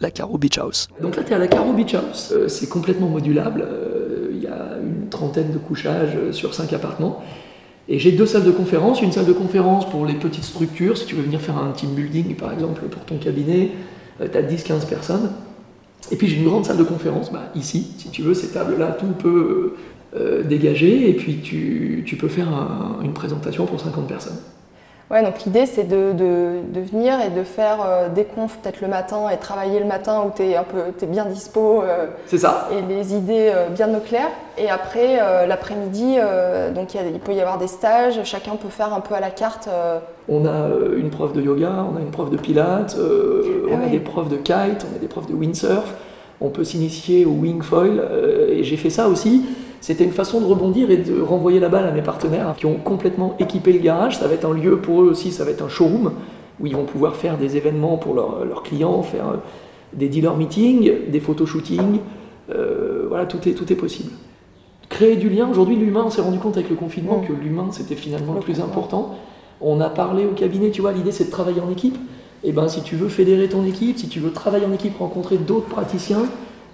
la 0.00 0.10
Caro 0.10 0.36
Beach 0.38 0.58
House. 0.58 0.88
Donc 1.00 1.14
là, 1.14 1.22
tu 1.22 1.30
es 1.30 1.36
à 1.36 1.38
la 1.38 1.46
Caro 1.46 1.72
Beach 1.72 1.94
House. 1.94 2.32
Euh, 2.32 2.48
c'est 2.48 2.68
complètement 2.68 3.08
modulable. 3.08 3.64
De 5.28 5.58
couchages 5.58 6.16
euh, 6.16 6.32
sur 6.32 6.52
cinq 6.54 6.72
appartements. 6.72 7.22
Et 7.88 7.98
j'ai 7.98 8.12
deux 8.12 8.26
salles 8.26 8.44
de 8.44 8.50
conférence. 8.50 9.02
Une 9.02 9.12
salle 9.12 9.26
de 9.26 9.32
conférence 9.32 9.88
pour 9.88 10.04
les 10.06 10.14
petites 10.14 10.44
structures, 10.44 10.96
si 10.98 11.06
tu 11.06 11.14
veux 11.14 11.22
venir 11.22 11.40
faire 11.40 11.56
un 11.58 11.70
team 11.72 11.90
building, 11.90 12.34
par 12.34 12.52
exemple, 12.52 12.82
pour 12.82 13.04
ton 13.04 13.16
cabinet. 13.18 13.70
tu 14.18 14.36
as 14.36 14.42
10-15 14.42 14.86
personnes. 14.88 15.30
Et 16.10 16.16
puis 16.16 16.26
j'ai 16.26 16.36
une 16.36 16.44
grande 16.44 16.64
salle 16.64 16.76
de 16.76 16.82
conférence, 16.84 17.30
bah, 17.32 17.44
ici, 17.54 17.86
si 17.96 18.08
tu 18.10 18.22
veux, 18.22 18.34
ces 18.34 18.48
tables-là, 18.48 18.96
tout 18.98 19.06
peut 19.18 19.74
euh, 20.16 20.42
dégager. 20.42 21.08
Et 21.08 21.14
puis 21.14 21.38
tu, 21.42 22.16
peux 22.18 22.28
faire 22.28 22.48
un- 22.48 22.98
une 23.02 23.12
présentation 23.14 23.66
pour 23.66 23.80
50 23.80 24.06
personnes. 24.08 24.38
Ouais, 25.12 25.22
donc 25.22 25.42
l'idée 25.44 25.66
c'est 25.66 25.84
de, 25.84 26.12
de- 26.14 26.60
de 26.72 26.80
venir 26.80 27.20
et 27.20 27.28
de 27.28 27.44
faire 27.44 27.80
euh, 27.86 28.08
des 28.08 28.24
confs 28.24 28.56
peut-être 28.62 28.80
le 28.80 28.88
matin 28.88 29.28
et 29.30 29.36
travailler 29.36 29.78
le 29.78 29.84
matin 29.84 30.22
où 30.26 30.32
tu 30.34 30.42
es, 30.42 30.56
un 30.56 30.64
peu, 30.64 30.78
bien 31.06 31.26
dispo 31.26 31.82
euh, 31.82 32.06
C'est 32.24 32.38
ça 32.38 32.70
et 32.72 32.80
les 32.80 33.12
idées 33.14 33.52
euh, 33.54 33.68
bien 33.68 33.94
au 33.94 34.00
clair. 34.00 34.28
Et 34.56 34.70
après, 34.70 35.16
l'après-midi, 35.46 36.16
donc 36.74 36.94
il, 36.94 37.18
peut 37.20 37.32
y 37.32 37.40
avoir 37.40 37.56
des 37.56 37.66
stages, 37.68 38.20
chacun 38.24 38.56
peut 38.56 38.68
faire 38.68 38.92
un 38.92 39.00
peu 39.00 39.14
à 39.14 39.20
la 39.20 39.30
carte. 39.30 39.66
On 40.28 40.44
a 40.44 40.68
une 40.94 41.08
prof 41.08 41.32
de 41.32 41.40
yoga, 41.40 41.72
on 41.90 41.96
a 41.96 42.00
une 42.00 42.10
prof 42.10 42.28
de 42.28 42.36
pilates, 42.36 42.94
Ah 42.98 43.02
on 43.70 43.76
a 43.76 43.84
ouais. 43.84 43.90
des 43.90 43.98
profs 43.98 44.28
de 44.28 44.36
kite, 44.36 44.86
on 44.92 44.94
a 44.94 44.98
des 45.00 45.08
profs 45.08 45.26
de 45.26 45.34
windsurf, 45.34 45.94
on 46.42 46.50
peut 46.50 46.64
s'initier 46.64 47.24
au 47.24 47.30
wing 47.30 47.62
foil, 47.62 48.02
et 48.50 48.62
j'ai 48.62 48.76
fait 48.76 48.90
ça 48.90 49.08
aussi. 49.08 49.46
C'était 49.82 50.04
une 50.04 50.12
façon 50.12 50.40
de 50.40 50.46
rebondir 50.46 50.92
et 50.92 50.96
de 50.96 51.20
renvoyer 51.20 51.58
la 51.58 51.68
balle 51.68 51.84
à 51.88 51.90
mes 51.90 52.02
partenaires 52.02 52.54
qui 52.56 52.66
ont 52.66 52.76
complètement 52.76 53.34
équipé 53.40 53.72
le 53.72 53.80
garage. 53.80 54.16
Ça 54.16 54.28
va 54.28 54.34
être 54.34 54.48
un 54.48 54.54
lieu 54.54 54.78
pour 54.78 55.02
eux 55.02 55.06
aussi, 55.06 55.32
ça 55.32 55.44
va 55.44 55.50
être 55.50 55.60
un 55.60 55.68
showroom 55.68 56.12
où 56.60 56.66
ils 56.68 56.76
vont 56.76 56.84
pouvoir 56.84 57.16
faire 57.16 57.36
des 57.36 57.56
événements 57.56 57.96
pour 57.96 58.14
leurs 58.14 58.44
leurs 58.44 58.62
clients, 58.62 59.02
faire 59.02 59.28
euh, 59.28 59.36
des 59.92 60.08
dealer 60.08 60.36
meetings, 60.36 61.10
des 61.10 61.18
photoshootings. 61.18 61.98
Euh, 62.50 63.06
voilà, 63.08 63.26
tout 63.26 63.48
est, 63.48 63.54
tout 63.54 63.72
est 63.72 63.76
possible. 63.76 64.12
Créer 64.88 65.16
du 65.16 65.28
lien, 65.28 65.48
aujourd'hui 65.50 65.74
l'humain, 65.74 66.04
on 66.06 66.10
s'est 66.10 66.22
rendu 66.22 66.38
compte 66.38 66.56
avec 66.56 66.70
le 66.70 66.76
confinement 66.76 67.18
que 67.18 67.32
l'humain 67.32 67.66
c'était 67.72 67.96
finalement 67.96 68.34
le 68.34 68.40
plus 68.40 68.60
important. 68.60 69.16
On 69.60 69.80
a 69.80 69.90
parlé 69.90 70.26
au 70.26 70.32
cabinet, 70.32 70.70
tu 70.70 70.80
vois, 70.80 70.92
l'idée 70.92 71.10
c'est 71.10 71.24
de 71.24 71.30
travailler 71.30 71.60
en 71.60 71.70
équipe. 71.72 71.98
Et 72.44 72.52
ben 72.52 72.68
si 72.68 72.82
tu 72.82 72.94
veux 72.94 73.08
fédérer 73.08 73.48
ton 73.48 73.66
équipe, 73.66 73.98
si 73.98 74.06
tu 74.06 74.20
veux 74.20 74.30
travailler 74.30 74.64
en 74.64 74.72
équipe, 74.72 74.96
rencontrer 74.98 75.38
d'autres 75.38 75.66
praticiens 75.66 76.22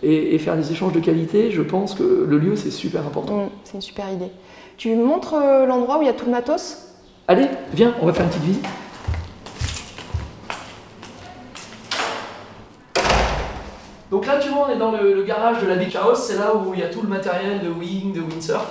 et, 0.02 0.34
et 0.34 0.38
faire 0.38 0.56
des 0.56 0.70
échanges 0.72 0.92
de 0.92 1.00
qualité, 1.00 1.50
je 1.50 1.62
pense 1.62 1.94
que 1.94 2.26
le 2.28 2.38
lieu 2.38 2.56
c'est 2.56 2.70
super 2.70 3.02
important. 3.06 3.34
mm, 3.36 3.48
c'est 3.64 3.74
une 3.74 3.80
super 3.82 4.10
idée. 4.12 4.30
Tu 4.76 4.94
montres 4.94 5.34
euh, 5.34 5.66
l'endroit 5.66 5.98
où 5.98 6.02
il 6.02 6.06
y 6.06 6.10
a 6.10 6.12
tout 6.12 6.26
le 6.26 6.30
matos? 6.32 6.94
Allez, 7.26 7.48
viens, 7.74 7.94
on 8.00 8.06
va 8.06 8.12
faire 8.12 8.24
une 8.24 8.30
petite 8.30 8.44
visite. 8.44 8.66
Donc 14.10 14.26
là, 14.26 14.38
tu 14.38 14.48
vois, 14.48 14.68
on 14.68 14.72
est 14.74 14.78
dans 14.78 14.92
le, 14.92 15.12
le 15.14 15.22
garage 15.22 15.60
de 15.62 15.66
la 15.66 15.74
Beach 15.74 15.94
House, 15.96 16.20
c'est 16.26 16.38
là 16.38 16.54
où 16.54 16.72
il 16.72 16.80
y 16.80 16.82
a 16.82 16.88
tout 16.88 17.02
le 17.02 17.08
matériel 17.08 17.60
de 17.60 17.68
wing, 17.68 18.14
de 18.14 18.22
windsurf. 18.22 18.66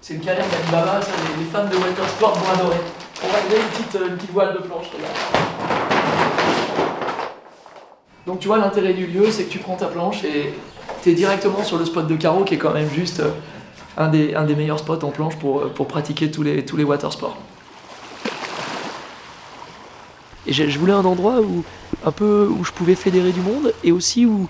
C'est 0.00 0.14
une 0.14 0.20
galère 0.20 0.46
d'Alibaba, 0.50 1.00
ça, 1.00 1.12
les, 1.12 1.44
les 1.44 1.50
fans 1.50 1.64
de 1.64 1.76
water 1.76 2.08
sport 2.08 2.34
vont 2.34 2.52
adorer. 2.60 2.80
On 3.22 3.28
va 3.28 3.38
créer 3.48 3.60
une 3.60 3.66
petite, 3.68 3.94
euh, 4.00 4.08
une 4.08 4.16
petite 4.16 4.32
voile 4.32 4.54
de 4.54 4.58
planche, 4.58 4.86
regarde. 4.92 6.17
Donc 8.28 8.40
tu 8.40 8.46
vois, 8.46 8.58
l'intérêt 8.58 8.92
du 8.92 9.06
lieu, 9.06 9.30
c'est 9.30 9.44
que 9.44 9.50
tu 9.50 9.58
prends 9.58 9.76
ta 9.76 9.86
planche 9.86 10.22
et 10.22 10.52
tu 11.02 11.08
es 11.08 11.14
directement 11.14 11.64
sur 11.64 11.78
le 11.78 11.86
spot 11.86 12.06
de 12.06 12.14
carreau 12.14 12.44
qui 12.44 12.54
est 12.54 12.58
quand 12.58 12.74
même 12.74 12.90
juste 12.90 13.20
euh, 13.20 13.30
un 13.96 14.08
des, 14.08 14.54
meilleurs 14.54 14.78
spots 14.78 15.02
en 15.02 15.08
planche 15.08 15.36
pour, 15.36 15.60
euh, 15.60 15.84
pratiquer 15.88 16.30
tous 16.30 16.42
les, 16.42 16.62
tous 16.62 16.76
les 16.76 16.84
water 16.84 17.10
sports. 17.10 17.38
Et 20.46 20.52
je 20.52 20.78
voulais 20.78 20.92
un 20.92 21.06
endroit 21.06 21.40
où, 21.40 21.64
un 22.04 22.12
peu, 22.12 22.46
où 22.50 22.64
je 22.64 22.72
pouvais 22.72 22.96
fédérer 22.96 23.32
du 23.32 23.40
monde 23.40 23.72
et 23.82 23.92
aussi 23.92 24.26
où 24.26 24.46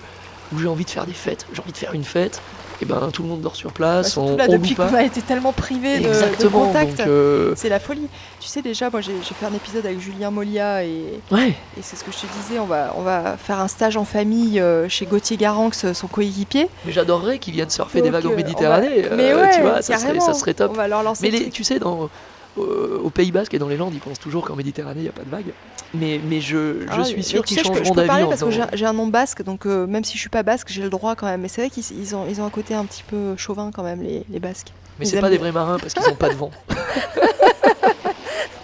j'ai 0.57 0.67
envie 0.67 0.83
de 0.83 0.89
faire 0.89 1.05
des 1.05 1.13
fêtes. 1.13 1.47
J'ai 1.53 1.61
envie 1.61 1.71
de 1.71 1.77
faire 1.77 1.93
une 1.93 2.03
fête, 2.03 2.41
et 2.81 2.85
ben 2.85 3.09
tout 3.11 3.23
le 3.23 3.29
monde 3.29 3.41
dort 3.41 3.55
sur 3.55 3.71
place, 3.73 4.15
on, 4.17 4.37
là, 4.37 4.45
on 4.47 4.51
depuis 4.53 4.73
qu'on 4.75 4.93
a 4.93 5.03
été 5.03 5.21
tellement 5.21 5.51
privés 5.53 5.99
de, 5.99 6.43
de 6.43 6.47
contact. 6.47 7.01
euh, 7.01 7.53
C'est 7.55 7.69
la 7.69 7.79
folie. 7.79 8.07
Tu 8.39 8.47
sais 8.47 8.61
déjà, 8.61 8.89
moi 8.89 9.01
j'ai 9.01 9.11
fait 9.21 9.45
un 9.45 9.53
épisode 9.53 9.85
avec 9.85 9.99
Julien 9.99 10.31
Molia 10.31 10.83
et, 10.83 11.19
ouais, 11.31 11.49
et 11.77 11.81
c'est 11.81 11.95
ce 11.95 12.03
que 12.03 12.11
je 12.11 12.17
te 12.17 12.25
disais, 12.41 12.59
on 12.59 12.65
va, 12.65 12.93
on 12.97 13.01
va 13.01 13.35
faire 13.37 13.59
un 13.59 13.67
stage 13.67 13.97
en 13.97 14.05
famille 14.05 14.59
euh, 14.59 14.87
chez 14.89 15.05
Gauthier 15.05 15.37
Garanx, 15.37 15.91
son 15.93 16.07
coéquipier. 16.07 16.67
j'adorerais 16.87 17.39
qu'ils 17.39 17.53
viennent 17.53 17.69
surfer 17.69 18.01
des 18.01 18.09
vagues 18.09 18.25
en 18.27 18.31
euh, 18.31 18.35
Méditerranée. 18.35 19.01
va- 19.01 19.15
Mais 19.15 19.33
ouais, 19.33 19.49
tu 19.55 19.61
vois, 19.61 19.81
ça 19.81 19.97
serait, 19.97 20.19
ça 20.19 20.33
serait 20.33 20.53
top. 20.53 20.71
On 20.73 20.75
va 20.75 20.87
leur 20.87 21.03
lancer 21.03 21.23
Mais 21.23 21.31
le 21.31 21.37
les- 21.37 21.41
truc. 21.43 21.53
tu 21.53 21.63
sais, 21.63 21.79
dans, 21.79 22.09
euh, 22.57 22.99
au 23.03 23.09
Pays 23.09 23.31
Basque 23.31 23.53
et 23.53 23.59
dans 23.59 23.67
les 23.67 23.77
Landes, 23.77 23.93
ils 23.93 23.99
pensent 23.99 24.19
toujours 24.19 24.45
qu'en 24.45 24.55
Méditerranée, 24.55 24.99
il 25.01 25.03
n'y 25.03 25.09
a 25.09 25.13
pas 25.13 25.23
de 25.23 25.29
vagues. 25.29 25.53
Mais, 25.93 26.19
mais 26.27 26.41
je, 26.41 26.81
je 26.81 26.87
Ah, 26.91 27.03
suis 27.03 27.23
sûr 27.23 27.43
qu'ils 27.43 27.57
changeront 27.59 27.75
Je 27.83 27.89
peux 27.89 28.05
parler 28.05 28.23
d'avis 28.23 28.37
parce 28.39 28.43
que 28.43 28.77
j'ai 28.77 28.85
un 28.85 28.93
nom 28.93 29.07
basque, 29.07 29.43
donc 29.43 29.65
euh, 29.65 29.87
même 29.87 30.03
si 30.03 30.15
je 30.15 30.19
suis 30.19 30.29
pas 30.29 30.43
basque, 30.43 30.67
j'ai 30.69 30.81
le 30.83 30.89
droit 30.89 31.15
quand 31.15 31.25
même. 31.27 31.41
Mais 31.41 31.47
c'est 31.47 31.61
vrai 31.61 31.69
qu'ils 31.69 31.83
ils 31.97 32.15
ont, 32.15 32.25
ils 32.29 32.41
ont 32.41 32.45
un 32.45 32.49
côté 32.49 32.73
un 32.73 32.85
petit 32.85 33.03
peu 33.03 33.35
chauvin 33.37 33.71
quand 33.73 33.83
même, 33.83 34.01
les, 34.01 34.23
les 34.29 34.39
basques. 34.39 34.71
Mais 34.99 35.05
c'est 35.05 35.21
pas 35.21 35.29
des 35.29 35.37
vrais 35.37 35.51
marins 35.51 35.77
parce 35.79 35.93
qu'ils 35.93 36.03
n'ont 36.07 36.15
pas 36.15 36.29
de 36.29 36.35
vent. 36.35 36.51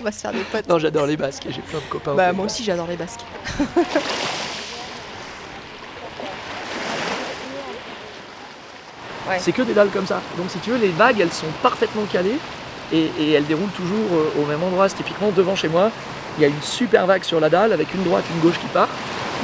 On 0.02 0.04
va 0.04 0.12
se 0.12 0.20
faire 0.20 0.34
des 0.34 0.44
potes. 0.52 0.68
Non, 0.70 0.78
j'adore 0.78 1.08
les 1.08 1.18
Basques 1.18 1.48
et 1.48 1.52
j'ai 1.52 1.62
plein 1.62 1.80
de 1.80 1.84
copains. 1.90 2.14
bah 2.14 2.32
moi 2.32 2.46
aussi 2.46 2.64
j'adore 2.64 2.86
les 2.86 2.96
basques. 2.98 3.22
Ouais. 9.28 9.38
C'est 9.40 9.52
que 9.52 9.64
des 9.64 9.74
dalles 9.74 9.90
comme 9.90 10.06
ça. 10.06 10.22
Donc 10.38 10.52
si 10.52 10.60
tu 10.60 10.70
veux, 10.72 10.78
les 10.78 10.90
vagues, 10.90 11.20
elles 11.22 11.32
sont 11.34 11.48
parfaitement 11.64 12.04
calées 12.12 12.38
et, 12.92 13.10
et 13.20 13.32
elles 13.32 13.46
déroulent 13.46 13.70
toujours 13.72 14.08
euh, 14.14 14.42
au 14.42 14.46
même 14.46 14.64
endroit. 14.64 14.90
C'est 14.90 14.98
typiquement 14.98 15.32
devant 15.32 15.56
chez 15.56 15.68
moi, 15.68 15.92
il 16.38 16.42
y 16.42 16.46
a 16.46 16.48
une 16.48 16.62
super 16.62 17.06
vague 17.06 17.24
sur 17.24 17.40
la 17.40 17.50
dalle 17.50 17.74
avec 17.74 17.94
une 17.94 18.04
droite, 18.04 18.24
une 18.34 18.42
gauche 18.42 18.60
qui 18.60 18.68
part. 18.68 18.90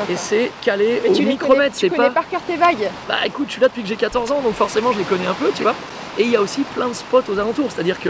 Et 0.09 0.15
c'est 0.15 0.51
calé 0.61 1.01
au 1.07 1.07
tu 1.07 1.09
les 1.09 1.13
connais, 1.17 1.29
micromètre. 1.31 1.77
tu 1.77 1.89
connais 1.89 2.07
pas. 2.07 2.09
par 2.11 2.29
cœur 2.29 2.41
tes 2.47 2.55
vagues. 2.55 2.89
Bah 3.07 3.15
écoute, 3.25 3.47
je 3.47 3.53
suis 3.53 3.61
là 3.61 3.67
depuis 3.67 3.83
que 3.83 3.87
j'ai 3.87 3.95
14 3.95 4.31
ans, 4.31 4.41
donc 4.41 4.53
forcément 4.53 4.91
je 4.91 4.97
les 4.97 5.03
connais 5.03 5.27
un 5.27 5.33
peu, 5.33 5.51
tu 5.55 5.63
vois. 5.63 5.75
Et 6.17 6.23
il 6.23 6.29
y 6.29 6.35
a 6.35 6.41
aussi 6.41 6.61
plein 6.75 6.87
de 6.87 6.93
spots 6.93 7.23
aux 7.29 7.37
alentours. 7.37 7.69
C'est-à-dire 7.71 7.99
que 7.99 8.09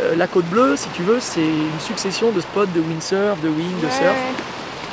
euh, 0.00 0.14
la 0.16 0.26
côte 0.26 0.46
bleue, 0.46 0.76
si 0.76 0.88
tu 0.90 1.02
veux, 1.02 1.18
c'est 1.20 1.40
une 1.40 1.80
succession 1.80 2.30
de 2.30 2.40
spots 2.40 2.66
de 2.66 2.80
windsurf, 2.80 3.40
de 3.42 3.48
wing, 3.48 3.76
de 3.82 3.90
surf. 3.90 4.16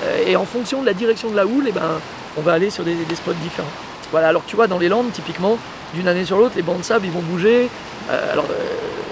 Euh, 0.03 0.23
et 0.27 0.35
en 0.35 0.45
fonction 0.45 0.81
de 0.81 0.85
la 0.85 0.93
direction 0.93 1.29
de 1.29 1.35
la 1.35 1.45
houle, 1.45 1.65
eh 1.67 1.71
ben, 1.71 1.99
on 2.37 2.41
va 2.41 2.53
aller 2.53 2.69
sur 2.69 2.83
des, 2.83 2.95
des 2.95 3.15
spots 3.15 3.33
différents. 3.41 3.67
Voilà, 4.11 4.27
alors 4.29 4.43
tu 4.45 4.55
vois, 4.55 4.67
dans 4.67 4.79
les 4.79 4.89
Landes, 4.89 5.11
typiquement, 5.11 5.57
d'une 5.93 6.07
année 6.07 6.25
sur 6.25 6.37
l'autre, 6.37 6.53
les 6.55 6.61
bancs 6.61 6.77
de 6.77 6.83
sable, 6.83 7.05
ils 7.05 7.11
vont 7.11 7.21
bouger. 7.21 7.69
Euh, 8.09 8.33
alors, 8.33 8.45
euh, 8.45 8.53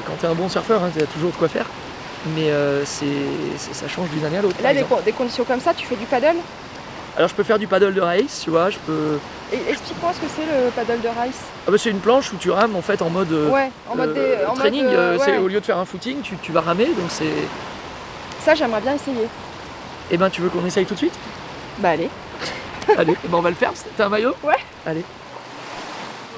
quand 0.06 0.14
tu 0.20 0.26
es 0.26 0.30
un 0.30 0.34
bon 0.34 0.50
surfeur, 0.50 0.82
tu 0.96 1.02
as 1.02 1.08
toujours 1.08 1.32
de 1.32 1.36
quoi 1.36 1.48
faire. 1.48 1.66
Mais 2.36 2.52
euh, 2.52 2.86
c'est, 2.86 3.06
c'est- 3.58 3.74
ça 3.74 3.88
change 3.88 4.10
d'une 4.10 4.24
année 4.26 4.38
à 4.38 4.42
l'autre. 4.42 4.58
Là, 4.62 4.74
des, 4.74 5.12
conditions 5.12 5.44
comme 5.44 5.60
ça, 5.60 5.74
tu 5.74 5.86
fais 5.86 5.96
du 5.96 6.06
paddle? 6.06 6.38
Alors, 7.18 7.28
je 7.30 7.36
peux 7.36 7.44
faire 7.44 7.60
du 7.60 7.68
paddle 7.68 7.94
de 7.94 8.02
race, 8.02 8.42
tu 8.44 8.50
vois. 8.52 8.70
Je 8.70 8.78
peux... 8.86 9.18
Et 9.52 9.60
explique-moi 9.70 10.12
ce 10.14 10.20
que 10.20 10.28
c'est 10.34 10.46
le 10.46 10.70
paddle 10.72 11.02
de 11.02 11.08
race. 11.08 11.39
Ah 11.68 11.72
bah, 11.72 11.78
c'est 11.78 11.89
une 11.89 12.00
planche 12.00 12.32
où 12.32 12.38
tu 12.38 12.52
rames 12.52 12.76
en 12.76 12.82
fait 12.82 13.02
en 13.02 13.10
mode, 13.10 13.32
ouais, 13.32 13.70
en 13.89 13.96
mode, 13.96 14.14
des- 14.14 14.38
en 14.48 14.54
training. 14.54 14.86
mode, 14.86 15.20
c'est 15.20 15.32
ouais. 15.32 15.38
au 15.39 15.48
lieu 15.48 15.60
de 15.60 15.66
faire 15.66 15.78
un 15.78 15.86
footing, 15.86 16.22
tu, 16.22 16.36
tu 16.42 16.52
vas 16.52 16.62
ramer. 16.62 16.86
Donc, 16.86 17.10
c'est. 17.10 17.26
Ça, 18.44 18.56
j'aimerais 18.56 18.82
bien 18.82 18.94
essayer. 18.96 19.28
Eh 20.10 20.18
ben, 20.18 20.30
tu 20.30 20.42
veux 20.42 20.50
qu'on 20.50 20.66
essaye 20.66 20.86
tout 20.86 20.94
de 20.94 21.00
suite? 21.00 21.14
Bah 21.80 21.89
allez. 21.89 22.10
Allez, 22.98 23.16
eh 23.24 23.28
ben, 23.28 23.38
on 23.38 23.42
va 23.42 23.50
le 23.50 23.56
faire. 23.56 23.72
T'as 23.98 24.06
un 24.06 24.10
maillot? 24.10 24.34
Ouais. 24.44 24.56
Allez. 24.86 25.04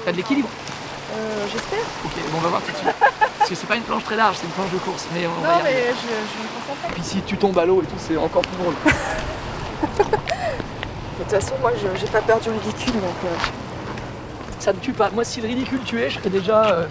T'as 0.04 0.12
de 0.12 0.16
l'équilibre 0.16 0.48
Euh, 1.16 1.46
J'espère. 1.52 1.84
Ok, 2.04 2.12
bon, 2.32 2.38
on 2.38 2.40
va 2.40 2.48
voir 2.48 2.62
tout 2.62 2.72
de 2.72 2.76
suite. 2.76 2.94
Parce 3.38 3.50
que 3.50 3.54
c'est 3.56 3.66
pas 3.66 3.76
une 3.76 3.82
planche 3.82 4.04
très 4.04 4.16
large, 4.16 4.36
c'est 4.40 4.46
une 4.46 4.52
planche 4.52 4.70
de 4.72 4.78
course. 4.78 5.06
Mais 5.14 5.26
on 5.26 5.40
va 5.42 5.48
y 5.48 5.50
Non, 5.52 5.60
arriver. 5.64 5.70
mais 5.86 5.94
je, 5.94 6.08
je 6.08 6.42
me 6.42 6.48
concentrer. 6.60 6.94
Puis 6.94 7.02
si 7.04 7.20
tu 7.22 7.36
tombes 7.36 7.58
à 7.58 7.64
l'eau 7.66 7.82
et 7.82 7.86
tout, 7.86 7.94
c'est 7.98 8.16
encore 8.16 8.42
plus 8.42 8.56
drôle. 8.56 8.74
De 11.18 11.22
toute 11.24 11.30
façon, 11.40 11.54
moi, 11.60 11.70
je- 11.80 11.98
j'ai 12.00 12.06
pas 12.08 12.20
peur 12.20 12.40
du 12.40 12.48
ridicule, 12.50 12.92
donc. 12.94 13.14
euh, 13.24 13.28
Ça 14.58 14.72
ne 14.72 14.78
tue 14.78 14.92
pas. 14.92 15.10
Moi, 15.10 15.24
si 15.24 15.40
le 15.40 15.46
ridicule 15.46 15.80
tuait, 15.84 16.10
je 16.10 16.18
serais 16.18 16.30
déjà 16.30 16.64
euh, 16.64 16.86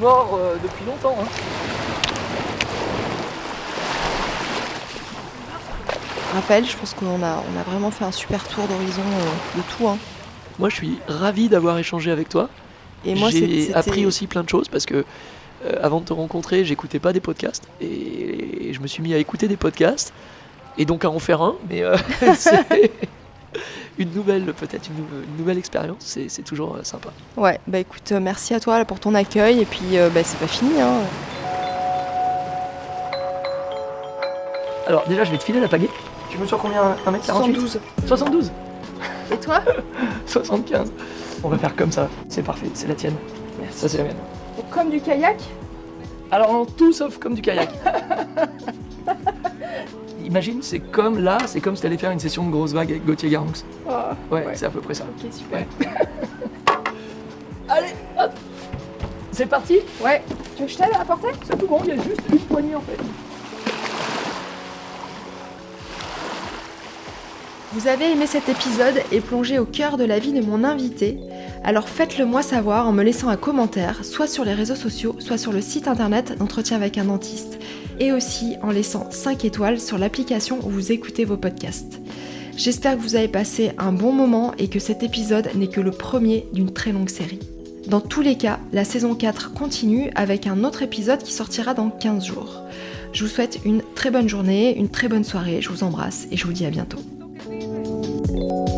mort 0.00 0.36
euh, 0.40 0.56
depuis 0.62 0.84
longtemps. 0.84 1.16
hein. 1.20 1.26
Raphaël, 6.34 6.64
je 6.66 6.76
pense 6.76 6.94
qu'on 6.94 7.22
a, 7.22 7.42
on 7.54 7.58
a 7.58 7.62
vraiment 7.70 7.90
fait 7.90 8.04
un 8.04 8.12
super 8.12 8.44
tour 8.46 8.66
d'horizon 8.66 9.02
euh, 9.02 9.58
de 9.58 9.62
tout. 9.76 9.88
hein. 9.88 9.96
Moi, 10.58 10.68
je 10.68 10.74
suis 10.74 10.98
ravi 11.08 11.48
d'avoir 11.48 11.78
échangé 11.78 12.10
avec 12.10 12.28
toi. 12.28 12.48
Et 13.04 13.14
moi, 13.14 13.30
j'ai 13.30 13.72
appris 13.74 14.06
aussi 14.06 14.26
plein 14.26 14.42
de 14.42 14.48
choses 14.48 14.68
parce 14.68 14.86
que 14.86 15.04
euh, 15.64 15.72
avant 15.82 16.00
de 16.00 16.04
te 16.04 16.12
rencontrer, 16.12 16.64
j'écoutais 16.64 16.98
pas 16.98 17.12
des 17.12 17.20
podcasts 17.20 17.68
et, 17.80 18.72
je 18.72 18.80
me 18.80 18.86
suis 18.86 19.02
mis 19.02 19.14
à 19.14 19.18
écouter 19.18 19.48
des 19.48 19.56
podcasts 19.56 20.12
et 20.76 20.84
donc 20.84 21.04
à 21.04 21.10
en 21.10 21.18
faire 21.18 21.42
un. 21.42 21.56
Mais 21.68 21.82
euh, 21.82 21.96
c'est 22.36 22.92
une 23.98 24.12
nouvelle, 24.12 24.44
peut-être 24.52 24.88
une, 24.88 25.36
nouvelle 25.36 25.58
expérience. 25.58 26.18
C'est 26.28 26.44
toujours 26.44 26.76
euh, 26.76 26.84
sympa. 26.84 27.10
Ouais, 27.36 27.58
bah 27.66 27.78
écoute, 27.78 28.12
merci 28.12 28.54
à 28.54 28.60
toi 28.60 28.84
pour 28.84 29.00
ton 29.00 29.14
accueil 29.14 29.60
et 29.60 29.64
puis 29.64 29.96
bah, 30.14 30.22
c'est 30.22 30.38
pas 30.38 30.46
fini. 30.46 30.80
Hein. 30.80 31.00
Alors 34.86 35.06
déjà, 35.08 35.24
je 35.24 35.32
vais 35.32 35.38
te 35.38 35.44
filer 35.44 35.60
la 35.60 35.68
pagaie. 35.68 35.90
Tu 36.30 36.38
me 36.38 36.46
sur 36.46 36.58
combien 36.58 36.94
1m48 37.06 37.24
72. 37.24 37.80
72 38.06 38.52
et 39.32 39.36
toi 39.36 39.60
75. 40.26 40.92
On 41.44 41.48
va 41.48 41.58
faire 41.58 41.76
comme 41.76 41.92
ça. 41.92 42.08
C'est 42.28 42.42
parfait, 42.42 42.68
c'est 42.74 42.88
la 42.88 42.94
tienne. 42.94 43.14
Ça, 43.70 43.88
c'est 43.88 43.98
la 43.98 44.04
mienne. 44.04 44.16
Comme 44.70 44.90
du 44.90 45.00
kayak 45.00 45.36
Alors 46.30 46.52
non, 46.52 46.64
tout 46.64 46.92
sauf 46.92 47.18
comme 47.18 47.34
du 47.34 47.42
kayak. 47.42 47.70
Imagine, 50.24 50.58
c'est 50.62 50.80
comme 50.80 51.18
là, 51.22 51.38
c'est 51.46 51.60
comme 51.60 51.76
si 51.76 51.82
t'allais 51.82 51.96
faire 51.96 52.10
une 52.10 52.18
session 52.18 52.44
de 52.44 52.50
grosse 52.50 52.72
vague 52.72 52.90
avec 52.90 53.06
Gauthier 53.06 53.30
Garonx. 53.30 53.64
Ah, 53.88 54.16
Ouais, 54.30 54.44
Ouais. 54.44 54.52
c'est 54.54 54.66
à 54.66 54.70
peu 54.70 54.80
près 54.80 54.94
ça. 54.94 55.04
Ok, 55.04 55.32
super. 55.32 55.60
Ouais. 55.60 55.66
Allez, 57.68 57.92
hop 58.18 58.30
C'est 59.32 59.46
parti? 59.46 59.78
Ouais. 60.04 60.22
Tu 60.56 60.62
veux 60.62 60.66
que 60.66 60.72
je 60.72 60.78
t'aide 60.78 60.90
à 61.00 61.04
porter 61.04 61.28
C'est 61.46 61.56
tout 61.58 61.66
bon, 61.66 61.80
il 61.84 61.90
y 61.90 61.92
a 61.92 61.96
juste 61.96 62.20
une 62.30 62.38
poignée 62.40 62.74
en 62.74 62.80
fait. 62.80 62.98
Vous 67.74 67.86
avez 67.86 68.10
aimé 68.10 68.26
cet 68.26 68.48
épisode 68.48 69.02
et 69.12 69.20
plongé 69.20 69.58
au 69.58 69.66
cœur 69.66 69.98
de 69.98 70.04
la 70.04 70.18
vie 70.18 70.32
de 70.32 70.40
mon 70.40 70.64
invité 70.64 71.18
Alors 71.62 71.86
faites-le 71.86 72.24
moi 72.24 72.40
savoir 72.40 72.88
en 72.88 72.92
me 72.92 73.02
laissant 73.02 73.28
un 73.28 73.36
commentaire, 73.36 74.06
soit 74.06 74.26
sur 74.26 74.46
les 74.46 74.54
réseaux 74.54 74.74
sociaux, 74.74 75.16
soit 75.18 75.36
sur 75.36 75.52
le 75.52 75.60
site 75.60 75.86
internet 75.86 76.38
d'entretien 76.38 76.78
avec 76.78 76.96
un 76.96 77.04
dentiste, 77.04 77.58
et 78.00 78.10
aussi 78.10 78.56
en 78.62 78.70
laissant 78.70 79.10
5 79.10 79.44
étoiles 79.44 79.80
sur 79.80 79.98
l'application 79.98 80.60
où 80.64 80.70
vous 80.70 80.92
écoutez 80.92 81.26
vos 81.26 81.36
podcasts. 81.36 82.00
J'espère 82.56 82.96
que 82.96 83.02
vous 83.02 83.16
avez 83.16 83.28
passé 83.28 83.72
un 83.76 83.92
bon 83.92 84.12
moment 84.12 84.54
et 84.56 84.68
que 84.68 84.78
cet 84.78 85.02
épisode 85.02 85.50
n'est 85.54 85.68
que 85.68 85.82
le 85.82 85.90
premier 85.90 86.46
d'une 86.54 86.72
très 86.72 86.92
longue 86.92 87.10
série. 87.10 87.40
Dans 87.86 88.00
tous 88.00 88.22
les 88.22 88.36
cas, 88.36 88.60
la 88.72 88.84
saison 88.84 89.14
4 89.14 89.52
continue 89.52 90.10
avec 90.14 90.46
un 90.46 90.64
autre 90.64 90.80
épisode 90.80 91.22
qui 91.22 91.34
sortira 91.34 91.74
dans 91.74 91.90
15 91.90 92.24
jours. 92.24 92.62
Je 93.12 93.24
vous 93.24 93.30
souhaite 93.30 93.60
une 93.66 93.82
très 93.94 94.10
bonne 94.10 94.28
journée, 94.28 94.74
une 94.74 94.88
très 94.88 95.08
bonne 95.08 95.24
soirée, 95.24 95.60
je 95.60 95.68
vous 95.68 95.82
embrasse 95.82 96.28
et 96.30 96.38
je 96.38 96.46
vous 96.46 96.52
dis 96.52 96.64
à 96.64 96.70
bientôt. 96.70 96.98
you 98.38 98.77